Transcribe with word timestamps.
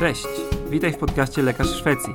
Cześć, 0.00 0.26
witaj 0.70 0.92
w 0.92 0.98
podcaście 0.98 1.42
Lekarz 1.42 1.68
Szwecji. 1.68 2.14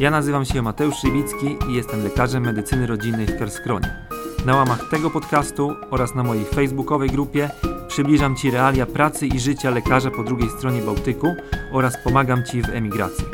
Ja 0.00 0.10
nazywam 0.10 0.44
się 0.44 0.62
Mateusz 0.62 0.96
Szybicki 0.96 1.58
i 1.68 1.74
jestem 1.74 2.02
lekarzem 2.02 2.42
medycyny 2.42 2.86
rodzinnej 2.86 3.26
w 3.26 3.38
Kerskronie. 3.38 4.06
Na 4.46 4.56
łamach 4.56 4.90
tego 4.90 5.10
podcastu 5.10 5.76
oraz 5.90 6.14
na 6.14 6.22
mojej 6.22 6.44
facebookowej 6.44 7.10
grupie 7.10 7.50
przybliżam 7.88 8.36
Ci 8.36 8.50
realia 8.50 8.86
pracy 8.86 9.26
i 9.26 9.40
życia 9.40 9.70
lekarza 9.70 10.10
po 10.10 10.24
drugiej 10.24 10.50
stronie 10.50 10.82
Bałtyku 10.82 11.34
oraz 11.72 12.04
pomagam 12.04 12.44
Ci 12.44 12.62
w 12.62 12.68
emigracji. 12.68 13.24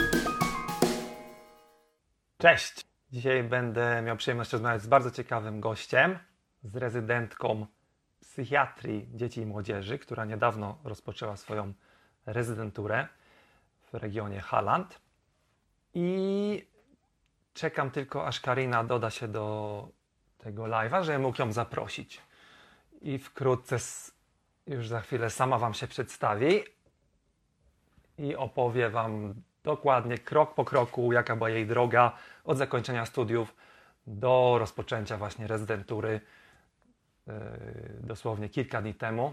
Cześć! 2.38 2.86
Dzisiaj 3.12 3.44
będę 3.44 4.02
miał 4.02 4.16
przyjemność 4.16 4.52
rozmawiać 4.52 4.82
z 4.82 4.86
bardzo 4.86 5.10
ciekawym 5.10 5.60
gościem, 5.60 6.18
z 6.64 6.76
rezydentką 6.76 7.66
psychiatrii 8.20 9.08
dzieci 9.14 9.40
i 9.40 9.46
młodzieży, 9.46 9.98
która 9.98 10.24
niedawno 10.24 10.78
rozpoczęła 10.84 11.36
swoją 11.36 11.72
rezydenturę 12.26 13.08
regionie 13.96 14.40
Halland. 14.40 15.00
I 15.94 16.66
czekam 17.54 17.90
tylko, 17.90 18.26
aż 18.26 18.40
Karina 18.40 18.84
doda 18.84 19.10
się 19.10 19.28
do 19.28 19.88
tego 20.38 20.62
live'a, 20.64 21.02
żebym 21.02 21.22
mógł 21.22 21.42
ją 21.42 21.52
zaprosić. 21.52 22.22
I 23.00 23.18
wkrótce, 23.18 23.76
już 24.66 24.88
za 24.88 25.00
chwilę 25.00 25.30
sama 25.30 25.58
Wam 25.58 25.74
się 25.74 25.86
przedstawi 25.86 26.64
i 28.18 28.36
opowie 28.36 28.90
Wam 28.90 29.34
dokładnie, 29.64 30.18
krok 30.18 30.54
po 30.54 30.64
kroku, 30.64 31.12
jaka 31.12 31.36
była 31.36 31.50
jej 31.50 31.66
droga 31.66 32.12
od 32.44 32.58
zakończenia 32.58 33.06
studiów 33.06 33.54
do 34.06 34.56
rozpoczęcia 34.58 35.16
właśnie 35.16 35.46
rezydentury 35.46 36.20
yy, 37.26 37.34
dosłownie 38.00 38.48
kilka 38.48 38.82
dni 38.82 38.94
temu, 38.94 39.32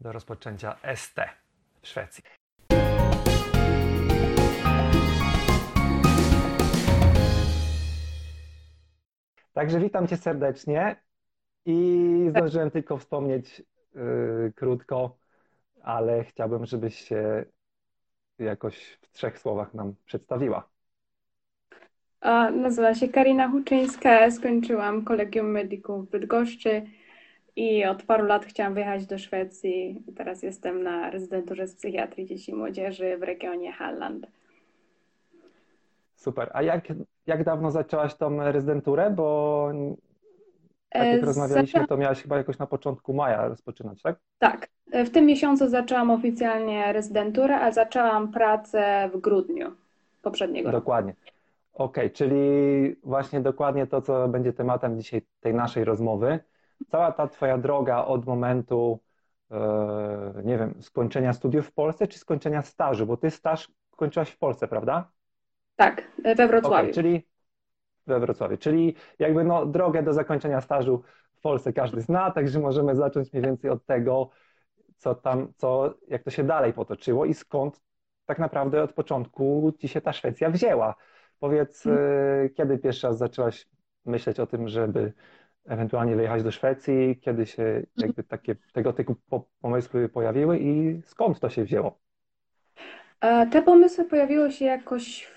do 0.00 0.12
rozpoczęcia 0.12 0.76
ST 0.94 1.20
w 1.82 1.88
Szwecji. 1.88 2.24
Także 9.56 9.80
witam 9.80 10.08
Cię 10.08 10.16
serdecznie 10.16 10.96
i 11.66 12.26
zdążyłem 12.30 12.70
tylko 12.70 12.98
wspomnieć 12.98 13.62
yy, 13.94 14.52
krótko, 14.56 15.16
ale 15.82 16.24
chciałbym, 16.24 16.66
żebyś 16.66 16.94
się 16.94 17.44
jakoś 18.38 18.98
w 19.02 19.12
trzech 19.12 19.38
słowach 19.38 19.74
nam 19.74 19.94
przedstawiła. 20.06 20.68
A, 22.20 22.50
nazywam 22.50 22.94
się 22.94 23.08
Karina 23.08 23.50
Huczyńska, 23.50 24.30
skończyłam 24.30 25.04
Kolegium 25.04 25.50
Medikum 25.50 26.06
w 26.06 26.10
Bydgoszczy 26.10 26.82
i 27.56 27.84
od 27.84 28.02
paru 28.02 28.26
lat 28.26 28.46
chciałam 28.46 28.74
wyjechać 28.74 29.06
do 29.06 29.18
Szwecji. 29.18 30.02
Teraz 30.16 30.42
jestem 30.42 30.82
na 30.82 31.10
rezydenturze 31.10 31.66
z 31.66 31.76
psychiatrii 31.76 32.26
dzieci 32.26 32.52
i 32.52 32.54
młodzieży 32.54 33.18
w 33.18 33.22
regionie 33.22 33.72
Halland. 33.72 34.26
Super. 36.16 36.50
A 36.54 36.62
jak, 36.62 36.84
jak 37.26 37.44
dawno 37.44 37.70
zaczęłaś 37.70 38.14
tą 38.14 38.52
rezydenturę? 38.52 39.10
Bo 39.10 39.70
tak 40.90 41.06
jak 41.06 41.22
e, 41.22 41.26
rozmawialiśmy, 41.26 41.86
to 41.86 41.96
miałaś 41.96 42.22
chyba 42.22 42.36
jakoś 42.36 42.58
na 42.58 42.66
początku 42.66 43.14
maja 43.14 43.48
rozpoczynać, 43.48 44.02
tak? 44.02 44.16
Tak. 44.38 44.68
E, 44.92 45.04
w 45.04 45.10
tym 45.10 45.26
miesiącu 45.26 45.68
zaczęłam 45.68 46.10
oficjalnie 46.10 46.92
rezydenturę, 46.92 47.60
a 47.60 47.72
zaczęłam 47.72 48.32
pracę 48.32 49.10
w 49.14 49.20
grudniu 49.20 49.72
poprzedniego 50.22 50.70
roku. 50.70 50.80
Dokładnie. 50.80 51.14
Okej, 51.74 52.06
okay, 52.06 52.10
czyli 52.10 52.36
właśnie 53.04 53.40
dokładnie 53.40 53.86
to, 53.86 54.02
co 54.02 54.28
będzie 54.28 54.52
tematem 54.52 55.00
dzisiaj 55.00 55.22
tej 55.40 55.54
naszej 55.54 55.84
rozmowy. 55.84 56.38
Cała 56.88 57.12
ta 57.12 57.28
Twoja 57.28 57.58
droga 57.58 58.04
od 58.04 58.26
momentu, 58.26 58.98
e, 59.50 60.42
nie 60.44 60.58
wiem, 60.58 60.74
skończenia 60.80 61.32
studiów 61.32 61.66
w 61.66 61.72
Polsce, 61.72 62.06
czy 62.06 62.18
skończenia 62.18 62.62
stażu, 62.62 63.06
bo 63.06 63.16
Ty 63.16 63.30
staż 63.30 63.72
kończyłaś 63.90 64.30
w 64.30 64.38
Polsce, 64.38 64.68
prawda? 64.68 65.10
Tak, 65.76 66.02
we 66.36 66.48
Wrocławiu. 66.48 66.76
Okay, 66.76 66.92
czyli 66.92 67.26
we 68.06 68.20
Wrocławiu, 68.20 68.56
czyli 68.56 68.94
jakby 69.18 69.44
no, 69.44 69.66
drogę 69.66 70.02
do 70.02 70.12
zakończenia 70.12 70.60
stażu 70.60 71.02
w 71.34 71.40
Polsce 71.40 71.72
każdy 71.72 72.00
zna, 72.00 72.30
także 72.30 72.60
możemy 72.60 72.96
zacząć 72.96 73.32
mniej 73.32 73.44
więcej 73.44 73.70
od 73.70 73.86
tego, 73.86 74.30
co 74.96 75.14
tam, 75.14 75.52
co, 75.56 75.94
jak 76.08 76.22
to 76.22 76.30
się 76.30 76.44
dalej 76.44 76.72
potoczyło 76.72 77.24
i 77.24 77.34
skąd 77.34 77.80
tak 78.26 78.38
naprawdę 78.38 78.82
od 78.82 78.92
początku 78.92 79.72
ci 79.78 79.88
się 79.88 80.00
ta 80.00 80.12
Szwecja 80.12 80.50
wzięła. 80.50 80.94
Powiedz, 81.40 81.82
hmm. 81.82 82.48
kiedy 82.54 82.78
pierwszy 82.78 83.06
raz 83.06 83.18
zaczęłaś 83.18 83.68
myśleć 84.04 84.40
o 84.40 84.46
tym, 84.46 84.68
żeby 84.68 85.12
ewentualnie 85.66 86.16
wyjechać 86.16 86.42
do 86.42 86.50
Szwecji, 86.50 87.18
kiedy 87.20 87.46
się 87.46 87.82
jakby 87.96 88.24
takie 88.24 88.56
tego 88.72 88.92
typu 88.92 89.16
pomysły 89.60 90.08
pojawiły 90.08 90.58
i 90.58 91.02
skąd 91.04 91.40
to 91.40 91.50
się 91.50 91.64
wzięło? 91.64 91.98
E, 93.20 93.46
te 93.46 93.62
pomysły 93.62 94.04
pojawiły 94.04 94.52
się 94.52 94.64
jakoś 94.64 95.22
w 95.24 95.35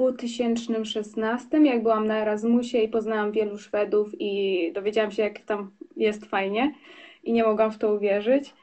2016, 0.00 1.58
jak 1.64 1.82
byłam 1.82 2.06
na 2.06 2.22
Erasmusie 2.22 2.78
i 2.78 2.88
poznałam 2.88 3.32
wielu 3.32 3.58
Szwedów 3.58 4.10
i 4.18 4.72
dowiedziałam 4.74 5.10
się, 5.10 5.22
jak 5.22 5.38
tam 5.38 5.70
jest 5.96 6.26
fajnie 6.26 6.74
i 7.24 7.32
nie 7.32 7.44
mogłam 7.44 7.72
w 7.72 7.78
to 7.78 7.94
uwierzyć. 7.94 8.54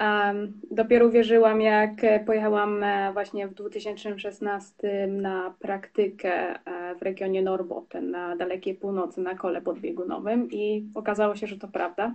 Um, 0.00 0.52
dopiero 0.70 1.06
uwierzyłam, 1.06 1.60
jak 1.60 1.90
pojechałam 2.26 2.82
e, 2.82 3.12
właśnie 3.12 3.48
w 3.48 3.54
2016 3.54 5.06
na 5.06 5.54
praktykę 5.58 6.58
e, 6.64 6.94
w 6.94 7.02
regionie 7.02 7.42
Norbotten 7.42 8.10
na 8.10 8.36
dalekiej 8.36 8.74
północy 8.74 9.20
na 9.20 9.34
kole 9.34 9.62
podbiegunowym 9.62 10.48
i 10.50 10.86
okazało 10.94 11.36
się, 11.36 11.46
że 11.46 11.58
to 11.58 11.68
prawda. 11.68 12.14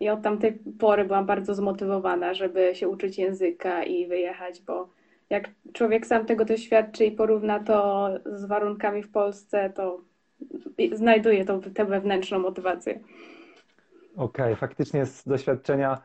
I 0.00 0.08
od 0.08 0.22
tamtej 0.22 0.58
pory 0.78 1.04
byłam 1.04 1.26
bardzo 1.26 1.54
zmotywowana, 1.54 2.34
żeby 2.34 2.74
się 2.74 2.88
uczyć 2.88 3.18
języka 3.18 3.84
i 3.84 4.06
wyjechać, 4.06 4.62
bo 4.62 4.88
jak 5.30 5.50
człowiek 5.72 6.06
sam 6.06 6.26
tego 6.26 6.44
doświadczy 6.44 7.04
i 7.04 7.12
porówna 7.12 7.64
to 7.64 8.08
z 8.32 8.44
warunkami 8.44 9.02
w 9.02 9.10
Polsce, 9.10 9.70
to 9.70 10.00
znajduje 10.92 11.44
to, 11.44 11.60
tę 11.74 11.84
wewnętrzną 11.84 12.38
motywację. 12.38 13.00
Okej, 14.16 14.44
okay, 14.44 14.56
faktycznie 14.56 15.06
z 15.06 15.24
doświadczenia 15.24 16.02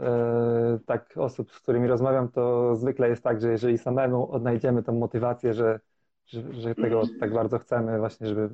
e, 0.00 0.78
tak 0.86 1.14
osób, 1.16 1.52
z 1.52 1.60
którymi 1.60 1.88
rozmawiam, 1.88 2.28
to 2.28 2.76
zwykle 2.76 3.08
jest 3.08 3.22
tak, 3.22 3.40
że 3.40 3.50
jeżeli 3.50 3.78
samemu 3.78 4.32
odnajdziemy 4.32 4.82
tę 4.82 4.92
motywację, 4.92 5.54
że, 5.54 5.80
że, 6.26 6.52
że 6.52 6.74
tego 6.74 7.02
tak 7.20 7.32
bardzo 7.32 7.58
chcemy 7.58 7.98
właśnie, 7.98 8.26
żeby 8.26 8.48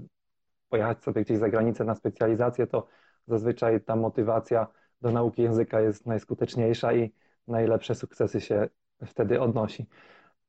pojechać 0.69 1.03
sobie 1.03 1.25
gdzieś 1.25 1.39
za 1.39 1.49
granicę 1.49 1.85
na 1.85 1.95
specjalizację, 1.95 2.67
to 2.67 2.87
zazwyczaj 3.27 3.81
ta 3.81 3.97
motywacja 3.97 4.67
do 5.01 5.11
nauki 5.11 5.43
języka 5.43 5.81
jest 5.81 6.07
najskuteczniejsza 6.07 6.93
i 6.93 7.13
najlepsze 7.47 7.95
sukcesy 7.95 8.41
się 8.41 8.69
wtedy 9.07 9.41
odnosi. 9.41 9.87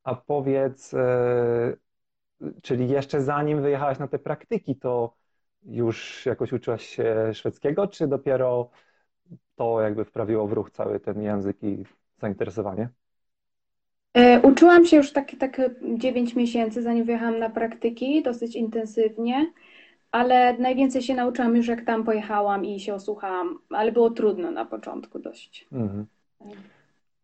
A 0.04 0.16
powiedz, 0.16 0.94
e, 0.94 1.76
czyli 2.62 2.90
jeszcze 2.90 3.22
zanim 3.22 3.62
wyjechałaś 3.62 4.00
na 4.00 4.08
te 4.08 4.20
praktyki, 4.20 4.76
to 4.76 5.14
już 5.64 6.26
jakoś 6.26 6.54
uczyłaś 6.54 6.86
się 6.86 7.34
szwedzkiego, 7.34 7.88
czy 7.88 8.08
dopiero 8.08 8.70
to 9.56 9.82
jakby 9.82 10.06
wprawiło 10.06 10.48
w 10.48 10.54
ruch 10.54 10.72
cały 10.72 11.00
ten 11.00 11.22
język 11.22 11.64
i 11.64 11.84
zainteresowanie? 12.18 12.90
E, 14.14 14.42
uczyłam 14.42 14.86
się 14.86 14.98
już 14.98 15.12
takie, 15.12 15.38
takie 15.38 15.76
9 15.98 16.36
miesięcy, 16.36 16.82
zanim 16.82 17.06
wyjechałam 17.06 17.40
na 17.40 17.50
praktyki, 17.50 18.24
dosyć 18.24 18.56
intensywnie, 18.56 19.54
ale 20.12 20.58
najwięcej 20.58 21.02
się 21.02 21.16
nauczyłam 21.16 21.56
już 21.56 21.68
jak 21.68 21.86
tam 21.86 22.04
pojechałam 22.04 22.66
i 22.66 22.80
się 22.80 22.94
osłuchałam, 22.94 23.60
ale 23.70 23.92
było 23.92 24.10
trudno 24.10 24.52
na 24.52 24.66
początku 24.66 25.20
dość. 25.20 25.68
Mhm 25.72 26.06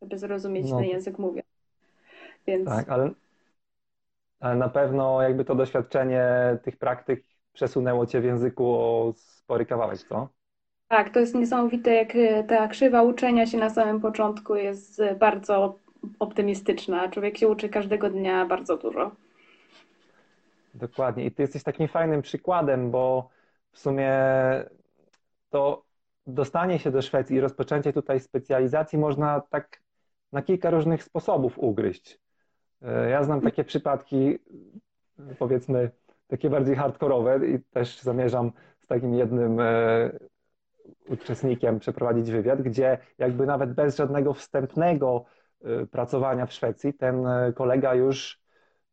żeby 0.02 0.18
zrozumieć 0.18 0.72
no. 0.72 0.78
ten 0.78 0.86
język 0.86 1.20
mówię. 1.20 1.44
Więc... 2.48 2.70
Tak, 2.70 2.90
ale, 2.90 3.10
ale 4.40 4.56
na 4.56 4.70
pewno 4.70 5.22
jakby 5.22 5.46
to 5.46 5.56
doświadczenie 5.56 6.58
tych 6.64 6.78
praktyk 6.78 7.24
przesunęło 7.54 8.06
cię 8.06 8.22
w 8.22 8.26
języku 8.26 8.74
o 8.74 9.14
spory 9.16 9.66
kawałek, 9.66 9.98
co? 9.98 10.30
Tak, 10.88 11.10
to 11.10 11.20
jest 11.20 11.36
niesamowite, 11.36 11.94
jak 11.94 12.14
ta 12.48 12.68
krzywa 12.68 13.04
uczenia 13.04 13.46
się 13.46 13.58
na 13.58 13.70
samym 13.70 14.02
początku 14.02 14.56
jest 14.56 15.02
bardzo 15.20 15.80
optymistyczna. 16.20 17.10
Człowiek 17.10 17.38
się 17.38 17.48
uczy 17.48 17.70
każdego 17.70 18.10
dnia 18.10 18.46
bardzo 18.46 18.78
dużo. 18.78 19.12
Dokładnie. 20.74 21.26
I 21.26 21.32
ty 21.32 21.44
jesteś 21.44 21.64
takim 21.64 21.88
fajnym 21.88 22.22
przykładem, 22.22 22.92
bo 22.92 23.30
w 23.72 23.80
sumie 23.80 24.14
to 25.50 25.84
dostanie 26.28 26.80
się 26.80 26.92
do 26.92 27.02
Szwecji 27.02 27.36
i 27.36 27.40
rozpoczęcie 27.40 27.94
tutaj 27.94 28.20
specjalizacji 28.20 29.00
można 29.00 29.42
tak 29.42 29.82
na 30.32 30.42
kilka 30.42 30.70
różnych 30.70 31.04
sposobów 31.04 31.60
ugryźć. 31.60 32.20
E, 32.82 33.10
ja 33.10 33.24
znam 33.24 33.42
takie 33.42 33.64
przypadki, 33.64 34.40
powiedzmy, 35.40 35.92
takie 36.28 36.50
bardziej 36.50 36.76
hardkorowe 36.76 37.48
i 37.48 37.60
też 37.60 38.02
zamierzam 38.02 38.52
z 38.80 38.88
takim 38.88 39.16
jednym 39.16 39.60
e, 39.60 40.12
uczestnikiem 41.08 41.80
przeprowadzić 41.80 42.32
wywiad, 42.32 42.62
gdzie 42.62 42.98
jakby 43.18 43.46
nawet 43.46 43.74
bez 43.74 43.98
żadnego 43.98 44.34
wstępnego 44.34 45.26
e, 45.64 45.86
pracowania 45.86 46.46
w 46.46 46.54
Szwecji 46.54 46.94
ten 46.94 47.26
kolega 47.56 47.96
już 47.96 48.42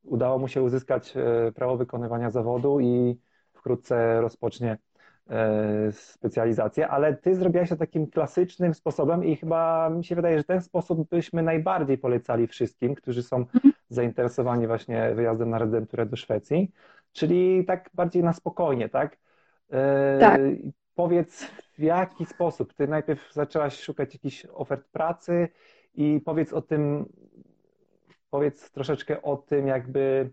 udało 0.03 0.39
mu 0.39 0.49
się 0.49 0.63
uzyskać 0.63 1.15
prawo 1.55 1.77
wykonywania 1.77 2.31
zawodu 2.31 2.81
i 2.81 3.21
wkrótce 3.53 4.21
rozpocznie 4.21 4.79
specjalizację, 5.91 6.89
ale 6.89 7.15
ty 7.15 7.35
zrobiłaś 7.35 7.69
to 7.69 7.77
takim 7.77 8.07
klasycznym 8.07 8.75
sposobem 8.75 9.25
i 9.25 9.37
chyba 9.37 9.91
mi 9.91 10.05
się 10.05 10.15
wydaje, 10.17 10.39
że 10.39 10.45
ten 10.45 10.61
sposób 10.63 11.09
byśmy 11.09 11.43
najbardziej 11.43 11.99
polecali 11.99 12.47
wszystkim, 12.47 12.95
którzy 12.95 13.23
są 13.23 13.45
zainteresowani 13.89 14.67
właśnie 14.67 15.13
wyjazdem 15.15 15.51
na 15.51 15.59
rezydenturę 15.59 16.07
do 16.07 16.17
Szwecji, 16.17 16.73
czyli 17.13 17.65
tak 17.65 17.91
bardziej 17.95 18.23
na 18.23 18.33
spokojnie, 18.33 18.89
tak? 18.89 19.19
E, 19.71 20.19
Tak. 20.21 20.41
Powiedz, 20.95 21.45
w 21.79 21.83
jaki 21.83 22.27
sposób? 22.27 22.75
Ty 22.75 22.89
najpierw 22.89 23.33
zaczęłaś 23.33 23.81
szukać 23.81 24.15
jakichś 24.15 24.47
ofert 24.53 24.89
pracy 24.89 25.49
i 25.95 26.21
powiedz 26.25 26.53
o 26.53 26.63
tym, 26.63 27.05
powiedz 28.31 28.71
troszeczkę 28.71 29.23
o 29.23 29.37
tym, 29.37 29.67
jakby 29.67 30.31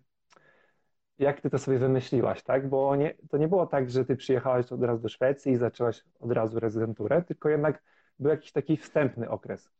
jak 1.19 1.41
ty 1.41 1.49
to 1.49 1.59
sobie 1.59 1.77
wymyśliłaś, 1.79 2.43
tak? 2.43 2.69
Bo 2.69 2.95
nie, 2.95 3.13
to 3.29 3.37
nie 3.37 3.47
było 3.47 3.67
tak, 3.67 3.89
że 3.89 4.05
ty 4.05 4.15
przyjechałaś 4.15 4.71
od 4.71 4.83
razu 4.83 5.01
do 5.01 5.09
Szwecji 5.09 5.51
i 5.51 5.57
zaczęłaś 5.57 6.03
od 6.19 6.31
razu 6.31 6.59
rezydenturę, 6.59 7.21
tylko 7.21 7.49
jednak 7.49 7.83
był 8.19 8.31
jakiś 8.31 8.51
taki 8.51 8.77
wstępny 8.77 9.29
okres. 9.29 9.71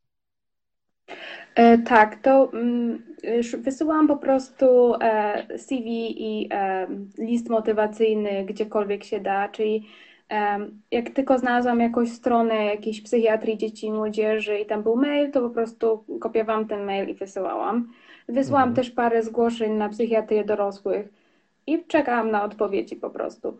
E, 1.55 1.77
tak, 1.77 2.15
to 2.21 2.49
mm, 2.53 3.15
już 3.23 3.55
wysyłałam 3.55 4.07
po 4.07 4.17
prostu 4.17 4.95
e, 5.01 5.57
CV 5.57 5.87
i 6.17 6.49
e, 6.51 6.87
list 7.17 7.49
motywacyjny 7.49 8.45
gdziekolwiek 8.45 9.03
się 9.03 9.19
da, 9.19 9.49
czyli 9.49 9.87
jak 10.91 11.09
tylko 11.09 11.37
znalazłam 11.39 11.79
jakąś 11.79 12.11
stronę 12.11 12.65
jakiejś 12.65 13.01
psychiatrii 13.01 13.57
dzieci 13.57 13.87
i 13.87 13.91
młodzieży 13.91 14.59
i 14.59 14.65
tam 14.65 14.83
był 14.83 14.95
mail, 14.95 15.31
to 15.31 15.41
po 15.41 15.49
prostu 15.49 16.05
kopiowałam 16.21 16.67
ten 16.67 16.83
mail 16.85 17.09
i 17.09 17.13
wysyłałam. 17.13 17.91
Wysłałam 18.27 18.69
Mhm. 18.69 18.75
też 18.75 18.91
parę 18.91 19.23
zgłoszeń 19.23 19.73
na 19.73 19.89
psychiatrię 19.89 20.43
dorosłych 20.45 21.18
i 21.73 21.85
czekałam 21.87 22.31
na 22.31 22.43
odpowiedzi 22.43 22.95
po 22.95 23.09
prostu. 23.09 23.57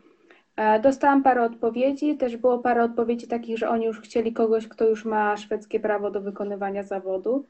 E, 0.56 0.80
Dostałam 0.80 1.24
parę 1.24 1.44
odpowiedzi, 1.44 2.18
też 2.18 2.38
było 2.38 2.60
parę 2.60 2.84
odpowiedzi 2.84 3.28
takich, 3.28 3.58
że 3.58 3.70
oni 3.70 3.86
już 3.86 4.02
chcieli 4.02 4.34
kogoś, 4.34 4.68
kto 4.68 4.90
już 4.90 5.06
ma 5.06 5.38
szwedzkie 5.38 5.80
prawo 5.80 6.12
do 6.12 6.22
wykonywania 6.22 6.84
zawodu. 6.84 7.46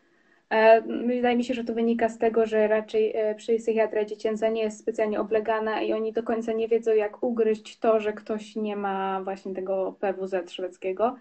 E, 0.49 0.81
Wydaje 0.81 1.37
mi 1.37 1.43
się, 1.43 1.53
że 1.53 1.63
to 1.63 1.73
wynika 1.73 2.09
z 2.09 2.17
tego, 2.17 2.45
że 2.45 2.67
raczej 2.67 3.15
e, 3.15 3.35
psychiatria 3.35 4.05
dziecięca 4.05 4.49
nie 4.49 4.61
jest 4.61 4.79
specjalnie 4.79 5.19
oblegana 5.19 5.81
i 5.81 5.93
oni 5.93 6.13
do 6.13 6.23
końca 6.23 6.53
nie 6.53 6.67
wiedzą, 6.67 6.91
jak 6.93 7.23
ugryźć 7.23 7.79
to, 7.79 7.99
że 7.99 8.13
ktoś 8.13 8.55
nie 8.55 8.75
ma 8.75 9.21
właśnie 9.23 9.53
tego 9.53 9.95
PWZ 9.99 10.51
szwedzkiego. 10.51 11.15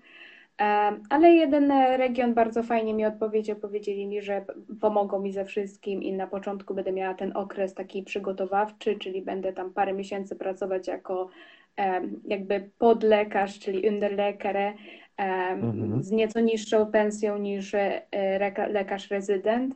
E, 0.61 0.65
Ale 1.11 1.31
jeden 1.35 1.71
e, 1.71 1.97
region 1.97 2.35
bardzo 2.35 2.63
fajnie 2.63 2.95
mi 2.95 3.07
odpowiedział. 3.07 3.57
Powiedzieli 3.57 4.07
mi, 4.07 4.23
że 4.23 4.45
pomogą 4.81 5.21
mi 5.21 5.33
ze 5.33 5.45
wszystkim 5.45 6.03
i 6.03 6.13
na 6.13 6.27
początku 6.27 6.75
będę 6.75 6.93
miała 6.93 7.15
ten 7.15 7.37
okres 7.37 7.75
taki 7.75 8.03
przygotowawczy, 8.03 8.97
czyli 8.99 9.23
będę 9.23 9.53
tam 9.53 9.73
parę 9.73 9.93
miesięcy 9.93 10.37
pracować 10.37 10.89
jako 10.89 11.29
em, 11.77 12.21
jakby 12.27 12.71
podlekarz, 12.79 13.59
czyli 13.59 13.89
underläkare, 13.89 14.75
em, 15.17 15.65
Mhm. 15.65 16.03
z 16.03 16.11
nieco 16.11 16.41
niższą 16.41 16.87
pensją 16.87 17.39
niż 17.39 17.75
e, 17.75 18.03
lekarz 18.69 19.11
rezydent. 19.11 19.75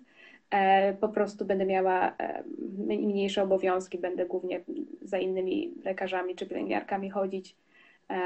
E, 0.51 0.95
Po 0.95 1.09
prostu 1.09 1.45
będę 1.45 1.67
miała 1.67 2.17
e, 2.19 2.43
mniejsze 2.79 3.43
obowiązki, 3.43 3.99
będę 3.99 4.27
głównie 4.27 4.61
za 5.03 5.19
innymi 5.19 5.75
lekarzami 5.85 6.35
czy 6.37 6.47
pielęgniarkami 6.47 7.11
chodzić 7.11 7.51
e, 7.51 7.55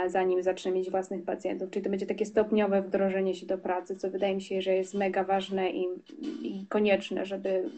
zanim 0.06 0.43
zacznę 0.43 0.73
mieć 0.73 0.90
własnych 0.90 1.25
pacjentów. 1.25 1.70
Czyli 1.70 1.84
to 1.84 1.90
będzie 1.90 2.06
takie 2.06 2.26
stopniowe 2.26 2.82
wdrożenie 2.82 3.34
się 3.34 3.46
do 3.46 3.58
pracy, 3.58 3.96
co 3.96 4.11
wydaje 4.11 4.34
mi 4.34 4.43
się, 4.43 4.62
że 4.62 4.75
jest 4.75 4.94
mega 4.94 5.25
ważne 5.25 5.70
i, 5.70 5.88
i 6.43 6.67
konieczne, 6.69 7.26
żeby 7.26 7.70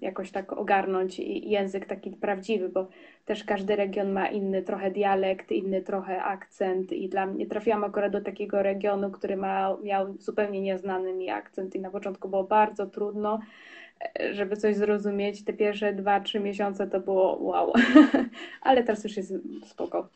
jakoś 0.00 0.30
tak 0.30 0.52
ogarnąć 0.52 1.18
język 1.18 1.86
taki 1.86 2.10
prawdziwy, 2.10 2.68
bo 2.68 2.86
też 3.26 3.44
każdy 3.44 3.76
region 3.76 4.12
ma 4.12 4.26
inny 4.26 4.62
trochę 4.62 4.90
dialekt, 4.90 5.52
inny 5.52 5.82
trochę 5.82 6.22
akcent 6.22 6.92
i 6.92 7.08
dla 7.08 7.26
mnie 7.26 7.46
trafiłam 7.46 7.84
akurat 7.84 8.12
do 8.12 8.20
takiego 8.20 8.62
regionu, 8.62 9.10
który 9.10 9.36
ma, 9.36 9.76
miał 9.82 10.14
zupełnie 10.18 10.60
nieznany 10.60 11.14
mi 11.14 11.30
akcent 11.30 11.74
i 11.74 11.80
na 11.80 11.90
początku 11.90 12.28
było 12.28 12.44
bardzo 12.44 12.86
trudno, 12.86 13.40
e, 14.20 14.34
żeby 14.34 14.56
coś 14.56 14.76
zrozumieć. 14.76 15.44
Te 15.44 15.52
pierwsze 15.52 15.92
dwa, 15.92 16.20
trzy 16.20 16.40
miesiące 16.40 16.86
to 16.86 17.00
było 17.00 17.38
wow, 17.42 17.72
ale 18.62 18.82
teraz 18.82 19.04
już 19.04 19.16
jest 19.16 19.34
spoko. 19.66 20.08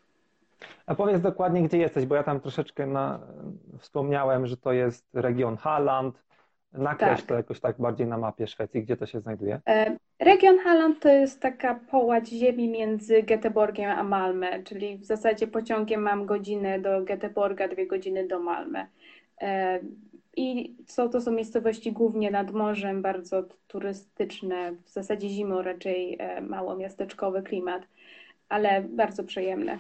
A 0.87 0.95
powiedz 0.95 1.21
dokładnie, 1.21 1.63
gdzie 1.63 1.79
jesteś, 1.79 2.07
bo 2.07 2.15
ja 2.15 2.23
tam 2.23 2.41
troszeczkę 2.41 2.87
na, 2.87 3.21
wspomniałem, 3.79 4.47
że 4.47 4.57
to 4.57 4.73
jest 4.73 5.07
region 5.15 5.57
Halland. 5.57 6.23
Nakreśl 6.73 7.17
Tak. 7.17 7.27
to 7.27 7.35
jakoś 7.35 7.61
tak 7.61 7.77
bardziej 7.79 8.07
na 8.07 8.19
mapie 8.19 8.47
Szwecji, 8.47 8.83
gdzie 8.83 8.97
to 8.97 9.07
się 9.07 9.21
znajduje. 9.21 9.61
E, 9.69 9.97
Region 10.19 10.59
Halland 10.59 11.01
to 11.01 11.09
jest 11.09 11.41
taka 11.41 11.75
połać 11.75 12.29
ziemi 12.29 12.69
między 12.69 13.23
Göteborgiem 13.23 13.91
a 13.91 14.05
Malmö, 14.05 14.63
czyli 14.65 14.99
w 14.99 15.05
zasadzie 15.05 15.47
pociągiem 15.47 16.03
mam 16.03 16.27
godzinę 16.27 16.81
do 16.81 17.05
Göteborga, 17.05 17.69
dwie 17.69 17.87
godziny 17.87 18.27
do 18.27 18.41
Malmö. 18.41 18.87
E, 19.41 19.81
I 20.37 20.77
są, 20.87 21.09
to 21.09 21.21
są 21.21 21.33
miejscowości 21.33 21.93
głównie 21.93 22.31
nad 22.31 22.51
morzem, 22.53 23.03
bardzo 23.03 23.45
turystyczne, 23.67 24.73
w 24.85 24.91
zasadzie 24.91 25.29
zimą 25.29 25.63
raczej 25.63 26.17
e, 26.19 26.41
mało 26.41 26.77
miasteczkowy 26.77 27.43
klimat, 27.43 27.83
ale 28.49 28.83
bardzo 28.83 29.25
przyjemne. 29.25 29.79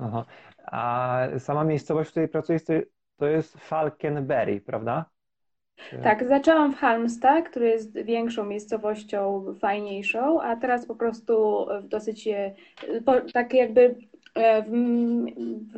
Aha. 0.00 0.24
A 0.66 1.18
sama 1.38 1.64
miejscowość, 1.64 2.08
w 2.08 2.10
której 2.10 2.28
pracujesz, 2.28 2.62
to, 3.16 3.26
jest 3.26 3.56
Falkenberg, 3.58 4.64
prawda? 4.64 5.04
Tak, 6.02 6.28
zaczęłam 6.28 6.72
w 6.72 6.76
Halmstad, 6.76 7.48
który 7.48 7.68
jest 7.68 7.94
większą 7.94 8.44
miejscowością, 8.44 9.44
fajniejszą, 9.60 10.40
a 10.42 10.56
teraz 10.56 10.86
po 10.86 10.94
prostu 10.96 11.66
w 11.82 11.88
dosyć 11.88 12.28
e, 12.28 12.54
po, 13.04 13.20
tak 13.32 13.54
jakby 13.54 13.96
e, 14.34 14.62
w, 14.62 14.70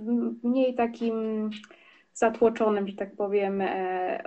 w 0.01 0.45
mniej 0.45 0.75
takim 0.75 1.51
zatłoczonym, 2.15 2.89
że 2.89 2.97
tak 2.97 3.17
powiem, 3.17 3.61
e, 3.61 4.23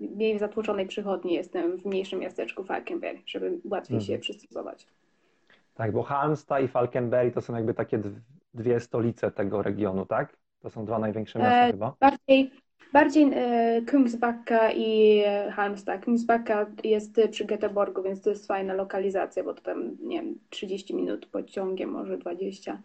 mniej 0.00 0.38
zatłoczonej 0.38 0.86
przychodni 0.86 1.34
jestem 1.34 1.76
w 1.78 1.86
mniejszym 1.86 2.20
miasteczku 2.20 2.64
Falkenberg, 2.64 3.18
żeby 3.26 3.60
łatwiej 3.64 4.00
się 4.00 4.12
Mhm. 4.12 4.20
przystosować. 4.20 4.86
Tak, 5.74 5.92
bo 5.92 6.02
Halmstad 6.02 6.62
i 6.62 6.68
Falkenberg 6.68 7.34
to 7.34 7.40
są 7.40 7.54
jakby 7.54 7.74
takie 7.74 8.00
dwie 8.56 8.80
stolice 8.80 9.30
tego 9.30 9.62
regionu, 9.62 10.06
tak? 10.06 10.36
To 10.60 10.70
są 10.70 10.84
dwa 10.84 10.98
największe 10.98 11.38
miasta 11.38 11.66
E, 11.68 11.70
chyba. 11.72 11.94
Bardziej, 12.00 12.50
bardziej 12.92 13.30
e, 13.34 13.82
Kungsbacka 13.90 14.72
i 14.72 15.18
e, 15.26 15.50
Halmstad. 15.50 16.04
Kungsbacka 16.04 16.66
jest 16.84 17.20
przy 17.30 17.44
Göteborgu, 17.44 18.02
więc 18.04 18.22
to 18.22 18.30
jest 18.30 18.46
fajna 18.46 18.74
lokalizacja, 18.74 19.44
bo 19.44 19.54
to 19.54 19.62
tam, 19.62 19.96
nie 20.00 20.22
wiem, 20.22 20.38
30 20.50 20.94
minut 20.94 21.26
pociągiem, 21.26 21.90
może 21.90 22.18
20. 22.18 22.82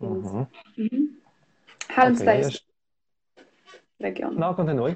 Więc 0.00 0.26
Mhm. 0.26 0.44
mhm. 0.78 1.16
Halmstad 1.88 2.28
a 2.28 2.34
jest 2.34 2.50
jeszcze... 2.50 2.66
region. 4.00 4.34
No, 4.38 4.54
kontynuuj. 4.54 4.94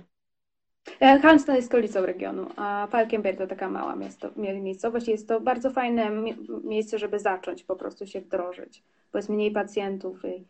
E, 1.01 1.19
Halmstad 1.19 1.57
jest 1.57 1.69
stolicą 1.69 2.07
regionu, 2.07 2.47
a 2.57 2.87
Falkenberg 2.91 3.39
to 3.39 3.47
taka 3.47 3.69
mała 3.71 3.97
miasto, 3.97 4.31
mie- 4.37 4.61
miejscowość. 4.61 5.09
Jest 5.09 5.29
to 5.29 5.41
bardzo 5.41 5.71
fajne 5.71 6.11
mie- 6.11 6.37
miejsce, 6.65 6.99
żeby 6.99 7.19
zacząć 7.19 7.65
po 7.65 7.77
prostu 7.77 8.07
się 8.07 8.21
wdrożyć, 8.21 8.83
bo 9.17 9.19
jest 9.19 9.29
mniej 9.29 9.51
pacjentów 9.51 10.25
i 10.25 10.45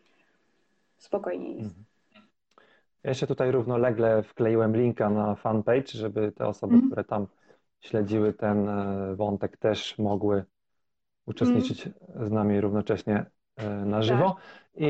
spokojniej 0.97 1.57
jest. 1.57 1.69
Mhm. 1.69 1.85
Ja 3.03 3.09
jeszcze 3.09 3.27
tutaj 3.27 3.51
równolegle 3.51 4.23
wkleiłem 4.23 4.77
linka 4.77 5.09
na 5.09 5.35
fanpage, 5.35 5.87
żeby 5.87 6.31
te 6.31 6.47
osoby, 6.47 6.73
Mhm. 6.73 6.89
które 6.89 7.03
tam 7.03 7.27
śledziły 7.81 8.33
ten 8.33 8.69
e, 8.69 9.15
wątek, 9.15 9.57
też 9.57 9.97
mogły 9.97 10.43
uczestniczyć 11.25 11.89
z 12.15 12.31
nami 12.31 12.61
równocześnie 12.61 13.25
e, 13.55 13.69
na 13.69 14.01
żywo. 14.01 14.35
I 14.75 14.87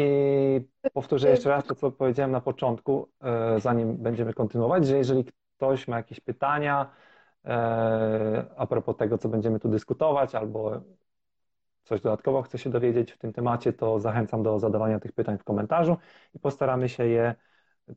powtórzę 0.93 1.29
jeszcze 1.29 1.49
raz 1.49 1.65
to, 1.65 1.75
co 1.75 1.91
powiedziałem 1.91 2.31
na 2.31 2.41
początku, 2.41 3.09
e, 3.21 3.59
zanim 3.59 3.97
będziemy 3.97 4.33
kontynuować, 4.33 4.87
że 4.87 4.97
jeżeli 4.97 5.25
ktoś 5.57 5.87
ma 5.87 5.97
jakieś 5.97 6.19
pytania 6.19 6.91
a 8.57 8.67
propos 8.67 8.97
tego, 8.97 9.17
co 9.17 9.29
będziemy 9.29 9.59
tu 9.59 9.69
dyskutować, 9.69 10.35
albo 10.35 10.81
coś 11.87 12.01
dodatkowo 12.01 12.41
chce 12.41 12.57
się 12.57 12.69
dowiedzieć 12.69 13.11
w 13.11 13.17
tym 13.17 13.33
temacie, 13.33 13.73
to 13.73 13.99
zachęcam 13.99 14.43
do 14.43 14.59
zadawania 14.59 14.99
tych 14.99 15.11
pytań 15.11 15.37
w 15.37 15.43
komentarzu 15.43 15.97
i 16.33 16.39
postaramy 16.39 16.89
się 16.89 17.07
je, 17.07 17.35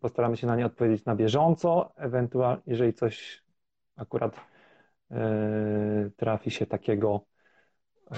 postaramy 0.01 0.37
się 0.37 0.47
na 0.47 0.57
nie 0.57 0.67
odpowiedzieć 0.67 1.05
na 1.05 1.17
bieżąco, 1.17 1.93
ewentualnie 1.97 2.63
jeżeli 2.67 2.95
coś 2.95 3.43
akurat 3.97 4.41
e, 5.11 6.11
trafi 6.17 6.51
się 6.51 6.67
takiego, 6.67 7.21
e, 8.11 8.17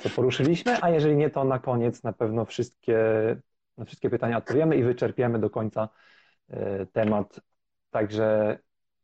co 0.00 0.10
poruszyliśmy, 0.10 0.82
a 0.82 0.90
jeżeli 0.90 1.16
nie, 1.16 1.30
to 1.30 1.44
na 1.44 1.58
koniec 1.58 2.02
na 2.02 2.12
pewno 2.12 2.44
wszystkie, 2.44 2.98
na 3.78 3.84
wszystkie 3.84 4.10
pytania 4.10 4.38
odpowiemy 4.38 4.76
i 4.76 4.82
wyczerpiemy 4.82 5.38
do 5.38 5.50
końca 5.50 5.88
e, 6.48 6.86
temat. 6.86 7.40
Także 7.90 8.58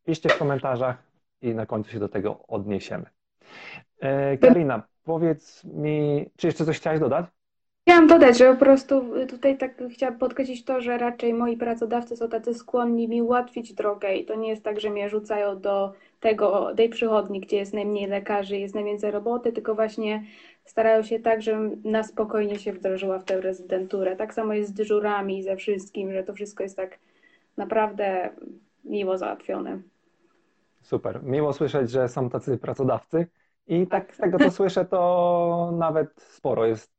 piszcie 0.05 0.29
w 0.29 0.39
komentarzach 0.39 1.03
i 1.41 1.55
na 1.55 1.67
końcu 1.67 1.91
się 1.91 1.99
do 1.99 2.09
tego 2.09 2.47
odniesiemy. 2.47 3.07
Karina, 4.41 4.83
powiedz 5.09 5.65
mi, 5.65 6.31
czy 6.37 6.47
jeszcze 6.47 6.65
coś 6.65 6.77
chciałaś 6.77 7.01
dodać? 7.01 7.27
Chciałam 7.83 8.07
dodać, 8.07 8.39
że 8.39 8.53
po 8.53 8.59
prostu 8.59 9.03
tutaj 9.29 9.59
tak 9.59 9.83
chciałam 9.91 10.19
podkreślić 10.19 10.65
to, 10.65 10.81
że 10.81 10.99
raczej 10.99 11.35
moi 11.35 11.57
pracodawcy 11.57 12.17
są 12.17 12.29
tacy 12.29 12.55
skłonni 12.55 13.09
mi 13.09 13.23
ułatwić 13.23 13.73
drogę 13.73 14.15
i 14.15 14.25
to 14.25 14.35
nie 14.35 14.49
jest 14.49 14.65
tak, 14.65 14.81
że 14.81 14.91
mnie 14.91 15.09
rzucają 15.09 15.61
do 15.61 15.93
tego, 16.21 16.75
tej 16.77 16.89
przychodni, 16.89 17.41
gdzie 17.41 17.57
jest 17.57 17.75
najmniej 17.75 18.07
lekarzy, 18.07 18.59
jest 18.59 18.75
najwięcej 18.75 19.11
roboty, 19.11 19.53
tylko 19.53 19.75
właśnie 19.75 20.25
starają 20.65 21.03
się 21.03 21.19
tak, 21.19 21.43
żebym 21.43 21.83
na 21.85 22.03
spokojnie 22.03 22.59
się 22.59 22.73
wdrożyła 22.73 23.19
w 23.19 23.25
tę 23.25 23.41
rezydenturę. 23.41 24.17
Tak 24.17 24.35
samo 24.35 24.55
jest 24.55 24.71
z 24.71 24.75
dyżurami, 24.75 25.43
ze 25.43 25.57
wszystkim, 25.57 26.13
że 26.13 26.25
to 26.25 26.35
wszystko 26.35 26.63
jest 26.63 26.77
tak 26.77 26.99
naprawdę 27.57 28.31
miło 28.85 29.19
załatwione. 29.19 29.83
Super. 30.83 31.23
Miło 31.23 31.53
słyszeć, 31.53 31.91
że 31.91 32.09
są 32.09 32.31
tacy 32.31 32.59
pracodawcy. 32.59 33.27
I 33.69 33.87
tak 33.87 34.15
z 34.15 34.19
tego, 34.19 34.39
co 34.39 34.51
słyszę, 34.51 34.85
to 34.85 35.73
nawet 35.79 36.21
sporo 36.21 36.67
jest. 36.67 36.99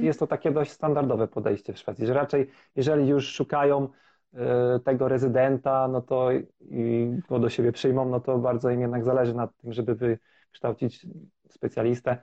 Jest 0.00 0.20
to 0.20 0.26
takie 0.26 0.50
dość 0.50 0.70
standardowe 0.70 1.28
podejście 1.28 1.72
w 1.72 1.78
Szwecji, 1.78 2.06
że 2.06 2.14
raczej 2.14 2.50
jeżeli 2.76 3.08
już 3.08 3.28
szukają 3.28 3.88
e, 4.34 4.80
tego 4.84 5.08
rezydenta, 5.08 5.88
no 5.88 6.02
to 6.02 6.28
i 6.60 7.10
go 7.28 7.38
do 7.38 7.48
siebie 7.48 7.72
przyjmą, 7.72 8.08
no 8.08 8.20
to 8.20 8.38
bardzo 8.38 8.70
im 8.70 8.80
jednak 8.80 9.04
zależy 9.04 9.34
na 9.34 9.46
tym, 9.46 9.72
żeby 9.72 9.94
wykształcić 9.94 11.06
specjalistę, 11.48 12.18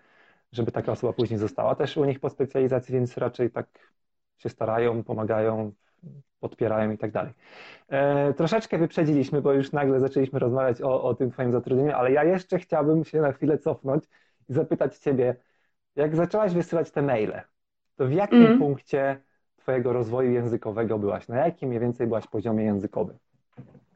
żeby 0.51 0.71
taka 0.71 0.91
osoba 0.91 1.13
później 1.13 1.39
została 1.39 1.75
też 1.75 1.97
u 1.97 2.05
nich 2.05 2.19
po 2.19 2.29
specjalizacji, 2.29 2.93
więc 2.93 3.17
raczej 3.17 3.51
tak 3.51 3.67
się 4.37 4.49
starają, 4.49 5.03
pomagają, 5.03 5.71
podpierają 6.49 6.91
i 6.91 6.97
tak 6.97 7.11
dalej. 7.11 7.33
E, 7.89 8.33
troszeczkę 8.33 8.77
wyprzedziliśmy, 8.77 9.41
bo 9.41 9.53
już 9.53 9.71
nagle 9.71 9.99
zaczęliśmy 9.99 10.39
rozmawiać 10.39 10.81
o, 10.81 11.03
o 11.03 11.13
tym 11.13 11.31
Twoim 11.31 11.51
zatrudnieniu, 11.51 11.91
ale 11.95 12.11
ja 12.11 12.23
jeszcze 12.23 12.59
chciałbym 12.59 13.03
się 13.05 13.21
na 13.21 13.31
chwilę 13.31 13.57
cofnąć 13.57 14.03
i 14.49 14.53
zapytać 14.53 14.97
Ciebie, 14.97 15.35
jak 15.95 16.15
zaczęłaś 16.15 16.53
wysyłać 16.53 16.91
te 16.91 17.01
maile, 17.01 17.41
to 17.95 18.05
w 18.07 18.11
jakim 18.11 18.45
Mm. 18.45 18.59
punkcie 18.59 19.17
Twojego 19.57 19.93
rozwoju 19.93 20.31
językowego 20.31 20.99
byłaś? 20.99 21.27
Na 21.27 21.37
jakim 21.45 21.69
mniej 21.69 21.81
więcej 21.81 22.07
byłaś 22.07 22.27
poziomie 22.27 22.63
językowym? 22.63 23.17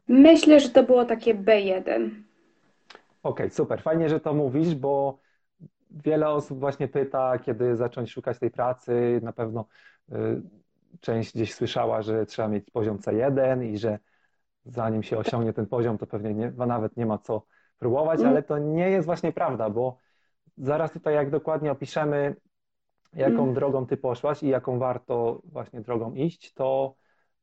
Myślę, 0.08 0.60
że 0.60 0.68
to 0.70 0.82
było 0.82 1.04
takie 1.04 1.34
B1. 1.34 2.10
Okej, 3.22 3.50
super. 3.50 3.82
Fajnie, 3.82 4.08
że 4.08 4.20
to 4.20 4.34
mówisz, 4.34 4.74
bo 4.74 5.18
wiele 5.90 6.28
osób 6.28 6.60
właśnie 6.60 6.88
pyta, 6.88 7.38
kiedy 7.38 7.76
zacząć 7.76 8.10
szukać 8.10 8.38
tej 8.38 8.50
pracy. 8.50 9.20
Na 9.22 9.32
pewno 9.32 9.64
y, 10.12 10.14
część 11.00 11.34
gdzieś 11.34 11.54
słyszała, 11.54 12.02
że 12.02 12.26
trzeba 12.26 12.48
mieć 12.48 12.70
poziom 12.70 12.98
C1 12.98 13.64
i 13.64 13.78
że 13.78 13.98
zanim 14.64 15.02
się 15.02 15.18
osiągnie 15.18 15.52
ten 15.52 15.66
poziom, 15.66 15.98
to 15.98 16.06
pewnie 16.06 16.34
nie, 16.34 16.50
nawet 16.50 16.96
nie 16.96 17.06
ma 17.06 17.18
co 17.18 17.42
próbować, 17.78 18.20
Mm. 18.20 18.32
ale 18.32 18.42
to 18.42 18.58
nie 18.58 18.90
jest 18.90 19.06
właśnie 19.06 19.32
prawda, 19.32 19.70
bo 19.70 19.96
zaraz 20.58 20.92
tutaj 20.92 21.14
jak 21.14 21.30
dokładnie 21.30 21.72
opiszemy, 21.72 22.36
jaką 23.14 23.42
Mm. 23.42 23.54
drogą 23.54 23.86
ty 23.86 23.96
poszłaś 23.96 24.42
i 24.42 24.48
jaką 24.48 24.78
warto 24.78 25.40
właśnie 25.44 25.80
drogą 25.80 26.14
iść, 26.14 26.54
to 26.54 26.94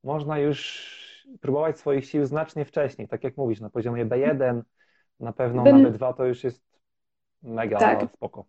można 0.03 0.39
już 0.39 0.97
próbować 1.41 1.79
swoich 1.79 2.05
sił 2.05 2.25
znacznie 2.25 2.65
wcześniej. 2.65 3.07
Tak 3.07 3.23
jak 3.23 3.37
mówisz, 3.37 3.59
na 3.61 3.69
poziomie 3.69 4.05
B1, 4.05 4.61
na 5.19 5.33
pewno 5.33 5.63
Bym- 5.63 5.81
na 5.81 5.89
B2 5.89 6.13
to 6.13 6.25
już 6.25 6.43
jest 6.43 6.63
mega 7.43 7.77
Tak. 7.79 8.09
spoko. 8.13 8.45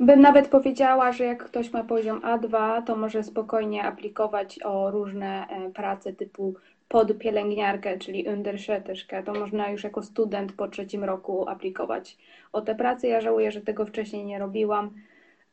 Bym 0.00 0.20
nawet 0.20 0.48
powiedziała, 0.48 1.12
że 1.12 1.24
jak 1.24 1.44
ktoś 1.44 1.72
ma 1.72 1.84
poziom 1.84 2.20
A2, 2.20 2.82
to 2.82 2.96
może 2.96 3.22
spokojnie 3.22 3.84
aplikować 3.84 4.62
o 4.62 4.90
różne 4.90 5.46
e, 5.46 5.70
prace 5.70 6.12
typu 6.12 6.54
podpielęgniarkę, 6.88 7.98
czyli 7.98 8.28
Undersköterska. 8.28 9.22
To 9.22 9.34
można 9.34 9.70
już 9.70 9.84
jako 9.84 10.02
student 10.02 10.52
po 10.52 10.68
trzecim 10.68 11.04
roku 11.04 11.48
aplikować 11.48 12.18
o 12.52 12.60
te 12.60 12.74
prace. 12.74 13.08
Ja 13.08 13.20
żałuję, 13.20 13.52
że 13.52 13.60
tego 13.60 13.86
wcześniej 13.86 14.24
nie 14.24 14.38
robiłam, 14.38 14.90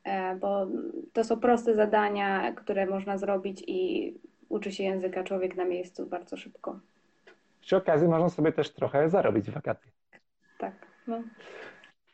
e, 0.03 0.36
bo 0.36 0.67
to 1.13 1.24
są 1.24 1.39
proste 1.39 1.75
zadania, 1.75 2.51
które 2.51 2.86
można 2.86 3.17
zrobić 3.17 3.63
i 3.67 4.13
uczy 4.50 4.71
się 4.71 4.83
języka 4.83 5.24
człowiek 5.24 5.55
na 5.55 5.65
miejscu 5.65 6.05
bardzo 6.05 6.38
szybko. 6.38 6.79
Przy 7.62 7.77
okazji 7.77 8.07
można 8.07 8.29
sobie 8.29 8.51
też 8.51 8.74
trochę 8.74 9.10
zarobić 9.10 9.45
w 9.45 9.53
wakacje. 9.53 9.91
Tak, 10.57 10.74
no. 11.07 11.21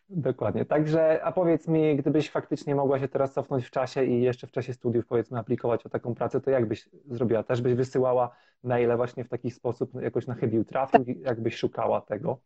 Dokładnie. 0.09 0.65
Także, 0.65 1.23
a 1.23 1.31
powiedz 1.31 1.67
mi, 1.67 1.95
gdybyś 1.95 2.29
faktycznie 2.29 2.75
mogła 2.75 2.99
się 2.99 3.07
teraz 3.07 3.33
cofnąć 3.33 3.65
w 3.65 3.71
czasie 3.71 4.03
i 4.05 4.21
jeszcze 4.21 4.47
w 4.47 4.51
czasie 4.51 4.73
studiów, 4.73 5.05
powiedzmy, 5.07 5.39
aplikować 5.39 5.85
o 5.85 5.89
taką 5.89 6.15
pracę, 6.15 6.41
to 6.41 6.51
jak 6.51 6.65
byś 6.65 6.89
zrobiła? 7.09 7.43
Też 7.43 7.61
byś 7.61 7.73
wysyłała 7.73 8.29
maile 8.63 8.95
właśnie 8.97 9.23
w 9.23 9.29
taki 9.29 9.51
sposób, 9.51 10.01
jakoś 10.01 10.27
na 10.27 10.33
chybił 10.33 10.65
trafił, 10.65 11.05
jakbyś 11.21 11.55
szukała 11.55 12.01
tego? 12.01 12.37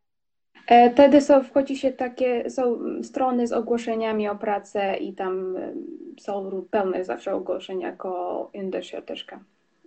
E, 0.67 0.89
Wtedy 0.91 1.21
są, 1.21 1.43
wchodzi 1.43 1.75
się 1.77 1.91
takie, 1.91 2.49
są 2.49 2.79
strony 3.03 3.47
z 3.47 3.51
ogłoszeniami 3.53 4.29
o 4.29 4.35
pracę 4.35 4.97
i 4.97 5.13
tam 5.13 5.57
e, 5.57 5.73
są 6.19 6.65
pełne 6.71 7.05
zawsze 7.05 7.35
ogłoszenia 7.35 7.87
jako 7.87 8.49
Undersköterska 8.53 9.39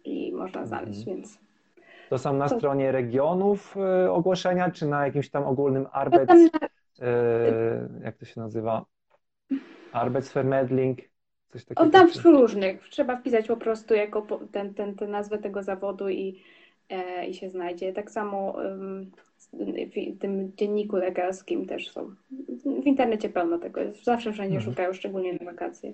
i 0.04 0.32
można 0.32 0.66
znaleźć, 0.66 0.98
Mhm. 0.98 1.16
więc 1.16 1.38
To 2.10 2.18
są 2.18 2.32
na 2.32 2.48
To- 2.48 2.56
stronie 2.58 2.92
regionów 2.92 3.76
y, 4.06 4.10
ogłoszenia, 4.10 4.70
czy 4.70 4.86
na 4.86 5.06
jakimś 5.06 5.30
tam 5.30 5.44
ogólnym 5.44 5.82
no 5.82 6.26
tam, 6.26 6.38
y, 6.38 6.50
jak 8.04 8.16
to 8.16 8.24
się 8.24 8.40
nazywa? 8.40 8.84
Arbeitsvermedling, 9.92 10.98
coś 11.52 11.62
o, 11.62 11.66
takiego. 11.66 11.90
tam 11.90 12.10
czy- 12.10 12.20
w 12.20 12.24
różnych, 12.24 12.88
trzeba 12.88 13.16
wpisać 13.16 13.46
po 13.46 13.56
prostu 13.56 13.94
jako 13.94 14.26
ten, 14.52 14.74
ten, 14.74 14.94
ten 14.94 15.10
nazwę 15.10 15.38
tego 15.38 15.62
zawodu 15.62 16.08
i, 16.08 16.42
e, 16.88 17.26
i 17.26 17.34
się 17.34 17.50
znajdzie. 17.50 17.92
Tak 17.92 18.10
samo 18.10 18.56
w 19.52 20.18
tym 20.20 20.52
dzienniku 20.56 20.96
lekarskim 20.96 21.66
też 21.66 21.90
są. 21.90 22.14
W 22.82 22.86
internecie 22.86 23.28
pełno 23.28 23.58
tego 23.58 23.80
jest, 23.80 24.04
zawsze 24.04 24.32
wszędzie 24.32 24.56
Mhm. 24.56 24.72
szukają, 24.72 24.92
szczególnie 24.92 25.32
na 25.32 25.44
wakacje. 25.52 25.92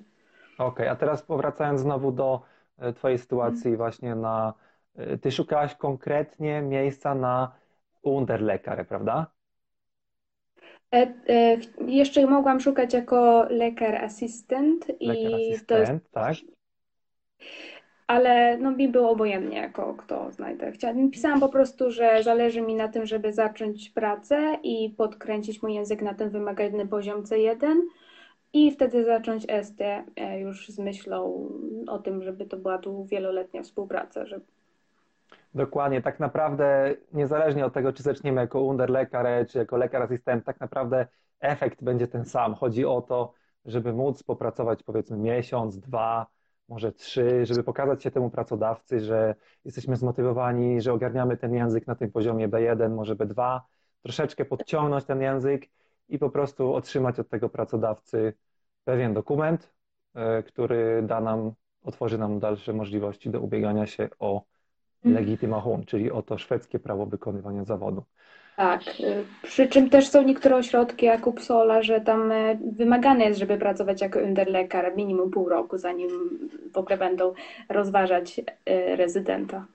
Okej, 0.58 0.88
a 0.88 0.96
teraz 0.96 1.22
powracając 1.22 1.80
znowu 1.80 2.12
do 2.12 2.42
e, 2.78 2.92
Twojej 2.92 3.14
Mhm. 3.14 3.22
sytuacji 3.22 3.76
właśnie 3.76 4.14
na, 4.14 4.54
e, 4.96 5.18
Ty 5.18 5.32
szukałaś 5.32 5.74
konkretnie 5.74 6.62
miejsca 6.62 7.14
na 7.14 7.52
Unterlekarę, 8.02 8.84
prawda? 8.84 9.26
E, 10.94 11.14
e, 11.28 11.56
jeszcze 11.86 12.26
mogłam 12.26 12.60
szukać 12.60 12.94
jako 12.94 13.46
lekar 13.50 13.94
asystent 13.94 14.86
i 15.00 15.06
to 15.06 15.12
jest, 15.12 15.72
asystent, 15.72 16.10
tak? 16.10 16.36
ale 18.10 18.58
no 18.58 18.70
mi 18.70 18.88
było 18.88 19.10
obojętnie 19.10 19.56
jako 19.56 19.94
kto 19.94 20.32
znajdę. 20.32 20.72
Chciałam, 20.72 21.10
pisałam 21.10 21.40
po 21.40 21.48
prostu, 21.48 21.90
że 21.90 22.22
zależy 22.22 22.60
mi 22.60 22.74
na 22.74 22.88
tym, 22.88 23.06
żeby 23.06 23.32
zacząć 23.32 23.90
pracę 23.90 24.58
i 24.62 24.94
podkręcić 24.96 25.62
mój 25.62 25.74
język 25.74 26.02
na 26.02 26.14
ten 26.14 26.30
wymagany 26.30 26.88
poziom 26.88 27.22
C1 27.22 27.80
i 28.52 28.70
wtedy 28.70 29.04
zacząć 29.04 29.46
ST 29.62 29.80
e, 29.80 30.40
już 30.40 30.68
z 30.68 30.78
myślą 30.78 31.48
o 31.86 31.98
tym, 31.98 32.22
żeby 32.22 32.46
to 32.46 32.56
była 32.56 32.78
tu 32.78 33.04
wieloletnia 33.04 33.62
współpraca, 33.62 34.26
że 34.26 34.40
Dokładnie, 35.54 36.02
tak 36.02 36.20
naprawdę 36.20 36.94
niezależnie 37.12 37.66
od 37.66 37.74
tego, 37.74 37.92
czy 37.92 38.02
zaczniemy 38.02 38.40
jako 38.40 38.60
Unterlekarę, 38.62 39.46
czy 39.46 39.58
jako 39.58 39.76
lekar 39.76 40.02
asystent, 40.02 40.44
tak 40.44 40.60
naprawdę 40.60 41.06
efekt 41.40 41.84
będzie 41.84 42.08
ten 42.08 42.24
sam. 42.24 42.54
Chodzi 42.54 42.84
o 42.86 43.00
to, 43.02 43.32
żeby 43.64 43.92
móc 43.92 44.22
popracować 44.22 44.82
powiedzmy 44.82 45.16
miesiąc, 45.18 45.78
dwa, 45.78 46.26
może 46.68 46.92
trzy, 46.92 47.46
żeby 47.46 47.64
pokazać 47.64 48.02
się 48.02 48.10
temu 48.10 48.30
pracodawcy, 48.30 49.00
że 49.00 49.34
jesteśmy 49.64 49.96
zmotywowani, 49.96 50.80
że 50.80 50.92
ogarniamy 50.92 51.36
ten 51.36 51.54
język 51.54 51.86
na 51.86 51.94
tym 51.94 52.10
poziomie 52.12 52.48
B1, 52.48 52.94
może 52.94 53.16
B2, 53.16 53.60
troszeczkę 54.02 54.44
podciągnąć 54.44 55.04
ten 55.04 55.20
język 55.22 55.66
i 56.08 56.18
po 56.18 56.30
prostu 56.30 56.74
otrzymać 56.74 57.18
od 57.18 57.28
tego 57.28 57.48
pracodawcy 57.48 58.34
pewien 58.84 59.14
dokument, 59.14 59.74
e, 60.14 60.42
który 60.42 61.02
da 61.02 61.20
nam, 61.20 61.52
otworzy 61.82 62.18
nam 62.18 62.38
dalsze 62.38 62.72
możliwości 62.72 63.30
do 63.30 63.40
ubiegania 63.40 63.86
się 63.86 64.08
o 64.18 64.49
Legitimation, 65.04 65.84
czyli 65.84 66.10
o 66.10 66.22
to 66.22 66.38
szwedzkie 66.38 66.78
prawo 66.78 67.06
wykonywania 67.06 67.64
zawodu. 67.64 68.04
Tak, 68.56 68.82
y, 69.00 69.24
przy 69.42 69.68
czym 69.68 69.90
też 69.90 70.08
są 70.08 70.22
niektóre 70.22 70.56
ośrodki 70.56 71.06
jak 71.06 71.26
Uppsala, 71.26 71.82
że 71.82 72.00
tam 72.00 72.32
y, 72.32 72.58
wymagane 72.72 73.24
jest, 73.24 73.40
żeby 73.40 73.58
pracować 73.58 74.00
jako 74.00 74.18
underlekar 74.18 74.96
minimum 74.96 75.30
pół 75.30 75.48
roku, 75.48 75.78
zanim 75.78 76.10
w 76.72 76.78
ogóle 76.78 76.98
będą 76.98 77.32
rozważać 77.68 78.38
y, 78.38 78.96
rezydenta. 78.96 79.66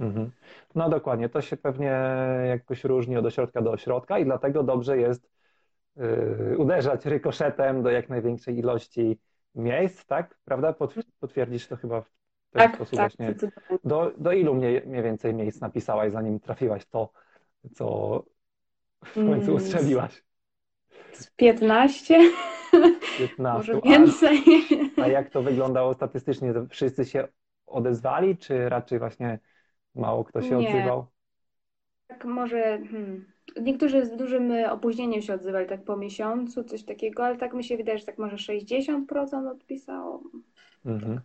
Mhm. 0.00 0.30
No 0.74 0.88
dokładnie, 0.88 1.28
to 1.28 1.40
się 1.40 1.56
pewnie 1.56 2.00
jakoś 2.48 2.84
różni 2.84 3.16
od 3.16 3.26
ośrodka 3.26 3.62
do 3.62 3.70
ośrodka 3.70 4.18
i 4.18 4.24
dlatego 4.24 4.62
dobrze 4.62 4.98
jest 4.98 5.30
uderzać 6.56 7.06
rykoszetem 7.06 7.82
do 7.82 7.90
jak 7.90 8.08
największej 8.08 8.58
ilości 8.58 9.18
miejsc, 9.54 10.06
tak? 10.06 10.38
Prawda? 10.44 10.72
Pot- 10.72 11.04
Potwierdzisz 11.20 11.66
to 11.66 11.76
chyba 11.76 12.00
w 12.00 12.19
Tak, 12.52 12.74
sposób 12.74 12.98
tak, 12.98 13.12
właśnie. 13.16 13.34
Do, 13.84 14.12
do 14.18 14.32
ilu 14.32 14.54
mniej, 14.54 14.82
mniej 14.86 15.02
więcej 15.02 15.34
miejsc 15.34 15.60
napisałaś, 15.60 16.12
zanim 16.12 16.40
trafiłaś 16.40 16.86
to, 16.86 17.12
co 17.74 18.24
w 19.04 19.14
końcu 19.14 19.50
Mm, 19.50 19.54
ustrzeliłaś? 19.54 20.22
Z 21.12 21.30
15, 21.30 22.18
15. 23.18 23.38
może 23.56 23.74
A- 23.76 23.80
więcej. 23.80 24.42
A 25.02 25.06
jak 25.06 25.30
to 25.30 25.42
wyglądało 25.42 25.94
statystycznie? 25.94 26.54
Wszyscy 26.70 27.04
się 27.04 27.28
odezwali, 27.66 28.36
czy 28.36 28.68
raczej 28.68 28.98
właśnie 28.98 29.38
mało 29.94 30.24
kto 30.24 30.42
się 30.42 30.56
Nie. 30.56 30.68
odzywał? 30.68 31.06
Tak 32.06 32.24
może, 32.24 32.78
hmm. 32.90 33.24
Niektórzy 33.60 34.06
z 34.06 34.16
dużym 34.16 34.50
y, 34.52 34.70
opóźnieniem 34.70 35.22
się 35.22 35.34
odzywali, 35.34 35.68
tak 35.68 35.84
po 35.84 35.96
miesiącu, 35.96 36.64
coś 36.64 36.84
takiego, 36.84 37.24
ale 37.24 37.36
tak 37.36 37.54
mi 37.54 37.64
się 37.64 37.76
wydaje, 37.76 37.98
że 37.98 38.06
tak 38.06 38.18
może 38.18 38.36
60% 38.36 39.50
odpisało. 39.50 40.22
Mhm. 40.86 41.20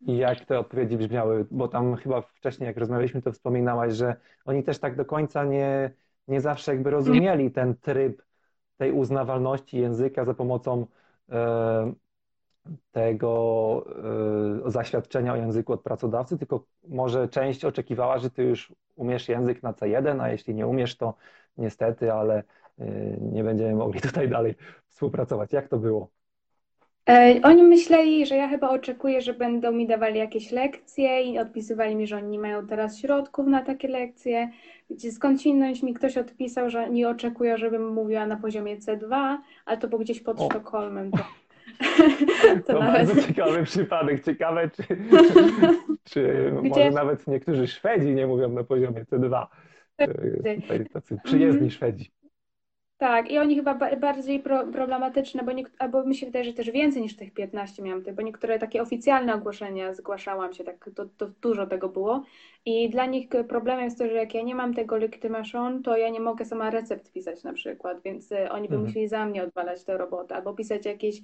I 0.00 0.16
jak 0.16 0.44
te 0.44 0.58
odpowiedzi 0.58 0.96
brzmiały? 0.96 1.46
Bo 1.50 1.68
tam 1.68 1.96
chyba 1.96 2.20
wcześniej, 2.20 2.66
jak 2.66 2.76
rozmawialiśmy, 2.76 3.22
to 3.22 3.32
wspominałaś, 3.32 3.94
że 3.94 4.16
oni 4.44 4.62
też 4.62 4.78
tak 4.78 4.96
do 4.96 5.04
końca 5.04 5.44
nie, 5.44 5.90
nie 6.28 6.40
zawsze 6.40 6.72
jakby 6.72 6.90
rozumieli 6.90 7.50
ten 7.50 7.74
tryb 7.76 8.22
tej 8.76 8.92
uznawalności 8.92 9.78
języka 9.78 10.24
za 10.24 10.34
pomocą 10.34 10.86
e, 11.28 11.92
tego 12.92 13.84
e, 14.66 14.70
zaświadczenia 14.70 15.32
o 15.32 15.36
języku 15.36 15.72
od 15.72 15.82
pracodawcy, 15.82 16.38
tylko 16.38 16.64
może 16.88 17.28
część 17.28 17.64
oczekiwała, 17.64 18.18
że 18.18 18.30
ty 18.30 18.42
już 18.42 18.72
umiesz 18.96 19.28
język 19.28 19.62
na 19.62 19.72
C1, 19.72 20.20
a 20.22 20.30
jeśli 20.30 20.54
nie 20.54 20.66
umiesz, 20.66 20.96
to 20.96 21.14
niestety, 21.56 22.12
ale 22.12 22.42
e, 22.78 22.84
nie 23.20 23.44
będziemy 23.44 23.74
mogli 23.74 24.00
tutaj 24.00 24.28
dalej 24.28 24.54
współpracować. 24.88 25.52
Jak 25.52 25.68
to 25.68 25.78
było? 25.78 26.08
E, 27.08 27.40
Oni 27.42 27.62
myśleli, 27.62 28.26
że 28.26 28.36
ja 28.36 28.48
chyba 28.48 28.70
oczekuję, 28.70 29.20
że 29.20 29.34
będą 29.34 29.72
mi 29.72 29.86
dawali 29.86 30.18
jakieś 30.18 30.52
lekcje 30.52 31.22
i 31.22 31.38
odpisywali 31.38 31.96
mi, 31.96 32.06
że 32.06 32.16
oni 32.16 32.28
nie 32.28 32.38
mają 32.38 32.66
teraz 32.66 32.98
środków 32.98 33.46
na 33.46 33.62
takie 33.62 33.88
lekcje. 33.88 34.50
Gdzie 34.90 35.12
skądinąć 35.12 35.82
mi 35.82 35.94
ktoś 35.94 36.16
odpisał, 36.18 36.70
że 36.70 36.90
nie 36.90 37.08
oczekują, 37.08 37.56
żebym 37.56 37.92
mówiła 37.92 38.26
na 38.26 38.36
poziomie 38.36 38.76
C2, 38.76 39.36
ale 39.66 39.78
to 39.78 39.88
było 39.88 40.00
gdzieś 40.00 40.20
pod 40.20 40.40
O. 40.40 40.44
Sztokholmem. 40.50 41.10
To, 41.10 41.18
To 42.66 42.72
to 42.72 42.80
nawet 42.80 43.06
bardzo 43.08 43.22
ciekawy 43.28 43.64
przypadek. 43.64 44.24
Ciekawe, 44.24 44.70
czy, 44.70 44.82
czy 46.10 46.50
może 46.54 46.70
Gdzie- 46.70 46.90
nawet 46.90 47.26
niektórzy 47.26 47.66
Szwedzi 47.66 48.14
nie 48.14 48.26
mówią 48.26 48.48
na 48.48 48.64
poziomie 48.64 49.04
C2. 49.04 49.46
E, 49.98 50.08
Tutaj 50.60 50.86
tacy 50.92 51.18
przyjezdni 51.24 51.70
Szwedzi. 51.70 52.10
Tak, 52.98 53.30
i 53.30 53.38
oni 53.38 53.56
chyba 53.56 53.74
ba 53.74 53.96
bardziej 53.96 54.40
pro 54.40 54.66
problematyczne, 54.66 55.42
bo 55.42 55.52
albo 55.78 56.04
mi 56.04 56.14
się 56.14 56.26
wydaje, 56.26 56.44
że 56.44 56.52
też 56.52 56.70
więcej 56.70 57.02
niż 57.02 57.16
tych 57.16 57.32
15 57.32 57.82
miałam, 57.82 58.02
bo 58.14 58.22
niektóre 58.22 58.58
takie 58.58 58.82
oficjalne 58.82 59.34
ogłoszenia 59.34 59.94
zgłaszałam 59.94 60.52
się, 60.52 60.64
tak 60.64 60.90
to, 60.94 61.06
to 61.16 61.30
dużo 61.40 61.66
tego 61.66 61.88
było. 61.88 62.24
I 62.68 62.88
dla 62.90 63.06
nich 63.06 63.28
problemem 63.48 63.84
jest 63.84 63.98
to, 63.98 64.08
że 64.08 64.12
jak 64.12 64.34
ja 64.34 64.42
nie 64.42 64.54
mam 64.54 64.74
tego 64.74 64.96
legitymation, 64.96 65.82
to 65.82 65.96
ja 65.96 66.08
nie 66.08 66.20
mogę 66.20 66.44
sama 66.44 66.70
recept 66.70 67.12
pisać 67.12 67.42
na 67.42 67.52
przykład, 67.52 68.02
więc 68.02 68.32
y, 68.32 68.50
oni 68.50 68.68
by 68.68 68.74
Mhm. 68.74 68.82
musieli 68.82 69.08
za 69.08 69.26
mnie 69.26 69.42
odwalać 69.42 69.84
tę 69.84 69.98
robotę, 69.98 70.34
albo 70.34 70.54
pisać 70.54 70.86
jakieś 70.86 71.20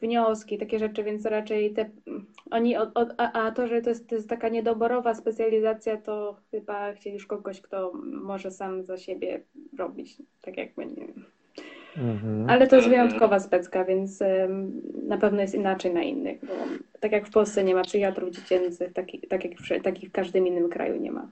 wnioski, 0.00 0.58
takie 0.58 0.78
rzeczy, 0.78 1.04
więc 1.04 1.26
raczej 1.26 1.72
te 1.74 1.90
oni 2.50 2.76
od, 2.76 2.90
od, 2.94 3.08
a, 3.18 3.32
a 3.32 3.50
to, 3.50 3.66
że 3.66 3.82
to 3.82 3.90
jest, 3.90 4.08
to 4.08 4.14
jest 4.14 4.28
taka 4.28 4.48
niedoborowa 4.48 5.14
specjalizacja, 5.14 5.96
to 5.96 6.36
chyba 6.50 6.92
chcieli 6.92 7.14
już 7.14 7.26
kogoś, 7.26 7.60
kto 7.60 7.92
może 8.04 8.50
sam 8.50 8.84
za 8.84 8.98
siebie 8.98 9.42
robić, 9.78 10.16
tak 10.42 10.56
jakby 10.56 10.86
nie 10.86 11.06
wiem. 11.06 11.24
Mhm. 11.98 12.50
Ale 12.50 12.66
to 12.66 12.76
jest 12.76 12.88
wyjątkowa 12.88 13.40
specka, 13.40 13.84
więc 13.84 14.22
na 15.06 15.18
pewno 15.18 15.40
jest 15.40 15.54
inaczej 15.54 15.94
na 15.94 16.02
innych, 16.02 16.40
bo 16.40 16.52
tak 17.00 17.12
jak 17.12 17.26
w 17.26 17.30
Polsce 17.30 17.64
nie 17.64 17.74
ma 17.74 17.82
psychiatrów 17.82 18.30
dziecięcych, 18.30 18.92
taki, 18.92 19.20
tak 19.20 19.44
jak 19.44 19.54
w, 19.58 19.82
takich 19.82 20.08
w 20.08 20.12
każdym 20.12 20.46
innym 20.46 20.68
kraju 20.68 21.00
nie 21.00 21.12
ma. 21.12 21.28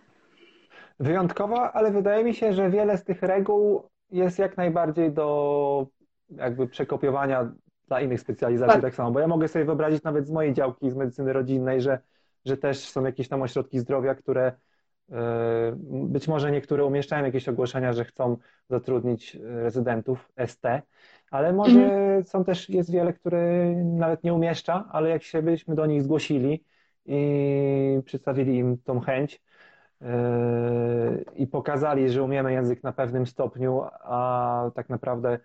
Wyjątkowa, 1.01 1.73
ale 1.73 1.91
wydaje 1.91 2.25
mi 2.25 2.35
się, 2.35 2.53
że 2.53 2.71
wiele 2.71 2.99
z 2.99 3.05
tych 3.05 3.23
reguł 3.23 3.83
jest 4.11 4.39
jak 4.39 4.57
najbardziej 4.57 5.13
do 5.13 5.87
jakby 6.37 6.67
przekopiowania 6.67 7.53
dla 7.89 8.01
innych 8.01 8.21
specjalizacji 8.21 8.75
Tak. 8.75 8.83
tak 8.83 8.95
samo, 8.95 9.11
bo 9.11 9.21
ja 9.21 9.27
mogę 9.27 9.49
sobie 9.49 9.65
wyobrazić 9.65 10.03
nawet 10.03 10.27
z 10.27 10.31
mojej 10.31 10.55
działki 10.55 10.91
z 10.91 10.95
medycyny 10.95 11.33
rodzinnej, 11.33 11.81
że, 11.81 11.99
że 12.45 12.57
też 12.57 12.79
są 12.79 13.05
jakieś 13.05 13.29
tam 13.29 13.43
ośrodki 13.43 13.79
zdrowia, 13.79 14.15
które 14.15 14.53
być 15.83 16.29
może 16.29 16.53
niektóre 16.53 16.85
umieszczają 16.85 17.25
jakieś 17.25 17.49
ogłoszenia, 17.49 17.93
że 17.93 18.05
chcą 18.05 18.37
zatrudnić 18.71 19.37
e, 19.37 19.63
rezydentów 19.63 20.33
ST, 20.47 20.63
ale 21.31 21.53
może 21.53 21.91
są 22.25 22.45
też, 22.45 22.69
jest 22.69 22.93
wiele, 22.93 23.13
które 23.13 23.75
nawet 23.75 24.25
nie 24.25 24.35
umieszcza, 24.35 24.89
ale 24.93 25.09
jak 25.09 25.23
się 25.23 25.43
byśmy 25.43 25.75
do 25.75 25.87
nich 25.87 26.03
zgłosili 26.03 26.65
i 27.07 28.01
przedstawili 28.05 28.57
im 28.57 28.79
tą 28.79 29.01
chęć, 29.01 29.43
Yy, 30.03 31.25
i 31.35 31.47
pokazali, 31.47 32.11
że 32.11 32.23
umiemy 32.23 32.53
język 32.53 32.83
na 32.83 32.93
pewnym 32.93 33.27
stopniu, 33.27 33.83
a 34.03 34.71
tak 34.75 34.89
naprawdę 34.89 35.39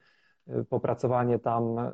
yy, 0.48 0.66
popracowanie 0.66 1.40
tam? 1.40 1.92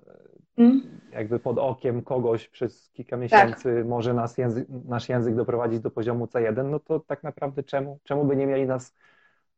Jakby 1.14 1.40
pod 1.40 1.58
okiem 1.58 2.02
kogoś 2.02 2.48
przez 2.48 2.90
kilka 2.90 3.18
miesięcy 3.18 3.86
może 3.86 4.14
nas 4.14 4.38
język, 4.38 4.68
nasz 4.88 5.10
język 5.10 5.36
doprowadzić 5.36 5.80
do 5.80 5.92
poziomu 5.92 6.26
C1, 6.26 6.70
no 6.70 6.80
to 6.80 7.00
tak 7.00 7.24
naprawdę 7.24 7.64
czemu, 7.64 8.00
czemu 8.04 8.26
by 8.26 8.36
nie 8.36 8.48
mieli 8.48 8.66
nas, 8.66 8.94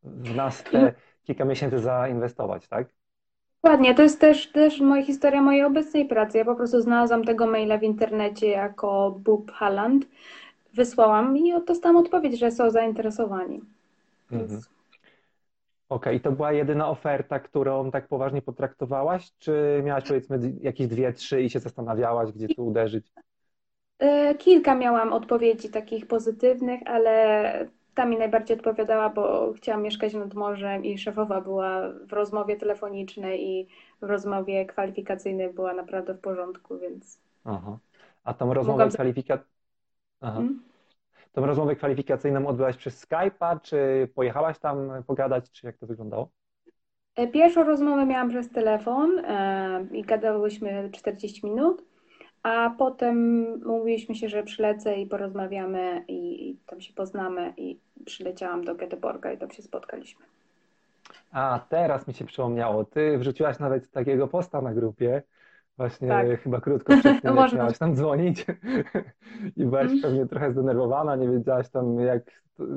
w 0.04 0.36
nas 0.36 0.64
te 0.64 0.94
kilka 1.24 1.46
miesięcy 1.46 1.80
zainwestować, 1.80 2.68
tak? 2.68 2.88
Dokładnie, 3.64 3.96
to 3.96 4.02
jest 4.02 4.20
też, 4.22 4.52
też 4.52 4.82
moja 4.82 5.04
historia 5.04 5.42
mojej 5.42 5.64
obecnej 5.64 6.06
pracy. 6.06 6.38
Ja 6.38 6.46
po 6.46 6.56
prostu 6.56 6.82
znalazłam 6.82 7.24
tego 7.24 7.48
maila 7.48 7.78
w 7.78 7.84
internecie 7.84 8.48
jako 8.48 9.20
Bub 9.20 9.52
Halland, 9.52 10.06
wysłałam 10.74 11.38
i 11.38 11.54
dostałam 11.68 11.98
odpowiedź, 11.98 12.40
że 12.40 12.52
są 12.52 12.70
zainteresowani. 12.70 13.62
Mhm. 14.32 14.50
Więc- 14.50 14.75
Okej, 15.90 16.18
i 16.18 16.20
to 16.20 16.32
była 16.32 16.52
jedyna 16.52 16.90
oferta, 16.90 17.40
którą 17.40 17.92
tak 17.92 18.08
poważnie 18.08 18.42
potraktowałaś, 18.42 19.32
czy 19.38 19.82
miałaś 19.84 20.04
powiedzmy 20.08 20.40
jakieś 20.62 20.88
dwie, 20.88 21.14
trzy 21.14 21.42
i 21.42 21.50
się 21.50 21.60
zastanawiałaś, 21.60 22.32
gdzie 22.32 22.48
tu 22.48 22.68
uderzyć? 22.68 23.14
E, 24.00 24.36
Kilka 24.36 24.76
miałam 24.76 25.14
odpowiedzi 25.14 25.70
takich 25.70 26.08
pozytywnych, 26.08 26.82
ale 26.86 27.68
ta 27.96 28.06
mi 28.06 28.18
najbardziej 28.18 28.58
odpowiadała, 28.58 29.10
bo 29.10 29.54
chciałam 29.54 29.84
mieszkać 29.84 30.14
nad 30.14 30.34
morzem 30.34 30.86
i 30.86 30.98
szefowa 30.98 31.42
była 31.42 31.90
w 32.08 32.14
rozmowie 32.14 32.58
telefonicznej 32.58 33.48
i 33.50 33.68
w 34.02 34.04
rozmowie 34.04 34.66
kwalifikacyjnej 34.66 35.54
była 35.54 35.74
naprawdę 35.74 36.14
w 36.14 36.20
porządku, 36.20 36.78
więc 36.80 37.20
Aha. 37.46 37.78
A 38.24 38.34
tą 38.34 38.54
rozmowę 38.54 38.72
Mogłam 38.72 38.92
za- 38.92 38.96
kwalifika... 38.96 39.40
Tą 41.36 41.46
rozmowę 41.46 41.76
kwalifikacyjną 41.76 42.48
odbyłaś 42.48 42.78
przez 42.78 43.08
Skype'a, 43.08 43.62
czy 43.62 44.08
pojechałaś 44.16 44.60
tam 44.60 45.04
pogadać, 45.08 45.52
czy 45.52 45.68
jak 45.68 45.78
to 45.78 45.88
wyglądało? 45.88 46.30
E, 47.16 47.28
Pierwszą 47.28 47.64
rozmowę 47.64 48.06
miałam 48.06 48.30
przez 48.30 48.50
telefon 48.50 49.20
e, 49.20 49.86
i 49.92 50.02
gadałyśmy 50.02 50.90
40 50.92 51.46
minut, 51.46 51.84
a 52.44 52.76
potem 52.78 53.46
umówiliśmy 53.66 54.16
się, 54.16 54.30
że 54.30 54.44
przylecę 54.44 54.96
i 54.96 55.06
porozmawiamy 55.06 56.06
i, 56.08 56.50
i 56.50 56.58
tam 56.66 56.82
się 56.82 56.94
poznamy 56.94 57.54
i 57.58 57.80
przyleciałam 58.06 58.64
do 58.64 58.76
Göteborga 58.76 59.34
i 59.34 59.38
tam 59.38 59.52
się 59.52 59.64
spotkaliśmy. 59.64 60.26
A, 61.32 61.60
teraz 61.70 62.08
mi 62.08 62.14
się 62.14 62.26
przypomniało. 62.26 62.86
Ty 62.86 63.18
wrzuciłaś 63.18 63.60
nawet 63.60 63.92
takiego 63.92 64.28
posta 64.28 64.62
na 64.62 64.74
grupie, 64.74 65.24
właśnie 65.78 66.08
Tak. 66.08 66.42
chyba 66.42 66.62
krótko 66.62 66.98
przed 66.98 67.04
tym, 67.22 67.36
jak 67.36 67.54
miałaś 67.54 67.78
tam 67.78 67.96
dzwonić 67.96 68.46
i 69.58 69.66
byłaś 69.66 69.88
Mm. 69.92 70.02
pewnie 70.02 70.26
trochę 70.26 70.52
zdenerwowana, 70.52 71.16
nie 71.16 71.30
wiedziałaś 71.30 71.70
tam 71.70 72.00
jak, 72.00 72.24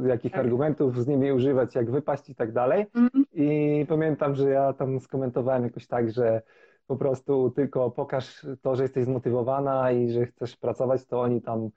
jakich 0.07 0.33
Tak. 0.33 0.41
argumentów 0.41 1.03
z 1.03 1.07
nimi 1.07 1.33
używać, 1.33 1.75
jak 1.75 1.91
wypaść 1.91 2.31
i 2.31 2.35
tak 2.35 2.53
dalej. 2.53 2.87
Mhm. 2.95 3.25
I 3.33 3.87
pamiętam, 3.89 4.35
że 4.35 4.51
ja 4.51 4.73
tam 4.73 5.01
skomentowałem 5.01 5.63
jakoś 5.65 5.87
tak, 5.87 6.11
że 6.11 6.43
po 6.87 6.97
prostu 6.97 7.51
tylko 7.51 7.91
pokaż 7.91 8.47
to, 8.63 8.77
że 8.77 8.83
jesteś 8.83 9.05
zmotywowana 9.05 9.93
i 9.93 10.11
że 10.11 10.27
chcesz 10.27 10.57
pracować, 10.57 11.07
to 11.07 11.21
oni 11.21 11.43
tam 11.43 11.71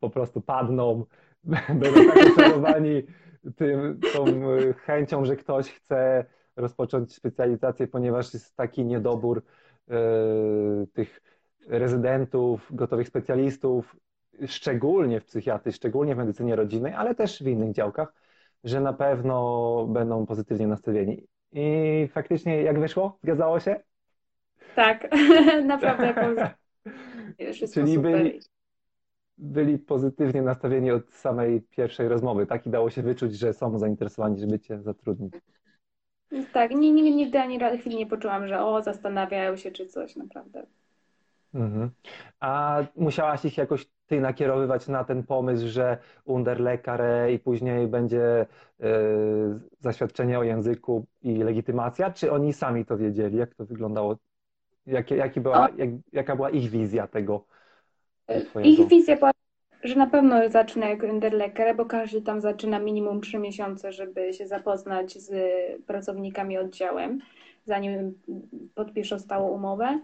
po 0.00 0.10
prostu 0.10 0.40
padną, 0.40 1.04
będą 1.68 1.86
tak 1.94 2.32
oczarowani 2.32 3.02
tym, 3.56 4.00
tą 4.14 4.24
chęcią, 4.76 5.24
że 5.24 5.36
ktoś 5.36 5.72
chce 5.72 6.24
rozpocząć 6.56 7.14
specjalizację, 7.14 7.86
ponieważ 7.86 8.34
jest 8.34 8.56
taki 8.56 8.84
niedobór 8.84 9.42
tych 10.92 11.20
rezydentów, 11.66 12.68
gotowych 12.70 13.08
specjalistów, 13.08 13.96
szczególnie 14.46 15.20
w 15.20 15.24
psychiatrii, 15.24 15.72
szczególnie 15.72 16.14
w 16.14 16.18
medycynie 16.18 16.56
rodzinnej, 16.56 16.92
ale 16.92 17.14
też 17.14 17.42
w 17.42 17.46
innych 17.46 17.72
działkach, 17.72 18.12
że 18.64 18.80
na 18.80 18.92
pewno 18.92 19.86
będą 19.86 20.26
pozytywnie 20.26 20.66
nastawieni. 20.66 21.26
I 21.52 22.08
faktycznie 22.12 22.62
jak 22.62 22.80
wyszło? 22.80 23.18
Zgadzało 23.22 23.60
się? 23.60 23.80
Tak, 24.74 25.08
naprawdę 25.64 26.50
Czyli 27.74 27.98
byli, 27.98 28.40
byli 29.38 29.78
pozytywnie 29.78 30.42
nastawieni 30.42 30.90
od 30.90 31.14
samej 31.14 31.60
pierwszej 31.60 32.08
rozmowy, 32.08 32.46
tak? 32.46 32.66
I 32.66 32.70
dało 32.70 32.90
się 32.90 33.02
wyczuć, 33.02 33.38
że 33.38 33.52
są 33.52 33.78
zainteresowani, 33.78 34.40
żeby 34.40 34.58
cię 34.58 34.82
zatrudnić. 34.82 35.34
Tak, 36.52 36.70
ni- 36.70 36.92
ni- 36.92 37.16
nigdy 37.16 37.38
ani 37.38 37.58
chwili 37.78 37.96
nie 37.96 38.06
poczułam, 38.06 38.48
że 38.48 38.64
o, 38.64 38.82
zastanawiają 38.82 39.56
się 39.56 39.70
czy 39.70 39.86
coś, 39.86 40.16
naprawdę. 40.16 40.66
Mhm. 41.54 41.90
A 42.40 42.82
musiałaś 42.96 43.44
ich 43.44 43.58
jakoś 43.58 43.86
ty 44.06 44.20
nakierowywać 44.20 44.88
na 44.88 45.04
ten 45.04 45.22
pomysł, 45.22 45.68
że 45.68 45.98
Underlekarę 46.24 47.32
i 47.32 47.38
później 47.38 47.86
będzie 47.86 48.46
e, 48.80 48.86
zaświadczenie 49.80 50.38
o 50.38 50.42
języku 50.42 51.06
i 51.22 51.36
legitymacja, 51.36 52.10
czy 52.10 52.32
oni 52.32 52.52
sami 52.52 52.84
to 52.84 52.96
wiedzieli? 52.96 53.38
Jak 53.38 53.54
to 53.54 53.66
wyglądało? 53.66 54.16
Jakie, 54.86 55.16
jaki 55.16 55.40
była, 55.40 55.68
jak, 55.76 55.90
jaka 56.12 56.36
była 56.36 56.50
ich 56.50 56.70
wizja 56.70 57.06
tego 57.06 57.44
twojego? 58.26 58.82
Ich 58.82 58.88
wizja 58.88 59.16
była, 59.16 59.30
że 59.84 59.94
na 59.94 60.06
pewno 60.06 60.48
zaczyna 60.48 60.88
jako 60.88 61.06
Underlecker, 61.06 61.76
bo 61.76 61.84
każdy 61.84 62.22
tam 62.22 62.40
zaczyna 62.40 62.78
minimum 62.78 63.20
3 63.20 63.38
miesiące, 63.38 63.92
żeby 63.92 64.32
się 64.32 64.46
zapoznać 64.46 65.18
z 65.18 65.32
pracownikami 65.86 66.58
oddziałem, 66.58 67.18
zanim 67.66 68.14
podpiszą 68.74 69.18
stałą 69.18 69.48
umowę. 69.48 70.00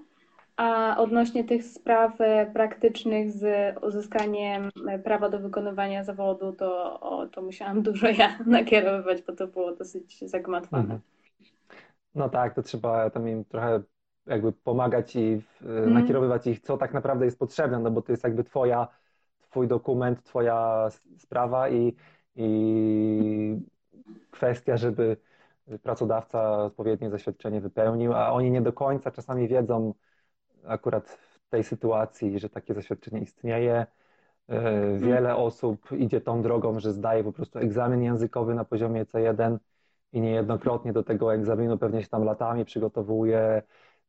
A 0.57 0.97
odnośnie 0.99 1.45
tych 1.45 1.65
spraw 1.65 2.19
praktycznych 2.55 3.31
z 3.31 3.77
uzyskaniem 3.83 4.71
prawa 5.05 5.29
do 5.29 5.39
wykonywania 5.39 6.05
zawodu, 6.05 6.53
to, 6.53 7.01
o, 7.01 7.27
to 7.27 7.43
musiałam 7.43 7.83
dużo 7.89 8.09
ja 8.09 8.39
nakierowywać, 8.47 9.23
bo 9.23 9.33
to 9.33 9.47
było 9.47 9.73
dosyć 9.77 10.31
zagmatwane. 10.31 10.83
Mhm. 10.83 11.01
No 12.15 12.29
tak, 12.29 12.55
to 12.55 12.63
trzeba 12.63 13.11
tam 13.11 13.29
im 13.29 13.45
trochę 13.45 13.83
jakby 14.27 14.53
pomagać 14.53 15.17
i 15.17 15.43
Mhm. 15.63 15.95
nakierowywać 15.95 16.47
ich, 16.47 16.61
co 16.61 16.77
tak 16.77 16.95
naprawdę 16.95 17.25
jest 17.25 17.39
potrzebne, 17.39 17.79
no 17.79 17.91
bo 17.91 18.03
to 18.03 18.13
jest 18.13 18.25
jakby 18.25 18.45
twoja, 18.45 18.89
twój 19.53 19.69
dokument, 19.69 20.23
twoja 20.25 20.89
sprawa 21.19 21.69
i, 21.69 21.97
i 22.37 23.61
kwestia, 24.31 24.77
żeby 24.77 25.17
pracodawca 25.83 26.65
odpowiednie 26.65 27.11
zaświadczenie 27.11 27.61
wypełnił, 27.61 28.15
a 28.15 28.33
oni 28.33 28.51
nie 28.51 28.63
do 28.63 28.73
końca 28.73 29.11
czasami 29.11 29.49
wiedzą 29.49 29.95
akurat 30.65 31.11
w 31.11 31.49
tej 31.51 31.65
sytuacji, 31.65 32.39
że 32.39 32.49
takie 32.49 32.75
zaświadczenie 32.75 33.21
istnieje. 33.21 33.87
E, 34.49 34.99
Wiele 34.99 35.37
osób 35.37 35.93
idzie 35.93 36.21
tą 36.21 36.43
drogą, 36.43 36.81
że 36.81 36.93
zdaje 36.93 37.25
po 37.25 37.33
prostu 37.33 37.59
egzamin 37.59 38.03
językowy 38.03 38.55
na 38.55 38.65
poziomie 38.65 39.05
C1 39.05 39.59
i 40.13 40.21
niejednokrotnie 40.21 40.93
do 40.93 41.03
tego 41.03 41.35
egzaminu 41.35 41.79
pewnie 41.79 42.03
się 42.03 42.09
tam 42.09 42.25
latami 42.25 42.65
przygotowuje. 42.65 43.63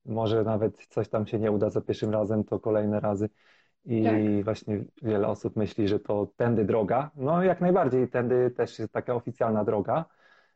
Może 0.05 0.43
nawet 0.43 0.85
coś 0.87 1.09
tam 1.09 1.27
się 1.27 1.39
nie 1.39 1.51
uda 1.51 1.69
za 1.69 1.81
pierwszym 1.81 2.11
razem, 2.11 2.43
to 2.43 2.59
kolejne 2.59 2.99
razy. 2.99 3.29
I 3.85 4.03
Tak. 4.03 4.43
właśnie 4.43 4.83
wiele 5.01 5.27
osób 5.27 5.55
myśli, 5.55 5.87
że 5.87 5.99
to 5.99 6.27
tędy 6.35 6.65
droga. 6.65 7.11
No 7.15 7.43
jak 7.43 7.61
najbardziej, 7.61 8.07
tędy 8.09 8.51
też 8.51 8.79
jest 8.79 8.93
taka 8.93 9.15
oficjalna 9.15 9.63
droga, 9.63 10.05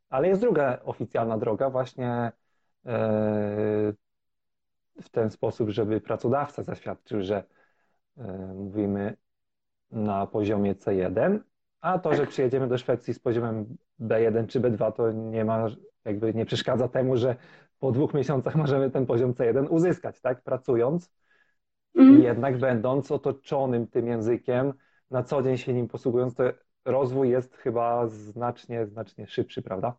ale 0.10 0.28
jest 0.28 0.42
druga 0.42 0.80
oficjalna 0.84 1.38
droga, 1.38 1.70
właśnie 1.70 2.32
e, 2.86 3.94
w 5.02 5.10
ten 5.12 5.30
sposób, 5.30 5.70
żeby 5.70 6.02
pracodawca 6.02 6.64
zaświadczył, 6.64 7.22
że 7.22 7.44
e, 8.18 8.54
mówimy 8.56 9.18
na 9.92 10.28
poziomie 10.28 10.76
C1, 10.76 11.40
a 11.82 12.00
to, 12.00 12.14
że 12.14 12.28
przyjedziemy 12.28 12.68
do 12.68 12.78
Szwecji 12.78 13.14
z 13.14 13.20
poziomem 13.20 13.78
B1 14.00 14.48
czy 14.48 14.62
B2, 14.62 14.92
to 14.92 15.12
nie 15.12 15.46
ma, 15.46 15.68
jakby 16.06 16.34
nie 16.34 16.46
przeszkadza 16.46 16.88
temu, 16.88 17.18
że 17.18 17.36
po 17.80 17.92
dwóch 17.92 18.14
miesiącach 18.14 18.56
możemy 18.56 18.92
ten 18.92 19.06
poziom 19.06 19.34
C1 19.34 19.68
uzyskać, 19.70 20.22
tak? 20.22 20.42
Pracując 20.42 21.12
i 21.98 22.00
Mhm. 22.00 22.24
jednak 22.24 22.58
będąc 22.58 23.12
otoczonym 23.12 23.88
tym 23.88 24.08
językiem, 24.08 24.74
na 25.12 25.24
co 25.24 25.42
dzień 25.42 25.58
się 25.58 25.74
nim 25.74 25.88
posługując, 25.88 26.36
to 26.36 26.44
rozwój 26.86 27.30
jest 27.30 27.56
chyba 27.56 28.08
znacznie, 28.08 28.86
znacznie 28.86 29.28
szybszy, 29.28 29.62
prawda? 29.62 29.94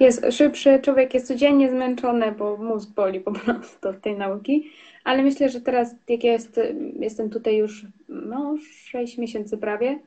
Jest 0.00 0.26
szybszy, 0.30 0.78
człowiek 0.82 1.14
jest 1.14 1.26
codziennie 1.26 1.70
zmęczony, 1.70 2.32
bo 2.32 2.56
mózg 2.56 2.90
boli 2.90 3.20
po 3.20 3.32
prostu 3.32 3.88
od 3.88 4.00
tej 4.00 4.18
nauki, 4.18 4.70
ale 5.04 5.22
myślę, 5.22 5.48
że 5.48 5.60
teraz 5.60 5.94
jak 6.08 6.24
ja 6.24 6.32
jest, 6.32 6.60
jestem 6.98 7.30
tutaj 7.30 7.56
już 7.56 7.86
no, 8.08 8.56
6 8.84 9.18
miesięcy 9.18 9.58
prawie, 9.58 9.98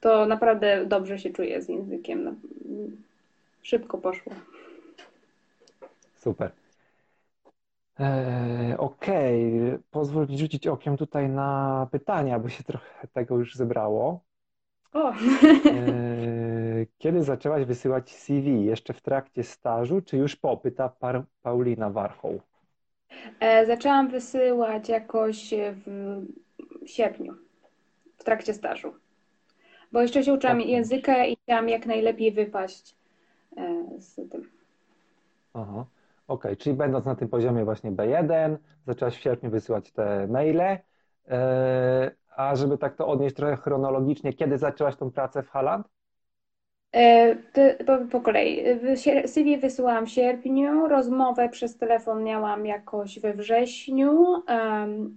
to 0.00 0.26
naprawdę 0.26 0.86
dobrze 0.86 1.18
się 1.18 1.30
czuję 1.30 1.62
z 1.62 1.68
językiem. 1.68 2.24
No, 2.24 2.32
Szybko 3.62 3.98
poszło. 3.98 4.32
Super. 6.14 6.50
Eee, 7.98 8.76
okej, 8.78 9.52
pozwól 9.90 10.26
mi 10.28 10.38
rzucić 10.38 10.66
okiem 10.66 10.96
tutaj 10.96 11.28
na 11.28 11.86
pytania, 11.92 12.38
bo 12.38 12.48
się 12.48 12.64
trochę 12.64 13.08
tego 13.08 13.36
już 13.38 13.54
zebrało. 13.54 14.24
O, 14.92 15.12
Eee, 15.70 16.86
Kiedy 16.98 17.22
zaczęłaś 17.24 17.64
wysyłać 17.64 18.10
CV? 18.16 18.64
Jeszcze 18.64 18.92
w 18.94 19.00
trakcie 19.02 19.44
stażu, 19.44 20.02
czy 20.02 20.16
już 20.16 20.36
po? 20.36 20.56
Pyta 20.56 20.88
Paulina 21.42 21.90
Warchoł. 21.90 22.40
E, 23.40 23.66
zaczęłam 23.66 24.08
wysyłać 24.08 24.88
jakoś 24.88 25.54
w 25.86 26.26
sierpniu, 26.86 27.34
w 28.18 28.24
trakcie 28.24 28.54
stażu, 28.54 28.94
bo 29.92 30.02
jeszcze 30.02 30.22
się 30.24 30.32
uczyłam 30.34 30.60
Okej. 30.60 30.70
języka 30.70 31.26
i 31.26 31.36
chciałam 31.42 31.68
jak 31.68 31.86
najlepiej 31.86 32.32
wypaść 32.32 32.96
e, 33.56 33.84
z 34.00 34.14
tym. 34.14 34.50
Aha. 35.54 35.86
Okej, 36.28 36.56
czyli 36.56 36.76
będąc 36.76 37.04
na 37.04 37.14
tym 37.14 37.28
poziomie 37.28 37.64
właśnie 37.64 37.92
B1, 37.92 38.56
zaczęłaś 38.86 39.16
w 39.16 39.20
sierpniu 39.22 39.50
wysyłać 39.50 39.92
te 39.92 40.26
maile. 40.26 40.60
Eee, 41.28 42.10
a 42.36 42.56
żeby 42.56 42.78
tak 42.78 42.96
to 42.96 43.06
odnieść 43.06 43.36
trochę 43.36 43.56
chronologicznie, 43.56 44.32
kiedy 44.32 44.58
zaczęłaś 44.58 44.96
tą 44.96 45.10
pracę 45.10 45.42
w 45.42 45.48
Halland? 45.48 45.86
E, 46.92 47.36
to- 47.36 47.84
po, 47.84 48.06
po 48.10 48.20
kolei. 48.20 48.64
CV 49.26 49.58
wysyłałam 49.58 50.06
w 50.06 50.10
sierpniu, 50.10 50.88
rozmowę 50.88 51.48
przez 51.48 51.76
telefon 51.76 52.24
miałam 52.24 52.66
jakoś 52.66 53.20
we 53.20 53.34
wrześniu, 53.34 54.24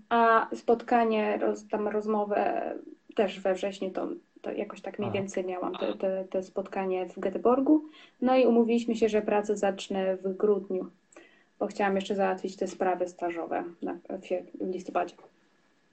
a 0.10 0.47
spotkanie, 0.56 1.39
tam 1.71 1.88
rozmowę 1.88 2.74
też 3.15 3.39
we 3.39 3.54
wrześniu, 3.54 3.91
to, 3.91 4.08
to 4.41 4.52
jakoś 4.52 4.82
tak 4.82 5.00
mniej 5.00 5.12
więcej 5.12 5.45
miałam 5.45 5.76
te, 5.76 5.93
te, 5.93 6.26
te 6.30 6.43
spotkanie 6.43 7.06
w 7.10 7.17
Göteborgu. 7.19 7.80
No 8.21 8.36
i 8.38 8.45
umówiliśmy 8.45 8.95
się, 8.95 9.10
że 9.10 9.21
pracę 9.21 9.58
zacznę 9.58 10.17
w 10.17 10.38
grudniu, 10.38 10.89
bo 11.62 11.67
chciałam 11.67 11.95
jeszcze 11.95 12.15
załatwić 12.15 12.56
te 12.56 12.67
sprawy 12.67 13.08
stażowe 13.08 13.63
w, 14.10 14.63
listopadzie. 14.74 15.15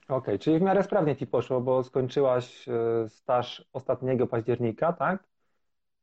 Okej, 0.07 0.39
czyli 0.39 0.59
w 0.59 0.61
miarę 0.61 0.83
sprawnie 0.83 1.15
ci 1.15 1.27
poszło, 1.27 1.61
bo 1.61 1.83
skończyłaś 1.83 2.67
e, 2.67 3.09
staż 3.09 3.65
ostatniego 3.73 4.27
października, 4.27 4.93
tak? 4.93 5.23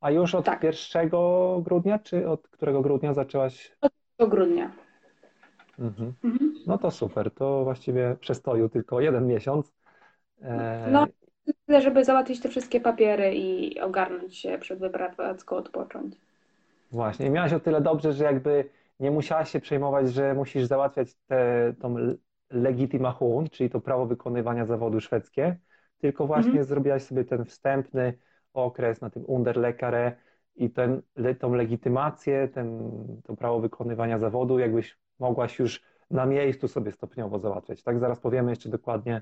A 0.01 0.11
już 0.11 0.35
od 0.35 0.45
Tak. 0.45 0.63
1 0.63 1.09
grudnia, 1.61 1.99
czy 1.99 2.29
od 2.29 2.47
którego 2.47 2.81
grudnia 2.81 3.13
zaczęłaś? 3.13 3.71
Do 4.19 4.27
grudnia. 4.27 4.71
Mhm. 5.79 6.13
Mhm. 6.23 6.53
No 6.67 6.77
to 6.77 6.91
super, 6.91 7.31
to 7.31 7.63
właściwie 7.63 8.15
przestoju 8.19 8.69
tylko 8.69 9.01
jeden 9.01 9.27
miesiąc. 9.27 9.73
E, 10.41 10.87
No. 10.91 11.07
Tyle, 11.65 11.81
żeby 11.81 12.05
załatwić 12.05 12.41
te 12.41 12.49
wszystkie 12.49 12.81
papiery 12.81 13.35
i 13.35 13.79
ogarnąć 13.79 14.37
się 14.37 14.57
przed 14.57 14.79
wyprowadzką, 14.79 15.55
odpocząć. 15.55 16.15
Właśnie, 16.91 17.29
miałaś 17.29 17.53
o 17.53 17.59
tyle 17.59 17.81
dobrze, 17.81 18.13
że 18.13 18.23
jakby 18.23 18.69
nie 18.99 19.11
musiałaś 19.11 19.51
się 19.51 19.59
przejmować, 19.59 20.13
że 20.13 20.33
musisz 20.33 20.65
załatwiać 20.65 21.15
te, 21.27 21.73
tą 21.81 21.97
l- 21.97 22.17
Legitimation, 22.49 23.49
czyli 23.49 23.69
to 23.69 23.81
prawo 23.81 24.05
wykonywania 24.05 24.65
zawodu 24.65 24.99
szwedzkie, 25.01 25.57
tylko 25.97 26.27
właśnie 26.27 26.49
Mhm. 26.49 26.65
zrobiłaś 26.65 27.03
sobie 27.03 27.25
ten 27.25 27.45
wstępny 27.45 28.17
okres 28.53 29.01
na 29.01 29.09
tym 29.09 29.23
Underläkare 29.25 30.15
i 30.55 30.69
ten, 30.69 31.01
tą 31.39 31.53
legitymację, 31.53 32.47
ten, 32.47 32.79
to 33.23 33.35
prawo 33.35 33.59
wykonywania 33.59 34.19
zawodu, 34.19 34.59
jakbyś 34.59 34.97
mogłaś 35.19 35.59
już 35.59 35.83
na 36.11 36.25
miejscu 36.25 36.67
sobie 36.67 36.91
stopniowo 36.91 37.39
załatwiać. 37.39 37.83
Tak, 37.83 37.99
zaraz 37.99 38.19
powiemy 38.19 38.51
jeszcze 38.51 38.69
dokładnie, 38.69 39.21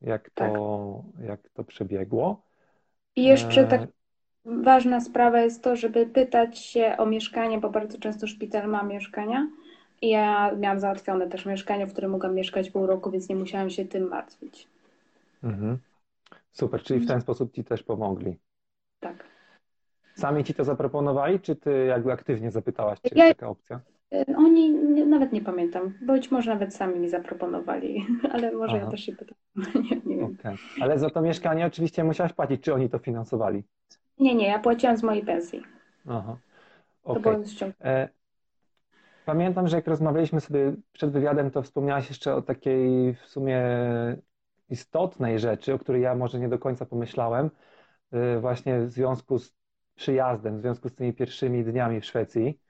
jak 0.00 0.30
Tak. 0.34 0.52
to, 0.52 1.04
jak 1.22 1.48
to 1.54 1.64
przebiegło. 1.64 2.42
I 3.16 3.24
jeszcze 3.24 3.60
E, 3.62 3.68
tak 3.68 3.88
ważna 4.44 5.00
sprawa 5.00 5.40
jest 5.40 5.62
to, 5.62 5.76
żeby 5.76 6.06
pytać 6.06 6.58
się 6.58 6.94
o 6.98 7.06
mieszkanie, 7.06 7.58
bo 7.58 7.70
bardzo 7.70 7.98
często 7.98 8.26
szpital 8.26 8.68
ma 8.68 8.82
mieszkania. 8.82 9.48
Ja 10.02 10.54
miałam 10.56 10.80
załatwione 10.80 11.28
też 11.28 11.46
mieszkanie, 11.46 11.86
w 11.86 11.92
którym 11.92 12.10
mogłam 12.10 12.34
mieszkać 12.34 12.70
pół 12.70 12.86
roku, 12.86 13.10
więc 13.10 13.28
nie 13.28 13.36
musiałam 13.36 13.70
się 13.70 13.84
tym 13.84 14.08
martwić. 14.08 14.68
Mhm. 15.44 15.78
Super, 16.52 16.82
czyli 16.82 17.00
w 17.00 17.08
ten 17.08 17.20
sposób 17.20 17.52
ci 17.52 17.64
też 17.64 17.82
pomogli. 17.82 18.36
Tak. 19.00 19.24
Sami 20.14 20.44
ci 20.44 20.54
to 20.54 20.64
zaproponowali, 20.64 21.40
czy 21.40 21.56
ty 21.56 21.84
jakby 21.86 22.12
aktywnie 22.12 22.50
zapytałaś, 22.50 23.00
czy 23.00 23.14
Ja- 23.14 23.26
jest 23.26 23.38
taka 23.38 23.48
opcja? 23.50 23.80
Y, 24.14 24.24
Oni 24.36 24.70
nie, 24.70 25.06
nawet 25.06 25.32
nie 25.32 25.40
pamiętam, 25.40 25.94
być 26.02 26.30
może 26.30 26.50
nawet 26.50 26.74
sami 26.74 26.98
mi 26.98 27.08
zaproponowali, 27.08 28.06
ale 28.32 28.52
może 28.52 28.76
ja 28.76 28.82
Aha. 28.82 28.90
też 28.90 29.00
się 29.00 29.12
pytam. 29.16 29.36
Nie, 29.90 29.96
nie 30.06 30.16
wiem. 30.16 30.36
Okej. 30.40 30.56
Ale 30.80 30.98
za 30.98 31.10
to 31.10 31.22
mieszkanie 31.22 31.66
oczywiście 31.66 32.04
musiałaś 32.04 32.32
płacić, 32.32 32.60
czy 32.62 32.74
oni 32.74 32.88
to 32.90 32.98
finansowali? 32.98 33.64
Nie, 34.20 34.34
nie, 34.34 34.46
ja 34.48 34.58
płaciłam 34.58 34.96
z 34.96 35.02
mojej 35.02 35.24
pensji. 35.24 35.62
Aha. 36.08 36.36
To 37.02 37.10
Okej. 37.10 37.22
było 37.22 37.44
ściągnięte. 37.44 37.86
E, 37.86 38.08
Pamiętam, 39.24 39.68
że 39.68 39.76
jak 39.76 39.86
rozmawialiśmy 39.86 40.40
sobie 40.40 40.72
przed 40.92 41.10
wywiadem, 41.12 41.50
to 41.50 41.62
wspomniałaś 41.62 42.08
jeszcze 42.08 42.34
o 42.34 42.42
takiej 42.42 43.14
w 43.14 43.20
sumie 43.26 43.62
istotnej 44.70 45.38
rzeczy, 45.38 45.74
o 45.74 45.78
której 45.78 46.02
ja 46.02 46.14
może 46.14 46.38
nie 46.38 46.48
do 46.48 46.58
końca 46.58 46.86
pomyślałem, 46.86 47.50
e, 48.12 48.40
właśnie 48.40 48.80
w 48.80 48.90
związku 48.90 49.38
z 49.38 49.52
przyjazdem, 49.94 50.58
w 50.58 50.60
związku 50.60 50.88
z 50.88 50.94
tymi 50.94 51.12
pierwszymi 51.12 51.64
dniami 51.64 52.00
w 52.00 52.04
Szwecji, 52.04 52.60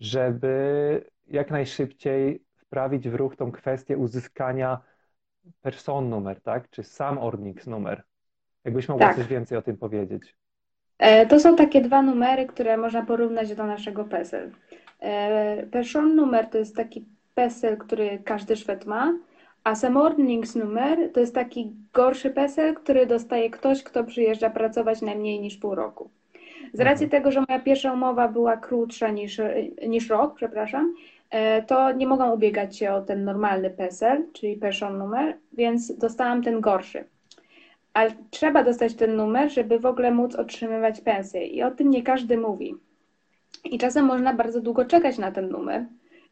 żeby 0.00 1.10
jak 1.26 1.50
najszybciej 1.50 2.44
wprawić 2.56 3.08
w 3.08 3.14
ruch 3.14 3.36
tą 3.36 3.52
kwestię 3.52 3.96
uzyskania 3.96 4.80
personnumer, 5.62 6.40
tak? 6.40 6.70
Czy 6.70 6.82
sam 6.82 7.18
numer. 7.66 8.02
Jakbyś 8.64 8.88
mogła 8.88 9.06
Tak. 9.06 9.16
coś 9.16 9.26
więcej 9.26 9.58
o 9.58 9.62
tym 9.62 9.76
powiedzieć. 9.76 10.36
E, 11.00 11.26
To 11.26 11.40
są 11.40 11.56
takie 11.56 11.80
dwa 11.80 12.02
numery, 12.02 12.46
które 12.46 12.76
można 12.76 13.02
porównać 13.02 13.54
do 13.54 13.66
naszego 13.66 14.04
PESEL. 14.04 14.50
E, 15.00 15.66
Personnumer 15.66 16.46
to 16.46 16.58
jest 16.58 16.76
taki 16.76 17.04
PESEL, 17.34 17.76
który 17.76 18.18
każdy 18.24 18.56
Szwed 18.56 18.86
ma, 18.86 19.12
a 19.64 19.74
samordningsnummer 19.74 21.12
to 21.12 21.20
jest 21.20 21.34
taki 21.34 21.72
gorszy 21.92 22.30
PESEL, 22.30 22.74
który 22.74 23.06
dostaje 23.06 23.50
ktoś, 23.50 23.82
kto 23.82 24.04
przyjeżdża 24.04 24.50
pracować 24.50 25.02
najmniej 25.02 25.40
niż 25.40 25.56
pół 25.56 25.74
roku. 25.74 26.10
Z 26.72 26.80
racji 26.80 27.04
Mhm. 27.04 27.10
tego, 27.10 27.32
że 27.32 27.44
moja 27.48 27.60
pierwsza 27.60 27.92
umowa 27.92 28.28
była 28.28 28.56
krótsza 28.56 29.10
niż, 29.10 29.40
niż 29.88 30.08
rok, 30.08 30.34
przepraszam, 30.34 30.94
e, 31.30 31.62
to 31.62 31.92
nie 31.92 32.06
mogłam 32.06 32.32
ubiegać 32.32 32.76
się 32.76 32.92
o 32.92 33.00
ten 33.02 33.24
normalny 33.24 33.70
PESEL, 33.70 34.24
czyli 34.32 34.56
pension 34.56 34.98
numer, 34.98 35.36
więc 35.52 35.96
dostałam 35.98 36.42
ten 36.42 36.60
gorszy. 36.60 37.04
Ale 37.92 38.10
trzeba 38.30 38.64
dostać 38.64 38.94
ten 38.94 39.16
numer, 39.16 39.52
żeby 39.52 39.78
w 39.78 39.86
ogóle 39.86 40.10
móc 40.10 40.34
otrzymywać 40.34 41.00
pensję. 41.00 41.46
I 41.46 41.62
o 41.62 41.70
tym 41.70 41.90
nie 41.90 42.02
każdy 42.02 42.38
mówi. 42.38 42.74
I 43.64 43.78
czasem 43.78 44.04
można 44.04 44.34
bardzo 44.34 44.60
długo 44.60 44.84
czekać 44.84 45.18
na 45.18 45.32
ten 45.32 45.48
numer. 45.48 45.86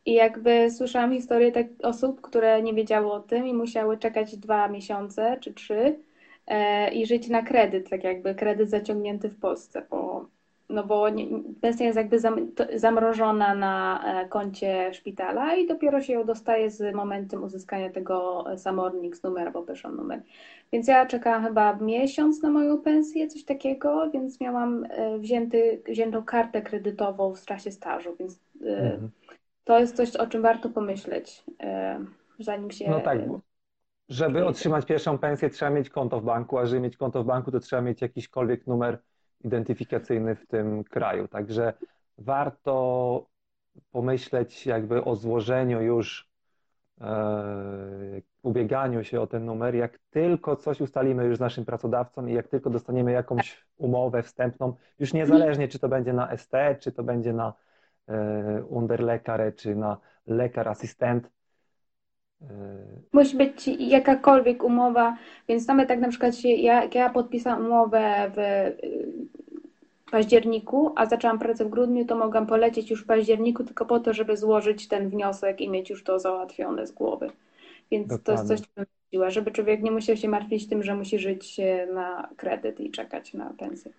I 0.07 0.12
jakby 0.12 0.71
słyszałam 0.71 1.12
historię 1.12 1.53
tak 1.53 1.66
osób, 1.83 2.21
które 2.21 2.62
nie 2.62 2.75
wiedziały 2.75 3.12
o 3.12 3.21
tym 3.21 3.47
i 3.47 3.55
musiały 3.55 3.99
czekać 3.99 4.37
dwa 4.37 4.68
miesiące 4.68 5.38
czy 5.40 5.55
trzy 5.55 5.99
e, 6.47 6.90
i 6.94 7.07
żyć 7.07 7.29
na 7.29 7.42
kredyt, 7.42 7.90
tak 7.90 8.05
jakby 8.05 8.35
kredyt 8.35 8.71
zaciągnięty 8.71 9.29
w 9.29 9.38
Polsce, 9.40 9.87
bo, 9.90 10.27
no 10.68 10.85
bo 10.85 11.09
nie, 11.09 11.26
pensja 11.61 11.87
jest 11.87 11.96
jakby 11.96 12.18
zam, 12.20 12.52
to, 12.52 12.64
zamrożona 12.74 13.54
na 13.54 14.02
e, 14.22 14.28
koncie 14.28 14.94
szpitala 14.94 15.54
i 15.57 15.66
dopiero 15.66 16.00
się 16.00 16.12
ją 16.12 16.24
dostaje 16.24 16.70
z 16.70 16.94
momentem 16.94 17.44
uzyskania 17.44 17.90
tego 17.90 18.44
e, 18.52 18.59
Samornix 18.59 19.22
numer 19.22 19.46
albo 19.46 19.62
pension 19.62 19.96
numer. 19.96 20.22
Więc 20.72 20.88
ja 20.88 21.07
czekałam 21.07 21.44
chyba 21.44 21.76
miesiąc 21.76 22.42
na 22.42 22.50
moją 22.50 22.78
pensję, 22.83 23.28
coś 23.28 23.44
takiego, 23.44 24.11
więc 24.11 24.40
miałam 24.40 24.85
e, 24.90 25.18
wzięty, 25.18 25.83
wziętą 25.88 26.22
kartę 26.24 26.62
kredytową 26.62 27.35
w 27.35 27.44
czasie 27.44 27.70
stażu, 27.72 28.16
więc 28.18 28.38
Mhm. 28.62 29.11
to 29.64 29.78
jest 29.78 29.96
coś, 29.96 30.16
o 30.16 30.26
czym 30.26 30.42
warto 30.42 30.68
pomyśleć, 30.68 31.44
zanim 32.38 32.70
się. 32.70 32.85
No 32.90 33.00
tak, 33.00 33.28
bo 33.28 33.40
żeby 34.09 34.46
otrzymać 34.46 34.87
pierwszą 34.87 35.18
pensję, 35.18 35.50
trzeba 35.50 35.70
mieć 35.70 35.90
konto 35.90 36.20
w 36.20 36.24
banku, 36.24 36.59
a 36.59 36.66
żeby 36.66 36.81
mieć 36.81 36.96
konto 36.96 37.22
w 37.22 37.26
banku, 37.26 37.50
to 37.50 37.61
trzeba 37.61 37.83
mieć 37.83 38.00
jakiśkolwiek 38.02 38.66
numer 38.66 38.98
identyfikacyjny 39.44 40.35
w 40.35 40.46
tym 40.46 40.85
kraju. 40.85 41.29
Także 41.29 41.72
warto 42.18 43.27
pomyśleć 43.92 44.66
jakby 44.66 45.05
o 45.05 45.16
złożeniu 45.16 45.81
już, 45.81 46.31
e, 47.01 48.22
ubieganiu 48.42 49.05
się 49.05 49.20
o 49.20 49.27
ten 49.27 49.44
numer, 49.44 49.74
jak 49.74 49.98
tylko 50.11 50.57
coś 50.57 50.81
ustalimy 50.81 51.24
już 51.24 51.37
z 51.37 51.40
naszym 51.40 51.64
pracodawcą 51.64 52.27
i 52.27 52.35
jak 52.35 52.48
tylko 52.48 52.70
dostaniemy 52.70 53.12
jakąś 53.12 53.64
umowę 53.77 54.22
wstępną, 54.22 54.74
już 54.98 55.12
niezależnie 55.12 55.68
czy 55.68 55.79
to 55.79 55.88
będzie 55.88 56.12
na 56.12 56.37
ST, 56.37 56.53
czy 56.81 56.92
to 56.92 57.03
będzie 57.03 57.33
na 57.33 57.55
e, 58.09 58.64
Unterlekarę, 58.64 59.53
czy 59.53 59.74
na 59.74 59.96
lekar 60.27 60.68
asystent, 60.68 61.31
Musi 63.12 63.37
być 63.37 63.68
jakakolwiek 63.79 64.64
umowa, 64.64 65.16
więc 65.48 65.66
nawet 65.66 65.88
tak 65.88 66.01
na 66.01 66.09
przykład 66.09 66.44
ja, 66.44 66.83
jak 66.83 66.94
ja 66.94 67.11
podpisałam 67.11 67.66
umowę 67.66 68.31
w 68.35 68.38
y, 68.38 68.77
październiku, 70.11 70.92
a 70.96 71.07
zaczęłam 71.07 71.38
pracę 71.38 71.64
w 71.64 71.68
grudniu, 71.68 72.05
to 72.05 72.16
mogłam 72.16 72.46
polecieć 72.46 72.90
już 72.90 73.05
w 73.05 73.07
październiku 73.07 73.64
tylko 73.64 73.87
po 73.87 74.01
to, 74.01 74.12
żeby 74.12 74.37
złożyć 74.37 74.88
ten 74.88 75.09
wniosek 75.09 75.61
i 75.61 75.70
mieć 75.70 75.90
już 75.90 76.05
to 76.05 76.18
załatwione 76.18 76.87
z 76.87 76.92
głowy. 76.92 77.31
Więc 77.90 78.09
to 78.09 78.14
jest 78.14 78.24
Dokładnie. 78.24 78.57
coś, 78.57 78.61
co 78.61 78.68
bym 78.77 78.87
żeby 79.29 79.51
człowiek 79.51 79.83
nie 79.83 79.90
musiał 79.90 80.16
się 80.16 80.29
martwić 80.29 80.68
tym, 80.68 80.83
że 80.83 80.94
musi 80.94 81.18
żyć 81.18 81.61
na 81.94 82.29
kredyt 82.37 82.81
i 82.81 82.90
czekać 82.90 83.35
na 83.35 83.53
pensję. 83.59 83.92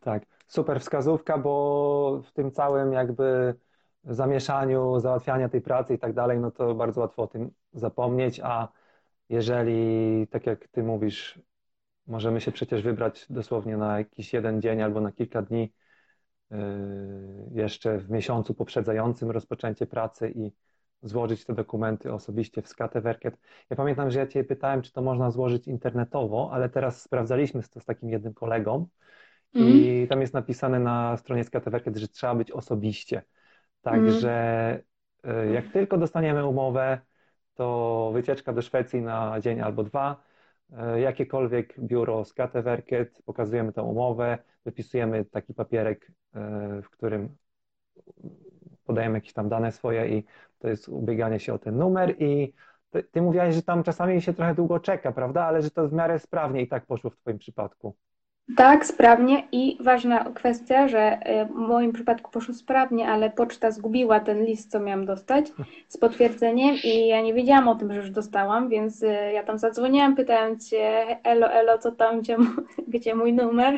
Tak, 0.00 0.22
super 0.46 0.80
wskazówka, 0.80 1.38
bo 1.38 2.22
w 2.26 2.32
tym 2.32 2.50
całym 2.50 2.92
jakby 2.92 3.54
zamieszaniu, 4.14 5.00
załatwiania 5.00 5.48
tej 5.48 5.60
pracy 5.60 5.94
i 5.94 5.98
tak 5.98 6.12
dalej, 6.12 6.40
no 6.40 6.50
to 6.50 6.74
bardzo 6.74 7.00
łatwo 7.00 7.22
o 7.22 7.26
tym 7.26 7.50
zapomnieć, 7.72 8.40
a 8.44 8.68
jeżeli, 9.28 10.26
tak 10.30 10.46
jak 10.46 10.68
ty 10.68 10.82
mówisz, 10.82 11.40
możemy 12.06 12.40
się 12.40 12.52
przecież 12.52 12.82
wybrać 12.82 13.26
dosłownie 13.30 13.76
na 13.76 13.98
jakiś 13.98 14.32
jeden 14.32 14.62
dzień 14.62 14.82
albo 14.82 15.00
na 15.00 15.12
kilka 15.12 15.42
dni, 15.42 15.72
yy, 16.50 16.58
jeszcze 17.52 17.98
w 17.98 18.10
miesiącu 18.10 18.54
poprzedzającym 18.54 19.30
rozpoczęcie 19.30 19.86
pracy 19.86 20.32
i 20.34 20.52
złożyć 21.02 21.44
te 21.44 21.54
dokumenty 21.54 22.12
osobiście 22.12 22.62
w 22.62 22.68
Skateverket. 22.68 23.38
Ja 23.70 23.76
pamiętam, 23.76 24.10
że 24.10 24.18
ja 24.18 24.26
cię 24.26 24.44
pytałem, 24.44 24.82
czy 24.82 24.92
to 24.92 25.02
można 25.02 25.30
złożyć 25.30 25.68
internetowo, 25.68 26.50
ale 26.52 26.68
teraz 26.68 27.02
sprawdzaliśmy 27.02 27.62
to 27.62 27.80
z 27.80 27.84
takim 27.84 28.10
jednym 28.10 28.34
kolegą, 28.34 28.86
i 29.54 30.06
tam 30.08 30.20
jest 30.20 30.34
napisane 30.34 30.80
na 30.80 31.16
stronie 31.16 31.44
Skateverket, 31.44 31.96
że 31.96 32.08
trzeba 32.08 32.34
być 32.34 32.50
osobiście. 32.50 33.22
Także 33.86 34.82
y, 35.26 35.52
jak 35.52 35.68
tylko 35.72 35.98
dostaniemy 35.98 36.46
umowę, 36.46 37.00
to 37.54 38.10
wycieczka 38.14 38.52
do 38.52 38.62
Szwecji 38.62 39.02
na 39.02 39.40
dzień 39.40 39.60
albo 39.60 39.84
dwa, 39.84 40.22
y, 40.96 41.00
jakiekolwiek 41.00 41.80
biuro 41.80 42.24
Skateverket, 42.24 43.22
pokazujemy 43.24 43.72
tę 43.72 43.82
umowę, 43.82 44.38
wypisujemy 44.64 45.24
taki 45.24 45.54
papierek, 45.54 46.10
y, 46.78 46.82
w 46.82 46.90
którym 46.90 47.36
podajemy 48.84 49.18
jakieś 49.18 49.32
tam 49.32 49.48
dane 49.48 49.72
swoje 49.72 50.18
i 50.18 50.24
to 50.58 50.68
jest 50.68 50.88
ubieganie 50.88 51.40
się 51.40 51.54
o 51.54 51.58
ten 51.58 51.76
numer 51.78 52.22
i 52.22 52.54
ty, 52.90 53.02
ty 53.02 53.22
mówiłaś, 53.22 53.54
że 53.54 53.62
tam 53.62 53.82
czasami 53.82 54.22
się 54.22 54.34
trochę 54.34 54.54
długo 54.54 54.80
czeka, 54.80 55.12
prawda? 55.12 55.44
Ale 55.44 55.62
że 55.62 55.70
to 55.70 55.88
w 55.88 55.92
miarę 55.92 56.18
sprawnie 56.18 56.62
i 56.62 56.68
tak 56.68 56.86
poszło 56.86 57.10
w 57.10 57.16
twoim 57.16 57.38
przypadku. 57.38 57.96
Tak, 58.56 58.86
sprawnie 58.86 59.42
i 59.52 59.76
ważna 59.80 60.24
kwestia, 60.34 60.88
że 60.88 61.00
e, 61.00 61.46
w 61.46 61.50
moim 61.50 61.92
przypadku 61.92 62.30
poszło 62.30 62.54
sprawnie, 62.54 63.08
ale 63.08 63.30
poczta 63.30 63.70
zgubiła 63.70 64.20
ten 64.20 64.44
list, 64.44 64.70
co 64.70 64.80
miałam 64.80 65.06
dostać 65.06 65.52
z 65.88 65.96
potwierdzeniem 65.96 66.76
i 66.84 67.06
ja 67.06 67.22
nie 67.22 67.34
wiedziałam 67.34 67.68
o 67.68 67.74
tym, 67.74 67.92
że 67.92 67.98
już 67.98 68.10
dostałam, 68.10 68.68
więc 68.68 69.02
e, 69.02 69.32
ja 69.32 69.42
tam 69.42 69.58
zadzwoniłam, 69.58 70.16
pytając 70.16 70.68
się, 70.68 71.06
elo, 71.24 71.52
elo, 71.52 71.78
co 71.78 71.92
tam, 71.92 72.20
gdzie, 72.20 72.36
gdzie 72.88 73.14
mój 73.14 73.32
numer? 73.32 73.74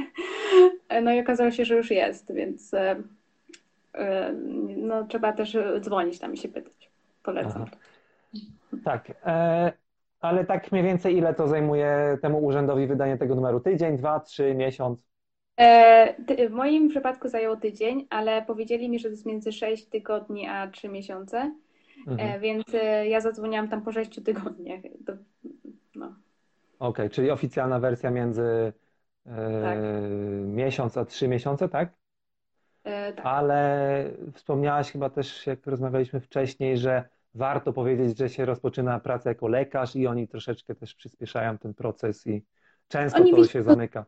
E, 0.88 1.00
No 1.02 1.12
i 1.12 1.20
okazało 1.20 1.50
się, 1.50 1.64
że 1.64 1.76
już 1.76 1.90
jest, 1.90 2.32
więc 2.32 2.74
e, 2.74 2.96
e, 3.94 4.32
no, 4.76 5.04
trzeba 5.04 5.32
też 5.32 5.56
dzwonić 5.80 6.18
tam 6.18 6.34
i 6.34 6.36
się 6.36 6.48
pytać. 6.48 6.90
Polecam. 7.22 7.64
Aha. 7.66 7.76
Tak, 8.84 9.12
e, 9.26 9.72
ale 10.20 10.44
tak 10.44 10.72
mniej 10.72 10.84
więcej 10.84 11.16
ile 11.16 11.34
to 11.34 11.48
zajmuje 11.48 12.18
temu 12.22 12.44
urzędowi 12.44 12.86
wydanie 12.86 13.18
tego 13.18 13.34
numeru? 13.34 13.60
Tydzień, 13.60 13.96
dwa, 13.96 14.20
trzy, 14.20 14.54
miesiąc? 14.54 15.08
E, 15.56 16.48
w 16.48 16.52
moim 16.52 16.88
przypadku 16.88 17.28
zajęło 17.28 17.56
tydzień, 17.56 18.06
ale 18.10 18.42
powiedzieli 18.42 18.88
mi, 18.88 18.98
że 18.98 19.08
to 19.08 19.10
jest 19.10 19.26
między 19.26 19.52
6 19.52 19.86
tygodni 19.86 20.46
a 20.46 20.68
3 20.68 20.88
miesiące. 20.88 21.54
Mhm. 22.06 22.30
E, 22.30 22.40
więc 22.40 22.74
e, 22.74 23.08
ja 23.08 23.20
zadzwoniłam 23.20 23.68
tam 23.68 23.82
po 23.82 23.92
6 23.92 24.24
tygodniach. 24.24 24.80
To, 25.06 25.12
no. 25.94 26.14
Okej, 26.78 27.10
czyli 27.10 27.30
oficjalna 27.30 27.80
wersja 27.80 28.10
między 28.10 28.72
e, 29.26 29.62
Tak. 29.62 29.78
miesiąc 30.46 30.96
a 30.96 31.04
trzy 31.04 31.28
miesiące, 31.28 31.68
tak? 31.68 31.92
E, 32.84 33.12
tak. 33.12 33.26
Ale 33.26 34.04
wspomniałaś 34.34 34.92
chyba 34.92 35.10
też, 35.10 35.46
jak 35.46 35.66
rozmawialiśmy 35.66 36.20
wcześniej, 36.20 36.78
że 36.78 37.08
warto 37.38 37.72
powiedzieć, 37.72 38.18
że 38.18 38.28
się 38.28 38.44
rozpoczyna 38.44 39.00
pracę 39.00 39.28
jako 39.30 39.48
lekarz 39.48 39.96
i 39.96 40.06
oni 40.06 40.28
troszeczkę 40.28 40.74
też 40.74 40.94
przyspieszają 40.94 41.58
ten 41.58 41.74
proces 41.74 42.26
i 42.26 42.42
często 42.88 43.18
Oni 43.20 43.30
to 43.30 43.36
widzą- 43.36 43.48
się 43.48 43.62
zamyka. 43.62 44.04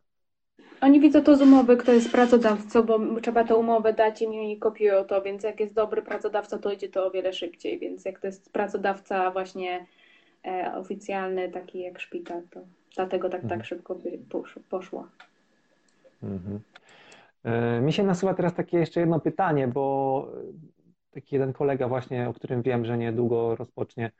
Oni 0.80 1.00
widzą 1.00 1.22
to 1.22 1.36
z 1.36 1.42
umowy, 1.42 1.76
kto 1.76 1.92
jest 1.92 2.12
pracodawcą, 2.12 2.82
bo 2.82 3.20
trzeba 3.20 3.44
tę 3.44 3.56
umowę 3.56 3.92
dać 3.92 4.22
im 4.22 4.34
i 4.34 4.38
oni 4.38 4.58
kopiują 4.58 5.04
to, 5.04 5.22
więc 5.22 5.42
jak 5.42 5.60
jest 5.60 5.74
dobry 5.74 6.02
pracodawca, 6.02 6.58
to 6.58 6.72
idzie 6.72 6.88
to 6.88 7.06
o 7.06 7.10
wiele 7.10 7.32
szybciej, 7.32 7.78
więc 7.78 8.04
jak 8.04 8.18
to 8.20 8.26
jest 8.26 8.52
pracodawca 8.52 9.30
właśnie 9.30 9.86
e, 10.46 10.72
oficjalny, 10.76 11.48
taki 11.48 11.80
jak 11.80 12.00
szpital, 12.00 12.42
to 12.50 12.60
dlatego 12.96 13.28
tak, 13.28 13.42
Mhm. 13.44 13.60
tak 13.60 13.66
szybko 13.68 13.98
poszło. 14.70 15.06
Mhm. 16.22 16.60
E, 17.44 17.80
Mi 17.80 17.92
się 17.92 18.02
nasuwa 18.02 18.34
teraz 18.34 18.54
takie 18.54 18.78
jeszcze 18.78 19.00
jedno 19.00 19.20
pytanie, 19.20 19.68
bo 19.68 20.26
taki 21.10 21.34
jeden 21.34 21.52
kolega 21.52 21.88
właśnie, 21.88 22.28
o 22.28 22.32
którym 22.32 22.62
wiem, 22.62 22.84
że 22.84 22.98
niedługo 22.98 23.56
rozpocznie 23.56 24.10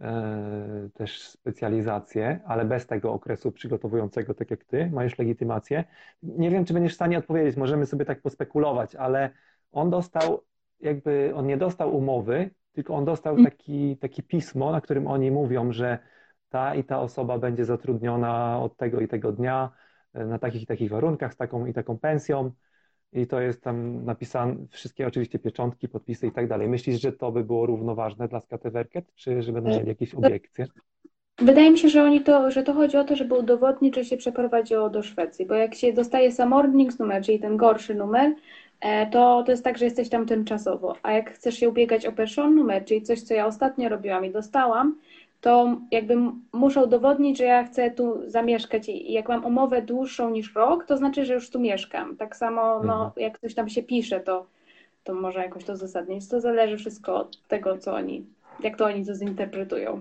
e, 0.00 0.88
też 0.94 1.22
specjalizację, 1.28 2.40
ale 2.46 2.64
bez 2.64 2.86
tego 2.86 3.12
okresu 3.12 3.52
przygotowującego, 3.52 4.34
tak 4.34 4.50
jak 4.50 4.64
ty, 4.64 4.90
ma 4.90 5.04
już 5.04 5.18
legitymację. 5.18 5.84
Nie 6.22 6.50
wiem, 6.50 6.64
czy 6.64 6.74
będziesz 6.74 6.92
w 6.92 6.94
stanie 6.94 7.18
odpowiedzieć, 7.18 7.56
możemy 7.56 7.86
sobie 7.86 8.04
tak 8.04 8.22
pospekulować, 8.22 8.94
ale 8.94 9.30
on 9.72 9.90
dostał, 9.90 10.42
jakby 10.80 11.32
on 11.34 11.46
nie 11.46 11.56
dostał 11.56 11.96
umowy, 11.96 12.50
tylko 12.72 12.94
on 12.94 13.04
dostał 13.04 13.44
taki, 13.44 13.96
takie 13.96 14.22
pismo, 14.22 14.72
na 14.72 14.80
którym 14.80 15.06
oni 15.06 15.30
mówią, 15.30 15.72
że 15.72 15.98
ta 16.48 16.74
i 16.74 16.84
ta 16.84 17.00
osoba 17.00 17.38
będzie 17.38 17.64
zatrudniona 17.64 18.60
od 18.60 18.76
tego 18.76 19.00
i 19.00 19.08
tego 19.08 19.32
dnia 19.32 19.70
e, 20.14 20.26
na 20.26 20.38
takich 20.38 20.62
i 20.62 20.66
takich 20.66 20.90
warunkach, 20.90 21.32
z 21.34 21.36
taką 21.36 21.66
i 21.66 21.72
taką 21.72 21.98
pensją. 21.98 22.52
I 23.12 23.26
to 23.26 23.40
jest 23.40 23.62
tam 23.62 24.04
napisane, 24.04 24.56
wszystkie 24.70 25.06
oczywiście 25.06 25.38
pieczątki, 25.38 25.88
podpisy 25.88 26.26
i 26.26 26.32
tak 26.32 26.48
dalej. 26.48 26.68
Myślisz, 26.68 27.00
że 27.00 27.12
to 27.12 27.32
by 27.32 27.44
było 27.44 27.66
równoważne 27.66 28.28
dla 28.28 28.40
Skateverket, 28.40 29.14
czy 29.14 29.42
że 29.42 29.52
będą 29.52 29.70
mieli 29.70 29.88
jakieś 29.88 30.14
obiekcje? 30.14 30.66
Wydaje 31.38 31.70
mi 31.70 31.78
się, 31.78 31.88
że 31.88 32.02
oni 32.02 32.20
to, 32.20 32.50
że 32.50 32.62
to 32.62 32.74
chodzi 32.74 32.96
o 32.96 33.04
to, 33.04 33.16
żeby 33.16 33.34
udowodnić, 33.34 33.94
że 33.94 34.04
się 34.04 34.16
przeprowadziło 34.16 34.90
do 34.90 35.02
Szwecji, 35.02 35.46
bo 35.46 35.54
jak 35.54 35.74
się 35.74 35.92
dostaje 35.92 36.32
Samordnings 36.32 36.98
numer, 36.98 37.22
czyli 37.24 37.38
ten 37.38 37.56
gorszy 37.56 37.94
numer, 37.94 38.34
e, 38.80 39.06
to, 39.06 39.42
to 39.42 39.50
jest 39.50 39.64
tak, 39.64 39.78
że 39.78 39.84
jesteś 39.84 40.08
tam 40.08 40.26
tymczasowo, 40.26 40.96
a 41.02 41.12
jak 41.12 41.32
chcesz 41.32 41.54
się 41.54 41.68
ubiegać 41.68 42.06
o 42.06 42.12
pension 42.12 42.54
numer, 42.54 42.84
czyli 42.84 43.02
coś, 43.02 43.22
co 43.22 43.34
ja 43.34 43.46
ostatnio 43.46 43.88
robiłam 43.88 44.24
i 44.24 44.30
dostałam, 44.30 44.98
to 45.42 45.76
jakby 45.90 46.14
muszę 46.52 46.84
udowodnić, 46.84 47.38
że 47.38 47.44
ja 47.44 47.64
chcę 47.64 47.90
tu 47.90 48.30
zamieszkać 48.30 48.88
i 48.88 49.12
jak 49.12 49.28
mam 49.28 49.44
umowę 49.44 49.82
dłuższą 49.82 50.30
niż 50.30 50.54
rok, 50.54 50.84
to 50.84 50.96
znaczy, 50.96 51.24
że 51.24 51.34
już 51.34 51.50
tu 51.50 51.60
mieszkam. 51.60 52.16
Tak 52.16 52.36
samo, 52.36 52.62
Mhm. 52.62 52.86
no, 52.86 53.12
jak 53.16 53.38
coś 53.38 53.54
tam 53.54 53.68
się 53.68 53.82
pisze, 53.82 54.20
to, 54.20 54.46
to 55.04 55.14
może 55.14 55.38
jakoś 55.40 55.64
to 55.64 55.72
uzasadnić. 55.72 56.28
To 56.28 56.40
zależy 56.40 56.76
wszystko 56.76 57.14
od 57.16 57.42
tego, 57.48 57.78
co 57.78 57.94
oni, 57.94 58.26
jak 58.60 58.76
to 58.76 58.84
oni 58.84 59.06
to 59.06 59.14
zinterpretują. 59.14 60.00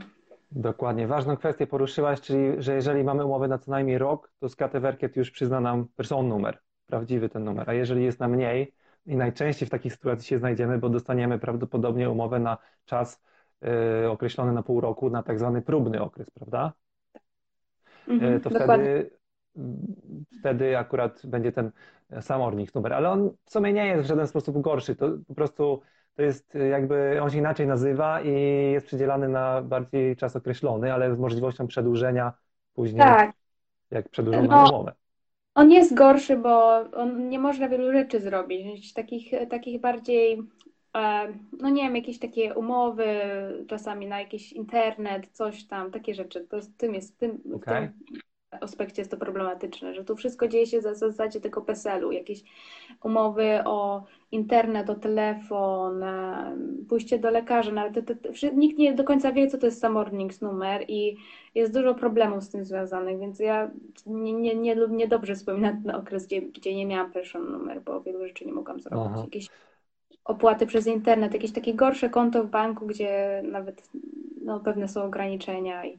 Dokładnie. 0.52 1.08
Ważną 1.08 1.38
kwestię 1.38 1.68
poruszyłaś, 1.68 2.22
czyli 2.22 2.40
że 2.58 2.74
jeżeli 2.76 3.04
mamy 3.04 3.26
umowę 3.26 3.48
na 3.48 3.58
co 3.58 3.72
najmniej 3.72 3.98
rok, 3.98 4.32
to 4.40 4.50
Skatteverket 4.50 5.16
już 5.16 5.32
przyzna 5.32 5.60
nam 5.60 5.88
person 5.96 6.28
numer, 6.28 6.58
prawdziwy 6.88 7.30
ten 7.30 7.44
numer. 7.44 7.70
A 7.70 7.74
jeżeli 7.74 8.04
jest 8.04 8.20
na 8.20 8.28
mniej, 8.28 8.74
i 9.06 9.16
najczęściej 9.16 9.68
w 9.68 9.72
takiej 9.72 9.92
sytuacji 9.92 10.28
się 10.28 10.40
znajdziemy, 10.40 10.78
bo 10.78 10.90
dostaniemy 10.90 11.40
prawdopodobnie 11.40 12.10
umowę 12.10 12.40
na 12.40 12.58
czas 12.86 13.22
określony 14.12 14.54
na 14.54 14.64
pół 14.64 14.82
roku, 14.82 15.10
na 15.10 15.24
tak 15.24 15.40
zwany 15.40 15.62
próbny 15.62 16.02
okres, 16.02 16.30
prawda? 16.30 16.74
Mhm, 18.08 18.38
Y, 18.38 18.40
to 18.40 18.50
dokładnie. 18.50 18.88
wtedy, 18.90 19.10
wtedy 20.40 20.78
akurat 20.78 21.22
będzie 21.26 21.52
ten 21.52 21.72
sam 22.22 22.42
numer, 22.76 22.94
ale 22.94 23.10
on 23.10 23.30
w 23.46 23.52
sumie 23.52 23.74
nie 23.74 23.88
jest 23.88 24.04
w 24.04 24.08
żaden 24.08 24.28
sposób 24.28 24.62
gorszy. 24.62 24.96
To 24.96 25.10
po 25.28 25.36
prostu 25.36 25.82
to 26.16 26.22
jest 26.22 26.56
y, 26.56 26.68
jakby, 26.68 27.20
on 27.22 27.30
się 27.30 27.38
inaczej 27.38 27.68
nazywa 27.68 28.22
i 28.22 28.32
jest 28.72 28.88
przydzielany 28.88 29.30
na 29.30 29.62
bardziej 29.62 30.16
czas 30.16 30.36
określony, 30.36 30.94
ale 30.94 31.16
z 31.16 31.20
możliwością 31.20 31.68
przedłużenia 31.68 32.34
później, 32.74 33.06
Tak. 33.06 33.36
jak 33.92 34.10
przedłużą 34.10 34.44
nam 34.44 34.58
No, 34.58 34.64
umowę. 34.64 34.94
On 35.56 35.72
jest 35.72 35.94
gorszy, 35.96 36.38
bo 36.38 36.80
on 36.94 37.30
nie 37.30 37.40
można 37.40 37.70
wielu 37.70 37.92
rzeczy 37.94 38.20
zrobić. 38.22 38.94
Takich, 38.94 39.32
takich 39.50 39.82
bardziej, 39.82 40.40
no 41.60 41.70
nie 41.70 41.84
wiem, 41.84 41.96
jakieś 41.96 42.20
takie 42.20 42.54
umowy, 42.56 43.06
czasami 43.68 44.08
na 44.08 44.20
jakiś 44.20 44.54
internet, 44.54 45.28
coś 45.32 45.64
tam, 45.64 45.92
takie 45.92 46.16
rzeczy. 46.16 46.48
To 46.50 46.62
z 46.62 46.76
tym 46.76 46.94
jest, 46.94 47.16
w 47.16 47.18
tym, 47.18 47.42
w 47.46 47.56
Okej. 47.56 47.90
tym 47.90 48.18
aspekcie 48.62 49.02
jest 49.02 49.12
to 49.12 49.18
problematyczne, 49.18 49.94
że 49.94 50.04
tu 50.04 50.16
wszystko 50.16 50.48
dzieje 50.48 50.66
się 50.66 50.82
za 50.82 50.94
zasadzie 50.94 51.42
tego 51.42 51.62
PESEL-u, 51.62 52.12
jakieś 52.12 52.44
umowy 53.04 53.60
o 53.66 54.04
internet, 54.32 54.90
o 54.90 54.96
telefon, 54.96 56.04
e, 56.04 56.58
pójście 56.90 57.20
do 57.20 57.30
lekarza, 57.32 57.72
nawet 57.72 57.94
te, 57.94 58.04
te, 58.04 58.16
te, 58.16 58.34
wszy- 58.34 58.56
nikt 58.56 58.78
nie 58.78 58.94
do 58.94 59.04
końca 59.04 59.32
wie, 59.32 59.48
co 59.48 59.58
to 59.58 59.66
jest 59.66 59.80
Samordnings 59.82 60.42
numer 60.42 60.86
i 60.88 61.18
jest 61.56 61.74
dużo 61.74 61.96
problemów 61.96 62.44
z 62.44 62.50
tym 62.50 62.66
związanych, 62.66 63.20
więc 63.20 63.40
ja 63.40 63.72
nie, 64.06 64.34
nie, 64.34 64.56
nie, 64.56 64.76
nie 64.90 65.08
dobrze 65.08 65.36
wspominam 65.36 65.84
ten 65.84 65.96
okres, 65.96 66.28
gdzie, 66.28 66.42
gdzie 66.42 66.76
nie 66.76 66.86
miałam 66.86 67.12
person 67.12 67.52
numer, 67.52 67.82
bo 67.82 68.02
wielu 68.02 68.28
rzeczy 68.28 68.46
nie 68.46 68.54
mogłam 68.54 68.80
zrobić. 68.80 69.24
Jakieś 69.24 69.48
opłaty 70.26 70.66
przez 70.68 70.88
internet, 70.88 71.34
jakieś 71.34 71.52
takie 71.52 71.74
gorsze 71.74 72.10
konto 72.10 72.44
w 72.44 72.48
banku, 72.50 72.88
gdzie 72.88 73.42
nawet 73.46 73.90
no, 74.46 74.60
pewne 74.60 74.88
są 74.88 75.04
ograniczenia 75.04 75.86
i 75.86 75.98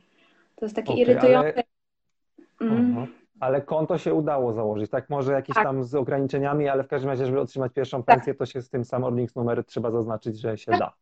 to 0.57 0.65
jest 0.65 0.77
takie 0.77 0.93
Okej, 0.93 1.03
irytujące. 1.03 1.53
ale, 1.55 1.63
Mm. 2.61 3.07
ale 3.41 3.63
konto 3.63 3.99
się 3.99 4.15
udało 4.15 4.53
założyć, 4.53 4.91
tak? 4.91 5.11
Może 5.11 5.33
jakieś 5.33 5.55
Tak. 5.55 5.65
tam 5.65 5.85
z 5.85 5.95
ograniczeniami, 5.95 6.69
ale 6.69 6.85
w 6.85 6.89
każdym 6.89 7.11
razie, 7.11 7.27
żeby 7.27 7.41
otrzymać 7.41 7.73
pierwszą 7.73 8.03
Tak. 8.03 8.17
pensję, 8.17 8.35
to 8.35 8.47
się 8.47 8.63
z 8.63 8.71
tym 8.71 8.85
sam 8.85 9.05
Ornix 9.05 9.37
numer 9.37 9.65
trzeba 9.65 9.91
zaznaczyć, 9.91 10.41
że 10.41 10.59
się 10.59 10.71
Tak. 10.71 10.81
da. 10.81 10.93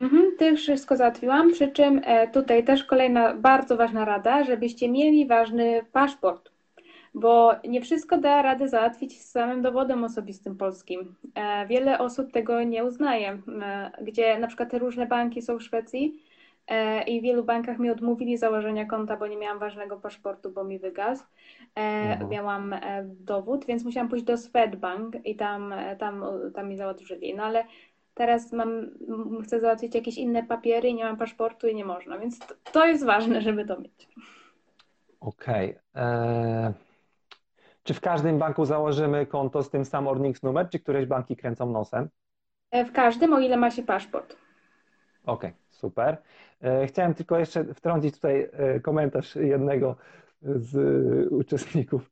Mhm, 0.00 0.36
też 0.38 0.60
wszystko 0.60 0.96
załatwiłam, 0.96 1.52
przy 1.52 1.68
czym 1.72 2.00
e, 2.04 2.28
tutaj 2.28 2.64
też 2.64 2.84
kolejna 2.84 3.34
bardzo 3.34 3.76
ważna 3.76 4.04
rada, 4.04 4.44
żebyście 4.44 4.88
mieli 4.90 5.26
ważny 5.26 5.80
paszport, 5.92 6.51
bo 7.14 7.52
nie 7.68 7.80
wszystko 7.80 8.18
da 8.18 8.42
radę 8.42 8.68
załatwić 8.68 9.22
z 9.22 9.30
samym 9.30 9.62
dowodem 9.62 10.04
osobistym 10.04 10.56
polskim. 10.56 11.14
E, 11.34 11.66
wiele 11.66 11.98
osób 11.98 12.32
tego 12.32 12.62
nie 12.62 12.84
uznaje, 12.84 13.38
e, 13.62 13.90
gdzie 14.02 14.38
na 14.38 14.46
przykład 14.46 14.70
te 14.70 14.78
różne 14.78 15.06
banki 15.06 15.42
są 15.42 15.58
w 15.58 15.62
Szwecji 15.62 16.22
e, 16.68 17.02
i 17.02 17.20
w 17.20 17.22
wielu 17.22 17.44
bankach 17.44 17.78
mi 17.78 17.90
odmówili 17.90 18.36
założenia 18.36 18.86
konta, 18.86 19.16
bo 19.16 19.26
nie 19.26 19.36
miałam 19.36 19.58
ważnego 19.58 19.96
paszportu, 19.96 20.50
bo 20.50 20.64
mi 20.64 20.78
wygasł. 20.78 21.24
Mhm. 21.74 22.30
miałam 22.30 22.74
dowód, 23.04 23.66
więc 23.66 23.84
musiałam 23.84 24.08
pójść 24.08 24.24
do 24.24 24.36
Swedbank 24.36 25.26
i 25.26 25.36
tam, 25.36 25.74
tam, 25.98 26.24
tam 26.54 26.68
mi 26.68 26.76
załatwili. 26.76 27.34
No 27.34 27.42
ale 27.42 27.64
Teraz 28.14 28.52
mam, 28.52 28.90
chcę 29.44 29.60
załatwić 29.60 29.94
jakieś 29.94 30.18
inne 30.18 30.42
papiery 30.42 30.88
i 30.88 30.94
nie 30.94 31.04
mam 31.04 31.16
paszportu 31.16 31.68
i 31.68 31.74
nie 31.74 31.84
można, 31.84 32.18
więc 32.18 32.38
to, 32.38 32.54
to 32.72 32.86
jest 32.86 33.04
ważne, 33.04 33.40
żeby 33.42 33.64
to 33.64 33.80
mieć. 33.80 34.08
Okej. 35.20 35.78
Eee, 35.94 36.72
Czy 37.82 37.94
w 37.94 38.00
każdym 38.00 38.38
banku 38.38 38.64
założymy 38.64 39.26
konto 39.26 39.62
z 39.62 39.70
tym 39.70 39.84
sam 39.84 40.08
Ornix 40.08 40.42
numer, 40.42 40.68
czy 40.70 40.78
któreś 40.78 41.06
banki 41.06 41.36
kręcą 41.36 41.70
nosem? 41.70 42.08
E, 42.70 42.84
W 42.84 42.92
każdym, 42.92 43.32
o 43.32 43.40
ile 43.40 43.56
ma 43.56 43.70
się 43.70 43.82
paszport. 43.82 44.36
Okej, 45.26 45.52
super. 45.70 46.16
E, 46.62 46.86
Chciałem 46.86 47.14
tylko 47.14 47.38
jeszcze 47.38 47.64
wtrącić 47.74 48.14
tutaj 48.14 48.48
e, 48.52 48.80
komentarz 48.80 49.36
jednego 49.36 49.96
z 50.42 50.72
uczestników 51.32 52.10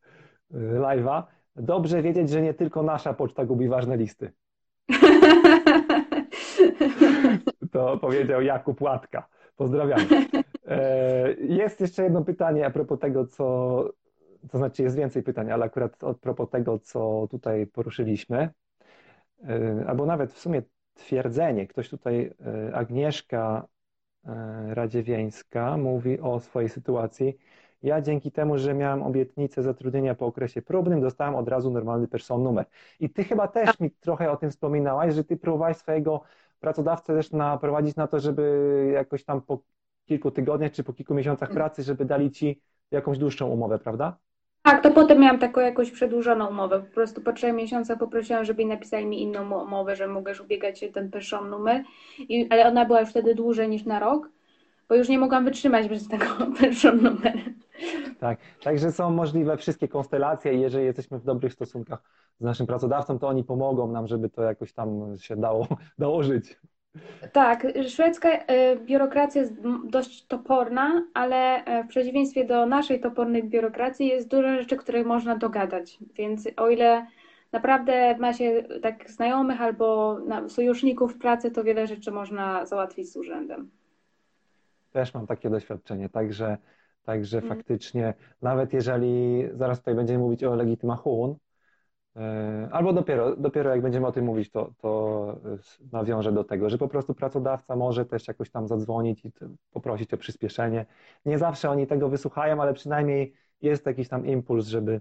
live'a. 0.54 1.22
Dobrze 1.56 2.02
wiedzieć, 2.02 2.30
że 2.30 2.42
nie 2.42 2.54
tylko 2.54 2.82
nasza 2.82 3.14
poczta 3.14 3.44
gubi 3.44 3.68
ważne 3.68 3.96
listy. 3.96 4.32
To 7.72 7.98
powiedział 7.98 8.42
Jakub 8.42 8.80
Łatka. 8.80 9.26
Pozdrawiamy. 9.56 10.04
E, 10.66 11.32
Jest 11.34 11.80
jeszcze 11.80 12.02
jedno 12.02 12.24
pytanie 12.24 12.66
a 12.66 12.70
propos 12.70 12.98
tego, 12.98 13.26
co, 13.26 13.84
to 14.50 14.58
znaczy 14.58 14.82
jest 14.82 14.96
więcej 14.96 15.22
pytań, 15.22 15.50
ale 15.50 15.64
akurat 15.64 16.04
a 16.04 16.14
propos 16.14 16.50
tego, 16.50 16.78
co 16.78 17.28
tutaj 17.30 17.66
poruszyliśmy, 17.66 18.50
E, 19.48 19.84
albo 19.86 20.06
nawet 20.06 20.32
w 20.32 20.38
sumie 20.38 20.62
twierdzenie. 20.94 21.66
Ktoś 21.66 21.88
tutaj, 21.88 22.32
e, 22.68 22.74
Agnieszka 22.74 23.68
e, 24.24 24.74
Radziewięńska 24.74 25.76
mówi 25.76 26.20
o 26.20 26.40
swojej 26.40 26.68
sytuacji. 26.68 27.38
Ja 27.82 28.00
dzięki 28.00 28.32
temu, 28.32 28.58
że 28.58 28.74
miałam 28.74 29.02
obietnicę 29.02 29.62
zatrudnienia 29.62 30.14
po 30.14 30.26
okresie 30.26 30.62
próbnym, 30.62 31.00
dostałam 31.00 31.34
od 31.34 31.48
razu 31.48 31.70
normalny 31.70 32.08
person 32.08 32.42
numer. 32.42 32.66
I 33.00 33.10
ty 33.10 33.24
chyba 33.24 33.48
też 33.48 33.80
mi 33.80 33.90
trochę 33.90 34.30
o 34.30 34.36
tym 34.36 34.50
wspominałaś, 34.50 35.14
że 35.14 35.24
ty 35.24 35.36
próbowałaś 35.36 35.76
swojego 35.76 36.22
pracodawcę 36.60 37.14
też 37.14 37.32
naprowadzić 37.32 37.96
na 37.96 38.06
to, 38.06 38.20
żeby 38.20 38.90
jakoś 38.94 39.24
tam 39.24 39.42
po 39.42 39.62
kilku 40.04 40.30
tygodniach 40.30 40.72
czy 40.72 40.84
po 40.84 40.92
kilku 40.92 41.14
miesiącach 41.14 41.50
pracy, 41.50 41.82
żeby 41.82 42.04
dali 42.04 42.30
ci 42.30 42.62
jakąś 42.90 43.18
dłuższą 43.18 43.48
umowę, 43.48 43.78
prawda? 43.78 44.18
Tak, 44.62 44.82
to 44.82 44.90
potem 44.90 45.20
miałam 45.20 45.38
taką 45.38 45.60
jakąś 45.60 45.90
przedłużoną 45.90 46.46
umowę. 46.46 46.80
Po 46.80 46.94
prostu 46.94 47.20
po 47.20 47.32
trzech 47.32 47.54
miesiącach 47.54 47.98
poprosiłam, 47.98 48.44
żeby 48.44 48.64
napisali 48.64 49.06
mi 49.06 49.22
inną 49.22 49.62
umowę, 49.64 49.96
że 49.96 50.06
mogę 50.06 50.30
już 50.30 50.40
ubiegać 50.40 50.78
się 50.78 50.88
ten 50.88 51.10
person 51.10 51.50
numer, 51.50 51.82
I, 52.18 52.46
ale 52.50 52.68
ona 52.68 52.84
była 52.84 53.00
już 53.00 53.10
wtedy 53.10 53.34
dłużej 53.34 53.68
niż 53.68 53.84
na 53.84 53.98
rok, 53.98 54.30
bo 54.88 54.94
już 54.94 55.08
nie 55.08 55.18
mogłam 55.18 55.44
wytrzymać 55.44 55.88
bez 55.88 56.08
tego 56.08 56.26
person 56.60 57.02
numer. 57.02 57.38
Tak, 58.18 58.38
także 58.62 58.92
są 58.92 59.10
możliwe 59.10 59.56
wszystkie 59.56 59.88
konstelacje 59.88 60.54
i 60.54 60.60
jeżeli 60.60 60.84
jesteśmy 60.84 61.18
w 61.18 61.24
dobrych 61.24 61.52
stosunkach 61.52 62.02
z 62.40 62.44
naszym 62.44 62.66
pracodawcą, 62.66 63.18
to 63.18 63.28
oni 63.28 63.44
pomogą 63.44 63.92
nam, 63.92 64.06
żeby 64.06 64.28
to 64.30 64.42
jakoś 64.42 64.72
tam 64.72 65.16
się 65.18 65.36
dało, 65.36 65.66
dało 65.98 66.22
żyć. 66.22 66.60
Tak, 67.32 67.66
szwedzka 67.88 68.28
e, 68.28 68.76
biurokracja 68.76 69.40
jest 69.40 69.54
dość 69.84 70.26
toporna, 70.26 71.02
ale 71.14 71.64
e, 71.64 71.84
w 71.84 71.88
przeciwieństwie 71.88 72.44
do 72.44 72.66
naszej 72.66 73.00
topornej 73.00 73.44
biurokracji 73.44 74.06
jest 74.06 74.28
dużo 74.28 74.54
rzeczy, 74.58 74.76
które 74.76 75.04
można 75.04 75.36
dogadać. 75.36 75.98
Więc 76.14 76.48
o 76.56 76.68
ile 76.68 77.06
naprawdę 77.52 78.16
ma 78.18 78.32
się 78.32 78.64
tak 78.82 79.10
znajomych 79.10 79.60
albo 79.60 80.18
sojuszników 80.48 81.14
w 81.14 81.18
pracy, 81.18 81.50
to 81.50 81.64
wiele 81.64 81.86
rzeczy 81.86 82.10
można 82.10 82.66
załatwić 82.66 83.12
z 83.12 83.16
urzędem. 83.16 83.70
Też 84.92 85.14
mam 85.14 85.26
takie 85.26 85.50
doświadczenie, 85.50 86.08
także, 86.08 86.58
także 87.04 87.38
Mm. 87.38 87.48
faktycznie, 87.48 88.14
nawet 88.42 88.72
jeżeli 88.72 89.44
zaraz 89.52 89.78
tutaj 89.78 89.94
będziemy 89.94 90.18
mówić 90.18 90.44
o 90.44 90.54
legitymachun, 90.54 91.30
e, 91.30 91.36
albo 92.70 92.92
dopiero, 92.92 93.36
dopiero 93.36 93.70
jak 93.70 93.82
będziemy 93.82 94.06
o 94.06 94.12
tym 94.12 94.24
mówić, 94.24 94.50
to, 94.50 94.72
to 94.78 95.36
nawiążę 95.92 96.32
do 96.32 96.44
tego, 96.44 96.70
że 96.70 96.78
po 96.78 96.88
prostu 96.88 97.14
pracodawca 97.14 97.76
może 97.76 98.06
też 98.06 98.28
jakoś 98.28 98.50
tam 98.50 98.68
zadzwonić 98.68 99.24
i 99.24 99.32
poprosić 99.70 100.14
o 100.14 100.16
przyspieszenie. 100.16 100.86
Nie 101.24 101.38
zawsze 101.38 101.70
oni 101.70 101.86
tego 101.86 102.08
wysłuchają, 102.08 102.62
ale 102.62 102.74
przynajmniej 102.74 103.34
jest 103.62 103.86
jakiś 103.86 104.08
tam 104.08 104.26
impuls, 104.26 104.66
żeby, 104.66 105.00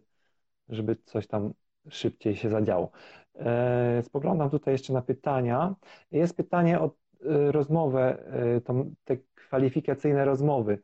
żeby 0.69 0.95
coś 0.95 1.27
tam 1.27 1.53
szybciej 1.89 2.35
się 2.35 2.49
zadziało. 2.49 2.91
E, 3.35 4.03
Spoglądam 4.03 4.49
tutaj 4.49 4.73
jeszcze 4.73 4.93
na 4.93 5.01
pytania. 5.01 5.75
Jest 6.11 6.37
pytanie 6.37 6.79
o 6.79 6.85
e, 6.85 7.51
rozmowę, 7.51 8.23
e, 8.67 8.93
te 9.03 9.17
kwalifikacyjne 9.35 10.25
rozmowy. 10.25 10.81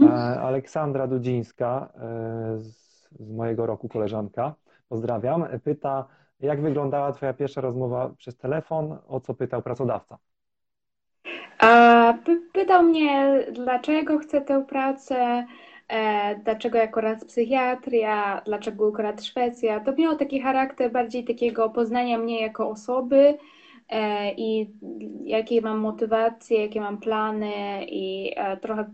E, 0.00 0.04
Aleksandra 0.40 1.06
Dudzińska 1.06 1.92
e, 1.94 2.58
z 2.58 3.08
mojego 3.20 3.66
roku 3.66 3.88
koleżanka, 3.88 4.54
pozdrawiam, 4.88 5.46
pyta, 5.64 6.04
jak 6.40 6.62
wyglądała 6.62 7.12
Twoja 7.12 7.32
pierwsza 7.34 7.60
rozmowa 7.60 8.10
przez 8.18 8.36
telefon, 8.36 8.98
o 9.08 9.20
co 9.20 9.34
pytał 9.34 9.62
pracodawca? 9.62 10.18
A 11.58 12.14
py- 12.24 12.40
pytał 12.52 12.82
mnie, 12.82 13.46
dlaczego 13.52 14.18
chcę 14.18 14.40
tę 14.40 14.64
pracę, 14.68 15.46
e, 15.88 16.36
dlaczego 16.36 16.82
akurat 16.82 17.24
psychiatria, 17.24 18.42
dlaczego 18.44 18.88
akurat 18.88 19.24
Szwecja. 19.24 19.80
To 19.80 19.92
miało 19.92 20.16
taki 20.16 20.40
charakter 20.40 20.92
bardziej 20.92 21.24
takiego 21.24 21.70
poznania 21.70 22.18
mnie 22.18 22.40
jako 22.40 22.68
osoby, 22.70 23.38
i 24.36 24.70
jakie 25.24 25.60
mam 25.60 25.78
motywacje, 25.78 26.62
jakie 26.62 26.80
mam 26.80 26.98
plany 26.98 27.84
i 27.86 28.32
e, 28.36 28.56
trochę 28.56 28.90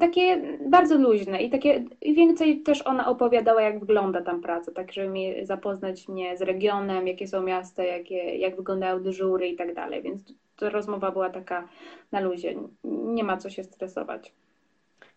takie 0.00 0.42
bardzo 0.70 0.98
luźne 0.98 1.42
i 1.42 1.50
takie 1.50 1.84
i 2.02 2.14
więcej 2.14 2.62
też 2.62 2.86
ona 2.86 3.08
opowiadała, 3.08 3.62
jak 3.62 3.80
wygląda 3.80 4.22
tam 4.22 4.40
praca, 4.40 4.72
tak 4.72 4.92
żeby 4.92 5.08
mi 5.08 5.46
zapoznać 5.46 6.08
mnie 6.08 6.36
z 6.36 6.42
regionem, 6.42 7.06
jakie 7.06 7.26
są 7.26 7.42
miasta, 7.42 7.84
jakie, 7.84 8.36
jak 8.36 8.56
wyglądają 8.56 9.02
dyżury 9.02 9.48
i 9.48 9.56
tak 9.56 9.74
dalej, 9.74 10.02
więc 10.02 10.34
rozmowa 10.60 11.10
była 11.10 11.30
taka 11.30 11.68
na 12.12 12.20
luzie, 12.20 12.54
nie 12.84 13.24
ma 13.24 13.36
co 13.36 13.50
się 13.50 13.64
stresować. 13.64 14.34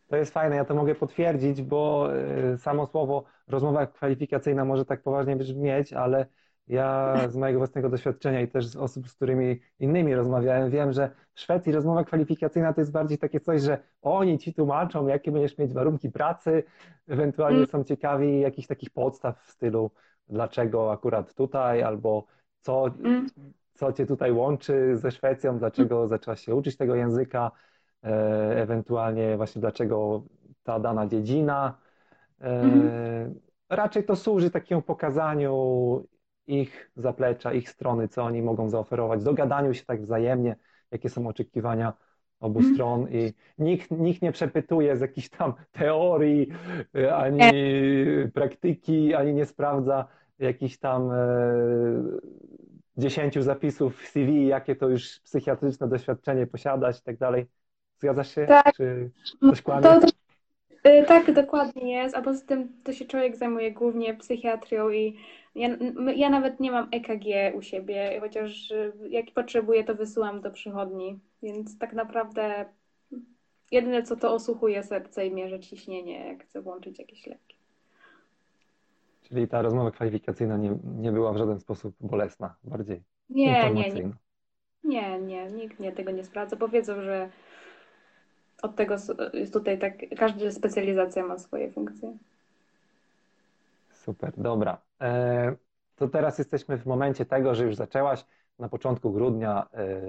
To 0.07 0.15
jest 0.15 0.33
fajne, 0.33 0.55
ja 0.55 0.65
to 0.65 0.75
mogę 0.75 0.95
potwierdzić, 0.95 1.61
bo 1.61 2.09
y, 2.53 2.57
samo 2.57 2.87
słowo 2.87 3.23
rozmowa 3.47 3.87
kwalifikacyjna 3.87 4.65
może 4.65 4.85
tak 4.85 5.01
poważnie 5.01 5.35
brzmieć, 5.35 5.93
ale 5.93 6.25
ja 6.69 7.15
z 7.29 7.35
mojego 7.35 7.59
własnego 7.59 7.89
doświadczenia 7.89 8.41
i 8.41 8.47
też 8.47 8.67
z 8.67 8.75
osób, 8.75 9.09
z 9.09 9.13
którymi 9.13 9.59
innymi 9.79 10.15
rozmawiałem, 10.15 10.69
wiem, 10.69 10.93
że 10.93 11.11
w 11.33 11.39
Szwecji 11.39 11.71
rozmowa 11.71 12.03
kwalifikacyjna 12.03 12.73
to 12.73 12.81
jest 12.81 12.91
bardziej 12.91 13.17
takie 13.17 13.39
coś, 13.39 13.61
że 13.61 13.77
oni 14.01 14.37
ci 14.37 14.53
tłumaczą, 14.53 15.07
jakie 15.07 15.31
będziesz 15.31 15.57
mieć 15.57 15.73
warunki 15.73 16.09
pracy, 16.11 16.63
ewentualnie 17.07 17.57
Mm, 17.57 17.69
są 17.69 17.83
ciekawi 17.83 18.39
jakichś 18.39 18.67
takich 18.67 18.89
podstaw 18.89 19.43
w 19.43 19.51
stylu, 19.51 19.91
dlaczego 20.29 20.91
akurat 20.91 21.33
tutaj, 21.33 21.83
albo 21.83 22.25
co, 22.61 22.87
mm, 22.87 23.27
co 23.73 23.93
cię 23.93 24.05
tutaj 24.05 24.31
łączy 24.31 24.97
ze 24.97 25.11
Szwecją, 25.11 25.49
mm, 25.49 25.59
dlaczego 25.59 26.07
zaczęłaś 26.07 26.41
się 26.41 26.55
uczyć 26.55 26.77
tego 26.77 26.95
języka, 26.95 27.51
e, 28.03 28.61
ewentualnie 28.61 29.37
właśnie 29.37 29.61
dlaczego 29.61 30.23
ta 30.63 30.79
dana 30.79 31.07
dziedzina. 31.07 31.77
E, 32.41 33.31
Raczej 33.69 34.03
to 34.03 34.15
służy 34.15 34.51
takiemu 34.51 34.81
pokazaniu 34.81 36.03
ich 36.49 36.91
zaplecza, 36.95 37.53
ich 37.53 37.69
strony, 37.69 38.07
co 38.07 38.23
oni 38.23 38.41
mogą 38.41 38.69
zaoferować, 38.69 39.23
dogadaniu 39.23 39.73
się 39.73 39.85
tak 39.85 40.01
wzajemnie, 40.01 40.55
jakie 40.91 41.09
są 41.09 41.27
oczekiwania 41.27 41.93
obu 42.39 42.59
mhm. 42.59 42.75
stron 42.75 43.07
i 43.11 43.33
nikt, 43.57 43.91
nikt 43.91 44.21
nie 44.21 44.31
przepytuje 44.31 44.97
z 44.97 45.01
jakichś 45.01 45.29
tam 45.29 45.53
teorii, 45.71 46.47
e, 46.95 47.15
ani 47.15 47.37
Nie, 47.37 48.31
praktyki, 48.33 49.13
ani 49.13 49.33
nie 49.33 49.45
sprawdza 49.45 50.07
jakichś 50.39 50.77
tam 50.77 51.11
e, 51.11 51.17
dziesięciu 52.97 53.41
zapisów 53.41 54.01
w 54.01 54.07
CV, 54.07 54.47
jakie 54.47 54.75
to 54.75 54.89
już 54.89 55.19
psychiatryczne 55.19 55.87
doświadczenie 55.87 56.47
posiadasz 56.47 56.99
i 56.99 57.03
tak 57.03 57.17
dalej. 57.17 57.45
Zgadzasz 57.97 58.35
się? 58.35 58.45
tak, 58.45 58.75
Czy 58.75 59.11
coś 59.49 59.61
kłamie? 59.61 59.83
to, 59.83 59.99
to 59.99 60.07
Y, 60.07 60.18
Tak, 61.07 61.31
dokładnie 61.31 61.93
jest, 61.93 62.15
a 62.15 62.21
poza 62.21 62.45
tym 62.45 62.73
to 62.83 62.93
się 62.93 63.05
człowiek 63.05 63.35
zajmuje 63.35 63.71
głównie 63.71 64.13
psychiatrią 64.13 64.89
i 64.89 65.17
ja, 65.55 65.69
ja 66.15 66.29
nawet 66.29 66.59
nie 66.59 66.71
mam 66.71 66.87
EKG 66.91 67.55
u 67.57 67.61
siebie, 67.61 68.17
chociaż 68.21 68.71
y, 68.71 68.93
jak 69.09 69.31
potrzebuję, 69.31 69.83
to 69.83 69.95
wysyłam 69.95 70.41
do 70.41 70.51
przychodni, 70.51 71.19
więc 71.43 71.77
tak 71.77 71.93
naprawdę 71.93 72.65
jedyne 73.71 74.03
co 74.03 74.15
to 74.15 74.33
osłuchuje 74.33 74.83
serce 74.83 75.27
i 75.27 75.31
mierzy 75.31 75.59
ciśnienie, 75.59 76.27
jak 76.27 76.43
chcę 76.43 76.61
włączyć 76.61 76.99
jakieś 76.99 77.27
leki. 77.27 77.57
Czyli 79.21 79.47
ta 79.47 79.61
rozmowa 79.61 79.91
kwalifikacyjna 79.91 80.57
nie, 80.57 80.77
nie 80.97 81.11
była 81.11 81.33
w 81.33 81.37
żaden 81.37 81.59
sposób 81.59 81.95
bolesna, 82.01 82.55
bardziej 82.63 83.01
Nie, 83.29 83.45
nie, 83.45 83.51
nie, 83.51 83.65
informacyjna. 83.65 84.15
nie, 84.83 85.19
nie, 85.19 85.51
nikt 85.51 85.79
mnie 85.79 85.91
tego 85.91 86.11
nie 86.11 86.23
sprawdza, 86.23 86.55
bo 86.55 86.67
wiedzą, 86.67 87.01
że 87.01 87.29
od 88.61 88.75
tego 88.75 88.95
jest 89.33 89.53
tutaj 89.53 89.79
tak, 89.79 89.93
każda 90.17 90.51
specjalizacja 90.51 91.25
ma 91.25 91.37
swoje 91.37 91.71
funkcje. 91.71 92.17
Super, 93.93 94.31
dobra. 94.37 94.77
E, 95.01 95.55
to 95.95 96.07
teraz 96.07 96.37
jesteśmy 96.37 96.77
w 96.77 96.85
momencie 96.85 97.25
tego, 97.25 97.55
że 97.55 97.65
już 97.65 97.75
zaczęłaś 97.75 98.25
na 98.59 98.69
początku 98.69 99.11
grudnia 99.11 99.67
e, 99.73 100.01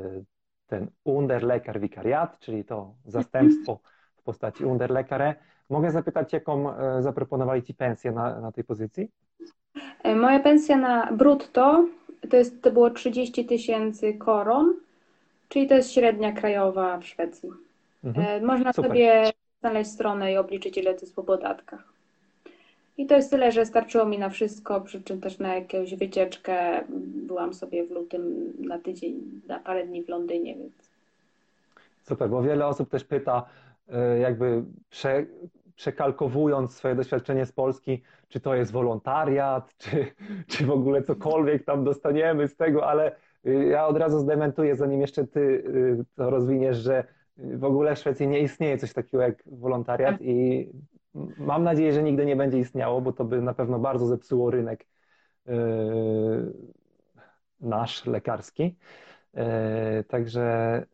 ten 0.66 0.86
Unterleker 1.04 1.80
Wikariat, 1.80 2.38
czyli 2.38 2.64
to 2.64 2.94
zastępstwo 3.06 3.78
w 4.18 4.22
postaci 4.22 4.64
Unterlekare. 4.64 5.34
Mogę 5.70 5.90
zapytać, 5.90 6.32
jaką 6.32 6.76
e, 6.76 7.02
zaproponowali 7.02 7.62
Ci 7.62 7.74
pensję 7.74 8.12
na, 8.12 8.40
na 8.40 8.52
tej 8.52 8.64
pozycji? 8.64 9.08
Moja 10.16 10.40
pensja 10.40 10.76
na 10.76 11.12
brutto 11.12 11.84
to 12.30 12.36
jest, 12.36 12.62
to 12.62 12.70
było 12.70 12.90
30 12.90 13.46
tysięcy 13.46 14.14
koron, 14.14 14.74
czyli 15.48 15.68
to 15.68 15.74
jest 15.74 15.92
średnia 15.92 16.32
krajowa 16.32 16.98
w 16.98 17.04
Szwecji. 17.04 17.50
Mhm. 18.04 18.26
E, 18.26 18.40
Można 18.46 18.72
Super. 18.72 18.90
sobie 18.90 19.30
znaleźć 19.60 19.90
stronę 19.90 20.32
i 20.32 20.36
obliczyć, 20.36 20.78
ile 20.78 20.94
to 20.94 21.00
jest 21.00 21.16
po 21.16 21.22
podatkach. 21.22 21.84
I 22.98 23.06
to 23.06 23.16
jest 23.16 23.30
tyle, 23.30 23.52
że 23.52 23.66
starczyło 23.66 24.04
mi 24.04 24.18
na 24.18 24.28
wszystko, 24.28 24.80
przy 24.80 25.02
czym 25.02 25.20
też 25.20 25.38
na 25.38 25.54
jakąś 25.54 25.94
wycieczkę. 25.94 26.84
Byłam 27.26 27.54
sobie 27.54 27.86
w 27.86 27.90
lutym 27.90 28.52
na 28.58 28.78
tydzień, 28.78 29.20
na 29.48 29.58
parę 29.58 29.86
dni 29.86 30.02
w 30.04 30.08
Londynie, 30.08 30.54
więc 30.54 30.90
Super, 32.02 32.28
bo 32.28 32.42
wiele 32.42 32.66
osób 32.66 32.90
też 32.90 33.04
pyta, 33.04 33.46
e, 33.88 34.18
jakby 34.18 34.62
prze, 34.90 35.26
przekalkowując 35.76 36.74
swoje 36.74 36.94
doświadczenie 36.94 37.46
z 37.46 37.52
Polski, 37.52 38.02
czy 38.28 38.40
to 38.40 38.54
jest 38.54 38.72
wolontariat, 38.72 39.74
czy, 39.78 40.06
czy 40.48 40.66
w 40.66 40.70
ogóle 40.70 41.02
cokolwiek 41.02 41.64
tam 41.64 41.84
dostaniemy 41.84 42.48
z 42.48 42.56
tego, 42.56 42.86
ale 42.86 43.16
y, 43.46 43.64
ja 43.64 43.86
od 43.86 43.96
razu 43.96 44.18
zdementuję, 44.18 44.76
zanim 44.76 45.00
jeszcze 45.00 45.26
ty 45.26 45.64
to 46.16 46.30
rozwiniesz, 46.30 46.76
że 46.76 47.04
w 47.36 47.64
ogóle 47.64 47.94
w 47.94 47.98
Szwecji 47.98 48.28
nie 48.28 48.40
istnieje 48.40 48.78
coś 48.78 48.92
takiego 48.92 49.22
jak 49.22 49.42
wolontariat 49.46 50.20
i 50.20 50.68
mam 51.38 51.64
nadzieję, 51.64 51.92
że 51.92 52.02
nigdy 52.02 52.26
nie 52.26 52.36
będzie 52.36 52.58
istniało, 52.58 53.00
bo 53.00 53.12
to 53.12 53.24
by 53.24 53.42
na 53.42 53.54
pewno 53.54 53.78
bardzo 53.78 54.06
zepsuło 54.06 54.50
rynek 54.50 54.86
y, 55.48 55.52
nasz 57.60 58.06
lekarski. 58.06 58.76
E, 59.34 60.04
Także 60.04 60.86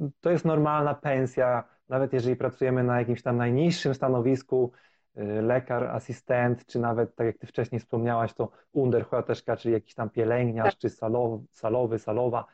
y, 0.00 0.10
to 0.20 0.30
jest 0.30 0.44
normalna 0.44 0.94
pensja, 0.94 1.64
nawet 1.88 2.12
jeżeli 2.12 2.36
pracujemy 2.36 2.84
na 2.84 2.98
jakimś 2.98 3.22
tam 3.22 3.36
najniższym 3.36 3.94
stanowisku, 3.94 4.72
y, 5.18 5.42
lekar, 5.42 5.84
asystent, 5.84 6.66
czy 6.66 6.78
nawet, 6.78 7.14
tak 7.14 7.26
jak 7.26 7.38
Ty 7.38 7.46
wcześniej 7.46 7.80
wspomniałaś, 7.80 8.32
to 8.32 8.50
undersköterska, 8.72 9.56
czyli 9.56 9.74
jakiś 9.74 9.94
tam 9.94 10.08
tak. 10.08 10.14
pielęgniarz, 10.14 10.78
czy 10.78 10.90
salow, 10.90 11.40
salowy, 11.50 11.98
salowa, 11.98 12.46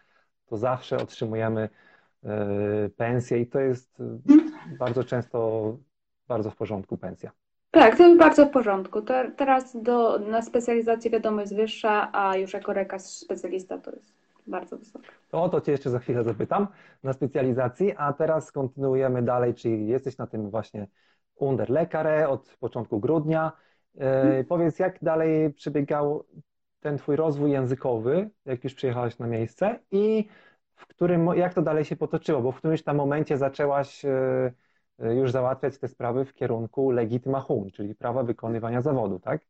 to 0.46 0.56
zawsze 0.56 0.96
otrzymujemy 0.96 1.68
pensję 2.96 3.38
i 3.38 3.46
to 3.46 3.60
jest 3.60 4.00
y, 4.00 4.04
bardzo 4.78 5.04
często 5.04 5.76
bardzo 6.28 6.50
w 6.50 6.56
porządku 6.56 6.96
pensja. 6.96 7.30
Tak, 7.70 7.96
to 7.96 8.02
jest 8.06 8.18
bardzo 8.18 8.46
w 8.46 8.50
porządku. 8.50 9.02
Te- 9.02 9.32
Teraz 9.36 9.82
do, 9.82 10.18
na 10.18 10.42
specjalizację 10.42 11.10
wiadomo 11.10 11.40
jest 11.40 11.56
wyższa, 11.56 12.10
a 12.12 12.36
już 12.36 12.52
jako 12.52 12.72
lekarz 12.72 13.02
specjalista 13.02 13.78
to 13.78 13.90
jest 13.90 14.12
bardzo 14.46 14.78
wysoka. 14.78 15.08
To 15.30 15.42
o 15.42 15.48
to 15.48 15.60
Cię 15.60 15.72
jeszcze 15.72 15.90
za 15.90 15.98
chwilę 15.98 16.24
zapytam 16.24 16.66
na 17.02 17.12
specjalizacji, 17.12 17.92
a 17.96 18.12
teraz 18.12 18.52
kontynuujemy 18.52 19.22
dalej, 19.22 19.54
czyli 19.54 19.86
jesteś 19.86 20.18
na 20.18 20.26
tym 20.26 20.50
właśnie 20.50 20.86
Underlekare 21.36 22.26
od 22.28 22.56
początku 22.60 23.00
grudnia. 23.00 23.52
E, 23.98 24.44
powiedz, 24.44 24.78
jak 24.78 24.98
dalej 25.02 25.52
przebiegał 25.52 26.24
ten 26.80 26.98
Twój 26.98 27.16
rozwój 27.16 27.50
językowy, 27.50 28.30
jak 28.44 28.64
już 28.64 28.74
przyjechałaś 28.74 29.18
na 29.18 29.26
miejsce 29.26 29.78
i 29.90 30.28
w 30.80 30.86
którym, 30.86 31.26
jak 31.36 31.54
to 31.54 31.62
dalej 31.62 31.84
się 31.84 31.96
potoczyło, 31.96 32.40
bo 32.40 32.52
w 32.52 32.56
którymś 32.56 32.82
tam 32.82 32.96
momencie 32.96 33.36
zaczęłaś 33.36 34.04
e, 34.04 34.52
e, 34.98 35.14
już 35.14 35.30
załatwiać 35.30 35.78
te 35.78 35.88
sprawy 35.88 36.24
w 36.24 36.34
kierunku 36.34 36.90
Legitimation, 36.90 37.70
czyli 37.70 37.94
prawa 37.94 38.22
wykonywania 38.22 38.80
zawodu, 38.80 39.18
tak? 39.18 39.40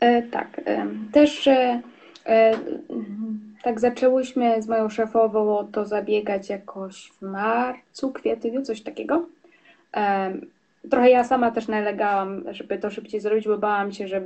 E, 0.00 0.22
tak, 0.22 0.60
e, 0.64 0.86
też 1.12 1.46
e, 1.46 1.82
tak 3.62 3.80
zaczęłyśmy 3.80 4.62
z 4.62 4.68
moją 4.68 4.88
szefową 4.88 5.58
o 5.58 5.64
to 5.64 5.84
zabiegać 5.84 6.48
jakoś 6.48 7.12
w 7.12 7.22
marcu, 7.22 8.12
kwietniu, 8.12 8.62
coś 8.62 8.82
takiego. 8.82 9.26
E, 9.96 10.32
trochę 10.90 11.10
ja 11.10 11.24
sama 11.24 11.50
też 11.50 11.68
nalegałam, 11.68 12.44
żeby 12.50 12.78
to 12.78 12.90
szybciej 12.90 13.20
zrobić, 13.20 13.48
bo 13.48 13.58
bałam 13.58 13.92
się, 13.92 14.08
że 14.08 14.22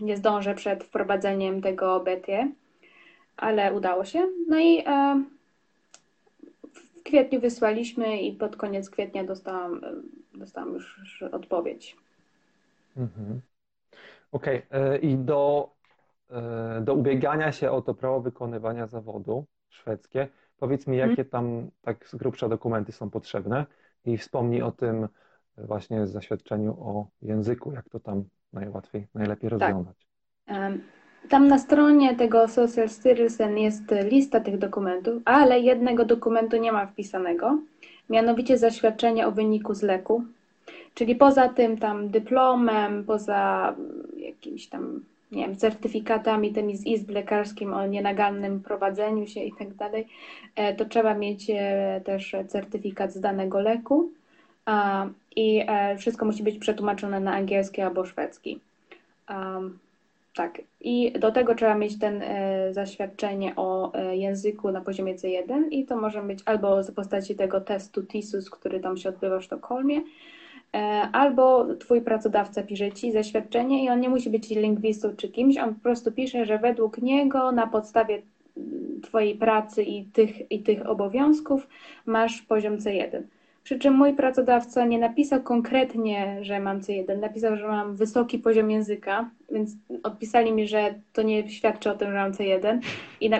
nie 0.00 0.16
zdążę 0.16 0.54
przed 0.54 0.84
wprowadzeniem 0.84 1.62
tego 1.62 2.00
BT, 2.00 2.48
ale 3.36 3.74
udało 3.74 4.04
się. 4.04 4.26
No 4.48 4.58
i 4.60 4.84
kwietniu 7.10 7.40
wysłaliśmy 7.40 8.20
i 8.20 8.32
pod 8.32 8.56
koniec 8.56 8.90
kwietnia 8.90 9.24
dostałam, 9.24 9.80
dostałam 10.34 10.74
już 10.74 11.22
odpowiedź. 11.22 11.96
Mhm. 12.96 13.40
Okej, 14.32 14.62
e, 14.70 14.98
i 14.98 15.16
do, 15.16 15.70
e, 16.30 16.80
do 16.84 16.94
ubiegania 16.94 17.52
się 17.52 17.70
o 17.70 17.82
to 17.82 17.94
prawo 17.94 18.20
wykonywania 18.20 18.86
zawodu 18.86 19.44
szwedzkie, 19.68 20.28
powiedz 20.58 20.86
mi, 20.86 20.96
jakie 20.96 21.24
tam 21.24 21.70
tak 21.82 22.08
z 22.08 22.14
grubsza 22.14 22.48
dokumenty 22.48 22.92
są 22.92 23.10
potrzebne 23.10 23.66
i 24.04 24.18
wspomnij 24.18 24.62
o 24.62 24.72
tym 24.72 25.08
właśnie 25.56 26.06
zaświadczeniu 26.06 26.72
o 26.80 27.06
języku, 27.22 27.72
jak 27.72 27.88
to 27.88 28.00
tam 28.00 28.24
najłatwiej, 28.52 29.06
najlepiej 29.14 29.50
Tak. 29.50 29.60
rozwiązać. 29.60 30.06
Tam 31.28 31.48
na 31.48 31.58
stronie 31.58 32.16
tego 32.16 32.48
Social 32.48 32.88
Citizen 32.88 33.58
jest 33.58 33.82
lista 34.04 34.40
tych 34.40 34.58
dokumentów, 34.58 35.22
ale 35.24 35.60
jednego 35.60 36.04
dokumentu 36.04 36.56
nie 36.56 36.72
ma 36.72 36.86
wpisanego, 36.86 37.58
mianowicie 38.10 38.58
zaświadczenie 38.58 39.26
o 39.26 39.32
wyniku 39.32 39.74
z 39.74 39.82
leku. 39.82 40.24
Czyli 40.94 41.16
poza 41.16 41.48
tym 41.48 41.78
tam 41.78 42.08
dyplomem, 42.08 43.04
poza 43.04 43.74
jakimś 44.16 44.66
tam 44.66 45.00
nie 45.32 45.46
wiem, 45.46 45.56
certyfikatami 45.56 46.52
tymi 46.52 46.76
z 46.76 46.86
izb 46.86 47.10
lekarskim 47.10 47.72
o 47.72 47.86
nienagannym 47.86 48.60
prowadzeniu 48.60 49.26
się 49.26 49.40
i 49.40 49.52
tak 49.52 49.74
dalej, 49.74 50.06
e, 50.56 50.74
to 50.74 50.84
trzeba 50.84 51.14
mieć 51.14 51.50
e, 51.50 52.00
też 52.04 52.36
certyfikat 52.48 53.12
z 53.12 53.20
danego 53.20 53.60
leku 53.60 54.10
i 55.36 55.64
e, 55.68 55.96
wszystko 55.96 56.26
musi 56.26 56.42
być 56.42 56.58
przetłumaczone 56.58 57.20
na 57.20 57.34
angielski 57.34 57.80
albo 57.80 58.04
szwedzki. 58.04 58.60
Tak, 60.34 60.62
i 60.80 61.12
do 61.12 61.32
tego 61.32 61.54
trzeba 61.54 61.74
mieć 61.74 61.98
ten 61.98 62.22
e, 62.22 62.74
zaświadczenie 62.74 63.52
o 63.56 63.94
e, 63.94 64.16
języku 64.16 64.72
na 64.72 64.80
poziomie 64.80 65.14
C1 65.14 65.68
i 65.70 65.86
to 65.86 65.96
może 65.96 66.22
być 66.22 66.38
albo 66.44 66.82
w 66.82 66.92
postaci 66.94 67.34
tego 67.34 67.60
testu 67.60 68.02
TISUS, 68.02 68.50
który 68.50 68.80
tam 68.80 68.96
się 68.96 69.08
odbywa 69.08 69.38
w 69.38 69.44
Sztokholmie, 69.44 70.00
e, 70.74 70.78
albo 71.12 71.74
twój 71.74 72.02
pracodawca 72.02 72.62
pisze 72.62 72.92
ci 72.92 73.12
zaświadczenie 73.12 73.84
i 73.84 73.88
on 73.88 74.00
nie 74.00 74.08
musi 74.08 74.30
być 74.30 74.50
lingwistą 74.50 75.16
czy 75.16 75.28
kimś, 75.28 75.58
on 75.58 75.74
po 75.74 75.80
prostu 75.80 76.12
pisze, 76.12 76.46
że 76.46 76.58
według 76.58 76.98
niego 77.02 77.52
na 77.52 77.66
podstawie 77.66 78.22
mm, 78.56 79.00
twojej 79.02 79.34
pracy 79.34 79.82
i 79.82 80.04
tych, 80.04 80.52
i 80.52 80.62
tych 80.62 80.86
obowiązków 80.86 81.68
masz 82.06 82.42
poziom 82.42 82.76
C1. 82.76 83.22
Przy 83.64 83.78
czym 83.78 83.94
mój 83.94 84.14
pracodawca 84.14 84.84
nie 84.84 84.98
napisał 84.98 85.42
konkretnie, 85.42 86.38
że 86.42 86.60
mam 86.60 86.80
C1, 86.80 87.18
napisał, 87.18 87.56
że 87.56 87.68
mam 87.68 87.96
wysoki 87.96 88.38
poziom 88.38 88.70
języka, 88.70 89.30
więc 89.50 89.70
odpisali 90.02 90.52
mi, 90.52 90.68
że 90.68 90.94
to 91.12 91.22
nie 91.22 91.48
świadczy 91.48 91.90
o 91.90 91.94
tym, 91.94 92.08
że 92.08 92.14
mam 92.14 92.32
C1 92.32 92.80
i 93.20 93.30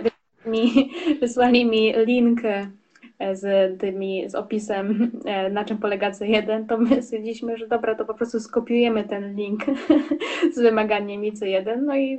mi, 0.47 0.91
wysłali 1.21 1.65
mi 1.65 1.93
link 2.07 2.41
e, 2.45 3.37
z, 3.37 3.79
tymi, 3.81 4.31
z 4.31 4.35
opisem, 4.35 5.11
e, 5.25 5.51
na 5.51 5.65
czym 5.65 5.79
polega 5.79 6.11
C1, 6.11 6.67
to 6.67 6.79
my 6.79 7.03
stwierdziliśmy, 7.03 7.57
że 7.57 7.69
dobra, 7.69 7.95
to 7.95 8.05
po 8.05 8.15
prostu 8.15 8.41
skopiujemy 8.41 9.05
ten 9.05 9.35
link 9.35 9.65
z 10.55 10.61
wymaganiami 10.61 11.33
C1, 11.33 11.83
no 11.83 11.97
i 11.97 12.19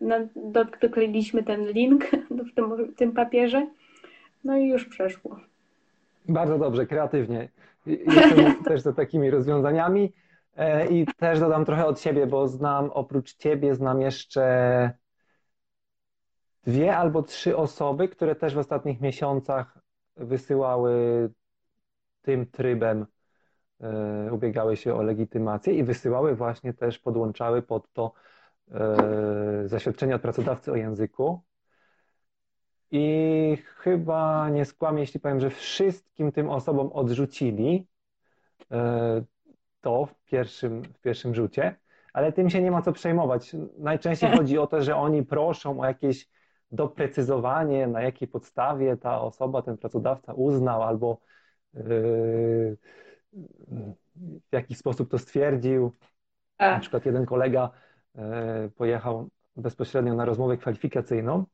no, 0.00 0.16
do- 0.36 0.64
dokleiliśmy 0.80 1.42
ten 1.42 1.68
link 1.68 2.10
w 2.50 2.54
tym, 2.54 2.76
w 2.76 2.94
tym 2.94 3.12
papierze, 3.12 3.66
no 4.44 4.58
i 4.58 4.68
już 4.68 4.84
przeszło. 4.84 5.40
Bardzo 6.28 6.58
dobrze, 6.58 6.86
kreatywnie. 6.86 7.48
Jestem 7.86 8.54
też 8.64 8.80
za 8.80 8.92
takimi 8.92 9.30
rozwiązaniami. 9.30 10.12
E, 10.56 10.86
I 10.86 11.06
też 11.06 11.40
dodam 11.40 11.64
trochę 11.64 11.86
od 11.86 12.00
siebie, 12.00 12.26
bo 12.26 12.48
znam 12.48 12.90
oprócz 12.90 13.36
ciebie, 13.36 13.74
znam 13.74 14.00
jeszcze 14.00 14.92
dwie 16.64 16.96
albo 16.96 17.22
trzy 17.22 17.56
osoby, 17.56 18.08
które 18.08 18.34
też 18.34 18.54
w 18.54 18.58
ostatnich 18.58 19.00
miesiącach 19.00 19.78
wysyłały 20.16 21.30
tym 22.22 22.46
trybem, 22.46 23.06
e, 23.80 24.32
ubiegały 24.32 24.76
się 24.76 24.94
o 24.94 25.02
legitymację 25.02 25.74
i 25.74 25.84
wysyłały 25.84 26.34
właśnie 26.34 26.74
też, 26.74 26.98
podłączały 26.98 27.62
pod 27.62 27.92
to 27.92 28.12
e, 28.70 29.62
zaświadczenie 29.64 30.14
od 30.14 30.22
pracodawcy 30.22 30.72
o 30.72 30.76
języku. 30.76 31.45
I 32.90 33.56
chyba 33.76 34.48
nie 34.48 34.64
skłamię, 34.64 35.00
jeśli 35.00 35.20
powiem, 35.20 35.40
że 35.40 35.50
wszystkim 35.50 36.32
tym 36.32 36.50
osobom 36.50 36.92
odrzucili 36.92 37.86
e, 38.70 39.24
to 39.80 40.06
w 40.06 40.24
pierwszym, 40.24 40.82
w 40.82 41.00
pierwszym 41.00 41.34
rzucie, 41.34 41.76
ale 42.12 42.32
tym 42.32 42.50
się 42.50 42.62
nie 42.62 42.70
ma 42.70 42.82
co 42.82 42.92
przejmować. 42.92 43.56
Najczęściej 43.78 44.30
chodzi 44.30 44.58
o 44.58 44.66
to, 44.66 44.82
że 44.82 44.96
oni 44.96 45.22
proszą 45.22 45.80
o 45.80 45.86
jakieś 45.86 46.28
doprecyzowanie, 46.72 47.86
na 47.86 48.02
jakiej 48.02 48.28
podstawie 48.28 48.96
ta 48.96 49.20
osoba, 49.20 49.62
ten 49.62 49.78
pracodawca 49.78 50.32
uznał 50.32 50.82
albo 50.82 51.20
e, 51.74 51.80
w 54.50 54.52
jaki 54.52 54.74
sposób 54.74 55.10
to 55.10 55.18
stwierdził. 55.18 55.92
Na 56.58 56.76
A, 56.76 56.80
przykład 56.80 57.06
jeden 57.06 57.26
kolega 57.26 57.70
e, 58.14 58.68
pojechał 58.76 59.28
bezpośrednio 59.56 60.14
na 60.14 60.24
rozmowę 60.24 60.56
kwalifikacyjną 60.56 61.44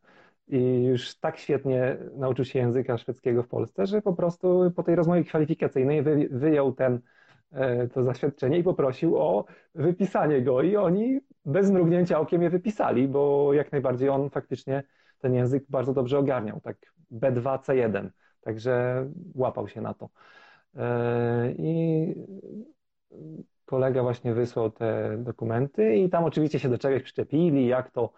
i 0.48 0.84
już 0.84 1.18
tak 1.18 1.38
świetnie 1.38 1.96
nauczył 2.16 2.44
się 2.44 2.58
języka 2.58 2.98
szwedzkiego 2.98 3.42
w 3.42 3.48
Polsce, 3.48 3.86
że 3.86 4.02
po 4.02 4.12
prostu 4.12 4.72
po 4.76 4.82
tej 4.82 4.94
rozmowie 4.94 5.24
kwalifikacyjnej 5.24 6.02
wy, 6.02 6.28
wyjął 6.30 6.72
ten, 6.72 7.00
e, 7.52 7.88
to 7.88 8.04
zaświadczenie 8.04 8.58
i 8.58 8.62
poprosił 8.62 9.18
o 9.18 9.44
wypisanie 9.74 10.42
go. 10.42 10.62
I 10.62 10.76
oni 10.76 11.20
bez 11.44 11.70
mrugnięcia 11.70 12.20
okiem 12.20 12.42
je 12.42 12.50
wypisali, 12.50 13.08
bo 13.08 13.52
jak 13.52 13.72
najbardziej 13.72 14.08
on 14.08 14.30
faktycznie 14.30 14.82
ten 15.18 15.34
język 15.34 15.64
bardzo 15.68 15.92
dobrze 15.92 16.18
ogarniał, 16.18 16.60
tak 16.60 16.76
B2, 17.12 17.58
C1, 17.58 18.08
także 18.40 19.06
łapał 19.34 19.68
się 19.68 19.80
na 19.80 19.94
to. 19.94 20.08
E, 20.76 21.52
I 21.52 22.14
kolega 23.64 24.02
właśnie 24.02 24.34
wysłał 24.34 24.70
te 24.70 25.16
dokumenty 25.18 25.96
i 25.96 26.10
tam 26.10 26.24
oczywiście 26.24 26.58
się 26.58 26.68
do 26.68 26.78
czegoś 26.78 27.02
przyczepili, 27.02 27.66
jak 27.66 27.90
to 27.90 28.12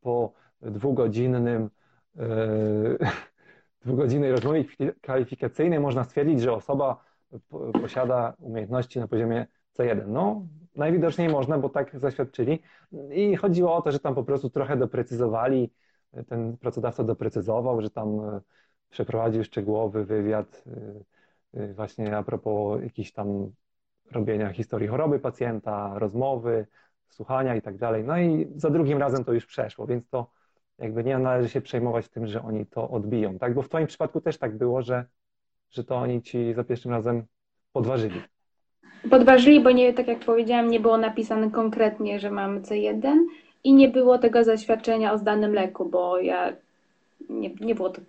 po 0.00 0.32
dwugodzinnym, 0.62 1.70
e, 2.18 2.26
dwugodzinnej 3.84 4.32
rozmowie 4.32 4.64
kwalifikacyjnej 5.02 5.80
można 5.80 6.04
stwierdzić, 6.04 6.40
że 6.40 6.52
osoba 6.52 7.04
po- 7.48 7.72
posiada 7.72 8.34
umiejętności 8.38 8.98
na 8.98 9.08
poziomie 9.08 9.46
C1. 9.78 10.08
No, 10.08 10.46
najwidoczniej 10.76 11.28
można, 11.28 11.58
bo 11.58 11.68
tak 11.68 11.98
zaświadczyli. 11.98 12.62
I 13.10 13.36
chodziło 13.36 13.76
o 13.76 13.82
to, 13.82 13.92
że 13.92 13.98
tam 13.98 14.14
po 14.14 14.24
prostu 14.24 14.50
trochę 14.50 14.76
doprecyzowali, 14.76 15.70
ten 16.28 16.56
pracodawca 16.56 17.04
doprecyzował, 17.04 17.82
że 17.82 17.90
tam 17.90 18.20
e, 18.20 18.40
przeprowadził 18.90 19.44
szczegółowy 19.44 20.04
wywiad 20.04 20.64
e, 21.54 21.60
e, 21.60 21.74
właśnie 21.74 22.16
a 22.16 22.22
propos 22.22 22.82
jakichś 22.82 23.12
tam 23.12 23.52
robienia 24.10 24.52
historii 24.52 24.88
choroby 24.88 25.18
pacjenta, 25.18 25.98
rozmowy, 25.98 26.66
słuchania 27.08 27.56
i 27.56 27.62
tak 27.62 27.78
dalej. 27.78 28.04
No 28.04 28.18
i 28.18 28.52
za 28.56 28.70
drugim 28.70 28.98
razem 28.98 29.24
to 29.24 29.32
już 29.32 29.46
przeszło, 29.46 29.86
więc 29.86 30.08
to 30.08 30.30
jakby 30.78 31.04
nie 31.04 31.18
należy 31.18 31.48
się 31.48 31.60
przejmować 31.60 32.08
tym, 32.08 32.26
że 32.26 32.42
oni 32.42 32.66
to 32.66 32.90
odbiją, 32.90 33.38
tak? 33.38 33.54
Bo 33.54 33.62
w 33.62 33.68
Twoim 33.68 33.86
przypadku 33.86 34.20
też 34.20 34.38
tak 34.38 34.56
było, 34.56 34.82
że, 34.82 35.04
że 35.70 35.84
to 35.84 35.96
oni 35.96 36.22
ci 36.22 36.54
za 36.54 36.64
pierwszym 36.64 36.90
razem 36.90 37.24
podważyli. 37.72 38.20
Podważyli, 39.10 39.60
bo 39.60 39.70
nie, 39.70 39.92
tak 39.92 40.08
jak 40.08 40.18
powiedziałam, 40.18 40.70
nie 40.70 40.80
było 40.80 40.98
napisane 40.98 41.50
konkretnie, 41.50 42.20
że 42.20 42.30
mamy 42.30 42.60
C1 42.60 43.16
i 43.64 43.74
nie 43.74 43.88
było 43.88 44.18
tego 44.18 44.44
zaświadczenia 44.44 45.12
o 45.12 45.18
zdanym 45.18 45.52
leku, 45.52 45.84
bo 45.84 46.18
ja 46.18 46.52
nie, 47.28 47.50
nie 47.60 47.74
było 47.74 47.90
to 47.90 48.00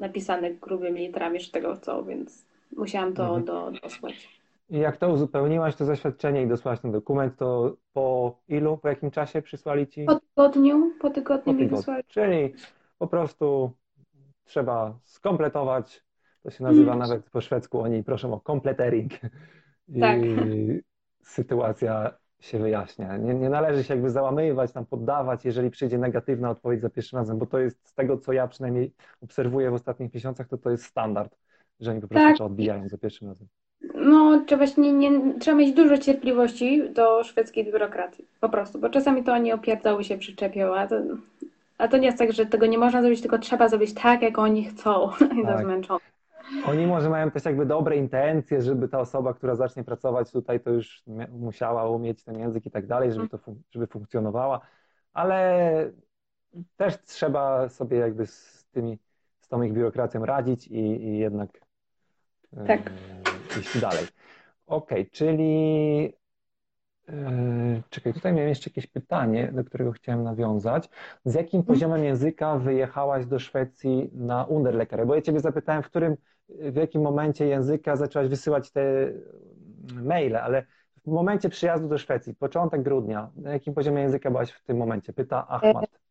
napisane 0.00 0.50
grubymi 0.50 1.00
literami, 1.00 1.40
że 1.40 1.50
tego 1.50 1.74
chcą, 1.74 2.04
więc 2.04 2.44
musiałam 2.76 3.14
to 3.14 3.22
Mhm. 3.22 3.44
do, 3.44 3.80
dosłać. 3.82 4.35
I 4.68 4.78
jak 4.78 4.96
to 4.96 5.08
uzupełniłaś, 5.12 5.76
to 5.76 5.84
zaświadczenie 5.84 6.42
i 6.42 6.48
dosłałaś 6.48 6.80
ten 6.80 6.92
dokument, 6.92 7.36
to 7.36 7.76
po 7.92 8.36
ilu, 8.48 8.78
po 8.78 8.88
jakim 8.88 9.10
czasie 9.10 9.42
przysłali 9.42 9.86
ci? 9.86 10.04
Po 10.04 10.20
tygodniu, 10.20 10.92
po 11.00 11.10
tygodniu 11.10 11.52
mi 11.52 11.68
wysłali. 11.68 12.04
Czyli 12.04 12.54
po 12.98 13.06
prostu 13.06 13.72
trzeba 14.44 14.98
skompletować. 15.04 16.04
To 16.42 16.50
się 16.50 16.64
nazywa 16.64 16.92
Mm. 16.92 16.98
nawet 17.08 17.30
po 17.30 17.40
szwedzku, 17.40 17.80
oni 17.80 18.04
proszą 18.04 18.34
o 18.34 18.40
kompletering. 18.40 19.12
I 19.88 20.00
Tak. 20.00 20.18
sytuacja 21.22 22.14
się 22.40 22.58
wyjaśnia. 22.58 23.16
Nie, 23.16 23.34
nie 23.34 23.48
należy 23.48 23.84
się 23.84 23.94
jakby 23.94 24.10
załamywać, 24.10 24.72
tam 24.72 24.86
poddawać, 24.86 25.44
jeżeli 25.44 25.70
przyjdzie 25.70 25.98
negatywna 25.98 26.50
odpowiedź 26.50 26.80
za 26.80 26.90
pierwszym 26.90 27.18
razem, 27.18 27.38
bo 27.38 27.46
to 27.46 27.58
jest 27.58 27.88
z 27.88 27.94
tego, 27.94 28.18
co 28.18 28.32
ja 28.32 28.48
przynajmniej 28.48 28.94
obserwuję 29.22 29.70
w 29.70 29.74
ostatnich 29.74 30.14
miesiącach, 30.14 30.48
to 30.48 30.58
to 30.58 30.70
jest 30.70 30.84
standard, 30.84 31.36
że 31.80 31.90
oni 31.90 32.00
po 32.00 32.08
prostu 32.08 32.28
Tak. 32.28 32.38
to 32.38 32.44
odbijają 32.44 32.88
za 32.88 32.98
pierwszym 32.98 33.28
razem. 33.28 33.48
No, 33.94 34.40
trzeba, 34.46 34.58
właśnie 34.58 34.92
nie, 34.92 35.38
trzeba 35.40 35.56
mieć 35.56 35.72
dużo 35.76 35.98
cierpliwości 35.98 36.90
do 36.90 37.24
szwedzkiej 37.24 37.64
biurokracji, 37.64 38.24
po 38.40 38.48
prostu, 38.48 38.78
bo 38.78 38.88
czasami 38.88 39.24
to 39.24 39.32
oni 39.32 39.52
opierdały 39.52 40.04
się 40.04 40.18
przyczepią, 40.18 40.74
a 40.74 40.86
to, 40.86 40.96
a 41.78 41.88
to 41.88 41.96
nie 41.96 42.06
jest 42.06 42.18
tak, 42.18 42.32
że 42.32 42.46
tego 42.46 42.66
nie 42.66 42.78
można 42.78 43.00
zrobić, 43.00 43.20
tylko 43.20 43.38
trzeba 43.38 43.68
zrobić 43.68 43.94
tak, 43.94 44.22
jak 44.22 44.38
oni 44.38 44.64
chcą 44.64 45.10
i 45.38 45.42
to 45.42 45.46
Tak. 45.46 45.62
zmęczone. 45.62 46.00
Oni 46.66 46.86
może 46.86 47.10
mają 47.10 47.30
też 47.30 47.44
jakby 47.44 47.66
dobre 47.66 47.96
intencje, 47.96 48.62
żeby 48.62 48.88
ta 48.88 48.98
osoba, 49.00 49.34
która 49.34 49.54
zacznie 49.54 49.84
pracować 49.84 50.30
tutaj, 50.32 50.60
to 50.60 50.70
już 50.70 51.02
musiała 51.30 51.88
umieć 51.90 52.24
ten 52.24 52.38
język 52.38 52.66
i 52.66 52.70
tak 52.70 52.86
dalej, 52.86 53.12
żeby 53.12 53.28
to 53.28 53.36
fun- 53.38 53.54
żeby 53.70 53.86
funkcjonowała, 53.86 54.60
ale 55.12 55.90
też 56.76 57.02
trzeba 57.02 57.68
sobie 57.68 57.98
jakby 57.98 58.26
z 58.26 58.66
tymi, 58.72 58.98
z 59.40 59.48
tą 59.48 59.62
ich 59.62 59.72
biurokracją 59.72 60.26
radzić 60.26 60.66
i, 60.66 60.78
i 60.78 61.18
jednak 61.18 61.50
e, 62.56 62.66
Tak. 62.66 62.80
Iść 63.60 63.80
dalej. 63.80 64.06
Okej, 64.66 65.10
czyli 65.10 66.12
e, 67.08 67.82
czekaj, 67.90 68.14
tutaj 68.14 68.32
miałem 68.32 68.48
jeszcze 68.48 68.70
jakieś 68.70 68.86
pytanie, 68.86 69.52
do 69.52 69.64
którego 69.64 69.92
chciałem 69.92 70.22
nawiązać. 70.22 70.88
Z 71.24 71.34
jakim 71.34 71.62
poziomem 71.62 72.04
języka 72.04 72.58
wyjechałaś 72.58 73.26
do 73.26 73.38
Szwecji 73.38 74.10
na 74.12 74.44
Underlekarę? 74.44 75.06
Bo 75.06 75.14
ja 75.14 75.22
Ciebie 75.22 75.40
zapytałem, 75.40 75.82
w 75.82 75.86
którym, 75.86 76.16
w 76.48 76.76
jakim 76.76 77.02
momencie 77.02 77.46
języka 77.46 77.96
zaczęłaś 77.96 78.28
wysyłać 78.28 78.70
te 78.70 79.12
maile, 79.94 80.36
ale 80.36 80.66
w 81.06 81.10
momencie 81.10 81.48
przyjazdu 81.48 81.88
do 81.88 81.98
Szwecji, 81.98 82.34
początek 82.34 82.82
grudnia, 82.82 83.30
na 83.36 83.52
jakim 83.52 83.74
poziomie 83.74 84.02
języka 84.02 84.30
byłaś 84.30 84.50
w 84.50 84.64
tym 84.64 84.76
momencie? 84.76 85.12
Pyta 85.12 85.48
Ahmad. 85.48 86.05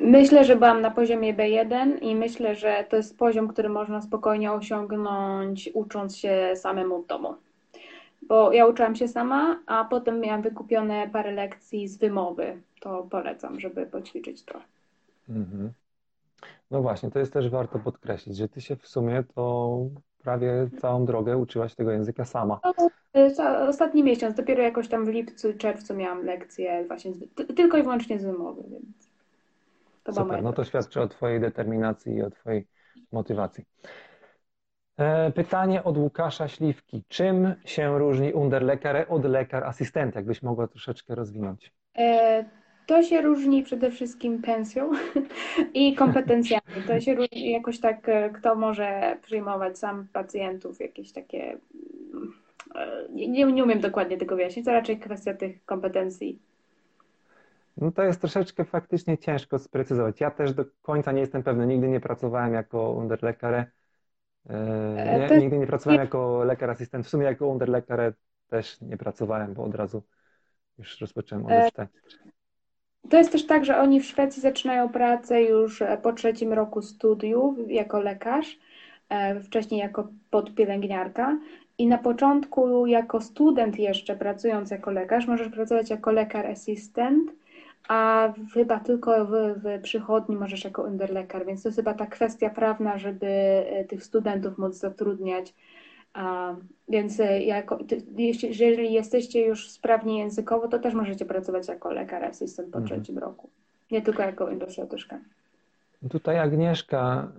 Myślę, 0.00 0.44
że 0.44 0.56
byłam 0.56 0.80
na 0.80 0.90
poziomie 0.90 1.34
B1 1.34 1.98
i 2.02 2.14
myślę, 2.16 2.54
że 2.54 2.84
to 2.88 2.96
jest 2.96 3.18
poziom, 3.18 3.48
który 3.48 3.68
można 3.68 4.00
spokojnie 4.02 4.52
osiągnąć 4.52 5.70
ucząc 5.74 6.16
się 6.16 6.52
samemu 6.56 7.02
w 7.02 7.06
domu. 7.06 7.34
bo 8.22 8.52
ja 8.52 8.66
uczyłam 8.66 8.96
się 8.96 9.08
sama, 9.08 9.58
a 9.66 9.84
potem 9.84 10.20
miałam 10.20 10.42
wykupione 10.42 11.08
parę 11.12 11.32
lekcji 11.32 11.88
z 11.88 11.96
wymowy. 11.98 12.62
To 12.80 13.06
polecam, 13.10 13.60
żeby 13.60 13.86
poćwiczyć 13.86 14.42
trochę. 14.44 14.64
Mhm. 15.28 15.72
No 16.70 16.82
właśnie, 16.82 17.10
to 17.10 17.18
jest 17.18 17.32
też 17.32 17.48
warto 17.50 17.78
podkreślić, 17.78 18.36
że 18.36 18.48
ty 18.48 18.60
się 18.60 18.76
w 18.76 18.88
sumie 18.88 19.24
to 19.34 19.76
prawie 20.22 20.68
całą 20.80 21.04
drogę 21.04 21.36
uczyłaś 21.36 21.74
tego 21.74 21.90
języka 21.90 22.24
sama. 22.24 22.60
No, 23.14 23.30
za- 23.30 23.68
ostatni 23.68 24.02
miesiąc, 24.04 24.36
dopiero 24.36 24.62
jakoś 24.62 24.88
tam 24.88 25.04
w 25.04 25.08
lipcu 25.08 25.48
czerwcu 25.58 25.94
miałam 25.94 26.24
lekcje 26.24 26.84
właśnie 26.88 27.12
z, 27.12 27.34
ty- 27.34 27.44
tylko 27.54 27.76
i 27.78 27.82
wyłącznie 27.82 28.18
z 28.18 28.24
wymowy, 28.24 28.62
więc 28.70 29.05
to 30.06 30.12
Super, 30.12 30.42
no 30.42 30.52
to 30.52 30.64
świadczy 30.64 31.00
o 31.00 31.08
twojej 31.08 31.40
determinacji 31.40 32.14
i 32.14 32.22
o 32.22 32.30
twojej 32.30 32.66
motywacji. 33.12 33.64
E, 34.98 35.32
Pytanie 35.32 35.84
od 35.84 35.98
Łukasza 35.98 36.48
Śliwki. 36.48 37.02
Czym 37.08 37.54
się 37.64 37.98
różni 37.98 38.32
Underlekarę 38.32 39.08
od 39.08 39.24
lekar 39.24 39.64
asystent? 39.64 40.14
Jakbyś 40.14 40.42
mogła 40.42 40.68
troszeczkę 40.68 41.14
rozwinąć. 41.14 41.72
E, 41.98 42.44
To 42.86 43.02
się 43.02 43.22
różni 43.22 43.62
przede 43.62 43.90
wszystkim 43.90 44.42
pensją 44.42 44.90
i 45.74 45.94
kompetencjami. 45.94 46.62
To 46.86 47.00
się 47.00 47.14
różni 47.14 47.50
jakoś 47.52 47.80
tak, 47.80 48.08
e, 48.08 48.30
kto 48.30 48.54
może 48.54 49.16
przyjmować 49.22 49.78
sam 49.78 50.06
pacjentów, 50.12 50.80
jakieś 50.80 51.12
takie. 51.12 51.58
mm, 52.14 52.32
Nie, 53.10 53.52
nie 53.52 53.64
umiem 53.64 53.80
dokładnie 53.80 54.16
tego 54.18 54.36
wyjaśnić, 54.36 54.64
to 54.64 54.72
raczej 54.72 54.98
kwestia 54.98 55.34
tych 55.34 55.64
kompetencji. 55.64 56.38
No 57.76 57.92
to 57.92 58.02
jest 58.02 58.20
troszeczkę 58.20 58.64
faktycznie 58.64 59.18
ciężko 59.18 59.58
sprecyzować. 59.58 60.20
Ja 60.20 60.30
też 60.30 60.54
do 60.54 60.64
końca 60.82 61.12
nie 61.12 61.20
jestem 61.20 61.42
pewny. 61.42 61.66
Nigdy 61.66 61.88
nie 61.88 62.00
pracowałem 62.00 62.54
jako 62.54 62.92
Underlekarę. 62.92 63.64
E, 64.50 64.52
E, 64.96 65.18
Nie, 65.20 65.28
To 65.28 65.36
nigdy 65.36 65.58
nie 65.58 65.66
pracowałem 65.66 66.00
jako 66.00 66.44
lekar 66.44 66.70
asystent. 66.70 67.06
W 67.06 67.08
sumie 67.08 67.24
jako 67.24 67.46
Underlekarę 67.46 68.12
też 68.48 68.80
nie 68.80 68.96
pracowałem, 68.96 69.54
bo 69.54 69.64
od 69.64 69.74
razu 69.74 70.02
już 70.78 71.00
rozpocząłem 71.00 71.46
E, 71.48 71.66
ODZT. 71.66 71.76
To 73.10 73.16
jest 73.16 73.32
też 73.32 73.46
tak, 73.46 73.64
że 73.64 73.78
oni 73.78 74.00
w 74.00 74.04
Szwecji 74.04 74.42
zaczynają 74.42 74.88
pracę 74.88 75.42
już 75.42 75.82
e, 75.82 75.98
po 76.02 76.12
trzecim 76.12 76.52
roku 76.52 76.82
studiów 76.82 77.70
jako 77.70 78.00
lekarz, 78.00 78.58
wcześniej 79.44 79.80
jako 79.80 80.08
podpielęgniarka. 80.30 81.38
I 81.78 81.86
na 81.86 81.98
początku, 81.98 82.86
jako 82.86 83.20
student 83.20 83.78
jeszcze 83.78 84.16
pracując 84.16 84.70
jako 84.70 84.90
lekarz, 84.90 85.26
możesz 85.26 85.48
pracować 85.48 85.90
jako 85.90 86.12
lekar 86.12 86.46
asystent, 86.46 87.32
a 87.88 88.32
chyba 88.54 88.80
tylko 88.80 89.26
w, 89.26 89.30
w 89.30 89.82
przychodni 89.82 90.36
możesz 90.36 90.64
jako 90.64 90.82
underlekar, 90.82 91.46
więc 91.46 91.62
to 91.62 91.68
jest 91.68 91.76
chyba 91.78 91.94
ta 91.94 92.06
kwestia 92.06 92.50
prawna, 92.50 92.98
żeby 92.98 93.26
e, 93.26 93.84
tych 93.84 94.04
studentów 94.04 94.58
móc 94.58 94.74
zatrudniać. 94.74 95.54
A, 96.14 96.54
więc 96.88 97.20
e, 97.20 97.42
jako, 97.42 97.84
ty, 97.84 98.02
jeśli, 98.16 98.48
jeżeli 98.48 98.92
jesteście 98.92 99.46
już 99.46 99.70
sprawni 99.70 100.18
językowo, 100.18 100.68
to 100.68 100.78
też 100.78 100.94
możecie 100.94 101.24
pracować 101.24 101.68
jako 101.68 101.92
lekar 101.92 102.24
asystent 102.24 102.72
po 102.72 102.78
Mhm. 102.78 103.00
trzecim 103.02 103.18
roku. 103.18 103.50
Nie 103.90 104.02
tylko 104.02 104.22
jako 104.22 104.50
indoszatuszka. 104.50 105.18
Tutaj 106.10 106.38
Agnieszka 106.38 107.32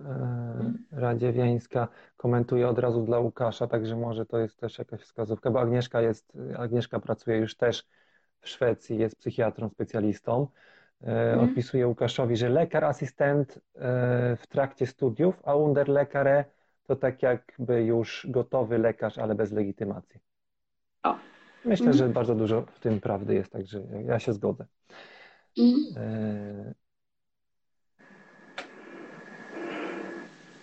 e, 0.92 1.00
Radziewiańska 1.00 1.88
komentuje 2.16 2.68
od 2.68 2.78
razu 2.78 3.02
dla 3.02 3.18
Łukasza, 3.18 3.66
także 3.66 3.96
może 3.96 4.26
to 4.26 4.38
jest 4.38 4.60
też 4.60 4.78
jakaś 4.78 5.00
wskazówka, 5.00 5.50
bo 5.50 5.60
Agnieszka 5.60 6.00
jest, 6.00 6.32
Agnieszka 6.58 7.00
pracuje 7.00 7.36
już 7.38 7.54
też 7.56 7.84
w 8.40 8.48
Szwecji, 8.48 8.98
jest 8.98 9.16
psychiatrą, 9.16 9.68
specjalistą. 9.68 10.46
Mhm. 11.02 11.40
Odpisuje 11.40 11.88
Łukaszowi, 11.88 12.36
że 12.36 12.48
lekar 12.48 12.84
asystent 12.84 13.58
e, 13.58 13.60
w 14.36 14.46
trakcie 14.48 14.86
studiów, 14.86 15.40
a 15.44 15.54
underlekarę 15.54 16.44
to 16.86 16.96
tak 16.96 17.22
jakby 17.22 17.82
już 17.82 18.26
gotowy 18.30 18.78
lekarz, 18.78 19.18
ale 19.18 19.34
bez 19.34 19.52
legitymacji. 19.52 20.20
O. 21.02 21.16
Myślę, 21.64 21.86
Mhm. 21.86 21.96
że 21.96 22.08
bardzo 22.08 22.34
dużo 22.34 22.62
w 22.62 22.80
tym 22.80 23.00
prawdy 23.00 23.34
jest, 23.34 23.52
także 23.52 23.82
ja 24.04 24.18
się 24.18 24.32
zgodzę. 24.32 24.66
E, 25.96 26.74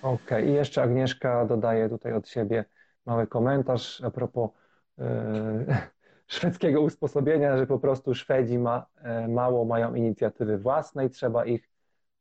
Okej, 0.01 0.47
i 0.47 0.53
jeszcze 0.53 0.83
Agnieszka 0.83 1.45
dodaje 1.45 1.89
tutaj 1.89 2.13
od 2.13 2.27
siebie 2.29 2.65
mały 3.05 3.27
komentarz 3.27 4.01
a 4.03 4.11
propos 4.11 4.49
szwedzkiego 6.27 6.81
usposobienia, 6.81 7.57
że 7.57 7.67
po 7.67 7.79
prostu 7.79 8.15
Szwedzi 8.15 8.57
ma, 8.57 8.85
e, 8.97 9.27
mało 9.27 9.65
mają 9.65 9.95
inicjatywy 9.95 10.57
własnej, 10.57 11.09
trzeba 11.09 11.45
ich 11.45 11.69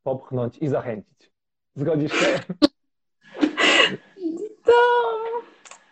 popchnąć 0.02 0.58
i 0.58 0.68
zachęcić. 0.68 1.32
Zgodzisz 1.74 2.12
się? 2.12 2.38
To 4.64 4.72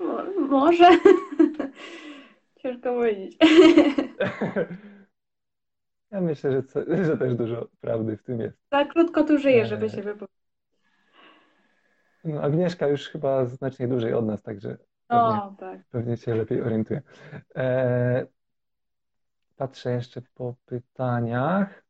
mo- 0.04 0.46
może. 0.48 0.84
Ciężko 2.62 2.82
powiedzieć. 2.82 3.36
Ja 6.10 6.20
myślę, 6.20 6.52
że, 6.52 6.62
co, 6.62 6.80
że 7.04 7.18
też 7.18 7.34
dużo 7.34 7.68
prawdy 7.80 8.16
w 8.16 8.22
tym 8.22 8.40
jest. 8.40 8.58
Za 8.72 8.84
krótko 8.84 9.24
tu 9.24 9.38
żyję, 9.38 9.62
E, 9.62 9.66
żeby 9.66 9.90
się 9.90 10.02
wypowiedzieć. 10.02 10.42
No, 12.24 12.40
Agnieszka 12.42 12.88
już 12.88 13.08
chyba 13.08 13.44
znacznie 13.44 13.88
dłużej 13.88 14.14
od 14.14 14.26
nas, 14.26 14.42
także 14.42 14.76
pewnie 15.12 15.42
O, 15.42 15.54
tak. 15.58 15.80
Pewnie 15.90 16.16
się 16.16 16.34
lepiej 16.34 16.62
orientuję. 16.62 17.02
E, 17.56 18.26
patrzę 19.56 19.92
jeszcze 19.92 20.22
po 20.34 20.54
pytaniach. 20.66 21.84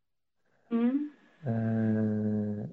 Mhm. 0.70 1.12
E, 1.46 2.68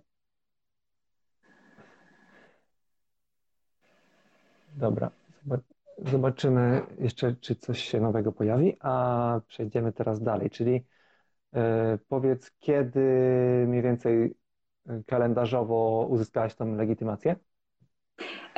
dobra, 4.78 5.12
zobac- 5.48 5.74
zobaczymy 5.98 6.82
jeszcze, 7.00 7.36
czy 7.36 7.56
coś 7.56 7.80
się 7.84 8.00
nowego 8.02 8.32
pojawi, 8.32 8.78
a 8.80 9.42
przejdziemy 9.48 9.94
teraz 9.94 10.24
dalej, 10.24 10.50
czyli 10.50 10.86
e, 11.54 11.98
powiedz, 12.10 12.52
kiedy 12.60 13.00
mniej 13.68 13.82
więcej 13.82 14.36
kalendarzowo 15.08 16.08
uzyskałaś 16.10 16.56
tą 16.56 16.76
legitymację? 16.76 17.36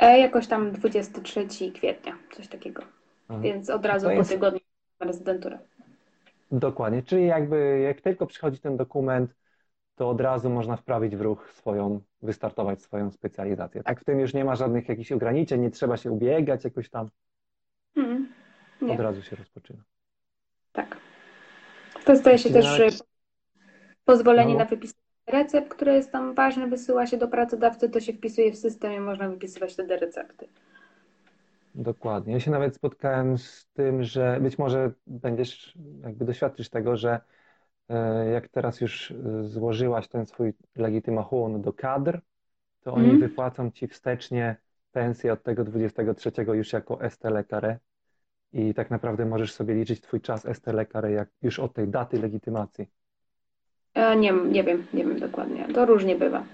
E, 0.02 0.18
jakoś 0.18 0.46
tam 0.46 0.72
23 0.72 1.72
kwietnia, 1.72 2.18
coś 2.36 2.48
takiego. 2.48 2.82
Aha. 3.28 3.40
Więc 3.40 3.70
od 3.70 3.86
razu 3.86 4.06
To 4.06 4.10
po 4.12 4.18
jest- 4.18 4.30
tygodniu 4.30 4.60
rezydenturę. 5.00 5.58
Dokładnie, 6.52 7.02
czyli 7.02 7.26
jakby 7.26 7.80
jak 7.80 8.00
tylko 8.00 8.26
przychodzi 8.26 8.58
ten 8.58 8.76
dokument, 8.76 9.34
to 9.96 10.08
od 10.10 10.20
razu 10.20 10.50
można 10.50 10.76
wprawić 10.76 11.16
w 11.16 11.20
ruch 11.20 11.50
swoją, 11.52 12.00
wystartować 12.22 12.82
swoją 12.82 13.10
specjalizację. 13.10 13.82
Tak, 13.82 14.00
w 14.00 14.04
tym 14.04 14.20
już 14.20 14.34
nie 14.34 14.44
ma 14.44 14.56
żadnych 14.56 14.88
jakichś 14.88 15.12
ograniczeń, 15.12 15.60
nie 15.60 15.70
trzeba 15.70 15.96
się 15.96 16.10
ubiegać 16.12 16.64
jakoś 16.64 16.90
tam, 16.90 17.08
Mhm. 17.96 18.28
Od 18.90 19.00
razu 19.00 19.22
się 19.22 19.36
rozpoczyna. 19.36 19.82
tak. 20.72 20.96
To 22.04 22.16
zdaje 22.16 22.38
się 22.38 22.50
też 22.50 23.02
pozwolenie 24.04 24.52
No. 24.52 24.58
na 24.58 24.64
wypisanie 24.64 25.01
recept, 25.26 25.68
które 25.68 25.94
jest 25.94 26.12
tam 26.12 26.34
ważne, 26.34 26.68
wysyła 26.68 27.06
się 27.06 27.16
do 27.16 27.28
pracodawcy, 27.28 27.90
to 27.90 28.00
się 28.00 28.12
wpisuje 28.12 28.52
w 28.52 28.58
system 28.58 28.92
i 28.92 29.00
można 29.00 29.28
wypisywać 29.28 29.72
wtedy 29.72 29.96
recepty. 29.96 30.48
Dokładnie. 31.74 32.32
Ja 32.32 32.40
się 32.40 32.50
nawet 32.50 32.76
spotkałem 32.76 33.38
z 33.38 33.68
tym, 33.72 34.02
że 34.02 34.38
być 34.40 34.58
może 34.58 34.92
będziesz, 35.06 35.78
jakby 36.02 36.24
doświadczysz 36.24 36.68
tego, 36.70 36.96
że 36.96 37.20
e, 37.88 38.30
jak 38.30 38.48
teraz 38.48 38.80
już 38.80 39.14
złożyłaś 39.42 40.08
ten 40.08 40.26
swój 40.26 40.52
legitymachun 40.76 41.62
do 41.62 41.72
kadr, 41.72 42.20
to 42.82 42.94
oni 42.94 43.12
Mhm. 43.12 43.20
wypłacą 43.20 43.70
ci 43.70 43.88
wstecznie 43.88 44.56
pensję 44.92 45.32
od 45.32 45.42
tego 45.42 45.64
23 45.64 46.32
już 46.52 46.72
jako 46.72 47.10
ST 47.10 47.24
lekare 47.24 47.78
i 48.52 48.74
tak 48.74 48.90
naprawdę 48.90 49.26
możesz 49.26 49.52
sobie 49.52 49.74
liczyć 49.74 50.00
twój 50.00 50.20
czas 50.20 50.46
ST 50.54 50.66
lekare 50.66 51.12
jak 51.12 51.28
już 51.42 51.58
od 51.58 51.74
tej 51.74 51.88
daty 51.88 52.18
legitymacji. 52.18 53.01
E, 53.94 54.16
Nie, 54.16 54.32
nie 54.32 54.64
wiem, 54.64 54.86
nie 54.94 55.04
wiem 55.04 55.18
dokładnie. 55.18 55.68
To 55.74 55.86
różnie 55.86 56.16
bywa. 56.16 56.44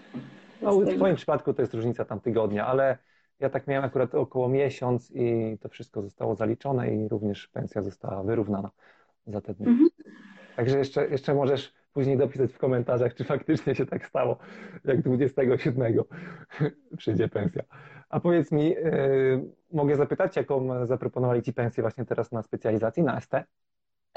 No, 0.63 0.81
w 0.81 0.87
tym. 0.87 0.97
twoim 0.97 1.17
przypadku 1.17 1.55
to 1.55 1.63
jest 1.63 1.75
różnica 1.75 2.05
tam 2.05 2.21
tygodnia, 2.21 2.67
ale 2.67 2.99
ja 3.41 3.51
tak 3.51 3.67
miałem 3.67 3.85
akurat 3.85 4.15
około 4.15 4.49
miesiąc 4.49 5.11
i 5.15 5.59
to 5.61 5.69
wszystko 5.69 6.03
zostało 6.03 6.35
zaliczone 6.35 6.95
i 6.95 7.09
również 7.09 7.49
pensja 7.49 7.83
została 7.83 8.23
wyrównana 8.23 8.71
za 9.27 9.41
te 9.41 9.55
dni. 9.55 9.67
Mhm. 9.67 9.89
Także 10.57 10.79
jeszcze, 10.79 11.09
jeszcze 11.09 11.35
możesz 11.35 11.73
później 11.93 12.17
dopisać 12.17 12.53
w 12.53 12.59
komentarzach, 12.59 13.15
czy 13.15 13.25
faktycznie 13.25 13.75
się 13.75 13.87
tak 13.87 14.07
stało, 14.07 14.37
jak 14.85 15.03
27 15.03 15.95
przyjdzie 16.99 17.29
pensja. 17.29 17.63
A 18.09 18.21
powiedz 18.21 18.53
mi, 18.53 18.69
yy, 18.71 19.51
mogę 19.73 19.97
zapytać, 19.97 20.37
jaką 20.37 20.87
zaproponowali 20.87 21.43
Ci 21.43 21.53
pensję 21.53 21.83
właśnie 21.83 22.05
teraz 22.05 22.33
na 22.33 22.43
specjalizacji, 22.43 23.03
na 23.03 23.21
ST? 23.21 23.33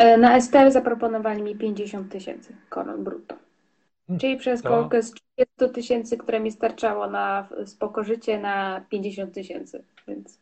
E, 0.01 0.17
Na 0.17 0.41
STL 0.41 0.71
zaproponowali 0.71 1.43
mi 1.43 1.55
50 1.55 2.11
tysięcy 2.11 2.55
koron 2.69 3.03
brutto. 3.03 3.35
Hmm, 4.07 4.19
Czyli 4.19 4.35
to- 4.35 4.39
przeskok 4.39 4.95
z 4.95 5.11
30 5.11 5.73
tysięcy, 5.73 6.17
które 6.17 6.39
mi 6.39 6.51
starczało 6.51 7.07
na 7.07 7.47
spoko 7.65 8.03
życie, 8.03 8.39
na 8.39 8.85
50 8.89 9.33
tysięcy. 9.33 9.83
Więc 10.07 10.39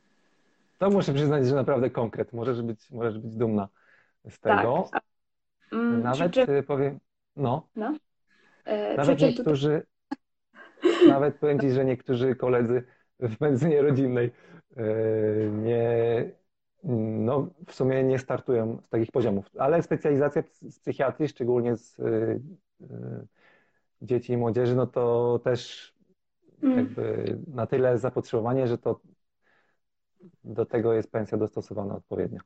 To 0.78 0.90
muszę 0.90 1.14
przyznać, 1.14 1.48
że 1.48 1.56
naprawdę 1.56 1.90
konkret. 1.90 2.34
Możesz 2.34 2.62
być, 2.62 2.92
możesz 2.92 3.20
być 3.20 3.36
dumna 3.36 3.68
z 4.30 4.40
tak. 4.40 4.58
tego. 4.60 4.90
A, 4.92 5.00
mm, 5.76 6.04
Nawet 6.04 6.34
czym, 6.34 6.50
y, 6.56 6.64
powiem, 6.64 7.00
no, 7.36 7.68
no, 7.76 7.94
e, 8.66 8.98
nawet 8.98 9.06
czym 9.06 9.16
tutaj, 9.16 9.30
niektórzy, 9.30 9.86
nawet 11.08 11.36
powiem 11.36 11.60
Ci, 11.60 11.72
że 11.72 11.86
niektórzy 11.86 12.36
koledzy 12.36 12.84
w 13.20 13.42
medycynie 13.42 13.82
rodzinnej 13.82 14.32
y, 14.78 15.52
nie, 15.54 16.32
No, 16.84 17.48
w 17.68 17.74
sumie 17.74 18.04
nie 18.04 18.20
startują 18.20 18.82
z 18.88 18.90
takich 18.90 19.12
poziomów, 19.12 19.46
ale 19.58 19.84
specjalizacja 19.84 20.44
z 20.62 20.80
psychiatrii, 20.80 21.30
szczególnie 21.30 21.78
z 21.78 22.00
y, 22.00 22.04
y, 22.82 22.88
dzieci 24.02 24.34
i 24.34 24.38
młodzieży, 24.38 24.76
no 24.76 24.88
to 24.88 25.40
też 25.44 25.94
Mm. 26.64 26.78
jakby 26.78 27.38
na 27.48 27.68
tyle 27.68 27.98
zapotrzebowanie, 27.98 28.68
że 28.68 28.78
to 28.78 29.00
do 30.44 30.66
tego 30.66 30.94
jest 30.94 31.12
pensja 31.12 31.38
dostosowana 31.38 31.96
odpowiednio. 31.96 32.40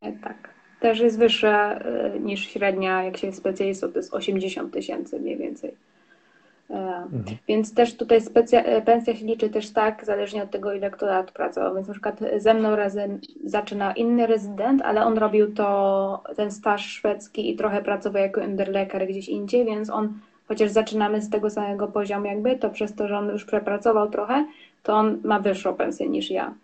E, 0.00 0.12
Tak. 0.12 0.54
Też 0.80 1.00
jest 1.00 1.18
wyższa 1.18 1.74
e, 1.74 2.20
niż 2.20 2.48
średnia, 2.48 3.04
jak 3.04 3.16
się 3.16 3.26
jest 3.26 3.38
specjalistą, 3.38 3.92
to 3.92 3.98
jest 3.98 4.14
80 4.14 4.72
tysięcy 4.72 5.20
mniej 5.20 5.36
więcej. 5.36 5.76
E, 6.70 6.90
Mhm. 7.12 7.36
Więc 7.48 7.74
też 7.74 7.96
tutaj 7.96 8.20
specja- 8.20 8.62
e, 8.64 8.82
pensja 8.82 9.16
się 9.16 9.26
liczy 9.26 9.48
też 9.50 9.70
tak, 9.72 10.04
zależnie 10.04 10.42
od 10.42 10.50
tego, 10.50 10.72
ile 10.72 10.90
kto 10.90 11.06
lat 11.06 11.32
pracował. 11.32 11.74
Więc 11.74 11.88
na 11.88 11.94
przykład 11.94 12.20
ze 12.36 12.54
mną 12.54 12.76
razem 12.76 13.18
zaczyna 13.44 13.92
inny 13.92 14.26
rezydent, 14.26 14.82
ale 14.82 15.04
on 15.04 15.18
robił 15.18 15.54
to, 15.54 16.22
ten 16.36 16.50
staż 16.50 16.86
szwedzki 16.86 17.50
i 17.50 17.56
trochę 17.56 17.82
pracował 17.82 18.22
jako 18.22 18.40
underleker 18.40 19.06
gdzieś 19.08 19.28
indziej, 19.28 19.64
więc 19.64 19.90
on, 19.90 20.12
chociaż 20.48 20.70
zaczynamy 20.70 21.20
z 21.22 21.30
tego 21.30 21.50
samego 21.50 21.88
poziomu 21.88 22.26
jakby, 22.26 22.56
to 22.56 22.70
przez 22.70 22.94
to, 22.94 23.08
że 23.08 23.18
on 23.18 23.28
już 23.28 23.44
przepracował 23.44 24.10
trochę, 24.10 24.46
to 24.82 24.94
on 24.94 25.18
ma 25.24 25.40
wyższą 25.40 25.74
pensję 25.74 26.08
niż 26.08 26.30
ja. 26.30 26.54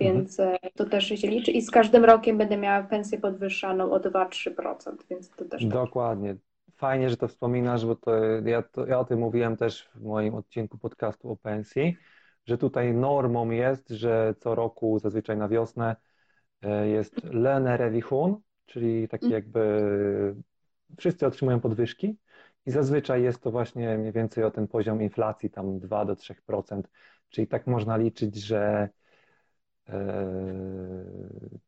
Więc 0.00 0.40
e, 0.40 0.56
to 0.76 0.84
też 0.84 1.04
się 1.08 1.28
liczy 1.28 1.50
i 1.50 1.62
z 1.62 1.70
każdym 1.70 2.04
rokiem 2.04 2.38
będę 2.38 2.56
miała 2.56 2.82
pensję 2.82 3.18
podwyższaną 3.18 3.92
o 3.92 4.00
2-3%, 4.00 4.92
więc 5.10 5.30
to 5.30 5.44
też 5.44 5.62
tak. 5.62 5.70
Fajnie, 6.78 7.10
że 7.10 7.16
to 7.16 7.28
wspominasz, 7.28 7.86
bo 7.86 7.96
to 7.96 8.14
ja, 8.44 8.62
to 8.62 8.86
ja 8.86 8.98
o 8.98 9.04
tym 9.04 9.18
mówiłem 9.18 9.56
też 9.56 9.88
w 9.94 10.02
moim 10.02 10.34
odcinku 10.34 10.78
podcastu 10.78 11.30
o 11.30 11.36
pensji, 11.36 11.96
że 12.46 12.58
tutaj 12.58 12.94
normą 12.94 13.50
jest, 13.50 13.88
że 13.88 14.34
co 14.38 14.54
roku, 14.54 14.98
zazwyczaj 14.98 15.36
na 15.36 15.48
wiosnę, 15.48 15.96
e, 16.62 16.88
jest 16.88 17.24
lönerevision, 17.24 18.36
czyli 18.66 19.08
taki 19.08 19.30
jakby 19.30 20.34
wszyscy 20.98 21.26
otrzymują 21.26 21.60
podwyżki 21.60 22.18
i 22.66 22.70
zazwyczaj 22.70 23.22
jest 23.22 23.42
to 23.42 23.50
właśnie 23.50 23.98
mniej 23.98 24.12
więcej 24.12 24.44
o 24.44 24.50
ten 24.50 24.68
poziom 24.68 25.02
inflacji, 25.02 25.50
tam 25.50 25.78
2 25.78 26.04
do 26.04 26.16
3%, 26.16 26.88
czyli 27.28 27.46
tak 27.46 27.66
można 27.66 27.96
liczyć, 27.96 28.36
że 28.36 28.88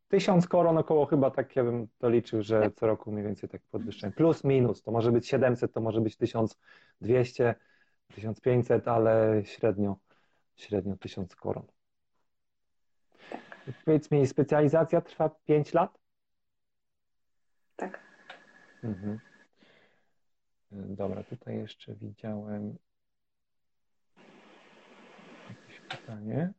tysiąc 0.08 0.48
koron 0.48 0.78
około 0.78 1.06
chyba 1.06 1.30
tak 1.30 1.56
ja 1.56 1.64
bym 1.64 1.88
to 1.98 2.10
liczył, 2.10 2.42
że 2.42 2.70
co 2.76 2.86
roku 2.86 3.12
mniej 3.12 3.24
więcej 3.24 3.48
tak 3.48 3.62
podwyższają. 3.70 4.12
Plus, 4.12 4.44
minus, 4.44 4.82
to 4.82 4.90
może 4.90 5.12
być 5.12 5.28
700, 5.28 5.72
to 5.72 5.80
może 5.80 6.00
być 6.00 6.16
1200, 6.16 7.54
1500, 8.14 8.88
ale 8.88 9.42
średnio, 9.44 9.96
średnio 10.56 10.96
1000 10.96 11.36
koron. 11.36 11.66
Powiedz 13.84 14.10
mi, 14.10 14.26
specjalizacja 14.26 15.00
trwa 15.00 15.30
5 15.46 15.74
lat? 15.74 16.00
tak. 17.80 18.00
Mhm. 18.84 19.20
Dobra, 20.72 21.22
tutaj 21.22 21.56
jeszcze 21.56 21.94
widziałem 21.94 22.78
jakieś 25.48 25.80
pytanie. 25.80 26.52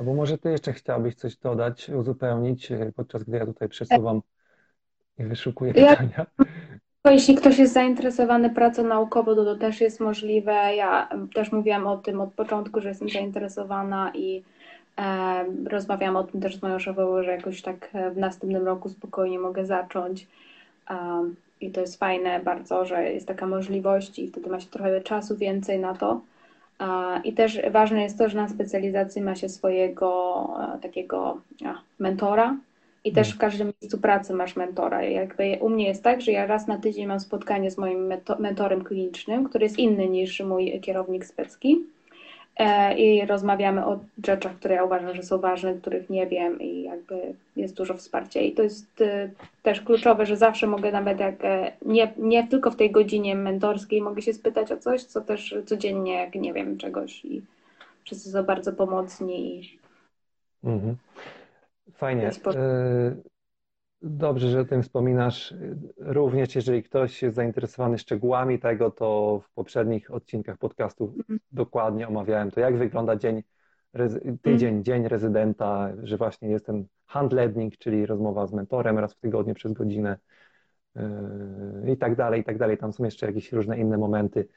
Albo 0.00 0.14
może 0.14 0.38
ty 0.38 0.50
jeszcze 0.50 0.72
chciałabyś 0.72 1.14
coś 1.14 1.36
dodać, 1.36 1.88
uzupełnić, 1.88 2.72
e, 2.72 2.92
podczas 2.96 3.24
gdy 3.24 3.36
ja 3.36 3.46
tutaj 3.46 3.68
przesuwam 3.68 4.20
i 5.18 5.24
wyszukuję 5.24 5.72
Ja- 5.76 5.90
pytania. 5.90 6.26
Jeśli 7.04 7.34
ktoś 7.34 7.58
jest 7.58 7.72
zainteresowany 7.72 8.50
pracą 8.50 8.84
naukową, 8.86 9.34
to 9.34 9.44
to 9.44 9.56
też 9.56 9.80
jest 9.80 10.00
możliwe. 10.00 10.52
Ja 10.52 11.08
też 11.34 11.52
mówiłam 11.52 11.86
o 11.86 11.96
tym 11.96 12.20
od 12.20 12.34
początku, 12.34 12.80
że 12.80 12.88
jestem 12.88 13.08
zainteresowana 13.08 14.12
i 14.14 14.42
e, 14.98 15.44
rozmawiałam 15.70 16.16
o 16.16 16.24
tym 16.24 16.40
też 16.40 16.56
z 16.56 16.62
moją 16.62 16.78
szefową, 16.78 17.22
że 17.22 17.30
jakoś 17.30 17.62
tak 17.62 17.88
e, 17.92 18.10
w 18.10 18.16
następnym 18.16 18.66
roku 18.66 18.88
spokojnie 18.88 19.38
mogę 19.38 19.66
zacząć. 19.66 20.26
Um, 20.90 21.36
I 21.60 21.70
to 21.70 21.80
jest 21.80 21.98
fajne 21.98 22.40
bardzo, 22.40 22.84
że 22.84 23.12
jest 23.12 23.26
taka 23.28 23.46
możliwość 23.46 24.18
i 24.18 24.28
wtedy 24.28 24.50
ma 24.50 24.60
się 24.60 24.68
trochę 24.68 25.00
czasu 25.00 25.36
więcej 25.36 25.78
na 25.78 25.94
to. 25.94 26.20
I 27.24 27.32
też 27.32 27.60
ważne 27.70 28.02
jest 28.02 28.18
to, 28.18 28.28
że 28.28 28.36
na 28.36 28.48
specjalizacji 28.48 29.22
ma 29.22 29.34
się 29.34 29.48
swojego 29.48 30.48
e, 30.74 30.78
takiego 30.78 31.40
mentora 31.98 32.56
i 33.04 33.12
też 33.12 33.34
w 33.34 33.38
każdym 33.38 33.72
miejscu 33.82 33.98
pracy 33.98 34.34
masz 34.34 34.56
mentora. 34.56 35.02
Jakby 35.02 35.58
u 35.60 35.68
mnie 35.68 35.86
jest 35.86 36.04
tak, 36.04 36.20
że 36.20 36.32
ja 36.32 36.46
raz 36.46 36.66
na 36.66 36.78
tydzień 36.78 37.06
mam 37.06 37.20
spotkanie 37.20 37.70
z 37.70 37.78
moim 37.78 38.12
mentorem 38.38 38.84
klinicznym, 38.84 39.48
który 39.48 39.64
jest 39.64 39.78
inny 39.78 40.08
niż 40.08 40.40
mój 40.40 40.80
kierownik 40.80 41.26
specki. 41.26 41.84
E, 42.60 42.94
I 42.98 43.26
rozmawiamy 43.26 43.86
o 43.86 43.98
rzeczach, 44.26 44.56
które 44.56 44.74
ja 44.74 44.84
uważam, 44.84 45.14
że 45.14 45.22
są 45.22 45.38
ważne, 45.38 45.74
których 45.74 46.10
nie 46.10 46.26
wiem 46.26 46.60
i 46.60 46.82
jakby 46.82 47.34
jest 47.56 47.74
dużo 47.74 47.94
wsparcia. 47.94 48.40
I 48.40 48.52
to 48.52 48.62
jest 48.62 49.00
e, 49.00 49.30
też 49.62 49.80
kluczowe, 49.80 50.26
że 50.26 50.36
zawsze 50.36 50.66
mogę 50.66 50.92
nawet 50.92 51.20
jak 51.20 51.44
e, 51.44 51.72
nie, 51.86 52.12
nie 52.16 52.48
tylko 52.48 52.70
w 52.70 52.76
tej 52.76 52.90
godzinie 52.90 53.34
mentorskiej 53.34 54.02
mogę 54.02 54.22
się 54.22 54.32
spytać 54.32 54.72
o 54.72 54.76
coś, 54.76 55.04
co 55.04 55.20
też 55.20 55.54
codziennie 55.66 56.12
jak 56.14 56.34
nie 56.34 56.52
wiem 56.52 56.78
czegoś 56.78 57.24
i 57.24 57.42
wszyscy 58.04 58.30
są 58.30 58.42
bardzo 58.42 58.72
pomocni 58.72 59.60
i 59.60 59.78
Mhm. 60.64 60.96
Fajnie. 61.92 62.30
Dobrze, 64.02 64.48
że 64.48 64.60
o 64.60 64.64
tym 64.64 64.82
wspominasz. 64.82 65.54
Również 65.98 66.54
jeżeli 66.54 66.82
ktoś 66.82 67.22
jest 67.22 67.36
zainteresowany 67.36 67.98
szczegółami 67.98 68.58
tego, 68.58 68.90
to 68.90 69.40
w 69.44 69.50
poprzednich 69.52 70.10
odcinkach 70.14 70.58
podcastu 70.58 71.14
dokładnie 71.52 72.08
omawiałem 72.08 72.50
to, 72.50 72.60
jak 72.60 72.76
wygląda 72.76 73.16
dzień, 73.16 73.42
tydzień, 74.42 74.84
dzień 74.84 75.08
rezydenta, 75.08 75.92
że 76.02 76.16
właśnie 76.16 76.48
jest 76.48 76.66
ten 76.66 76.86
handlednik, 77.06 77.76
czyli 77.78 78.06
rozmowa 78.06 78.46
z 78.46 78.52
mentorem 78.52 78.98
raz 78.98 79.14
w 79.14 79.20
tygodniu 79.20 79.54
przez 79.54 79.72
godzinę 79.72 80.18
yy, 80.94 81.92
i 81.92 81.96
tak 81.96 82.16
dalej, 82.16 82.40
i 82.40 82.44
tak 82.44 82.58
dalej. 82.58 82.78
Tam 82.78 82.92
są 82.92 83.04
jeszcze 83.04 83.26
jakieś 83.26 83.52
różne 83.52 83.78
inne 83.78 83.98
momenty 83.98 84.48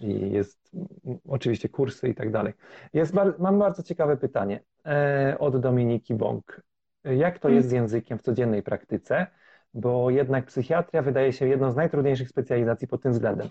i 0.00 0.30
jest 0.30 0.70
mm, 0.74 1.18
oczywiście 1.28 1.68
kursy 1.68 2.08
i 2.08 2.14
tak 2.14 2.30
dalej. 2.30 2.52
Jest 2.92 3.14
mam 3.38 3.58
bardzo 3.58 3.82
ciekawe 3.82 4.16
pytanie 4.16 4.60
e, 4.86 5.36
od 5.38 5.60
Dominiki 5.60 6.14
Bąk. 6.14 6.62
Jak 7.04 7.38
to 7.38 7.48
jest 7.48 7.68
z 7.68 7.72
językiem 7.72 8.18
w 8.18 8.22
codziennej 8.22 8.62
praktyce? 8.62 9.26
Bo 9.74 10.10
jednak 10.10 10.46
psychiatria 10.46 11.02
wydaje 11.02 11.32
się 11.32 11.48
jedną 11.48 11.72
z 11.72 11.76
najtrudniejszych 11.76 12.28
specjalizacji 12.28 12.88
pod 12.88 13.02
tym 13.02 13.12
względem. 13.12 13.48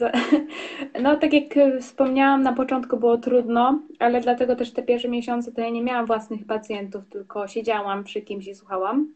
No, 1.02 1.16
tak 1.16 1.32
jak 1.32 1.56
e, 1.56 1.80
wspomniałam, 1.80 2.42
na 2.42 2.52
początku 2.52 2.96
było 2.96 3.18
trudno, 3.18 3.82
ale 3.98 4.20
dlatego 4.20 4.56
też 4.56 4.72
te 4.72 4.82
pierwsze 4.82 5.08
miesiące 5.08 5.52
to 5.52 5.60
ja 5.60 5.70
nie 5.70 5.82
miałam 5.82 6.06
własnych 6.06 6.46
pacjentów, 6.46 7.08
tylko 7.08 7.48
siedziałam 7.48 8.04
przy 8.04 8.22
kimś 8.22 8.46
i 8.46 8.54
słuchałam. 8.54 9.08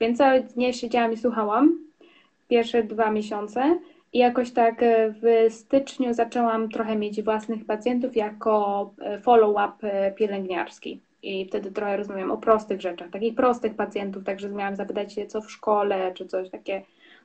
Więc 0.00 0.18
całe 0.18 0.40
dnie 0.40 0.72
siedziałam 0.72 1.12
i 1.12 1.16
słuchałam 1.16 1.78
pierwsze 2.48 2.82
dwa 2.82 3.10
miesiące. 3.10 3.78
I 4.12 4.18
jakoś 4.18 4.50
tak 4.50 4.82
e, 4.82 5.14
w 5.22 5.52
styczniu 5.52 6.14
zaczęłam 6.14 6.68
trochę 6.68 6.96
mieć 6.96 7.22
własnych 7.22 7.66
pacjentów 7.66 8.16
jako 8.16 8.90
e, 9.00 9.20
follow-up 9.20 9.88
e, 9.88 10.12
pielęgniarski. 10.12 11.00
I 11.22 11.46
wtedy 11.46 11.70
trochę 11.70 11.96
rozmawiam 11.96 12.30
o 12.30 12.36
prostych 12.36 12.80
rzeczach, 12.80 13.10
takich 13.10 13.34
prostych 13.34 13.74
pacjentów, 13.74 14.24
także 14.24 14.48
miałam 14.48 14.76
zapytać 14.76 15.14
się, 15.14 15.26
co 15.26 15.40
w 15.40 15.50
szkole, 15.50 16.12
czy 16.14 16.26
coś 16.26 16.50
takie 16.50 16.82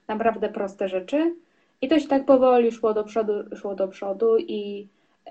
naprawdę 0.07 0.49
proste 0.49 0.89
rzeczy. 0.89 1.35
I 1.81 1.87
to 1.87 1.99
się 1.99 2.07
tak 2.07 2.25
powoli 2.25 2.71
szło 2.71 2.93
do 2.93 3.03
przodu, 3.03 3.33
szło 3.55 3.75
do 3.75 3.87
przodu 3.87 4.37
i 4.37 4.87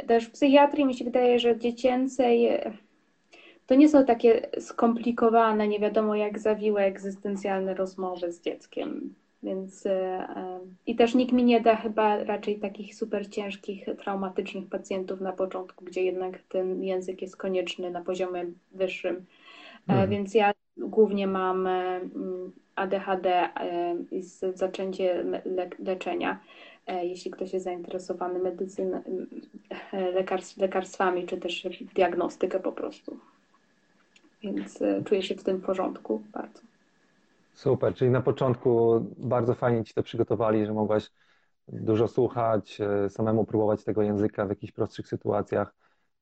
też 0.06 0.26
w 0.26 0.30
psychiatrii 0.30 0.84
mi 0.84 0.94
się 0.94 1.04
wydaje, 1.04 1.38
że 1.38 1.58
dziecięcej 1.58 2.46
e, 2.46 2.72
to 3.66 3.74
nie 3.74 3.88
są 3.88 4.04
takie 4.04 4.48
skomplikowane, 4.60 5.68
nie 5.68 5.80
wiadomo 5.80 6.14
jak 6.14 6.38
zawiłe 6.38 6.80
egzystencjalne 6.82 7.74
rozmowy 7.74 8.32
z 8.32 8.40
dzieckiem. 8.40 9.14
Więc 9.46 9.86
e, 9.86 9.90
e, 10.36 10.60
i 10.86 10.96
też 10.96 11.14
nikt 11.14 11.32
mi 11.32 11.44
nie 11.44 11.60
da 11.60 11.76
chyba 11.76 12.24
raczej 12.24 12.58
takich 12.58 12.94
super 12.94 13.28
ciężkich, 13.30 13.86
traumatycznych 13.98 14.66
pacjentów 14.68 15.20
na 15.20 15.32
początku, 15.32 15.84
gdzie 15.84 16.02
jednak 16.02 16.38
ten 16.48 16.84
język 16.84 17.22
jest 17.22 17.36
konieczny 17.36 17.90
na 17.90 18.00
poziomie 18.00 18.44
wyższym. 18.72 19.16
E, 19.16 19.92
Mhm. 19.92 20.10
Więc 20.10 20.34
ja 20.34 20.52
głównie 20.76 21.26
mam 21.26 21.66
mm, 21.66 22.52
ADHD 22.76 23.48
i 24.10 24.22
z- 24.22 24.56
zaczęcie 24.58 25.22
le 25.44 25.70
leczenia. 25.78 26.40
Jeśli 27.02 27.30
ktoś 27.30 27.52
jest 27.52 27.64
zainteresowany 27.64 28.38
medycyną, 28.38 29.02
lekarstw, 30.14 30.56
lekarstwami, 30.58 31.26
czy 31.26 31.36
też 31.36 31.66
diagnostykę 31.94 32.60
po 32.60 32.72
prostu. 32.72 33.16
Więc 34.42 34.78
czuję 35.04 35.22
się 35.22 35.34
w 35.34 35.44
tym 35.44 35.60
porządku 35.60 36.22
bardzo. 36.32 36.65
Super, 37.56 37.94
czyli 37.94 38.10
na 38.10 38.20
początku 38.20 39.00
bardzo 39.18 39.54
fajnie 39.54 39.84
Ci 39.84 39.94
to 39.94 40.02
przygotowali, 40.02 40.66
że 40.66 40.72
mogłaś 40.72 41.10
dużo 41.68 42.08
słuchać, 42.08 42.80
e, 42.80 43.10
samemu 43.10 43.44
próbować 43.44 43.84
tego 43.84 44.02
języka 44.02 44.46
w 44.46 44.48
jakichś 44.48 44.72
prostszych 44.72 45.08
sytuacjach. 45.08 45.74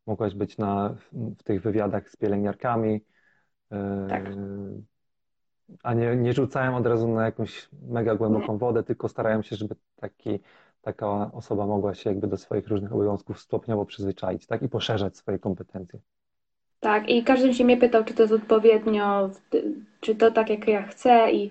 Mogłaś 0.07 0.35
być 0.35 0.59
na, 0.59 0.95
w 1.13 1.43
tych 1.43 1.63
wywiadach 1.63 2.11
z 2.11 2.17
pielęgniarkami. 2.17 3.05
e, 3.73 4.07
Tak. 4.09 4.25
A 5.83 5.95
nie, 5.95 6.17
nie 6.17 6.33
rzucają 6.33 6.77
od 6.77 6.87
razu 6.87 7.09
na 7.09 7.25
jakąś 7.25 7.69
mega 7.89 8.15
głęboką 8.15 8.59
wodę, 8.59 8.83
tylko 8.83 9.09
starają 9.09 9.43
się, 9.43 9.57
żeby 9.57 9.75
taki, 9.97 10.41
taka 10.83 11.33
osoba 11.33 11.67
mogła 11.67 11.95
się 11.95 12.11
jakby 12.11 12.27
do 12.27 12.37
swoich 12.37 12.69
różnych 12.69 12.93
obowiązków 12.93 13.41
stopniowo 13.41 13.85
przyzwyczaić, 13.87 14.47
tak? 14.47 14.63
I 14.63 14.69
poszerzać 14.69 15.17
swoje 15.17 15.39
kompetencje. 15.39 16.01
Tak, 16.85 17.09
i 17.09 17.23
każdy 17.23 17.55
się 17.55 17.65
mnie 17.65 17.77
pytał, 17.77 18.05
czy 18.05 18.15
to 18.15 18.23
jest 18.23 18.35
odpowiednio, 18.35 19.31
czy 20.01 20.15
to 20.15 20.31
tak 20.31 20.51
jak 20.51 20.69
ja 20.69 20.83
chcę 20.83 21.33
i 21.33 21.51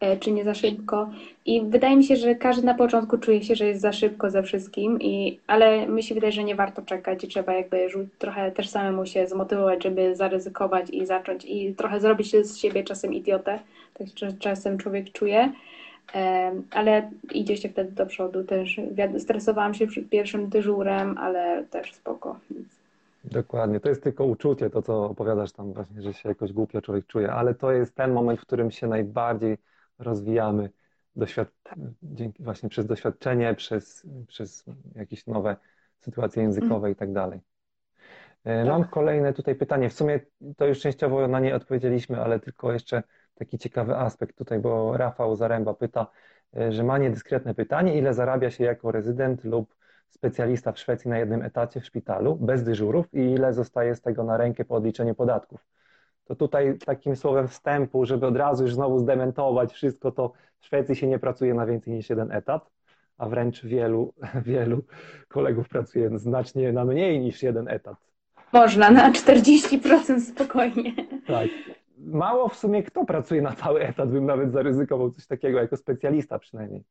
e, 0.00 0.16
czy 0.16 0.32
nie 0.32 0.44
za 0.44 0.54
szybko. 0.54 1.10
I 1.46 1.62
wydaje 1.62 1.96
mi 1.96 2.04
się, 2.04 2.16
że 2.16 2.34
każdy 2.34 2.66
na 2.66 2.74
początku 2.74 3.18
czuje 3.18 3.42
się, 3.42 3.54
że 3.54 3.66
jest 3.66 3.80
za 3.80 3.92
szybko 3.92 4.30
ze 4.30 4.42
wszystkim, 4.42 5.00
i, 5.00 5.38
ale 5.46 5.86
mi 5.86 6.02
się 6.02 6.14
wydaje, 6.14 6.32
że 6.32 6.44
nie 6.44 6.54
warto 6.54 6.82
czekać 6.82 7.24
i 7.24 7.28
trzeba 7.28 7.52
jakby 7.52 7.88
trochę 8.18 8.52
też 8.52 8.68
samemu 8.68 9.06
się 9.06 9.26
zmotywować, 9.26 9.82
żeby 9.82 10.16
zaryzykować 10.16 10.90
i 10.90 11.06
zacząć 11.06 11.44
i 11.44 11.74
trochę 11.74 12.00
zrobić 12.00 12.30
z 12.30 12.58
siebie 12.58 12.84
czasem 12.84 13.14
idiotę, 13.14 13.58
tak 13.94 14.06
czasem 14.38 14.78
człowiek 14.78 15.12
czuje. 15.12 15.52
Ale 16.70 17.10
idzie 17.32 17.56
się 17.56 17.68
wtedy 17.68 17.92
do 17.92 18.06
przodu 18.06 18.44
też. 18.44 18.80
Stresowałam 19.18 19.74
się 19.74 19.86
przed 19.86 20.08
pierwszym 20.08 20.48
dyżurem, 20.48 21.18
ale 21.18 21.64
też 21.70 21.94
spoko. 21.94 22.36
Dokładnie, 23.24 23.80
to 23.80 23.88
jest 23.88 24.02
tylko 24.02 24.24
uczucie, 24.24 24.70
to 24.70 24.82
co 24.82 25.04
opowiadasz 25.04 25.52
tam 25.52 25.72
właśnie, 25.72 26.02
że 26.02 26.14
się 26.14 26.28
jakoś 26.28 26.52
głupio 26.52 26.82
człowiek 26.82 27.06
czuje, 27.06 27.32
ale 27.32 27.54
to 27.54 27.72
jest 27.72 27.94
ten 27.94 28.12
moment, 28.12 28.40
w 28.40 28.42
którym 28.42 28.70
się 28.70 28.86
najbardziej 28.86 29.58
rozwijamy 29.98 30.70
doświad... 31.16 31.48
dzięki, 32.02 32.42
właśnie 32.42 32.68
przez 32.68 32.86
doświadczenie, 32.86 33.54
przez, 33.54 34.06
przez 34.26 34.64
jakieś 34.94 35.26
nowe 35.26 35.56
sytuacje 36.00 36.42
językowe 36.42 36.90
i 36.90 36.96
tak 36.96 37.12
dalej. 37.12 37.40
E, 38.44 38.64
mam 38.64 38.84
kolejne 38.84 39.32
tutaj 39.32 39.54
pytanie. 39.54 39.88
W 39.90 39.92
sumie 39.92 40.20
to 40.56 40.66
już 40.66 40.80
częściowo 40.80 41.28
na 41.28 41.40
nie 41.40 41.54
odpowiedzieliśmy, 41.54 42.20
ale 42.20 42.40
tylko 42.40 42.72
jeszcze 42.72 43.02
taki 43.34 43.58
ciekawy 43.58 43.96
aspekt 43.96 44.38
tutaj, 44.38 44.58
bo 44.58 44.96
Rafał 44.96 45.36
Zaręba 45.36 45.74
pyta, 45.74 46.06
e, 46.56 46.72
że 46.72 46.84
ma 46.84 46.98
niedyskretne 46.98 47.54
pytanie, 47.54 47.98
ile 47.98 48.14
zarabia 48.14 48.50
się 48.50 48.64
jako 48.64 48.92
rezydent 48.92 49.44
lub 49.44 49.74
specjalista 50.10 50.72
w 50.72 50.78
Szwecji 50.78 51.10
na 51.10 51.18
jednym 51.18 51.42
etacie 51.42 51.80
w 51.80 51.86
szpitalu, 51.86 52.36
bez 52.36 52.64
dyżurów 52.64 53.14
i 53.14 53.18
ile 53.18 53.52
zostaje 53.52 53.94
z 53.94 54.00
tego 54.00 54.24
na 54.24 54.36
rękę 54.36 54.64
po 54.64 54.74
odliczeniu 54.74 55.14
podatków. 55.14 55.66
To 56.24 56.34
tutaj 56.36 56.78
takim 56.86 57.16
słowem 57.16 57.48
wstępu, 57.48 58.06
żeby 58.06 58.26
od 58.26 58.36
razu 58.36 58.62
już 58.62 58.74
znowu 58.74 58.98
zdementować 58.98 59.72
wszystko, 59.72 60.12
to 60.12 60.32
w 60.60 60.66
Szwecji 60.66 60.96
się 60.96 61.06
nie 61.06 61.18
pracuje 61.18 61.54
na 61.54 61.66
więcej 61.66 61.94
niż 61.94 62.10
jeden 62.10 62.32
etat, 62.32 62.70
a 63.18 63.28
wręcz 63.28 63.64
wielu, 63.64 64.14
wielu 64.52 64.82
kolegów 65.28 65.68
pracuje 65.68 66.18
znacznie 66.18 66.72
na 66.72 66.84
mniej 66.84 67.20
niż 67.20 67.42
jeden 67.42 67.68
etat. 67.68 67.96
Można, 68.52 68.90
na 68.90 69.12
40% 69.12 70.20
spokojnie. 70.20 70.94
Tak. 71.26 71.48
Mało 71.98 72.48
w 72.48 72.56
sumie 72.56 72.82
kto 72.82 73.04
pracuje 73.04 73.42
na 73.42 73.52
cały 73.52 73.80
etat, 73.80 74.10
bym 74.10 74.26
nawet 74.26 74.52
zaryzykował 74.52 75.10
coś 75.10 75.26
takiego, 75.26 75.58
jako 75.58 75.76
specjalista 75.76 76.38
przynajmniej. 76.38 76.84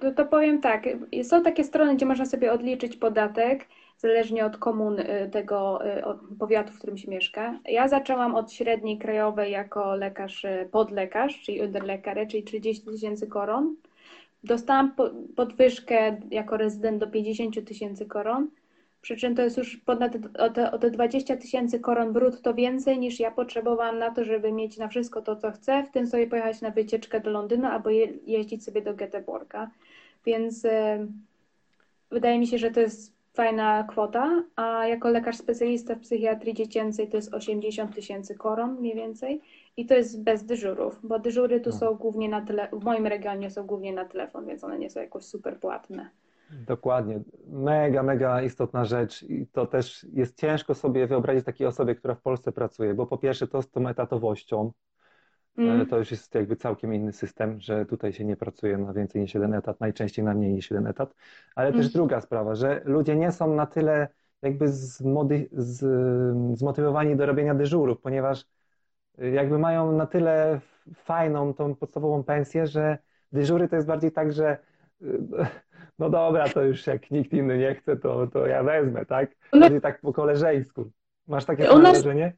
To, 0.00 0.12
to 0.16 0.26
powiem 0.26 0.60
tak, 0.60 0.84
są 1.22 1.42
takie 1.42 1.64
strony, 1.64 1.96
gdzie 1.96 2.06
można 2.06 2.26
sobie 2.26 2.52
odliczyć 2.52 2.96
podatek, 2.96 3.66
zależnie 3.98 4.46
od 4.46 4.56
komun 4.56 4.98
y, 4.98 5.30
tego 5.32 5.86
y, 5.98 6.04
od 6.04 6.18
powiatu, 6.38 6.72
w 6.72 6.78
którym 6.78 6.98
się 6.98 7.10
mieszka. 7.10 7.60
Ja 7.64 7.88
zaczęłam 7.88 8.34
od 8.34 8.52
średniej 8.52 8.98
krajowej 8.98 9.52
jako 9.52 9.94
lekarz, 9.94 10.44
y, 10.44 10.68
podlekarz, 10.72 11.42
czyli 11.42 11.62
underlekarę, 11.62 12.26
czyli 12.26 12.42
30 12.42 12.84
tysięcy 12.86 13.26
koron. 13.26 13.76
Dostałam 14.44 14.94
podwyżkę 15.36 16.20
jako 16.30 16.56
rezydent 16.56 16.98
do 16.98 17.06
50 17.06 17.64
tysięcy 17.64 18.06
koron 18.06 18.48
przy 19.02 19.16
czym 19.16 19.34
to 19.34 19.42
jest 19.42 19.56
już 19.56 19.76
ponad 19.76 20.12
o 20.72 20.78
te, 20.78 20.90
20 20.90 21.36
tysięcy 21.36 21.80
koron 21.80 22.12
brutto 22.12 22.54
więcej 22.54 22.98
niż 22.98 23.20
ja 23.20 23.30
potrzebowałam 23.30 23.98
na 23.98 24.10
to, 24.10 24.24
żeby 24.24 24.52
mieć 24.52 24.78
na 24.78 24.88
wszystko 24.88 25.22
to, 25.22 25.36
co 25.36 25.50
chcę, 25.50 25.84
w 25.84 25.90
tym 25.90 26.06
sobie 26.06 26.26
pojechać 26.26 26.60
na 26.60 26.70
wycieczkę 26.70 27.20
do 27.20 27.30
Londynu 27.30 27.66
albo 27.66 27.90
je, 27.90 28.08
jeździć 28.26 28.64
sobie 28.64 28.82
do 28.82 28.94
Göteborga. 28.94 29.66
Więc 30.26 30.64
e, 30.64 31.06
wydaje 32.10 32.38
mi 32.38 32.46
się, 32.46 32.58
że 32.58 32.70
to 32.70 32.80
jest 32.80 33.20
fajna 33.34 33.84
kwota, 33.88 34.44
a 34.56 34.86
jako 34.86 35.08
lekarz 35.08 35.36
specjalista 35.36 35.94
w 35.94 36.00
psychiatrii 36.00 36.54
dziecięcej 36.54 37.08
to 37.08 37.16
jest 37.16 37.34
80 37.34 37.94
tysięcy 37.94 38.34
koron 38.34 38.76
mniej 38.80 38.94
więcej 38.94 39.40
i 39.76 39.86
to 39.86 39.94
jest 39.94 40.22
bez 40.22 40.44
dyżurów, 40.44 41.00
bo 41.02 41.18
dyżury 41.18 41.60
tu 41.60 41.70
no. 41.70 41.76
są 41.76 41.94
głównie 41.94 42.28
na 42.28 42.40
tyle, 42.40 42.68
w 42.72 42.84
moim 42.84 43.06
regionie 43.06 43.50
są 43.50 43.66
głównie 43.66 43.92
na 43.92 44.04
telefon, 44.04 44.46
więc 44.46 44.64
one 44.64 44.78
nie 44.78 44.90
są 44.90 45.00
jakoś 45.00 45.24
super 45.24 45.60
płatne. 45.60 46.10
Dokładnie. 46.50 47.20
Mega, 47.46 48.02
mega 48.02 48.42
istotna 48.42 48.84
rzecz 48.84 49.22
i 49.22 49.46
to 49.46 49.66
też 49.66 50.06
jest 50.12 50.40
ciężko 50.40 50.74
sobie 50.74 51.06
wyobrazić 51.06 51.44
takiej 51.44 51.66
osobie, 51.66 51.94
która 51.94 52.14
w 52.14 52.22
Polsce 52.22 52.52
pracuje, 52.52 52.94
bo 52.94 53.06
po 53.06 53.18
pierwsze 53.18 53.46
to 53.48 53.62
z 53.62 53.70
tą 53.70 53.88
etatowością, 53.88 54.72
mm. 55.58 55.86
to 55.86 55.98
już 55.98 56.10
jest 56.10 56.34
jakby 56.34 56.56
całkiem 56.56 56.94
inny 56.94 57.12
system, 57.12 57.60
że 57.60 57.86
tutaj 57.86 58.12
się 58.12 58.24
nie 58.24 58.36
pracuje 58.36 58.78
na 58.78 58.92
więcej 58.92 59.22
niż 59.22 59.34
jeden 59.34 59.54
etat, 59.54 59.80
najczęściej 59.80 60.24
na 60.24 60.34
mniej 60.34 60.52
niż 60.52 60.70
jeden 60.70 60.86
etat, 60.86 61.14
ale 61.54 61.68
mm. 61.68 61.80
też 61.80 61.92
druga 61.92 62.20
sprawa, 62.20 62.54
że 62.54 62.82
ludzie 62.84 63.16
nie 63.16 63.32
są 63.32 63.54
na 63.54 63.66
tyle 63.66 64.08
jakby 64.42 64.68
zmody, 64.68 65.48
z, 65.52 66.58
zmotywowani 66.58 67.16
do 67.16 67.26
robienia 67.26 67.54
dyżurów, 67.54 68.00
ponieważ 68.00 68.46
jakby 69.18 69.58
mają 69.58 69.92
na 69.92 70.06
tyle 70.06 70.60
fajną 70.94 71.54
tą 71.54 71.74
podstawową 71.74 72.24
pensję, 72.24 72.66
że 72.66 72.98
dyżury 73.32 73.68
to 73.68 73.76
jest 73.76 73.88
bardziej 73.88 74.12
tak, 74.12 74.32
że 74.32 74.58
no 75.98 76.10
dobra, 76.10 76.48
to 76.48 76.62
już 76.62 76.86
jak 76.86 77.10
nikt 77.10 77.32
inny 77.32 77.58
nie 77.58 77.74
chce, 77.74 77.96
to, 77.96 78.26
to 78.26 78.46
ja 78.46 78.62
wezmę, 78.62 79.06
tak? 79.06 79.30
Bardziej 79.52 79.80
tak 79.80 80.00
po 80.00 80.12
koleżeńsku. 80.12 80.90
Masz 81.28 81.44
takie 81.44 81.68
wrażenie? 81.68 82.32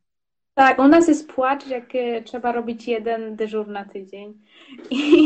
Tak, 0.54 0.78
u 0.78 0.88
nas 0.88 1.08
jest 1.08 1.32
płacz, 1.32 1.66
jak 1.66 1.94
e, 1.94 2.22
trzeba 2.22 2.52
robić 2.52 2.88
jeden 2.88 3.36
dyżur 3.36 3.68
na 3.68 3.84
tydzień. 3.84 4.38
I, 4.90 5.24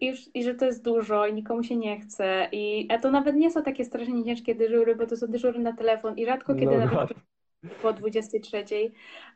i, 0.00 0.14
I, 0.34 0.44
że 0.44 0.54
to 0.54 0.64
jest 0.64 0.84
dużo 0.84 1.26
i 1.26 1.34
nikomu 1.34 1.62
się 1.62 1.76
nie 1.76 2.00
chce. 2.00 2.48
I, 2.52 2.88
a 2.90 2.98
to 2.98 3.10
nawet 3.10 3.36
nie 3.36 3.50
są 3.50 3.62
takie 3.62 3.84
strasznie 3.84 4.24
ciężkie 4.24 4.54
dyżury, 4.54 4.96
bo 4.96 5.06
to 5.06 5.16
są 5.16 5.26
dyżury 5.26 5.58
na 5.58 5.72
telefon 5.72 6.18
i 6.18 6.26
rzadko 6.26 6.54
kiedy 6.54 6.78
no, 6.78 6.78
nawet 6.78 7.10
po 7.82 7.92
23. 7.92 8.64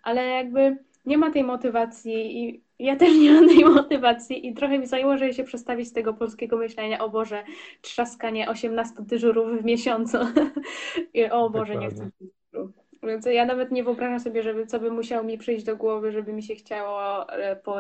Ale 0.03 0.27
jakby 0.27 0.77
nie 1.07 1.19
ma 1.19 1.31
tej 1.31 1.45
motywacji 1.45 2.45
i 2.45 2.64
ja 2.79 2.97
też 2.97 3.15
nie 3.15 3.33
mam 3.33 3.49
tej 3.49 3.65
motywacji 3.65 4.47
i 4.47 4.55
trochę 4.55 4.79
mi 4.79 4.87
zajęło, 4.87 5.17
żeby 5.17 5.35
się 5.35 5.45
przestawić 5.45 5.89
z 5.89 5.93
tego 5.93 6.15
polskiego 6.15 6.57
myślenia, 6.57 7.05
o 7.05 7.11
Boże, 7.11 7.45
trzaskanie 7.81 8.49
18 8.49 8.95
dyżurów 8.99 9.63
w 9.63 9.65
miesiącu. 9.65 10.19
I, 11.15 11.25
o 11.25 11.51
Boże, 11.51 11.77
nie 11.77 11.91
chcę 11.91 12.11
dyżuru. 12.21 12.73
Więc 13.03 13.27
ja 13.27 13.47
nawet 13.47 13.71
nie 13.71 13.85
wyobrażam 13.85 14.21
sobie, 14.21 14.43
żeby 14.43 14.67
co 14.67 14.81
by 14.81 14.91
musiało 14.91 15.25
mi 15.25 15.39
przyjść 15.39 15.65
do 15.65 15.77
głowy, 15.77 16.13
żeby 16.13 16.33
mi 16.33 16.43
się 16.43 16.55
chciało 16.55 17.29
e, 17.33 17.57
po 17.57 17.77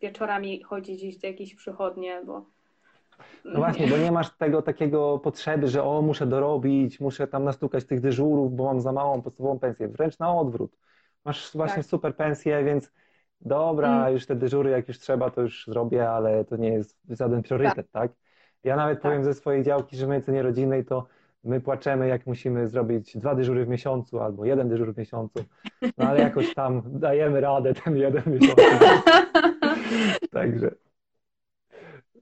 wieczorami 0.00 0.62
chodzić 0.62 0.98
gdzieś 0.98 1.16
do 1.16 1.26
jakiejś 1.26 1.54
przychodnie, 1.54 2.22
bo 2.26 2.44
no 3.44 3.60
właśnie, 3.60 3.86
bo 3.86 3.96
nie 3.96 4.12
masz 4.12 4.36
tego 4.36 4.62
takiego 4.62 5.18
potrzeby, 5.18 5.68
że 5.68 5.84
o, 5.84 6.02
muszę 6.02 6.26
dorobić, 6.26 7.00
muszę 7.00 7.26
tam 7.26 7.44
nastukać 7.44 7.84
tych 7.84 8.00
dyżurów, 8.00 8.56
bo 8.56 8.64
mam 8.64 8.80
za 8.80 8.92
małą 8.92 9.22
podstawową 9.22 9.58
pensję. 9.58 9.88
Wręcz 9.88 10.18
na 10.18 10.34
odwrót. 10.34 10.76
Masz 11.24 11.50
właśnie 11.54 11.82
tak. 11.82 11.86
super 11.86 12.16
pensję, 12.16 12.64
więc 12.64 12.92
dobra, 13.44 14.00
mm. 14.00 14.12
już 14.12 14.26
te 14.26 14.36
dyżury 14.36 14.70
jak 14.70 14.88
już 14.88 14.98
trzeba, 14.98 15.30
to 15.30 15.40
już 15.40 15.66
zrobię, 15.66 16.10
ale 16.10 16.44
to 16.44 16.56
nie 16.56 16.68
jest 16.68 16.98
żaden 17.10 17.42
priorytet, 17.42 17.90
tak? 17.90 18.10
tak? 18.10 18.12
Ja 18.64 18.76
nawet 18.76 18.96
tak. 18.96 19.02
powiem 19.02 19.24
ze 19.24 19.34
swojej 19.34 19.62
działki, 19.62 19.96
że 19.96 20.06
my 20.06 20.20
cenie 20.20 20.42
rodzinnej 20.42 20.84
to 20.84 21.06
my 21.44 21.60
płaczemy, 21.60 22.08
jak 22.08 22.26
musimy 22.26 22.68
zrobić 22.68 23.16
dwa 23.16 23.34
dyżury 23.34 23.64
w 23.64 23.68
miesiącu 23.68 24.20
albo 24.20 24.44
jeden 24.44 24.68
dyżur 24.68 24.94
w 24.94 24.98
miesiącu, 24.98 25.44
no 25.98 26.08
ale 26.08 26.20
jakoś 26.20 26.54
tam 26.54 26.82
dajemy 26.86 27.40
radę 27.40 27.74
ten 27.74 27.96
jeden 27.96 28.22
miesiąc. 28.26 28.60
Także. 30.30 30.70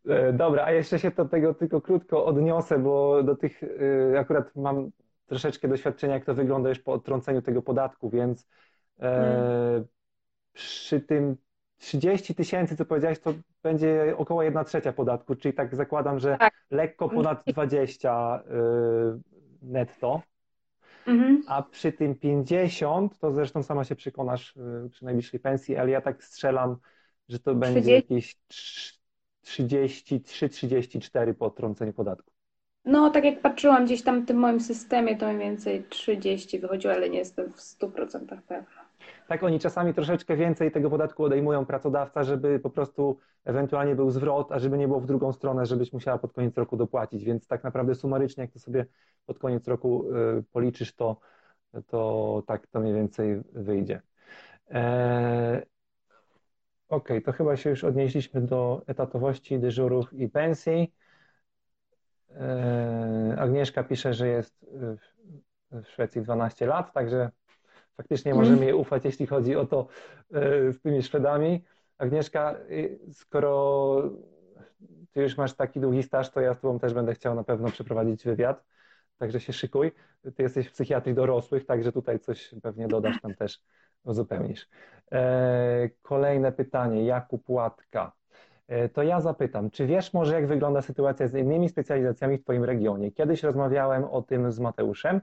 E, 0.09 0.33
dobra, 0.33 0.64
a 0.64 0.73
jeszcze 0.73 0.99
się 0.99 1.11
do 1.11 1.25
tego 1.25 1.55
tylko 1.55 1.81
krótko 1.81 2.25
odniosę, 2.25 2.79
bo 2.79 3.23
do 3.23 3.37
tych 3.37 3.62
y, 3.62 4.14
akurat 4.18 4.57
mam 4.57 4.91
troszeczkę 5.27 5.68
doświadczenia, 5.68 6.14
jak 6.14 6.25
to 6.25 6.35
wygląda 6.35 6.68
już 6.68 6.79
po 6.79 6.93
odtrąceniu 6.93 7.43
tego 7.43 7.62
podatku, 7.62 8.11
więc 8.11 8.49
mm 8.99 9.85
przy 10.53 11.01
tym 11.01 11.36
30 11.78 12.34
tysięcy, 12.34 12.76
co 12.76 12.84
powiedziałeś, 12.84 13.18
to 13.18 13.34
będzie 13.62 14.14
około 14.16 14.42
1 14.42 14.64
trzecia 14.64 14.92
podatku, 14.92 15.36
czyli 15.36 15.55
tak 15.55 15.74
zakładam, 15.74 16.18
że 16.18 16.36
tak. 16.38 16.55
lekko 16.70 17.09
ponad 17.09 17.42
20 17.46 18.42
y, 18.42 19.20
netto. 19.62 20.22
Mhm. 21.07 21.42
A 21.46 21.62
przy 21.62 21.92
tym 21.92 22.14
50, 22.14 23.18
to 23.18 23.32
zresztą 23.32 23.62
sama 23.62 23.84
się 23.84 23.96
przekonasz 23.96 24.57
y, 24.57 24.88
przy 24.90 25.05
najbliższej 25.05 25.40
pensji, 25.40 25.76
ale 25.76 25.90
ja 25.90 26.01
tak 26.01 26.24
strzelam, 26.24 26.76
że 27.28 27.38
to 27.38 27.55
30? 27.55 27.74
będzie 27.74 27.94
jakieś 27.94 28.38
33-34 29.44 31.34
po 31.34 31.46
odtrąceniu 31.46 31.92
podatku. 31.92 32.30
No, 32.84 33.11
tak 33.11 33.24
jak 33.24 33.40
patrzyłam 33.40 33.84
gdzieś 33.84 34.03
tam 34.03 34.22
w 34.22 34.26
tym 34.26 34.36
moim 34.36 34.61
systemie, 34.61 35.16
to 35.16 35.26
mniej 35.26 35.38
więcej 35.38 35.84
30 35.88 36.59
wychodziło, 36.59 36.94
ale 36.94 37.11
nie 37.11 37.18
jestem 37.18 37.53
w 37.53 37.57
100% 37.57 38.42
pewna 38.48 38.80
tak 39.31 39.43
oni 39.43 39.59
czasami 39.59 39.95
troszeczkę 39.95 40.37
więcej 40.37 40.70
tego 40.70 40.91
podatku 40.91 41.24
odejmują 41.24 41.66
pracodawca, 41.66 42.24
żeby 42.24 42.59
po 42.59 42.70
prostu 42.70 43.18
ewentualnie 43.45 43.95
był 43.95 44.11
zwrot, 44.11 44.53
a 44.53 44.59
żeby 44.59 44.78
nie 44.78 44.89
było 44.89 45.01
w 45.01 45.07
drugą 45.07 45.33
stronę, 45.33 45.66
żebyś 45.66 45.93
musiała 45.93 46.18
pod 46.18 46.33
koniec 46.33 46.57
roku 46.59 46.76
dopłacić. 46.76 47.24
Więc 47.24 47.47
tak 47.47 47.64
naprawdę 47.64 47.95
sumarycznie, 47.95 48.45
jak 48.45 48.53
to 48.53 48.59
sobie 48.59 48.87
pod 49.26 49.39
koniec 49.39 49.68
roku 49.68 50.11
y, 50.39 50.43
policzysz, 50.53 50.95
to, 50.95 51.20
to 51.87 52.43
tak 52.47 52.66
to 52.66 52.81
mniej 52.81 52.95
więcej 52.95 53.43
wyjdzie. 53.53 54.03
E, 54.70 55.66
Okej, 56.89 57.22
to 57.22 57.33
chyba 57.33 57.57
się 57.57 57.70
już 57.70 57.85
odnieśliśmy 57.85 58.41
do 58.41 58.83
etatowości, 58.87 59.59
dyżurów 59.59 60.12
i 60.12 60.28
pensji. 60.28 60.95
E, 62.31 63.37
Agnieszka 63.39 63.85
pisze, 63.85 64.14
że 64.14 64.28
jest 64.28 64.66
w 65.70 65.87
Szwecji 65.87 66.22
12 66.22 66.66
lat, 66.66 66.93
także 66.93 67.31
faktycznie 68.01 68.32
Mm. 68.32 68.44
możemy 68.44 68.64
jej 68.64 68.74
ufać, 68.74 69.05
jeśli 69.05 69.26
chodzi 69.26 69.57
o 69.57 69.66
to 69.66 69.86
e, 70.32 70.72
z 70.72 70.80
tymi 70.80 71.03
Szwedami. 71.03 71.64
Agnieszka, 71.98 72.57
y, 72.70 72.98
skoro 73.12 74.03
ty 75.12 75.22
już 75.22 75.36
masz 75.36 75.55
taki 75.55 75.80
długi 75.80 76.03
staż, 76.03 76.30
to 76.30 76.40
ja 76.40 76.55
z 76.55 76.61
tobą 76.61 76.78
też 76.78 76.94
będę 76.94 77.14
chciał 77.14 77.34
na 77.34 77.44
pewno 77.44 77.68
przeprowadzić 77.68 78.24
wywiad, 78.24 78.64
także 79.18 79.40
się 79.40 79.53
szykuj. 79.53 79.92
Ty 80.36 80.42
jesteś 80.42 80.68
w 80.68 80.72
psychiatrii 80.72 81.14
dorosłych, 81.14 81.66
także 81.66 81.92
tutaj 81.92 82.18
coś 82.20 82.55
pewnie 82.62 82.88
dodasz 82.88 83.20
tam 83.20 83.34
też, 83.34 83.61
uzupełnisz. 84.05 84.68
E, 85.12 85.90
Kolejne 86.03 86.53
pytanie, 86.53 87.05
Jakub 87.05 87.51
Łatka. 87.51 88.12
E, 88.68 88.88
To 88.88 89.03
ja 89.03 89.20
zapytam, 89.20 89.70
czy 89.70 89.86
wiesz 89.86 90.12
może, 90.14 90.34
jak 90.34 90.46
wygląda 90.46 90.82
sytuacja 90.82 91.28
z 91.28 91.34
innymi 91.34 91.68
specjalizacjami 91.68 92.38
w 92.38 92.42
Twoim 92.42 92.64
regionie? 92.64 93.12
Kiedyś 93.12 93.42
rozmawiałem 93.42 94.05
o 94.05 94.22
tym 94.22 94.53
z 94.53 94.61
Mateuszem, 94.61 95.20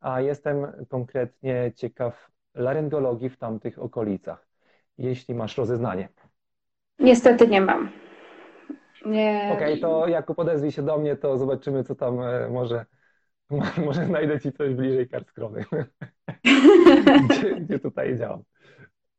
a 0.00 0.20
jestem 0.20 0.66
konkretnie 0.88 1.72
ciekaw 1.76 2.30
laryngologii 2.54 3.30
w 3.30 3.38
tamtych 3.38 3.78
okolicach, 3.78 4.46
jeśli 4.98 5.34
masz 5.34 5.58
rozeznanie. 5.58 6.08
Niestety 6.98 7.48
nie 7.48 7.60
mam. 7.60 7.90
Nie. 9.06 9.50
Okej, 9.54 9.80
to 9.80 10.08
Jakub 10.08 10.38
odezwij 10.38 10.72
się 10.72 10.82
do 10.82 10.98
mnie, 10.98 11.16
to 11.16 11.38
zobaczymy, 11.38 11.84
co 11.84 11.94
tam 11.94 12.20
e, 12.20 12.48
może, 12.48 12.86
może 13.86 14.06
znajdę 14.06 14.40
Ci 14.40 14.52
coś 14.52 14.74
bliżej 14.74 15.08
Karlskrowy, 15.08 15.64
gdzie, 17.30 17.54
gdzie 17.60 17.78
tutaj 17.78 18.18
działam. 18.18 18.42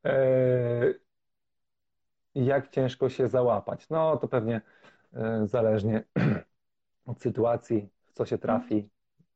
E, 0.05 0.93
Jak 2.35 2.69
ciężko 2.69 3.09
się 3.09 3.27
załapać? 3.27 3.89
No 3.89 4.17
to 4.17 4.27
pewnie 4.27 4.61
e, 5.13 5.47
zależnie 5.47 6.03
od 7.05 7.21
sytuacji, 7.21 7.89
w 8.05 8.13
co 8.13 8.25
się 8.25 8.37
trafi, 8.37 8.89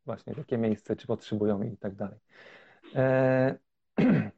właśnie 0.06 0.34
w 0.34 0.38
jakie 0.38 0.58
miejsce, 0.58 0.95
czy 0.95 1.08
potrzebują 1.08 1.62
i 1.62 1.78
tak 1.78 1.95
dalej. 1.95 2.20
E, 2.95 3.58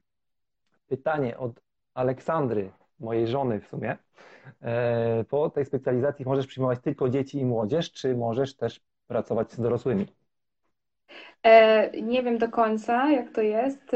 Pytanie 0.88 1.38
od 1.38 1.61
Aleksandry, 1.93 2.72
mojej 2.99 3.28
żony 3.28 3.59
w 3.61 3.68
sumie. 3.68 3.97
E, 4.61 5.24
Po 5.24 5.49
tej 5.49 5.65
specjalizacji 5.65 6.26
możesz 6.26 6.47
przyjmować 6.47 6.80
tylko 6.82 7.09
dzieci 7.09 7.39
i 7.39 7.45
młodzież, 7.45 7.91
czy 7.91 8.15
możesz 8.18 8.55
też 8.55 8.82
pracować 9.07 9.51
z 9.51 9.59
dorosłymi? 9.61 10.07
E, 11.43 12.01
Nie 12.01 12.24
wiem 12.24 12.38
do 12.38 12.49
końca, 12.49 13.11
jak 13.11 13.32
to 13.32 13.41
jest, 13.41 13.91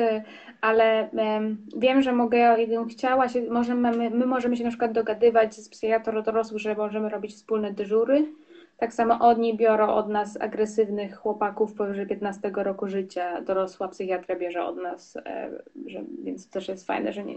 ale 0.62 1.12
em, 1.12 1.68
wiem, 1.78 2.02
że 2.02 2.14
mogę, 2.14 2.38
jakbym 2.38 2.88
chciała 2.88 3.26
możemy, 3.50 3.92
my, 3.98 4.10
my 4.10 4.26
możemy 4.26 4.58
się 4.58 4.64
na 4.64 4.70
przykład 4.70 4.92
dogadywać 4.92 5.56
z 5.56 5.70
psychiatrą 5.70 6.24
dorosłych, 6.24 6.62
że 6.62 6.76
możemy 6.76 7.10
robić 7.10 7.34
wspólne 7.36 7.74
dyżury. 7.74 8.34
Tak 8.82 8.94
samo 8.94 9.20
oni 9.20 9.58
biorą 9.58 9.88
od 9.88 10.10
nas 10.10 10.38
agresywnych 10.42 11.16
chłopaków 11.18 11.74
powyżej 11.74 12.08
15 12.08 12.52
roku 12.56 12.88
życia. 12.88 13.42
Dorosła 13.42 13.88
psychiatra 13.88 14.36
bierze 14.36 14.64
od 14.66 14.78
nas, 14.78 15.18
e, 15.26 15.50
że, 15.88 16.00
więc 16.24 16.48
to 16.48 16.54
też 16.54 16.68
jest 16.68 16.88
fajne, 16.88 17.14
że 17.14 17.24
nie, 17.24 17.36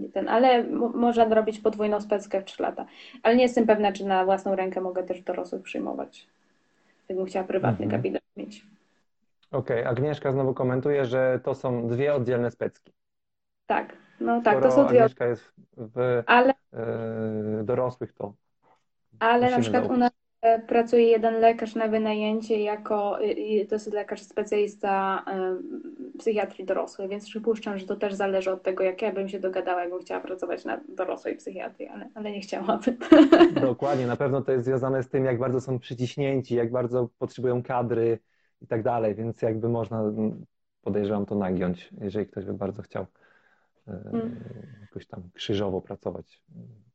nie 0.00 0.08
ten, 0.08 0.28
ale 0.28 0.64
mo, 0.64 0.88
można 0.88 1.24
robić 1.24 1.58
podwójną 1.58 2.00
speckę 2.00 2.40
w 2.40 2.44
3 2.44 2.62
lata. 2.62 2.86
Ale 3.22 3.36
nie 3.36 3.42
jestem 3.42 3.66
pewna, 3.66 3.92
czy 3.92 4.04
na 4.06 4.24
własną 4.24 4.56
rękę 4.56 4.80
mogę 4.80 5.02
też 5.02 5.22
dorosłych 5.22 5.62
przyjmować. 5.62 6.26
Jakbym 7.08 7.26
chciała 7.26 7.46
prywatny 7.46 7.84
Mhm. 7.84 7.90
gabinet 8.02 8.22
mieć. 8.36 8.66
Okej, 9.50 9.84
Agnieszka 9.84 10.32
znowu 10.32 10.54
komentuje, 10.54 11.04
że 11.04 11.40
to 11.44 11.54
są 11.54 11.88
dwie 11.88 12.14
oddzielne 12.14 12.50
specki. 12.50 12.92
Tak, 13.66 13.96
no 14.20 14.40
tak, 14.42 14.54
to 14.54 14.60
Skoro 14.60 14.82
są 14.82 14.88
dwie 14.88 14.98
Agnieszka 15.00 15.26
jest 15.26 15.52
w, 15.76 16.22
Ale, 16.26 16.52
e, 16.72 17.64
dorosłych, 17.64 18.12
to 18.12 18.32
ale 19.20 19.50
na 19.50 19.60
przykład 19.60 19.84
u 19.84 19.96
nauczyć. 19.96 20.00
nas 20.00 20.12
e, 20.12 20.19
pracuje 20.66 21.02
jeden 21.02 21.34
lekarz 21.34 21.74
na 21.74 21.88
wynajęcie 21.88 22.60
jako, 22.60 23.24
y, 23.24 23.66
to 23.68 23.74
jest 23.74 23.92
lekarz 23.92 24.22
specjalista 24.22 25.24
y, 26.14 26.18
psychiatrii 26.18 26.64
dorosłej, 26.64 27.08
więc 27.08 27.26
przypuszczam, 27.28 27.78
że 27.78 27.86
to 27.86 27.96
też 27.96 28.14
zależy 28.14 28.52
od 28.52 28.62
tego, 28.62 28.84
jak 28.84 29.02
ja 29.02 29.12
bym 29.12 29.28
się 29.28 29.38
dogadała, 29.38 29.80
jakbym 29.80 30.00
chciała 30.00 30.20
pracować 30.20 30.64
na 30.64 30.80
dorosłej 30.88 31.36
psychiatrii, 31.36 31.88
ale, 31.88 32.08
ale 32.14 32.32
nie 32.32 32.40
chciałabym. 32.40 32.96
Dokładnie, 33.60 34.06
na 34.06 34.16
pewno 34.16 34.42
to 34.42 34.52
jest 34.52 34.64
związane 34.64 35.02
z 35.02 35.08
tym, 35.08 35.24
jak 35.24 35.38
bardzo 35.38 35.60
są 35.60 35.78
przyciśnięci, 35.78 36.54
jak 36.54 36.70
bardzo 36.70 37.08
potrzebują 37.18 37.62
kadry 37.62 38.18
i 38.62 38.66
tak 38.66 38.82
dalej, 38.82 39.14
więc 39.14 39.42
jakby 39.42 39.68
można, 39.68 40.12
podejrzewam, 40.82 41.26
to 41.26 41.34
nagiąć, 41.34 41.90
jeżeli 42.00 42.26
ktoś 42.26 42.44
by 42.44 42.54
bardzo 42.54 42.82
chciał 42.82 43.06
e, 43.88 43.92
Mm. 44.12 44.36
jakoś 44.80 45.06
tam 45.06 45.22
krzyżowo 45.34 45.80
pracować, 45.80 46.42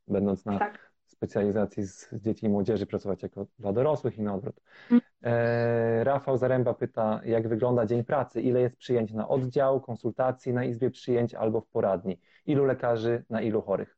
będąc 0.08 0.46
na 0.46 0.60
Tak. 0.60 0.95
Specjalizacji 1.26 1.84
z 1.84 2.10
dzieci 2.14 2.46
i 2.46 2.50
młodzieży, 2.50 2.86
pracować 2.86 3.24
jako 3.24 3.46
dla 3.60 3.74
dorosłych 3.74 4.18
i 4.18 4.22
na 4.22 4.36
odwrót. 4.36 4.56
Mm. 4.92 5.02
E, 5.24 6.04
Rafał 6.04 6.38
Zaręba 6.38 6.74
pyta, 6.74 7.22
jak 7.26 7.48
wygląda 7.48 7.86
dzień 7.86 8.04
pracy, 8.04 8.42
ile 8.42 8.62
jest 8.62 8.78
przyjęć 8.78 9.14
na 9.14 9.28
oddział, 9.28 9.82
konsultacji 9.82 10.54
na 10.54 10.66
izbie 10.66 10.90
przyjęć 10.90 11.34
albo 11.34 11.62
w 11.62 11.68
poradni, 11.68 12.20
ilu 12.46 12.66
lekarzy 12.66 13.24
na 13.30 13.42
ilu 13.42 13.62
chorych? 13.62 13.98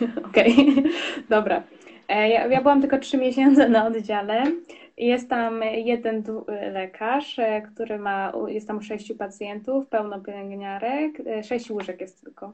Okej, 0.28 0.54
dobra. 1.28 1.62
E, 2.08 2.28
Ja, 2.28 2.46
ja 2.46 2.62
byłam 2.62 2.80
tylko 2.80 2.98
trzy 2.98 3.18
miesiące 3.18 3.68
na 3.68 3.86
oddziale. 3.86 4.42
Jest 4.96 5.30
tam 5.30 5.62
jeden 5.62 6.22
du- 6.22 6.44
lekarz, 6.72 7.38
e, 7.38 7.62
który 7.62 7.98
ma, 7.98 8.32
jest 8.48 8.68
tam 8.68 8.82
sześciu 8.82 9.16
pacjentów, 9.16 9.88
pełno 9.88 10.20
pielęgniarek, 10.20 11.20
e, 11.26 11.42
sześć 11.42 11.70
łóżek 11.70 12.00
jest 12.00 12.24
tylko. 12.24 12.52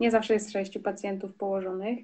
Nie 0.00 0.10
zawsze 0.10 0.34
jest 0.34 0.52
sześciu 0.52 0.80
pacjentów 0.80 1.34
położonych. 1.34 1.98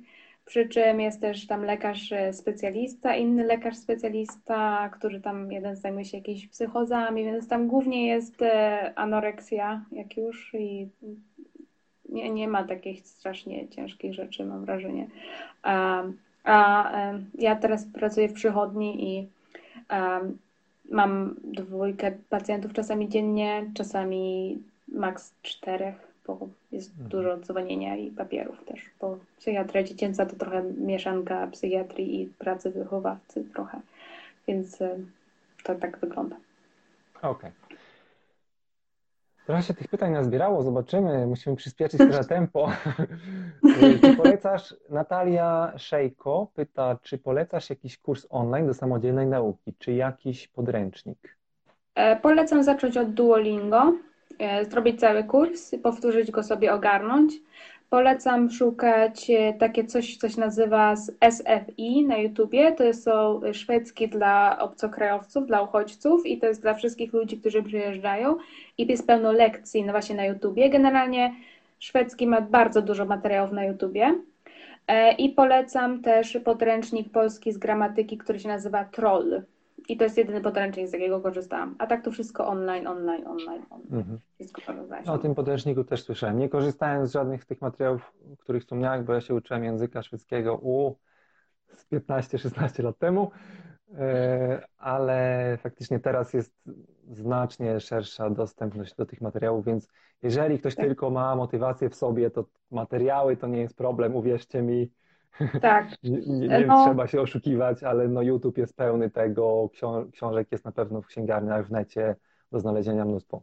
Przy 0.44 0.68
czym 0.68 1.00
jest 1.00 1.20
też 1.20 1.46
tam 1.46 1.64
lekarz 1.64 2.12
e, 2.12 2.32
specjalista, 2.32 3.16
inny 3.16 3.44
lekarz 3.44 3.76
specjalista, 3.76 4.88
który 4.88 5.20
tam 5.20 5.52
jeden 5.52 5.76
zajmuje 5.76 6.04
się 6.04 6.16
jakimiś 6.16 6.48
psychozami, 6.48 7.24
więc 7.24 7.48
tam 7.48 7.68
głównie 7.68 8.06
jest 8.06 8.42
e, 8.42 8.92
anoreksja, 8.98 9.84
jak 9.92 10.16
już, 10.16 10.54
i 10.54 10.88
nie, 12.08 12.30
nie 12.30 12.48
ma 12.48 12.64
takich 12.64 13.06
strasznie 13.06 13.68
ciężkich 13.68 14.14
rzeczy, 14.14 14.44
mam 14.44 14.64
wrażenie. 14.64 15.06
A, 15.62 16.02
a 16.44 16.90
em, 16.90 17.30
ja 17.38 17.56
teraz 17.56 17.86
pracuję 17.86 18.28
w 18.28 18.32
przychodni 18.32 19.18
i 19.18 19.28
em, 19.88 20.38
mam 20.90 21.34
dwójkę 21.44 22.12
pacjentów 22.28 22.72
czasami 22.72 23.08
dziennie, 23.08 23.70
czasami 23.74 24.58
maks 24.88 25.34
czterech, 25.42 26.13
bo 26.26 26.38
jest 26.72 26.90
Mhm. 26.90 27.08
dużo 27.08 27.36
dzwonienia 27.36 27.96
i 27.96 28.10
papierów 28.10 28.64
też, 28.64 28.90
bo 29.00 29.18
psychiatria 29.38 29.82
dziecięca 29.82 30.26
to 30.26 30.36
trochę 30.36 30.62
mieszanka 30.62 31.46
psychiatrii 31.46 32.22
i 32.22 32.26
pracy 32.26 32.70
wychowawcy 32.70 33.44
trochę, 33.44 33.80
więc 34.48 34.82
em, 34.82 35.10
to 35.64 35.74
tak 35.74 35.98
wygląda. 35.98 36.36
Okej. 37.22 37.50
Trochę 39.46 39.62
się 39.62 39.74
tych 39.74 39.88
pytań 39.88 40.12
nazbierało, 40.12 40.62
zobaczymy. 40.62 41.26
Musimy 41.26 41.56
przyspieszyć 41.56 41.98
trochę 41.98 42.24
tempo. 42.36 42.70
Czy 44.00 44.16
polecasz, 44.16 44.74
Natalia 44.90 45.72
Szejko 45.76 46.46
pyta, 46.54 46.98
czy 47.02 47.18
polecasz 47.18 47.70
jakiś 47.70 47.98
kurs 47.98 48.26
online 48.30 48.66
do 48.66 48.74
samodzielnej 48.74 49.26
nauki, 49.26 49.74
czy 49.78 49.92
jakiś 49.92 50.48
podręcznik? 50.48 51.36
E, 51.94 52.16
Polecam 52.16 52.62
zacząć 52.62 52.96
od 52.96 53.10
Duolingo, 53.14 53.82
e, 53.82 53.92
zrobić 54.70 55.00
cały 55.00 55.24
kurs, 55.24 55.74
powtórzyć 55.82 56.30
go 56.30 56.42
sobie, 56.42 56.72
ogarnąć. 56.72 57.32
Polecam 57.90 58.50
szukać 58.50 59.30
e, 59.30 59.52
takie 59.52 59.84
coś, 59.84 60.16
co 60.16 60.28
się 60.28 60.40
nazywa 60.40 60.94
SFI 61.30 62.06
na 62.06 62.16
YouTubie. 62.16 62.72
To 62.72 62.94
są 62.94 63.40
szwedzki 63.52 64.08
dla 64.08 64.58
obcokrajowców, 64.58 65.46
dla 65.46 65.62
uchodźców 65.62 66.26
i 66.26 66.38
to 66.38 66.46
jest 66.46 66.62
dla 66.62 66.74
wszystkich 66.74 67.12
ludzi, 67.12 67.38
którzy 67.38 67.62
przyjeżdżają. 67.62 68.36
I 68.78 68.86
jest 68.86 69.06
pełno 69.06 69.32
lekcji 69.32 69.84
no 69.84 69.92
właśnie 69.92 70.16
na 70.16 70.24
YouTubie. 70.24 70.70
Generalnie 70.70 71.34
szwedzki 71.78 72.26
ma 72.26 72.40
bardzo 72.40 72.82
dużo 72.82 73.04
materiałów 73.04 73.52
na 73.52 73.64
YouTubie. 73.64 74.14
E, 74.86 75.12
I 75.12 75.30
polecam 75.30 76.02
też 76.02 76.38
podręcznik 76.44 77.12
polski 77.12 77.52
z 77.52 77.58
gramatyki, 77.58 78.18
który 78.18 78.38
się 78.38 78.48
nazywa 78.48 78.84
Troll. 78.84 79.42
I 79.88 79.96
to 79.96 80.04
jest 80.04 80.18
jedyny 80.18 80.40
podręcznik, 80.40 80.88
z 80.88 80.92
jakiego 80.92 81.20
korzystałam. 81.20 81.74
A 81.78 81.86
tak 81.86 82.04
to 82.04 82.10
wszystko 82.10 82.46
online, 82.46 82.86
online, 82.86 83.26
online, 83.26 83.62
online. 83.70 83.98
Mhm. 83.98 84.18
Wszystko 84.34 84.84
znaleźć. 84.86 85.08
O 85.08 85.18
tym 85.18 85.34
podręczniku 85.34 85.84
też 85.84 86.02
słyszałem. 86.02 86.38
Nie 86.38 86.48
korzystałem 86.48 87.06
z 87.06 87.12
żadnych 87.12 87.44
z 87.44 87.46
tych 87.46 87.60
materiałów, 87.60 88.12
których 88.38 88.62
wspomniałeś, 88.62 89.02
bo 89.02 89.14
ja 89.14 89.20
się 89.20 89.34
uczyłem 89.34 89.64
języka 89.64 90.02
szwedzkiego 90.02 90.56
u 90.56 90.96
z 91.76 91.86
15-16 91.90 92.82
lat 92.82 92.98
temu, 92.98 93.30
E, 93.98 94.66
ale 94.78 95.58
faktycznie 95.62 96.00
teraz 96.00 96.32
jest 96.32 96.52
znacznie 97.10 97.80
szersza 97.80 98.30
dostępność 98.30 98.94
do 98.94 99.06
tych 99.06 99.20
materiałów, 99.20 99.64
więc 99.64 99.88
jeżeli 100.22 100.58
ktoś 100.58 100.74
Tak. 100.74 100.86
tylko 100.86 101.10
ma 101.10 101.36
motywację 101.36 101.90
w 101.90 101.94
sobie, 101.94 102.30
to 102.30 102.44
materiały 102.70 103.36
to 103.36 103.46
nie 103.46 103.60
jest 103.60 103.76
problem, 103.76 104.16
uwierzcie 104.16 104.62
mi. 104.62 104.90
Tak, 105.60 105.88
Nie, 106.02 106.20
nie, 106.20 106.48
nie 106.48 106.66
No. 106.66 106.84
trzeba 106.84 107.06
się 107.06 107.20
oszukiwać, 107.20 107.82
ale 107.82 108.08
no 108.08 108.22
YouTube 108.22 108.58
jest 108.58 108.76
pełny 108.76 109.10
tego, 109.10 109.68
ksią 109.72 110.10
książek 110.12 110.48
jest 110.52 110.64
na 110.64 110.72
pewno 110.72 111.02
w 111.02 111.06
księgarniach, 111.06 111.66
w 111.66 111.70
necie 111.70 112.16
do 112.52 112.60
znalezienia 112.60 113.04
mnóstwo. 113.04 113.42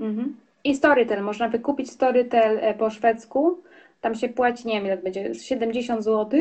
mhm. 0.00 0.36
I 0.64 0.74
Storytel. 0.76 1.22
Można 1.22 1.48
wykupić 1.48 1.90
Storytel 1.90 2.58
e, 2.60 2.74
po 2.74 2.90
szwedzku. 2.90 3.62
tam 4.00 4.14
się 4.14 4.28
płaci, 4.28 4.68
nie 4.68 4.74
wiem 4.74 4.86
ile 4.86 4.96
będzie, 4.96 5.34
70 5.34 6.04
zł 6.04 6.40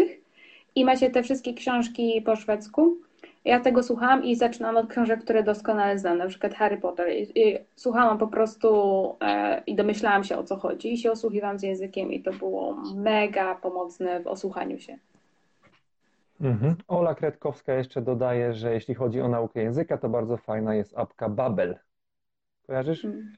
i 0.75 0.85
macie 0.85 1.09
te 1.09 1.23
wszystkie 1.23 1.53
książki 1.53 2.21
po 2.21 2.35
szwedzku. 2.35 2.97
Ja 3.45 3.59
tego 3.59 3.83
słuchałam 3.83 4.23
i 4.23 4.35
zaczynam 4.35 4.77
od 4.77 4.87
książek, 4.87 5.23
które 5.23 5.43
doskonale 5.43 5.99
znam, 5.99 6.17
na 6.17 6.27
przykład 6.27 6.53
Harry 6.53 6.77
Potter. 6.77 7.09
I, 7.09 7.39
i 7.39 7.57
słuchałam 7.75 8.17
po 8.17 8.27
prostu 8.27 8.69
e, 9.21 9.63
i 9.67 9.75
domyślałam 9.75 10.23
się 10.23 10.37
o 10.37 10.43
co 10.43 10.55
chodzi 10.55 10.93
i 10.93 10.97
się 10.97 11.11
osłuchiwałam 11.11 11.59
z 11.59 11.63
językiem 11.63 12.11
i 12.11 12.23
to 12.23 12.33
było 12.33 12.77
mega 12.95 13.55
pomocne 13.55 14.19
w 14.19 14.27
osłuchaniu 14.27 14.79
się. 14.79 14.97
Mhm. 16.41 16.75
Ola 16.87 17.15
Kredkowska 17.15 17.73
jeszcze 17.73 18.01
dodaje, 18.01 18.53
że 18.53 18.73
jeśli 18.73 18.95
chodzi 18.95 19.21
o 19.21 19.27
naukę 19.27 19.61
języka, 19.61 19.97
to 19.97 20.09
bardzo 20.09 20.37
fajna 20.37 20.75
jest 20.75 20.97
apka 20.97 21.29
Babel. 21.29 21.79
Kojarzysz? 22.67 23.05
Mm. 23.05 23.33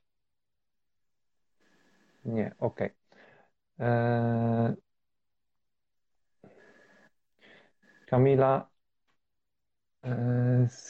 Nie, 2.26 2.56
okej. 2.60 2.90
Eee, 3.80 4.74
Kamila 8.06 8.56
eee, 8.58 8.77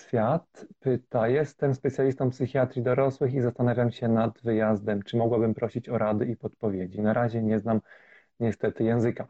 Świat 0.07 0.65
pyta, 0.79 1.27
jestem 1.27 1.75
specjalistą 1.75 2.29
psychiatrii 2.29 2.83
dorosłych 2.83 3.33
i 3.33 3.41
zastanawiam 3.41 3.91
się 3.91 4.07
nad 4.07 4.41
wyjazdem. 4.41 5.03
Czy 5.03 5.17
mogłabym 5.17 5.53
prosić 5.53 5.89
o 5.89 5.97
rady 5.97 6.25
i 6.25 6.35
podpowiedzi? 6.35 7.01
Na 7.01 7.13
razie 7.13 7.43
nie 7.43 7.59
znam 7.59 7.81
niestety 8.39 8.83
języka. 8.83 9.27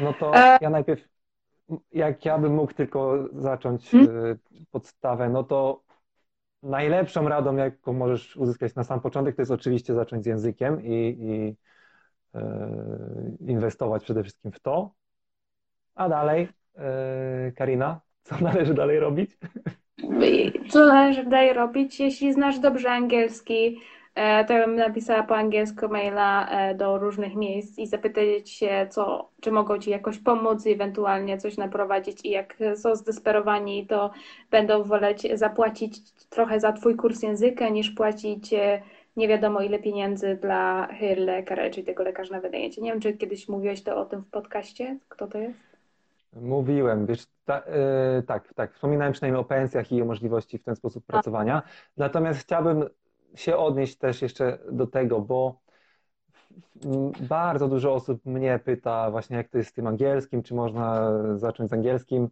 No 0.00 0.12
to 0.12 0.34
E, 0.34 0.58
ja 0.60 0.70
najpierw, 0.70 1.08
jak 1.92 2.24
ja 2.24 2.38
bym 2.38 2.54
mógł 2.54 2.74
tylko 2.74 3.28
zacząć 3.32 3.94
mm, 3.94 4.08
y, 4.08 4.38
podstawę, 4.70 5.28
no 5.28 5.44
to 5.44 5.82
najlepszą 6.62 7.28
radą, 7.28 7.56
jaką 7.56 7.92
możesz 7.92 8.36
uzyskać 8.36 8.74
na 8.74 8.84
sam 8.84 9.00
początek, 9.00 9.36
to 9.36 9.42
jest 9.42 9.52
oczywiście 9.52 9.94
zacząć 9.94 10.24
z 10.24 10.26
językiem 10.26 10.82
i, 10.82 11.16
i 11.20 11.56
inwestować 13.40 14.02
przede 14.04 14.22
wszystkim 14.22 14.52
w 14.52 14.60
to. 14.60 14.90
A 15.94 16.08
dalej, 16.08 16.48
Karina, 17.56 18.00
co 18.28 18.44
należy 18.44 18.74
dalej 18.74 19.00
robić? 19.00 19.30
Co 20.68 20.86
należy 20.86 21.24
dalej 21.24 21.52
robić? 21.52 22.00
Jeśli 22.00 22.32
znasz 22.32 22.58
dobrze 22.58 22.90
angielski, 22.90 23.80
e, 24.14 24.44
to 24.44 24.52
ja 24.52 24.66
bym 24.66 24.76
napisała 24.76 25.22
po 25.22 25.36
angielsku 25.36 25.88
maila 25.88 26.48
e, 26.48 26.74
do 26.74 26.98
różnych 26.98 27.34
miejsc 27.34 27.78
i 27.78 27.86
zapytać 27.86 28.50
się, 28.50 28.86
co, 28.90 29.30
czy 29.40 29.52
mogą 29.52 29.78
ci 29.78 29.90
jakoś 29.90 30.18
pomóc 30.18 30.66
ewentualnie 30.66 31.38
coś 31.38 31.56
naprowadzić. 31.56 32.24
I 32.24 32.30
jak 32.30 32.56
są 32.76 32.96
zdesperowani, 32.96 33.86
to 33.86 34.10
będą 34.50 34.82
woleć 34.82 35.28
zapłacić 35.34 36.12
trochę 36.30 36.60
za 36.60 36.72
twój 36.72 36.96
kurs 36.96 37.22
języka, 37.22 37.68
niż 37.68 37.90
płacić 37.90 38.52
e, 38.52 38.82
nie 39.16 39.28
wiadomo 39.28 39.60
ile 39.60 39.78
pieniędzy 39.78 40.38
dla 40.42 40.88
lekarza, 41.16 41.70
czyli 41.70 41.86
tego 41.86 42.02
lekarza 42.02 42.34
na 42.34 42.40
wynajęcie. 42.40 42.82
Nie 42.82 42.90
wiem, 42.90 43.00
czy 43.00 43.12
kiedyś 43.12 43.48
mówiłeś 43.48 43.82
to 43.82 43.96
o 43.96 44.04
tym 44.04 44.22
w 44.22 44.30
podcaście? 44.30 44.98
Kto 45.08 45.26
to 45.26 45.38
jest? 45.38 45.67
Mówiłem, 46.32 47.06
wiesz, 47.06 47.26
ta, 47.44 47.62
y, 48.18 48.22
tak, 48.22 48.54
tak, 48.54 48.74
wspominałem 48.74 49.12
przynajmniej 49.12 49.40
o 49.40 49.44
pensjach 49.44 49.92
i 49.92 50.02
o 50.02 50.04
możliwości 50.04 50.58
w 50.58 50.64
ten 50.64 50.76
sposób 50.76 51.04
A, 51.08 51.12
pracowania. 51.12 51.62
Natomiast 51.96 52.40
chciałbym 52.40 52.84
się 53.34 53.56
odnieść 53.56 53.96
też 53.96 54.22
jeszcze 54.22 54.58
do 54.72 54.86
tego, 54.86 55.20
bo 55.20 55.60
bardzo 57.20 57.68
dużo 57.68 57.94
osób 57.94 58.26
mnie 58.26 58.60
pyta 58.64 59.10
właśnie, 59.10 59.36
jak 59.36 59.48
to 59.48 59.58
jest 59.58 59.70
z 59.70 59.72
tym 59.72 59.86
angielskim, 59.86 60.42
czy 60.42 60.54
można 60.54 61.12
zacząć 61.36 61.70
z 61.70 61.72
angielskim. 61.72 62.28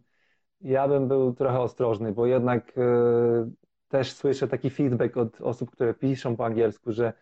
Ja 0.61 0.87
bym 0.87 1.07
był 1.07 1.33
trochę 1.33 1.59
ostrożny, 1.59 2.11
bo 2.11 2.25
jednak 2.25 2.77
y, 2.77 2.81
też 3.87 4.13
słyszę 4.13 4.47
taki 4.47 4.69
feedback 4.69 5.17
od 5.17 5.41
osób, 5.41 5.71
które 5.71 5.93
piszą 5.93 6.35
po 6.35 6.45
angielsku, 6.45 6.91
że 6.91 7.13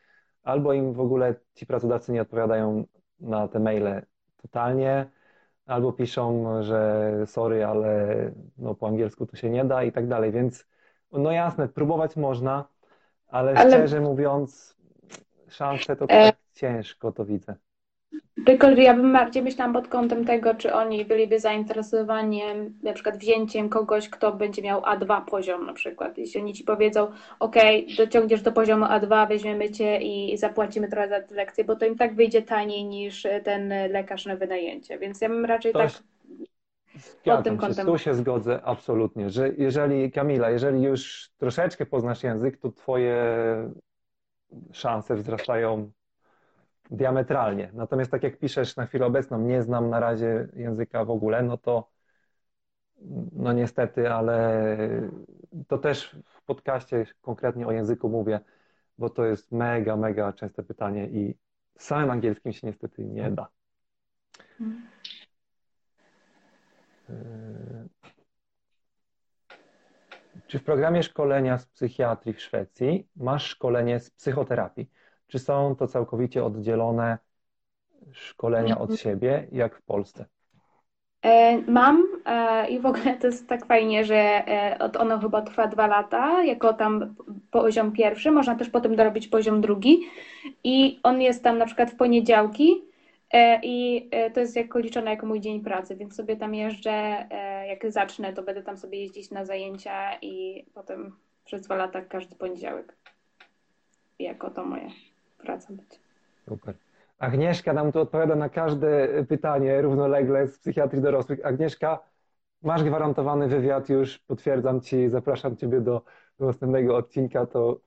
albo 0.43 0.73
im 0.73 0.93
w 0.93 0.99
ogóle 0.99 1.35
ci 1.53 1.65
pracodawcy 1.65 2.11
nie 2.11 2.21
odpowiadają 2.21 2.85
na 3.19 3.47
te 3.47 3.59
maile 3.59 4.01
totalnie, 4.41 5.09
albo 5.65 5.93
piszą, 5.93 6.45
że 6.63 7.11
sorry, 7.25 7.65
ale 7.65 8.07
no, 8.57 8.75
po 8.75 8.87
angielsku 8.87 9.25
to 9.25 9.35
się 9.35 9.49
nie 9.49 9.65
da 9.65 9.83
i 9.83 9.91
tak 9.91 10.07
dalej. 10.07 10.31
Więc 10.31 10.67
no 11.11 11.31
jasne, 11.31 11.67
próbować 11.67 12.15
można, 12.15 12.67
ale 13.27 13.53
ale 13.53 13.69
szczerze 13.69 14.01
mówiąc, 14.01 14.77
szanse 15.47 15.95
to 15.95 16.05
e, 16.05 16.07
tak 16.07 16.35
ciężko 16.53 17.11
to 17.11 17.25
widzę. 17.25 17.55
Tylko 18.45 18.69
ja 18.69 18.93
bym 18.93 19.13
bardziej 19.13 19.43
myślałam 19.43 19.73
pod 19.73 19.87
kątem 19.87 20.25
tego, 20.25 20.55
czy 20.55 20.73
oni 20.73 21.05
byliby 21.05 21.39
zainteresowani 21.39 22.41
na 22.83 22.93
przykład 22.93 23.17
wzięciem 23.17 23.69
kogoś, 23.69 24.09
kto 24.09 24.33
będzie 24.33 24.61
miał 24.61 24.81
A2 24.81 25.25
poziom 25.25 25.65
na 25.65 25.73
przykład. 25.73 26.17
Jeśli 26.17 26.41
oni 26.41 26.53
ci 26.53 26.63
powiedzą, 26.63 27.11
ok, 27.39 27.55
dociągniesz 27.97 28.41
do 28.41 28.51
poziomu 28.51 28.85
A2, 28.85 29.27
weźmiemy 29.27 29.71
cię 29.71 29.97
i 29.97 30.37
zapłacimy 30.37 30.87
trochę 30.87 31.09
za 31.09 31.21
tę 31.21 31.35
lekcję, 31.35 31.63
bo 31.63 31.75
to 31.75 31.85
im 31.85 31.97
tak 31.97 32.15
wyjdzie 32.15 32.41
taniej 32.41 32.85
niż 32.85 33.27
ten 33.43 33.73
lekarz 33.91 34.25
na 34.25 34.35
wynajęcie. 34.35 34.99
Więc 34.99 35.21
ja 35.21 35.29
bym 35.29 35.45
raczej 35.45 35.73
tak 35.73 35.89
się- 35.89 35.99
pod 37.23 37.43
tym 37.43 37.57
kątem. 37.57 37.85
tu 37.85 37.97
się 37.97 38.13
zgodzę 38.13 38.59
absolutnie, 38.63 39.29
że 39.29 39.49
jeżeli, 39.57 40.11
Kamila, 40.11 40.49
jeżeli 40.49 40.81
już 40.83 41.29
troszeczkę 41.37 41.85
poznasz 41.85 42.23
język, 42.23 42.57
to 42.57 42.71
twoje 42.71 43.25
szanse 44.71 45.15
wzrastają 45.15 45.91
diametralnie. 46.91 47.71
Natomiast 47.73 48.11
tak 48.11 48.23
jak 48.23 48.37
piszesz 48.37 48.75
na 48.75 48.85
chwilę 48.85 49.05
obecną, 49.05 49.39
nie 49.39 49.61
znam 49.63 49.89
na 49.89 49.99
razie 49.99 50.47
języka 50.53 51.05
w 51.05 51.09
ogóle, 51.09 51.43
no 51.43 51.57
to 51.57 51.89
no 53.31 53.53
niestety, 53.53 54.11
ale 54.11 54.67
to 55.67 55.77
też 55.77 56.17
w 56.25 56.41
podcaście 56.43 57.05
konkretnie 57.21 57.67
o 57.67 57.71
języku 57.71 58.09
mówię, 58.09 58.39
bo 58.97 59.09
to 59.09 59.25
jest 59.25 59.51
mega, 59.51 59.97
mega 59.97 60.33
częste 60.33 60.63
pytanie 60.63 61.07
i 61.07 61.37
samym 61.77 62.11
angielskim 62.11 62.53
się 62.53 62.67
niestety 62.67 63.05
nie 63.05 63.31
da. 63.31 63.47
Yy, 67.09 67.15
Czy 70.47 70.59
w 70.59 70.63
programie 70.63 71.03
szkolenia 71.03 71.57
z 71.57 71.65
psychiatrii 71.65 72.33
w 72.33 72.41
Szwecji 72.41 73.07
masz 73.15 73.45
szkolenie 73.47 73.99
z 73.99 74.11
psychoterapii? 74.11 74.89
Czy 75.27 75.39
są 75.39 75.75
to 75.75 75.87
całkowicie 75.87 76.43
oddzielone 76.43 77.17
szkolenia 78.11 78.77
od 78.77 78.99
siebie, 78.99 79.47
jak 79.51 79.75
w 79.75 79.81
Polsce? 79.81 80.25
E, 81.21 81.61
Mam 81.71 82.03
e, 82.25 82.69
i 82.69 82.79
w 82.79 82.85
ogóle 82.85 83.17
to 83.17 83.27
jest 83.27 83.47
tak 83.47 83.65
fajnie, 83.65 84.05
że 84.05 84.15
e, 84.15 84.77
ono 84.99 85.19
chyba 85.19 85.41
trwa 85.41 85.67
dwa 85.67 85.87
lata, 85.87 86.43
jako 86.43 86.73
tam 86.73 87.15
poziom 87.51 87.91
pierwszy, 87.91 88.31
można 88.31 88.55
też 88.55 88.69
potem 88.69 88.95
dorobić 88.95 89.27
poziom 89.27 89.61
drugi. 89.61 89.99
I 90.63 90.99
on 91.03 91.21
jest 91.21 91.43
tam 91.43 91.57
na 91.57 91.65
przykład 91.65 91.91
w 91.91 91.95
poniedziałki 91.95 92.83
i 93.63 94.09
to 94.33 94.39
jest 94.39 94.55
jako 94.55 94.79
liczone 94.79 95.11
jako 95.11 95.25
mój 95.25 95.41
dzień 95.41 95.61
pracy, 95.61 95.95
więc 95.95 96.15
sobie 96.15 96.37
tam 96.37 96.55
jeżdżę, 96.55 97.27
jak 97.67 97.91
zacznę, 97.91 98.33
to 98.33 98.43
będę 98.43 98.63
tam 98.63 98.77
sobie 98.77 98.99
jeździć 98.99 99.31
na 99.31 99.45
zajęcia 99.45 100.19
i 100.21 100.65
potem 100.73 101.15
przez 101.45 101.61
dwa 101.61 101.75
lata 101.75 102.01
każdy 102.01 102.35
poniedziałek 102.35 102.95
jako 104.19 104.49
to 104.49 104.65
moja 104.65 104.89
praca 105.45 105.73
będzie. 105.73 105.97
Super. 106.49 106.75
Agnieszka 107.19 107.73
nam 107.73 107.91
tu 107.91 107.99
odpowiada 107.99 108.35
na 108.35 108.49
każde 108.49 109.07
pytanie 109.29 109.81
równolegle 109.81 110.47
z 110.47 110.59
psychiatrii 110.59 111.01
dorosłych. 111.01 111.45
Agnieszka, 111.45 111.99
masz 112.61 112.83
gwarantowany 112.83 113.47
wywiad 113.47 113.89
już, 113.89 114.19
potwierdzam 114.19 114.81
Ci, 114.81 115.09
zapraszam 115.09 115.57
Ciebie 115.57 115.81
do, 115.81 116.01
do 116.39 116.45
następnego 116.45 116.97
odcinka, 116.97 117.45
to 117.45 117.79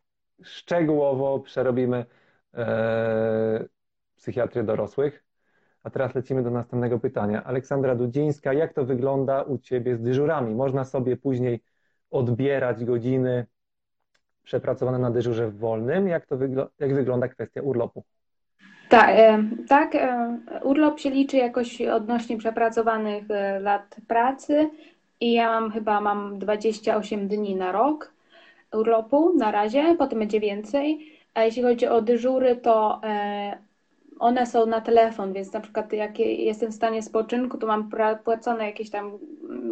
szczegółowo 0.42 1.38
przerobimy 1.40 2.06
e, 2.54 3.64
psychiatrię 4.16 4.62
dorosłych. 4.62 5.24
A 5.82 5.90
teraz 5.90 6.14
lecimy 6.14 6.42
do 6.42 6.50
następnego 6.50 6.98
pytania. 6.98 7.44
Aleksandra 7.44 7.94
Dudzińska, 7.94 8.52
jak 8.52 8.72
to 8.72 8.84
wygląda 8.84 9.42
u 9.42 9.58
Ciebie 9.58 9.96
z 9.96 10.02
dyżurami? 10.02 10.54
Można 10.54 10.84
sobie 10.84 11.16
później 11.16 11.62
odbierać 12.10 12.84
godziny 12.84 13.46
przepracowane 14.48 14.98
na 14.98 15.10
dyżurze 15.10 15.50
wolnym? 15.50 16.08
Jak 16.08 16.26
to 16.26 16.36
wygl- 16.36 16.66
jak 16.78 16.94
wygląda 16.94 17.28
kwestia 17.28 17.62
urlopu? 17.62 18.02
Tak, 18.88 19.10
e, 19.10 19.44
tak, 19.68 19.94
e, 19.94 20.38
urlop 20.62 21.00
się 21.00 21.10
liczy 21.10 21.36
jakoś 21.36 21.82
odnośnie 21.82 22.38
przepracowanych 22.38 23.30
e, 23.30 23.60
lat 23.60 23.96
pracy 24.08 24.70
i 25.20 25.32
ja 25.32 25.60
mam 25.60 25.70
chyba 25.70 26.00
mam 26.00 26.38
28 26.38 27.28
dni 27.28 27.56
na 27.56 27.72
rok 27.72 28.12
urlopu 28.72 29.34
na 29.36 29.50
razie, 29.50 29.94
potem 29.98 30.18
będzie 30.18 30.40
więcej. 30.40 31.12
A 31.34 31.42
jeśli 31.42 31.62
chodzi 31.62 31.86
o 31.86 32.02
dyżury, 32.02 32.56
to 32.56 33.00
one 34.18 34.46
są 34.46 34.66
na 34.66 34.80
telefon, 34.80 35.32
więc 35.32 35.52
na 35.52 35.60
przykład 35.60 35.92
jak 35.92 36.18
jestem 36.18 36.70
w 36.70 36.74
stanie 36.74 37.02
spoczynku, 37.02 37.58
to 37.58 37.66
mam 37.66 37.90
płacone 38.24 38.66
jakieś 38.66 38.90
tam 38.90 39.18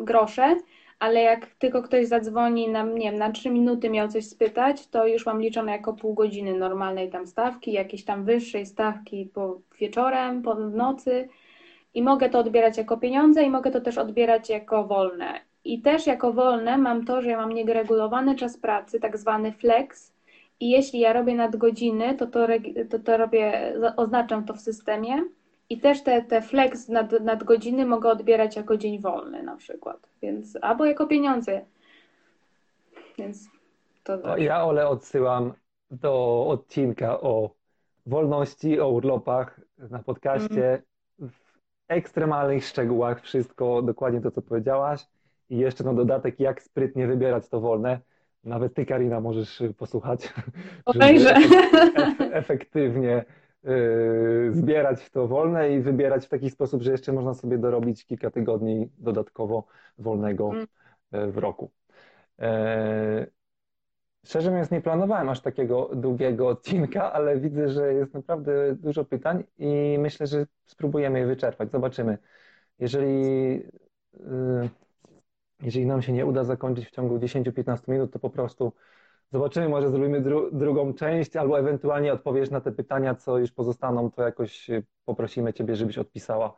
grosze, 0.05 0.57
ale 0.99 1.23
jak 1.23 1.47
tylko 1.47 1.83
ktoś 1.83 2.07
zadzwoni 2.07 2.69
na, 2.69 2.83
nie 2.83 3.13
na 3.13 3.33
3 3.33 3.51
minuty 3.51 3.91
miał 3.91 4.09
coś 4.09 4.27
spytać, 4.27 4.87
to 4.87 5.07
już 5.07 5.27
mam 5.27 5.41
liczone 5.41 5.73
jako 5.73 5.93
pół 5.93 6.15
godziny 6.15 6.55
normalnej 6.59 7.11
tam 7.11 7.27
stawki, 7.27 7.73
jakiejś 7.73 8.05
tam 8.05 8.25
wyższej 8.25 8.67
stawki 8.67 9.31
po 9.35 9.61
wieczorem, 9.81 10.43
po 10.43 10.55
nocy. 10.55 11.29
I 11.95 12.03
mogę 12.03 12.31
to 12.31 12.39
odbierać 12.39 12.79
jako 12.79 12.97
pieniądze 12.97 13.43
i 13.43 13.51
mogę 13.51 13.71
to 13.71 13.81
też 13.81 13.99
odbierać 13.99 14.51
jako 14.51 14.85
wolne. 14.85 15.41
I 15.65 15.83
też 15.83 16.07
jako 16.07 16.33
wolne 16.33 16.79
mam 16.79 17.05
to, 17.05 17.23
że 17.23 17.31
ja 17.31 17.37
mam 17.37 17.53
nieregulowany 17.53 18.35
czas 18.35 18.59
pracy, 18.59 19.01
tak 19.01 19.19
zwany 19.19 19.53
flex. 19.53 20.13
I 20.61 20.71
jeśli 20.71 21.01
ja 21.01 21.13
robię 21.13 21.35
nadgodziny, 21.35 22.15
to 22.15 22.27
to, 22.27 22.47
to, 22.91 22.99
to 22.99 23.17
robię, 23.17 23.75
za- 23.81 23.97
oznaczam 23.97 24.45
to 24.45 24.55
w 24.55 24.61
systemie 24.61 25.23
i 25.71 25.81
też 25.81 26.03
te, 26.03 26.23
te 26.23 26.43
flex 26.43 26.89
nad, 26.89 27.13
nadgodziny 27.21 27.87
mogę 27.87 28.09
odbierać 28.09 28.57
jako 28.57 28.77
dzień 28.77 29.01
wolny 29.01 29.43
na 29.43 29.57
przykład, 29.57 30.09
więc 30.23 30.59
albo 30.63 30.85
jako 30.85 31.07
pieniądze, 31.07 31.65
więc 33.19 33.49
to 34.05 34.23
O, 34.23 34.37
ja 34.37 34.65
Ole 34.65 34.89
odsyłam 34.89 35.53
do 35.91 36.45
odcinka 36.49 37.21
o 37.21 37.51
wolności, 38.07 38.81
o 38.81 38.89
urlopach 38.89 39.61
na 39.79 40.03
podcaście. 40.03 40.83
W 41.19 41.59
ekstremalnych 41.89 42.65
szczegółach 42.65 43.23
wszystko, 43.23 43.83
dokładnie 43.83 44.21
to, 44.21 44.31
co 44.31 44.43
powiedziałaś. 44.43 45.07
I 45.51 45.57
jeszcze 45.57 45.85
na 45.85 45.95
dodatek, 45.95 46.41
jak 46.41 46.63
sprytnie 46.63 47.07
wybierać 47.07 47.49
to 47.49 47.61
wolne. 47.61 48.01
Nawet 48.45 48.75
ty, 48.75 48.87
Karina, 48.87 49.21
możesz 49.21 49.63
posłuchać, 49.79 50.35
Obejrzę. 50.85 51.35
efek- 51.35 52.31
efektywnie 52.33 53.25
y, 53.67 54.51
zbierać 54.53 55.11
to 55.11 55.29
wolne 55.29 55.73
i 55.73 55.81
wybierać 55.81 56.27
w 56.27 56.29
taki 56.29 56.51
sposób, 56.51 56.83
że 56.83 56.91
jeszcze 56.93 57.13
można 57.13 57.35
sobie 57.35 57.59
dorobić 57.59 58.05
kilka 58.07 58.31
tygodni 58.31 58.91
dodatkowo 58.99 59.67
wolnego 59.99 60.51
Mm. 60.51 60.67
y, 61.15 61.33
w 61.33 61.39
roku. 61.39 61.71
E, 62.39 63.27
Szczerze 64.27 64.51
mówiąc, 64.51 64.71
nie 64.71 64.81
planowałem 64.81 65.29
aż 65.29 65.41
takiego 65.41 65.91
długiego 65.95 66.49
odcinka, 66.49 67.13
ale 67.13 67.41
widzę, 67.41 67.69
że 67.69 67.95
jest 67.95 68.15
naprawdę 68.15 68.75
dużo 68.75 69.05
pytań 69.05 69.45
i 69.59 69.97
myślę, 69.99 70.27
że 70.27 70.47
spróbujemy 70.67 71.19
je 71.19 71.27
wyczerpać. 71.27 71.71
Zobaczymy. 71.71 72.19
Jeżeli, 72.79 73.15
y, 74.15 74.71
jeżeli 75.63 75.87
nam 75.87 76.03
się 76.03 76.13
nie 76.13 76.27
uda 76.27 76.45
zakończyć 76.45 76.87
w 76.87 76.91
ciągu 76.91 77.19
10-15 77.19 77.93
minut, 77.93 78.13
to 78.13 78.19
po 78.19 78.31
prostu 78.31 78.73
zobaczymy, 79.33 79.69
może 79.69 79.91
zrobimy 79.91 80.21
dru 80.21 80.51
drugą 80.53 80.95
część, 80.95 81.37
albo 81.37 81.59
ewentualnie 81.59 82.13
odpowiesz 82.13 82.51
na 82.51 82.61
te 82.61 82.73
pytania, 82.73 83.15
co 83.15 83.39
już 83.39 83.53
pozostaną, 83.53 84.11
to 84.11 84.23
jakoś 84.23 84.71
y, 84.71 84.83
poprosimy 85.05 85.53
Ciebie, 85.53 85.77
żebyś 85.77 85.99
odpisała 85.99 86.57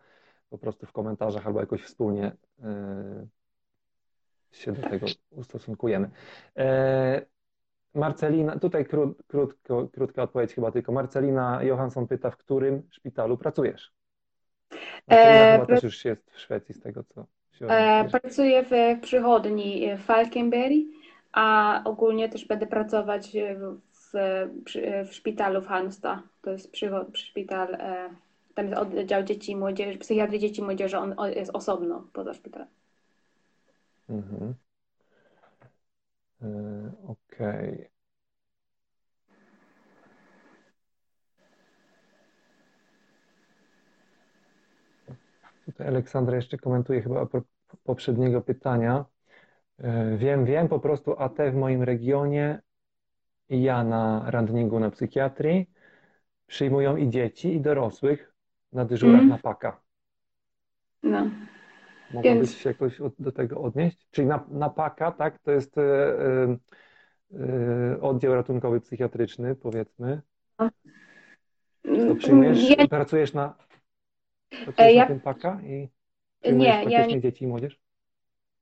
po 0.51 0.59
prostu 0.59 0.87
w 0.87 0.93
komentarzach, 0.93 1.47
albo 1.47 1.61
jakoś 1.61 1.83
wspólnie 1.83 2.33
y, 2.59 2.65
się 4.53 4.73
do 4.73 4.89
tego 4.89 5.07
ustosunkujemy. 5.31 6.11
E, 6.57 7.27
Marcelina, 7.95 8.59
tutaj 8.59 8.87
krót, 8.87 9.23
krótko, 9.27 9.89
krótka 9.93 10.23
odpowiedź 10.23 10.55
chyba 10.55 10.73
tylko. 10.73 10.93
Marcelina 10.93 11.63
Johansson 11.63 12.07
pyta, 12.07 12.31
w 12.31 12.37
którym 12.37 12.83
szpitalu 12.91 13.39
pracujesz? 13.39 13.93
Marcelina 15.09 15.45
E, 15.45 15.53
chyba 15.53 15.67
też 15.67 15.83
już 15.83 16.05
jest 16.05 16.31
w 16.31 16.39
Szwecji, 16.39 16.75
z 16.75 16.81
tego 16.81 17.05
co 17.05 17.27
się 17.53 17.67
E, 17.67 18.09
pracuję 18.11 18.65
w 18.65 19.01
przychodni 19.01 19.97
Falkenberg, 19.99 20.73
a 21.33 21.81
ogólnie 21.85 22.29
też 22.29 22.47
będę 22.47 22.67
pracować 22.67 23.37
w, 23.57 23.79
w, 23.93 24.13
przy- 24.65 25.05
szpitalu 25.11 25.63
w 25.63 25.67
Halmstad. 25.67 26.19
To 26.43 26.51
jest 26.51 26.71
przychod, 26.71 27.19
szpital, 27.19 27.75
e, 27.75 28.11
tam 28.55 28.67
jest 28.67 28.79
oddział 28.79 29.23
dzieci 29.23 29.53
i 29.53 29.57
młodzieży, 29.57 29.99
psychiatrii 29.99 30.41
dzieci 30.41 30.61
i 30.61 30.65
młodzieży, 30.65 30.99
on, 30.99 31.15
jest 31.37 31.51
osobno 31.55 32.07
poza 32.13 32.35
szpitalem. 32.35 32.69
Mhm. 34.09 34.55
E, 36.43 36.47
Okej. 37.09 37.89
Tutaj 45.67 45.87
Aleksandra 45.87 46.37
jeszcze 46.37 46.59
komentuje 46.59 47.03
chyba 47.03 47.27
poprzedniego 47.85 48.41
pytania. 48.41 49.05
E, 49.79 50.17
Wiem, 50.17 50.45
wiem, 50.45 50.69
po 50.69 50.79
prostu 50.79 51.15
AT 51.19 51.37
w 51.53 51.55
moim 51.55 51.83
regionie 51.83 52.61
i 53.49 53.63
ja 53.63 53.85
na 53.85 54.31
randningu 54.31 54.81
na 54.81 54.91
psychiatrii 54.91 55.71
przyjmują 56.47 56.97
i 56.97 57.09
dzieci, 57.09 57.55
i 57.55 57.61
dorosłych 57.61 58.33
na 58.73 58.85
dyżurach 58.85 59.15
Mhm. 59.21 59.29
na 59.31 59.39
paka. 59.39 59.81
No. 61.03 61.31
Mogłabyś 62.15 62.39
Więc- 62.39 62.55
się 62.57 62.69
jakoś 62.71 63.01
od, 63.01 63.13
do 63.19 63.33
tego 63.33 63.61
odnieść? 63.61 64.07
Czyli 64.11 64.27
na, 64.27 64.45
na 64.51 64.71
paka, 64.71 65.13
tak? 65.13 65.39
To 65.39 65.51
jest 65.51 65.79
e, 65.79 65.83
e, 67.33 68.01
oddział 68.01 68.35
ratunkowy 68.35 68.81
psychiatryczny, 68.81 69.55
powiedzmy. 69.55 70.21
To 71.83 72.15
przyjmujesz, 72.19 72.71
Ja, 72.79 72.89
pracujesz 72.89 73.35
na, 73.35 73.55
pracujesz 74.51 74.79
E, 74.79 74.83
na 74.85 74.91
ja- 74.91 75.07
tym 75.07 75.21
paka 75.21 75.61
i 75.63 75.89
przyjmujesz 76.41 76.87
nie, 76.87 76.93
ja 76.93 77.21
dzieci 77.21 77.45
i 77.45 77.47
młodzież? 77.47 77.81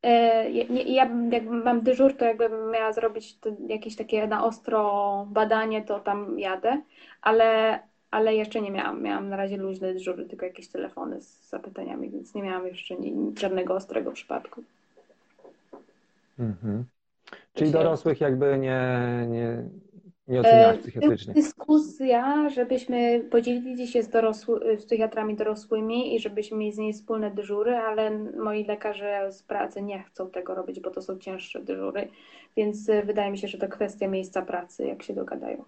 E, 0.03 0.51
Ja, 0.51 1.05
jak 1.31 1.45
mam 1.45 1.81
dyżur, 1.81 2.17
to 2.17 2.25
jakbym 2.25 2.71
miała 2.71 2.93
zrobić 2.93 3.39
to 3.39 3.51
jakieś 3.69 3.97
takie 3.97 4.27
na 4.27 4.45
ostro 4.45 5.27
badanie, 5.31 5.83
to 5.83 6.01
tam 6.01 6.39
jadę, 6.39 6.83
ale, 7.23 7.79
ale 8.11 8.35
jeszcze 8.35 8.61
nie 8.61 8.71
miałam. 8.71 9.03
Miałam 9.03 9.29
na 9.29 9.37
razie 9.37 9.57
luźne 9.57 9.93
dyżury, 9.93 10.25
tylko 10.25 10.47
jakieś 10.47 10.69
telefony 10.69 11.21
z 11.21 11.49
zapytaniami, 11.49 12.11
więc 12.11 12.35
nie 12.35 12.43
miałam 12.43 12.67
jeszcze 12.67 12.95
ni- 12.97 13.35
żadnego 13.39 13.75
ostrego 13.75 14.13
przypadku. 14.13 14.63
Mhm. 16.39 16.85
Czyli 17.55 17.71
dorosłych 17.71 18.21
jakby 18.21 18.59
nie, 18.59 19.01
nie, 19.29 19.63
nie 20.29 20.39
E, 20.39 20.41
oceniałaś 20.41 20.79
psychiatrycznie. 20.79 21.35
dyskusja, 21.35 22.49
żebyśmy 22.49 23.21
podzielili 23.31 23.87
się 23.89 24.03
z, 24.03 24.09
dorosły, 24.09 24.77
z 24.79 24.85
psychiatrami 24.87 25.37
dorosłymi 25.37 26.15
i 26.17 26.21
żebyśmy 26.21 26.57
mieli 26.59 26.73
z 26.73 26.79
nimi 26.79 26.93
wspólne 26.93 27.31
dyżury, 27.31 27.77
ale 27.77 28.11
moi 28.19 28.65
lekarze 28.65 29.33
z 29.33 29.43
pracy 29.43 29.83
nie 29.83 30.03
chcą 30.03 30.31
tego 30.31 30.55
robić, 30.55 30.81
bo 30.81 30.91
to 30.91 31.03
są 31.03 31.19
cięższe 31.19 31.61
dyżury, 31.61 32.09
więc 32.57 32.89
e, 32.89 33.03
wydaje 33.03 33.31
mi 33.31 33.39
się, 33.39 33.49
że 33.49 33.59
to 33.59 33.69
kwestia 33.69 34.09
miejsca 34.09 34.43
pracy, 34.43 34.87
jak 34.87 35.03
się 35.03 35.15
dogadają. 35.15 35.65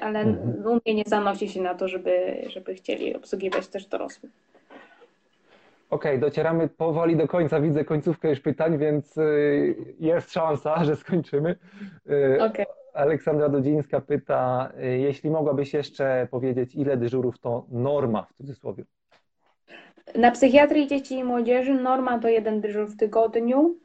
Ale 0.00 0.20
Mhm. 0.20 0.66
u 0.66 0.74
mnie 0.74 0.94
nie 0.94 1.04
zanosi 1.06 1.48
się 1.48 1.62
na 1.62 1.74
to, 1.74 1.88
żeby, 1.88 2.44
żeby 2.48 2.74
chcieli 2.74 3.16
obsługiwać 3.16 3.68
też 3.68 3.86
dorosłych. 3.86 4.32
Okej, 5.90 6.18
docieramy 6.18 6.68
powoli 6.68 7.16
do 7.16 7.28
końca. 7.28 7.60
Widzę 7.60 7.84
końcówkę 7.84 8.30
już 8.30 8.40
pytań, 8.40 8.78
więc 8.78 9.16
y, 9.18 9.74
jest 10.00 10.32
szansa, 10.32 10.84
że 10.84 10.96
skończymy. 10.96 11.56
Y, 12.10 12.38
Okej. 12.42 12.66
Aleksandra 12.96 13.48
Dudzińska 13.48 14.00
pyta, 14.00 14.72
y, 14.84 14.98
jeśli 14.98 15.30
mogłabyś 15.30 15.74
jeszcze 15.74 16.28
powiedzieć, 16.30 16.74
ile 16.74 16.96
dyżurów 16.96 17.38
to 17.38 17.66
norma 17.70 18.22
w 18.22 18.32
cudzysłowie? 18.32 18.84
Na 20.14 20.30
psychiatrii 20.30 20.86
dzieci 20.86 21.14
i 21.14 21.24
młodzieży 21.24 21.74
norma 21.74 22.18
to 22.18 22.28
jeden 22.28 22.60
dyżur 22.60 22.86
w 22.88 22.96
tygodniu. 22.96 23.76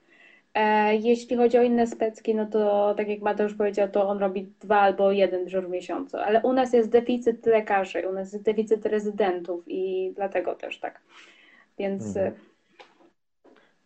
E, 0.53 0.95
Jeśli 0.95 1.38
chodzi 1.38 1.57
o 1.57 1.61
inne 1.61 1.88
specki, 1.88 2.35
no 2.35 2.45
to 2.45 2.93
tak 2.97 3.07
jak 3.07 3.21
Mateusz 3.21 3.53
powiedział, 3.53 3.89
to 3.89 4.07
on 4.07 4.17
robi 4.19 4.53
dwa 4.59 4.79
albo 4.79 5.11
jeden 5.11 5.43
dyżur 5.43 5.67
w 5.67 5.69
miesiącu. 5.69 6.17
Ale 6.17 6.41
u 6.41 6.53
nas 6.53 6.73
jest 6.73 6.89
deficyt 6.89 7.45
lekarzy, 7.45 8.09
u 8.09 8.13
nas 8.13 8.33
jest 8.33 8.45
deficyt 8.45 8.85
rezydentów 8.85 9.63
i 9.67 10.13
dlatego 10.15 10.55
też 10.55 10.79
tak. 10.79 11.01
Więc 11.77 12.07
Mhm. 12.07 12.33
e, 12.33 12.51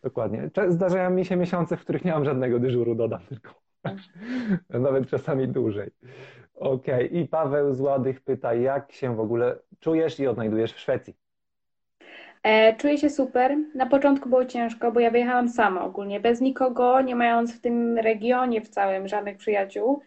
Dokładnie. 0.03 0.49
Zdarzają 0.68 1.10
mi 1.10 1.26
się 1.26 1.35
miesiące, 1.35 1.77
w 1.77 1.81
których 1.81 2.06
nie 2.06 2.11
mam 2.11 2.26
żadnego 2.26 2.60
dyżuru, 2.60 2.95
dodam 2.95 3.19
tylko. 3.30 3.65
Nawet 4.70 5.10
czasami 5.10 5.48
dłużej. 5.48 5.90
Okej, 6.56 7.18
i 7.18 7.28
Paweł 7.28 7.74
z 7.74 7.82
Ładych 7.82 8.22
pyta, 8.22 8.53
jak 8.53 8.91
się 8.91 9.16
w 9.16 9.20
ogóle 9.20 9.60
czujesz 9.80 10.20
i 10.20 10.28
odnajdujesz 10.28 10.74
w 10.74 10.80
Szwecji? 10.80 11.14
E, 12.44 12.76
Czuję 12.76 12.98
się 12.98 13.10
super. 13.10 13.57
Na 13.76 13.86
początku 13.86 14.30
było 14.30 14.45
ciężko, 14.45 14.91
bo 14.91 14.99
ja 14.99 15.12
wyjechałam 15.12 15.49
sama 15.49 15.84
ogólnie, 15.84 16.20
bez 16.20 16.41
nikogo, 16.41 17.02
nie 17.02 17.16
mając 17.16 17.57
w 17.57 17.62
tym 17.62 17.98
regionie 17.98 18.62
w 18.62 18.70
całym 18.70 19.07
żadnych 19.07 19.38
przyjaciół. 19.38 20.02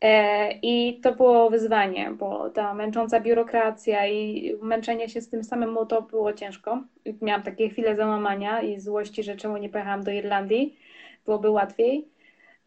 E, 0.00 0.52
I 0.52 1.00
to 1.00 1.14
było 1.14 1.50
wyzwanie, 1.50 2.10
bo 2.10 2.50
ta 2.50 2.74
męcząca 2.74 3.20
biurokracja 3.20 4.06
i 4.06 4.52
męczenie 4.62 5.08
się 5.08 5.20
z 5.20 5.28
tym 5.28 5.44
samemu 5.44 5.86
to 5.86 6.02
było 6.02 6.32
ciężko. 6.32 6.82
Miałam 7.22 7.42
takie 7.42 7.68
chwile 7.68 7.96
załamania 7.96 8.62
i 8.62 8.80
złości, 8.80 9.22
że 9.22 9.36
czemu 9.36 9.56
nie 9.56 9.68
pojechałam 9.68 10.04
do 10.04 10.10
Irlandii, 10.10 10.76
byłoby 11.24 11.50
łatwiej. 11.50 12.08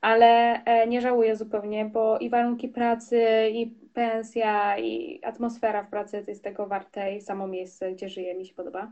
Ale 0.02 0.64
e, 0.66 0.88
nie 0.88 1.02
żałuję 1.02 1.36
zupełnie, 1.36 1.86
bo 1.86 2.20
i 2.20 2.30
warunki 2.30 2.68
pracy, 2.70 3.50
i 3.52 3.68
pensja, 3.94 4.78
i 4.78 5.20
atmosfera 5.24 5.84
w 5.84 5.90
pracy 5.90 6.24
jest 6.28 6.44
tego 6.44 6.68
warte, 6.68 7.16
i 7.16 7.22
samo 7.22 7.48
miejsce, 7.48 7.92
gdzie 7.92 8.10
żyję, 8.10 8.36
mi 8.36 8.46
się 8.46 8.54
podoba. 8.54 8.92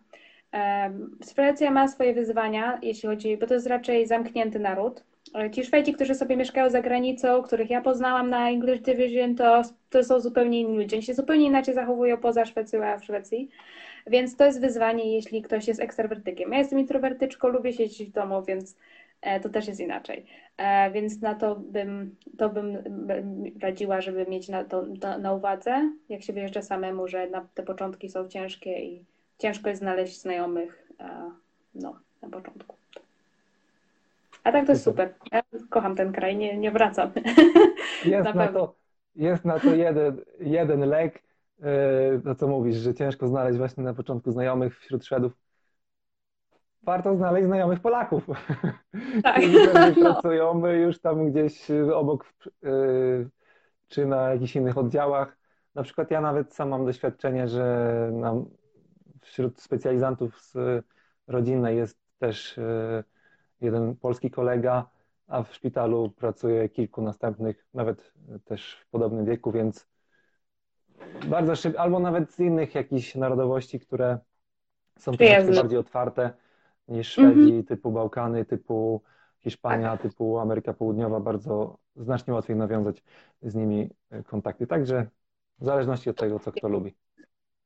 Szwecja 1.31 1.71
ma 1.71 1.87
swoje 1.87 2.13
wyzwania, 2.13 2.79
jeśli 2.81 3.09
chodzi, 3.09 3.37
bo 3.37 3.47
to 3.47 3.53
jest 3.53 3.67
raczej 3.67 4.07
zamknięty 4.07 4.59
naród. 4.59 5.03
E, 5.35 5.51
Ci 5.51 5.63
Szwedzi, 5.63 5.93
którzy 5.93 6.15
sobie 6.15 6.37
mieszkają 6.37 6.69
za 6.69 6.81
granicą, 6.81 7.41
których 7.41 7.69
ja 7.69 7.81
poznałam 7.81 8.29
na 8.29 8.49
English 8.49 8.81
Division, 8.81 9.35
to, 9.35 9.61
to 9.89 10.03
są 10.03 10.19
zupełnie 10.19 10.61
inni 10.61 10.77
ludzie. 10.77 10.95
Oni 10.95 11.05
się 11.05 11.13
zupełnie 11.13 11.45
inaczej 11.45 11.73
zachowują 11.73 12.17
poza 12.17 12.45
Szwecją, 12.45 12.85
a 12.85 12.97
w 12.97 13.03
Szwecji. 13.03 13.49
Więc 14.07 14.35
to 14.35 14.45
jest 14.45 14.61
wyzwanie, 14.61 15.13
jeśli 15.15 15.41
ktoś 15.41 15.67
jest 15.67 15.79
ekstrawertykiem. 15.79 16.51
Ja 16.51 16.57
jestem 16.57 16.79
introwertyczką, 16.79 17.47
lubię 17.47 17.73
siedzieć 17.73 18.09
w 18.09 18.11
domu, 18.11 18.43
więc 18.43 18.75
to 19.43 19.49
też 19.49 19.67
jest 19.67 19.79
inaczej. 19.79 20.25
E, 20.57 20.91
Więc 20.91 21.21
na 21.21 21.35
to 21.35 21.55
bym, 21.55 22.15
to 22.37 22.49
bym 22.49 22.77
radziła, 23.61 24.01
żeby 24.01 24.25
mieć 24.25 24.49
na 24.49 24.63
to 24.63 24.85
na, 25.01 25.17
na 25.17 25.33
uwadze, 25.33 25.91
jak 26.09 26.23
się 26.23 26.33
wyjeżdża 26.33 26.61
samemu, 26.61 27.07
że 27.07 27.29
na, 27.29 27.47
te 27.53 27.63
początki 27.63 28.09
są 28.09 28.27
ciężkie 28.27 28.79
i 28.79 29.05
ciężko 29.37 29.69
jest 29.69 29.81
znaleźć 29.81 30.21
znajomych 30.21 30.87
e, 30.99 31.31
no, 31.75 31.99
na 32.21 32.29
początku. 32.29 32.75
A 34.43 34.51
tak 34.51 34.65
to 34.65 34.71
jest 34.71 34.83
super. 34.83 35.13
Ja 35.31 35.41
kocham 35.69 35.95
ten 35.95 36.11
kraj, 36.11 36.37
nie, 36.37 36.57
nie 36.57 36.71
wracam. 36.71 37.11
Jest 38.05 38.33
Na 38.35 38.47
to, 38.47 38.75
jest 39.15 39.45
na 39.45 39.59
to 39.59 39.75
jeden, 39.75 40.21
jeden 40.39 40.79
lek, 40.79 41.23
e, 41.61 42.19
to 42.23 42.35
co 42.35 42.47
mówisz, 42.47 42.75
że 42.75 42.93
ciężko 42.93 43.27
znaleźć 43.27 43.57
właśnie 43.57 43.83
na 43.83 43.93
początku 43.93 44.31
znajomych 44.31 44.79
wśród 44.79 45.05
Szwedów. 45.05 45.48
Warto 46.89 47.15
znaleźć 47.15 47.45
znajomych 47.47 47.79
Polaków, 47.79 48.27
Tak. 49.23 49.35
którzy 49.35 49.95
No. 50.03 50.13
pracują 50.13 50.67
już 50.67 50.99
tam 50.99 51.31
gdzieś 51.31 51.67
obok 51.93 52.25
e, 52.63 52.69
czy 53.87 54.05
na 54.05 54.29
jakichś 54.29 54.55
innych 54.55 54.77
oddziałach. 54.77 55.37
Na 55.75 55.83
przykład 55.83 56.11
ja 56.11 56.21
nawet 56.21 56.53
sam 56.53 56.69
mam 56.69 56.85
doświadczenie, 56.85 57.47
że 57.47 58.11
wśród 59.21 59.61
specjalizantów 59.61 60.41
z 60.41 60.57
rodzinnej 61.27 61.77
jest 61.77 61.97
też 62.19 62.57
e, 62.57 63.03
jeden 63.61 63.95
polski 63.95 64.31
kolega, 64.31 64.89
a 65.27 65.43
w 65.43 65.53
szpitalu 65.53 66.09
pracuje 66.09 66.69
kilku 66.69 67.01
następnych, 67.01 67.65
nawet 67.73 68.13
też 68.45 68.83
w 68.85 68.89
podobnym 68.89 69.25
wieku, 69.25 69.51
więc 69.51 69.87
bardzo 71.27 71.55
szybko, 71.55 71.81
albo 71.81 71.99
nawet 71.99 72.31
z 72.31 72.39
innych 72.39 72.75
jakichś 72.75 73.15
narodowości, 73.15 73.79
które 73.79 74.17
są 74.97 75.11
troszeczkę 75.17 75.53
bardziej 75.53 75.79
otwarte 75.79 76.33
niż 76.89 77.07
Szwedzi, 77.11 77.39
Mhm. 77.39 77.63
typu 77.63 77.91
Bałkany, 77.91 78.45
typu 78.45 79.01
Hiszpania, 79.39 79.97
typu 79.97 80.39
Ameryka 80.39 80.73
Południowa, 80.73 81.19
bardzo 81.19 81.77
znacznie 81.95 82.33
łatwiej 82.33 82.55
nawiązać 82.55 83.03
z 83.41 83.55
nimi 83.55 83.89
kontakty. 84.25 84.67
Także 84.67 85.07
w 85.59 85.65
zależności 85.65 86.09
od 86.09 86.17
tego, 86.17 86.39
co 86.39 86.51
kto 86.51 86.69
lubi. 86.69 86.95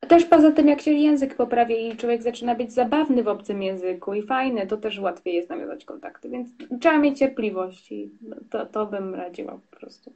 Też 0.07 0.25
poza 0.25 0.51
tym, 0.51 0.67
jak 0.67 0.81
się 0.81 0.91
język 0.91 1.35
poprawia 1.35 1.75
i 1.75 1.97
człowiek 1.97 2.23
zaczyna 2.23 2.55
być 2.55 2.73
zabawny 2.73 3.23
w 3.23 3.27
obcym 3.27 3.63
języku 3.63 4.13
i 4.13 4.21
fajny, 4.21 4.67
to 4.67 4.77
też 4.77 4.99
łatwiej 4.99 5.35
jest 5.35 5.49
nawiązać 5.49 5.85
kontakty, 5.85 6.29
więc 6.29 6.49
trzeba 6.81 6.99
mieć 6.99 7.19
cierpliwość 7.19 7.91
i 7.91 8.11
to, 8.49 8.65
to 8.65 8.85
bym 8.85 9.15
radziła 9.15 9.59
po 9.71 9.77
prostu. 9.77 10.13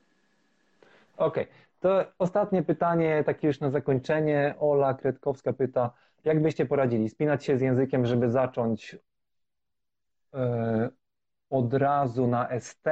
Okej, 1.17 1.47
to 1.79 2.05
ostatnie 2.19 2.63
pytanie, 2.63 3.23
takie 3.25 3.47
już 3.47 3.59
na 3.59 3.69
zakończenie. 3.69 4.55
Ola 4.59 4.93
Kretkowska 4.93 5.53
pyta, 5.53 5.91
jak 6.27 6.41
byście 6.41 6.65
poradzili 6.65 7.09
spinać 7.09 7.45
się 7.45 7.57
z 7.57 7.61
językiem, 7.61 8.05
żeby 8.05 8.31
zacząć 8.31 8.97
e, 10.33 10.89
od 11.49 11.73
razu 11.73 12.27
na 12.27 12.59
ST 12.59 12.87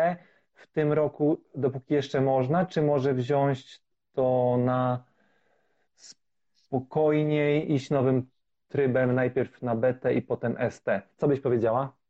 w 0.54 0.68
tym 0.68 0.94
roku, 0.94 1.42
dopóki 1.56 1.94
jeszcze 1.94 2.22
można, 2.22 2.66
czy 2.66 2.82
może 2.82 3.14
wziąć 3.14 3.82
to 4.14 4.58
na 4.66 5.04
spokojniej, 6.56 7.74
iść 7.74 7.90
nowym 7.90 8.30
trybem, 8.68 9.16
najpierw 9.16 9.62
na 9.62 9.76
BT 9.76 10.14
i 10.14 10.22
potem 10.22 10.58
ST? 10.70 10.86
Co 11.18 11.28
byś 11.28 11.40
powiedziała? 11.40 12.05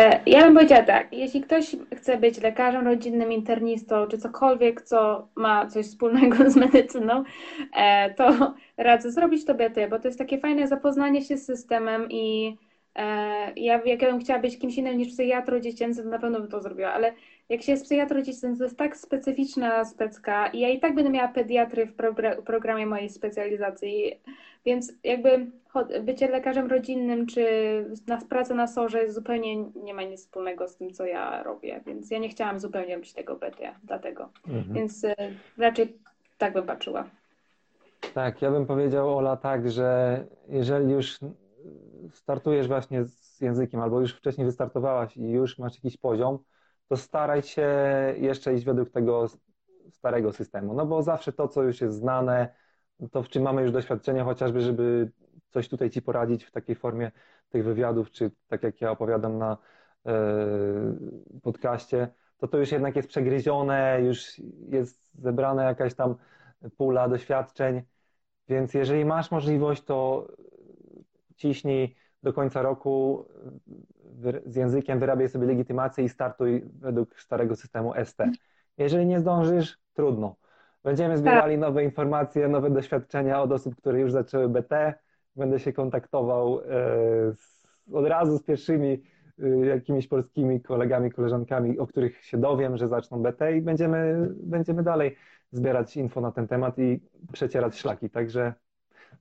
E, 0.00 0.22
Ja 0.26 0.44
bym 0.44 0.54
powiedziała 0.54 0.82
tak, 0.82 1.12
jeśli 1.12 1.40
ktoś 1.40 1.76
chce 1.96 2.18
być 2.18 2.40
lekarzem 2.42 2.86
rodzinnym, 2.86 3.32
internistą, 3.32 4.06
czy 4.06 4.18
cokolwiek, 4.18 4.82
co 4.82 5.28
ma 5.34 5.66
coś 5.66 5.86
wspólnego 5.86 6.36
z 6.50 6.56
medycyną, 6.56 7.24
e, 7.76 8.14
to 8.14 8.54
radzę 8.76 9.12
zrobić 9.12 9.44
to 9.44 9.54
BT, 9.54 9.88
bo 9.88 9.98
to 9.98 10.08
jest 10.08 10.18
takie 10.18 10.38
fajne 10.38 10.68
zapoznanie 10.68 11.22
się 11.22 11.36
z 11.36 11.46
systemem 11.46 12.08
i 12.10 12.56
e, 12.94 13.02
ja, 13.56 13.80
jak 13.84 14.02
ja 14.02 14.10
bym 14.10 14.20
chciała 14.20 14.40
być 14.40 14.58
kimś 14.58 14.78
innym 14.78 14.98
niż 14.98 15.08
psychiatrą 15.08 15.60
dziecięcym, 15.60 16.04
to 16.04 16.10
na 16.10 16.18
pewno 16.18 16.40
bym 16.40 16.48
to 16.50 16.60
zrobiła, 16.62 16.92
ale 16.92 17.12
jak 17.48 17.62
się 17.62 17.72
jest 17.72 17.84
psychiatrą 17.84 18.18
dziecięcym, 18.22 18.56
to 18.56 18.64
jest 18.64 18.78
tak 18.78 18.96
specyficzna 18.96 19.84
specka 19.84 20.46
i 20.46 20.60
ja 20.60 20.68
i 20.68 20.80
tak 20.80 20.94
będę 20.94 21.10
miała 21.10 21.28
pediatry 21.28 21.86
w 21.86 21.96
progra- 21.96 22.42
programie 22.42 22.86
mojej 22.86 23.10
specjalizacji, 23.10 24.20
więc 24.64 24.92
jakby 25.04 25.46
bycie 26.02 26.28
lekarzem 26.28 26.70
rodzinnym 26.70 27.26
czy 27.26 27.44
praca 28.28 28.54
na 28.54 28.66
sorze 28.66 29.12
zupełnie 29.12 29.56
nie 29.56 29.94
ma 29.94 30.02
nic 30.02 30.20
wspólnego 30.20 30.68
z 30.68 30.76
tym, 30.76 30.92
co 30.92 31.06
ja 31.06 31.42
robię, 31.42 31.80
więc 31.86 32.10
ja 32.10 32.18
nie 32.18 32.28
chciałam 32.28 32.60
zupełnie 32.60 32.94
robić 32.94 33.12
tego 33.12 33.36
BT, 33.36 33.74
dlatego. 33.84 34.28
Mhm. 34.48 34.74
Więc 34.74 35.04
y, 35.04 35.14
raczej 35.58 35.98
tak 36.38 36.52
bym 36.52 36.66
patrzyła. 36.66 37.04
Tak, 38.14 38.42
ja 38.42 38.50
bym 38.50 38.66
powiedział, 38.66 39.18
Ola, 39.18 39.36
tak, 39.36 39.70
że 39.70 40.18
jeżeli 40.48 40.92
już 40.92 41.18
startujesz 42.12 42.68
właśnie 42.68 43.04
z 43.04 43.40
językiem, 43.40 43.80
albo 43.80 44.00
już 44.00 44.14
wcześniej 44.14 44.46
wystartowałaś 44.46 45.16
i 45.16 45.30
już 45.30 45.58
masz 45.58 45.74
jakiś 45.74 45.96
poziom, 45.96 46.38
to 46.88 46.96
staraj 46.96 47.42
się 47.42 47.68
jeszcze 48.16 48.54
iść 48.54 48.64
według 48.64 48.90
tego 48.90 49.26
starego 49.90 50.32
systemu. 50.32 50.74
No 50.74 50.86
bo 50.86 51.02
zawsze 51.02 51.32
to, 51.32 51.48
co 51.48 51.62
już 51.62 51.80
jest 51.80 51.96
znane, 51.96 52.54
to 53.10 53.22
w 53.22 53.28
czym 53.28 53.42
mamy 53.42 53.62
już 53.62 53.72
doświadczenie, 53.72 54.22
chociażby, 54.22 54.60
żeby 54.60 55.10
coś 55.50 55.68
tutaj 55.68 55.90
Ci 55.90 56.02
poradzić 56.02 56.44
w 56.44 56.50
takiej 56.50 56.76
formie 56.76 57.10
tych 57.50 57.64
wywiadów, 57.64 58.10
czy 58.10 58.30
tak 58.48 58.62
jak 58.62 58.80
ja 58.80 58.90
opowiadam 58.90 59.38
na 59.38 59.56
e, 60.06 60.12
podcaście, 61.42 62.08
to 62.38 62.48
to 62.48 62.58
już 62.58 62.72
jednak 62.72 62.96
jest 62.96 63.08
przegryzione, 63.08 63.98
już 64.02 64.40
jest 64.68 65.10
zebrana 65.14 65.64
jakaś 65.64 65.94
tam 65.94 66.14
pula 66.76 67.08
doświadczeń, 67.08 67.82
więc 68.48 68.74
jeżeli 68.74 69.04
masz 69.04 69.30
możliwość, 69.30 69.84
to 69.84 70.28
ciśnij 71.36 71.96
do 72.22 72.32
końca 72.32 72.62
roku 72.62 73.26
z 74.46 74.56
językiem, 74.56 74.98
wyrabiaj 74.98 75.28
sobie 75.28 75.46
legitymację 75.46 76.04
i 76.04 76.08
startuj 76.08 76.64
według 76.80 77.20
starego 77.20 77.56
systemu 77.56 77.92
ST. 78.04 78.22
Jeżeli 78.78 79.06
nie 79.06 79.20
zdążysz, 79.20 79.78
trudno. 79.94 80.36
Będziemy 80.82 81.18
zbierali 81.18 81.58
nowe 81.58 81.84
informacje, 81.84 82.48
nowe 82.48 82.70
doświadczenia 82.70 83.42
od 83.42 83.52
osób, 83.52 83.76
które 83.76 84.00
już 84.00 84.12
zaczęły 84.12 84.48
BT. 84.48 84.94
Będę 85.36 85.58
się 85.58 85.72
kontaktował 85.72 86.60
e, 86.60 86.64
z, 87.34 87.66
od 87.92 88.06
razu 88.06 88.38
z 88.38 88.42
pierwszymi 88.42 89.02
e, 89.38 89.48
jakimiś 89.66 90.08
polskimi 90.08 90.60
kolegami, 90.60 91.10
koleżankami, 91.10 91.78
o 91.78 91.86
których 91.86 92.24
się 92.24 92.38
dowiem, 92.38 92.76
że 92.76 92.88
zaczną 92.88 93.22
BT 93.22 93.56
i 93.56 93.62
będziemy, 93.62 94.28
będziemy 94.42 94.82
dalej 94.82 95.16
zbierać 95.52 95.96
info 95.96 96.20
na 96.20 96.32
ten 96.32 96.48
temat 96.48 96.78
i 96.78 97.00
przecierać 97.32 97.78
szlaki. 97.78 98.10
Także 98.10 98.54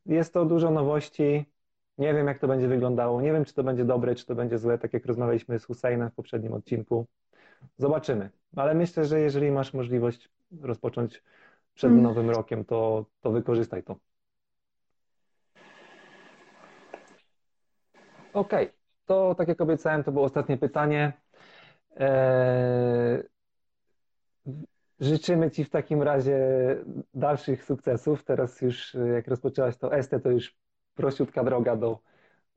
jest 0.06 0.34
to 0.34 0.46
dużo 0.46 0.72
nowości. 0.72 1.46
Nie 1.98 2.14
wiem, 2.14 2.28
jak 2.28 2.40
to 2.40 2.48
będzie 2.48 2.68
wyglądało. 2.68 3.22
Nie 3.22 3.34
wiem, 3.34 3.46
czy 3.46 3.54
to 3.54 3.64
będzie 3.64 3.86
dobre, 3.86 4.16
czy 4.16 4.26
to 4.26 4.36
będzie 4.36 4.58
złe, 4.58 4.78
tak 4.78 4.94
jak 4.94 5.06
rozmawialiśmy 5.06 5.60
z 5.60 5.66
Husseinem 5.66 6.10
w 6.10 6.14
poprzednim 6.14 6.54
odcinku. 6.54 7.06
Zobaczymy. 7.78 8.30
Ale 8.56 8.76
myślę, 8.76 9.06
że 9.06 9.20
jeżeli 9.20 9.52
masz 9.52 9.74
możliwość 9.74 10.30
rozpocząć 10.62 11.24
przed 11.74 11.92
Mm. 11.92 12.04
nowym 12.04 12.30
rokiem, 12.30 12.66
to, 12.66 13.06
to 13.22 13.32
wykorzystaj 13.32 13.84
to. 13.84 13.96
Okej, 18.34 18.70
to 19.06 19.36
tak 19.36 19.48
jak 19.48 19.62
obiecałem, 19.62 20.04
to 20.04 20.12
było 20.12 20.26
ostatnie 20.26 20.58
pytanie. 20.58 21.14
Eee, 21.98 23.24
Życzymy 25.00 25.52
Ci 25.52 25.64
w 25.64 25.70
takim 25.70 26.02
razie 26.04 26.38
dalszych 27.14 27.64
sukcesów. 27.64 28.24
Teraz 28.24 28.62
już 28.62 28.98
jak 29.16 29.28
rozpoczęłaś 29.28 29.78
to 29.78 30.04
ST, 30.04 30.12
to 30.24 30.32
już 30.32 30.56
prościutka 30.96 31.44
droga 31.44 31.76
do, 31.76 32.00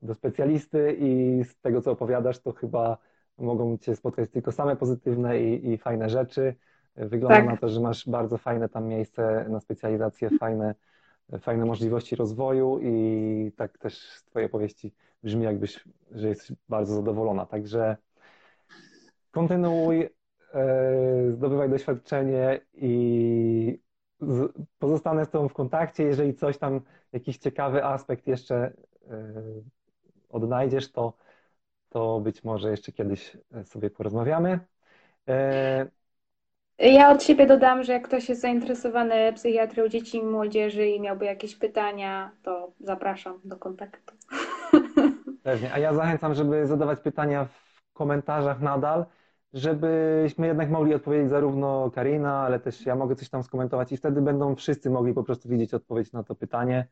do 0.01 0.13
specjalisty 0.13 0.95
i 0.99 1.43
z 1.43 1.59
tego, 1.59 1.81
co 1.81 1.91
opowiadasz, 1.91 2.39
to 2.39 2.51
chyba 2.51 2.97
mogą 3.37 3.77
Cię 3.77 3.95
spotkać 3.95 4.29
tylko 4.29 4.51
same 4.51 4.75
pozytywne 4.75 5.39
i, 5.41 5.71
i 5.71 5.77
fajne 5.77 6.09
rzeczy. 6.09 6.55
Wygląda 6.95 7.35
Tak. 7.37 7.45
na 7.45 7.57
to, 7.57 7.69
że 7.69 7.79
masz 7.79 8.09
bardzo 8.09 8.37
fajne 8.37 8.69
tam 8.69 8.87
miejsce 8.87 9.45
na 9.49 9.59
specjalizację, 9.59 10.29
fajne, 10.29 10.75
fajne 11.39 11.65
możliwości 11.65 12.15
rozwoju 12.15 12.79
i 12.81 13.51
tak 13.55 13.77
też 13.77 13.97
z 13.99 14.23
Twojej 14.23 14.45
opowieści 14.45 14.93
brzmi 15.23 15.43
jakbyś, 15.43 15.83
że 16.11 16.27
jesteś 16.27 16.57
bardzo 16.69 16.95
zadowolona. 16.95 17.45
Także 17.45 17.97
kontynuuj, 19.31 20.09
e, 20.53 21.31
zdobywaj 21.31 21.69
doświadczenie 21.69 22.61
i 22.73 23.79
pozostanę 24.79 25.25
z 25.25 25.29
Tobą 25.29 25.47
w 25.47 25.53
kontakcie. 25.53 26.03
Jeżeli 26.03 26.35
coś 26.35 26.57
tam, 26.57 26.81
jakiś 27.13 27.37
ciekawy 27.37 27.85
aspekt 27.85 28.27
jeszcze 28.27 28.55
e, 28.55 28.73
odnajdziesz, 30.29 30.91
to, 30.91 31.13
to 31.89 32.19
być 32.19 32.43
może 32.43 32.71
jeszcze 32.71 32.91
kiedyś 32.91 33.37
sobie 33.63 33.89
porozmawiamy. 33.89 34.59
E, 35.27 35.87
Ja 36.79 37.11
od 37.11 37.23
siebie 37.23 37.45
dodam, 37.45 37.83
że 37.83 37.93
jak 37.93 38.07
ktoś 38.07 38.29
jest 38.29 38.41
zainteresowany 38.41 39.33
psychiatrią 39.33 39.87
dzieci 39.87 40.17
i 40.17 40.23
młodzieży 40.23 40.87
i 40.87 41.01
miałby 41.01 41.25
jakieś 41.25 41.55
pytania, 41.55 42.31
to 42.43 42.71
zapraszam 42.79 43.39
do 43.43 43.57
kontaktu. 43.57 44.13
Pewnie. 45.43 45.73
A 45.73 45.79
ja 45.79 45.93
zachęcam, 45.93 46.33
żeby 46.33 46.67
zadawać 46.67 46.99
pytania 46.99 47.45
w 47.45 47.93
komentarzach 47.93 48.61
nadal, 48.61 49.05
żebyśmy 49.53 50.47
jednak 50.47 50.69
mogli 50.69 50.93
odpowiedzieć 50.93 51.29
zarówno 51.29 51.91
Karina, 51.91 52.37
ale 52.37 52.59
też 52.59 52.85
ja 52.85 52.95
mogę 52.95 53.15
coś 53.15 53.29
tam 53.29 53.43
skomentować 53.43 53.91
i 53.91 53.97
wtedy 53.97 54.21
będą 54.21 54.55
wszyscy 54.55 54.89
mogli 54.89 55.13
po 55.13 55.23
prostu 55.23 55.49
widzieć 55.49 55.73
odpowiedź 55.73 56.11
na 56.11 56.23
to 56.23 56.35
pytanie. 56.35 56.87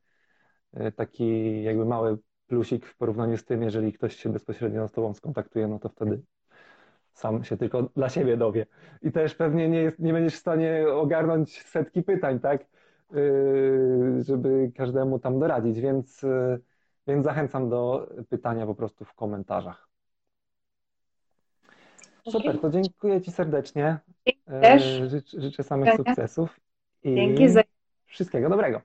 E, 0.73 0.91
Taki 0.91 1.63
jakby 1.63 1.85
mały 1.85 2.17
plusik 2.47 2.85
w 2.85 2.97
porównaniu 2.97 3.37
z 3.37 3.45
tym, 3.45 3.63
jeżeli 3.63 3.93
ktoś 3.93 4.15
się 4.15 4.29
bezpośrednio 4.29 4.87
z 4.87 4.91
Tobą 4.91 5.13
skontaktuje, 5.13 5.67
no 5.67 5.79
to 5.79 5.89
wtedy 5.89 6.21
sam 7.13 7.43
się 7.43 7.57
tylko 7.57 7.83
dla 7.83 8.09
siebie 8.09 8.37
dowie. 8.37 8.65
I 9.01 9.11
też 9.11 9.35
pewnie 9.35 9.69
nie, 9.69 9.81
jest, 9.81 9.99
nie 9.99 10.13
będziesz 10.13 10.35
w 10.35 10.39
stanie 10.39 10.85
ogarnąć 10.93 11.63
setki 11.63 12.03
pytań, 12.03 12.39
tak? 12.39 12.65
Yy, 13.11 14.23
żeby 14.23 14.71
każdemu 14.75 15.19
tam 15.19 15.39
doradzić, 15.39 15.79
więc, 15.79 16.21
yy, 16.21 16.61
więc 17.07 17.25
zachęcam 17.25 17.69
do 17.69 18.09
pytania 18.29 18.65
po 18.65 18.75
prostu 18.75 19.05
w 19.05 19.13
komentarzach. 19.13 19.87
Super, 22.29 22.59
to 22.59 22.69
dziękuję 22.69 23.21
Ci 23.21 23.31
serdecznie. 23.31 23.99
Też. 24.45 24.83
Życz, 25.07 25.31
życzę 25.31 25.63
samych 25.63 25.95
sukcesów 25.95 26.59
i 27.03 27.15
Dzięki 27.15 27.49
za 27.49 27.61
wszystkiego 28.05 28.49
dobrego. 28.49 28.81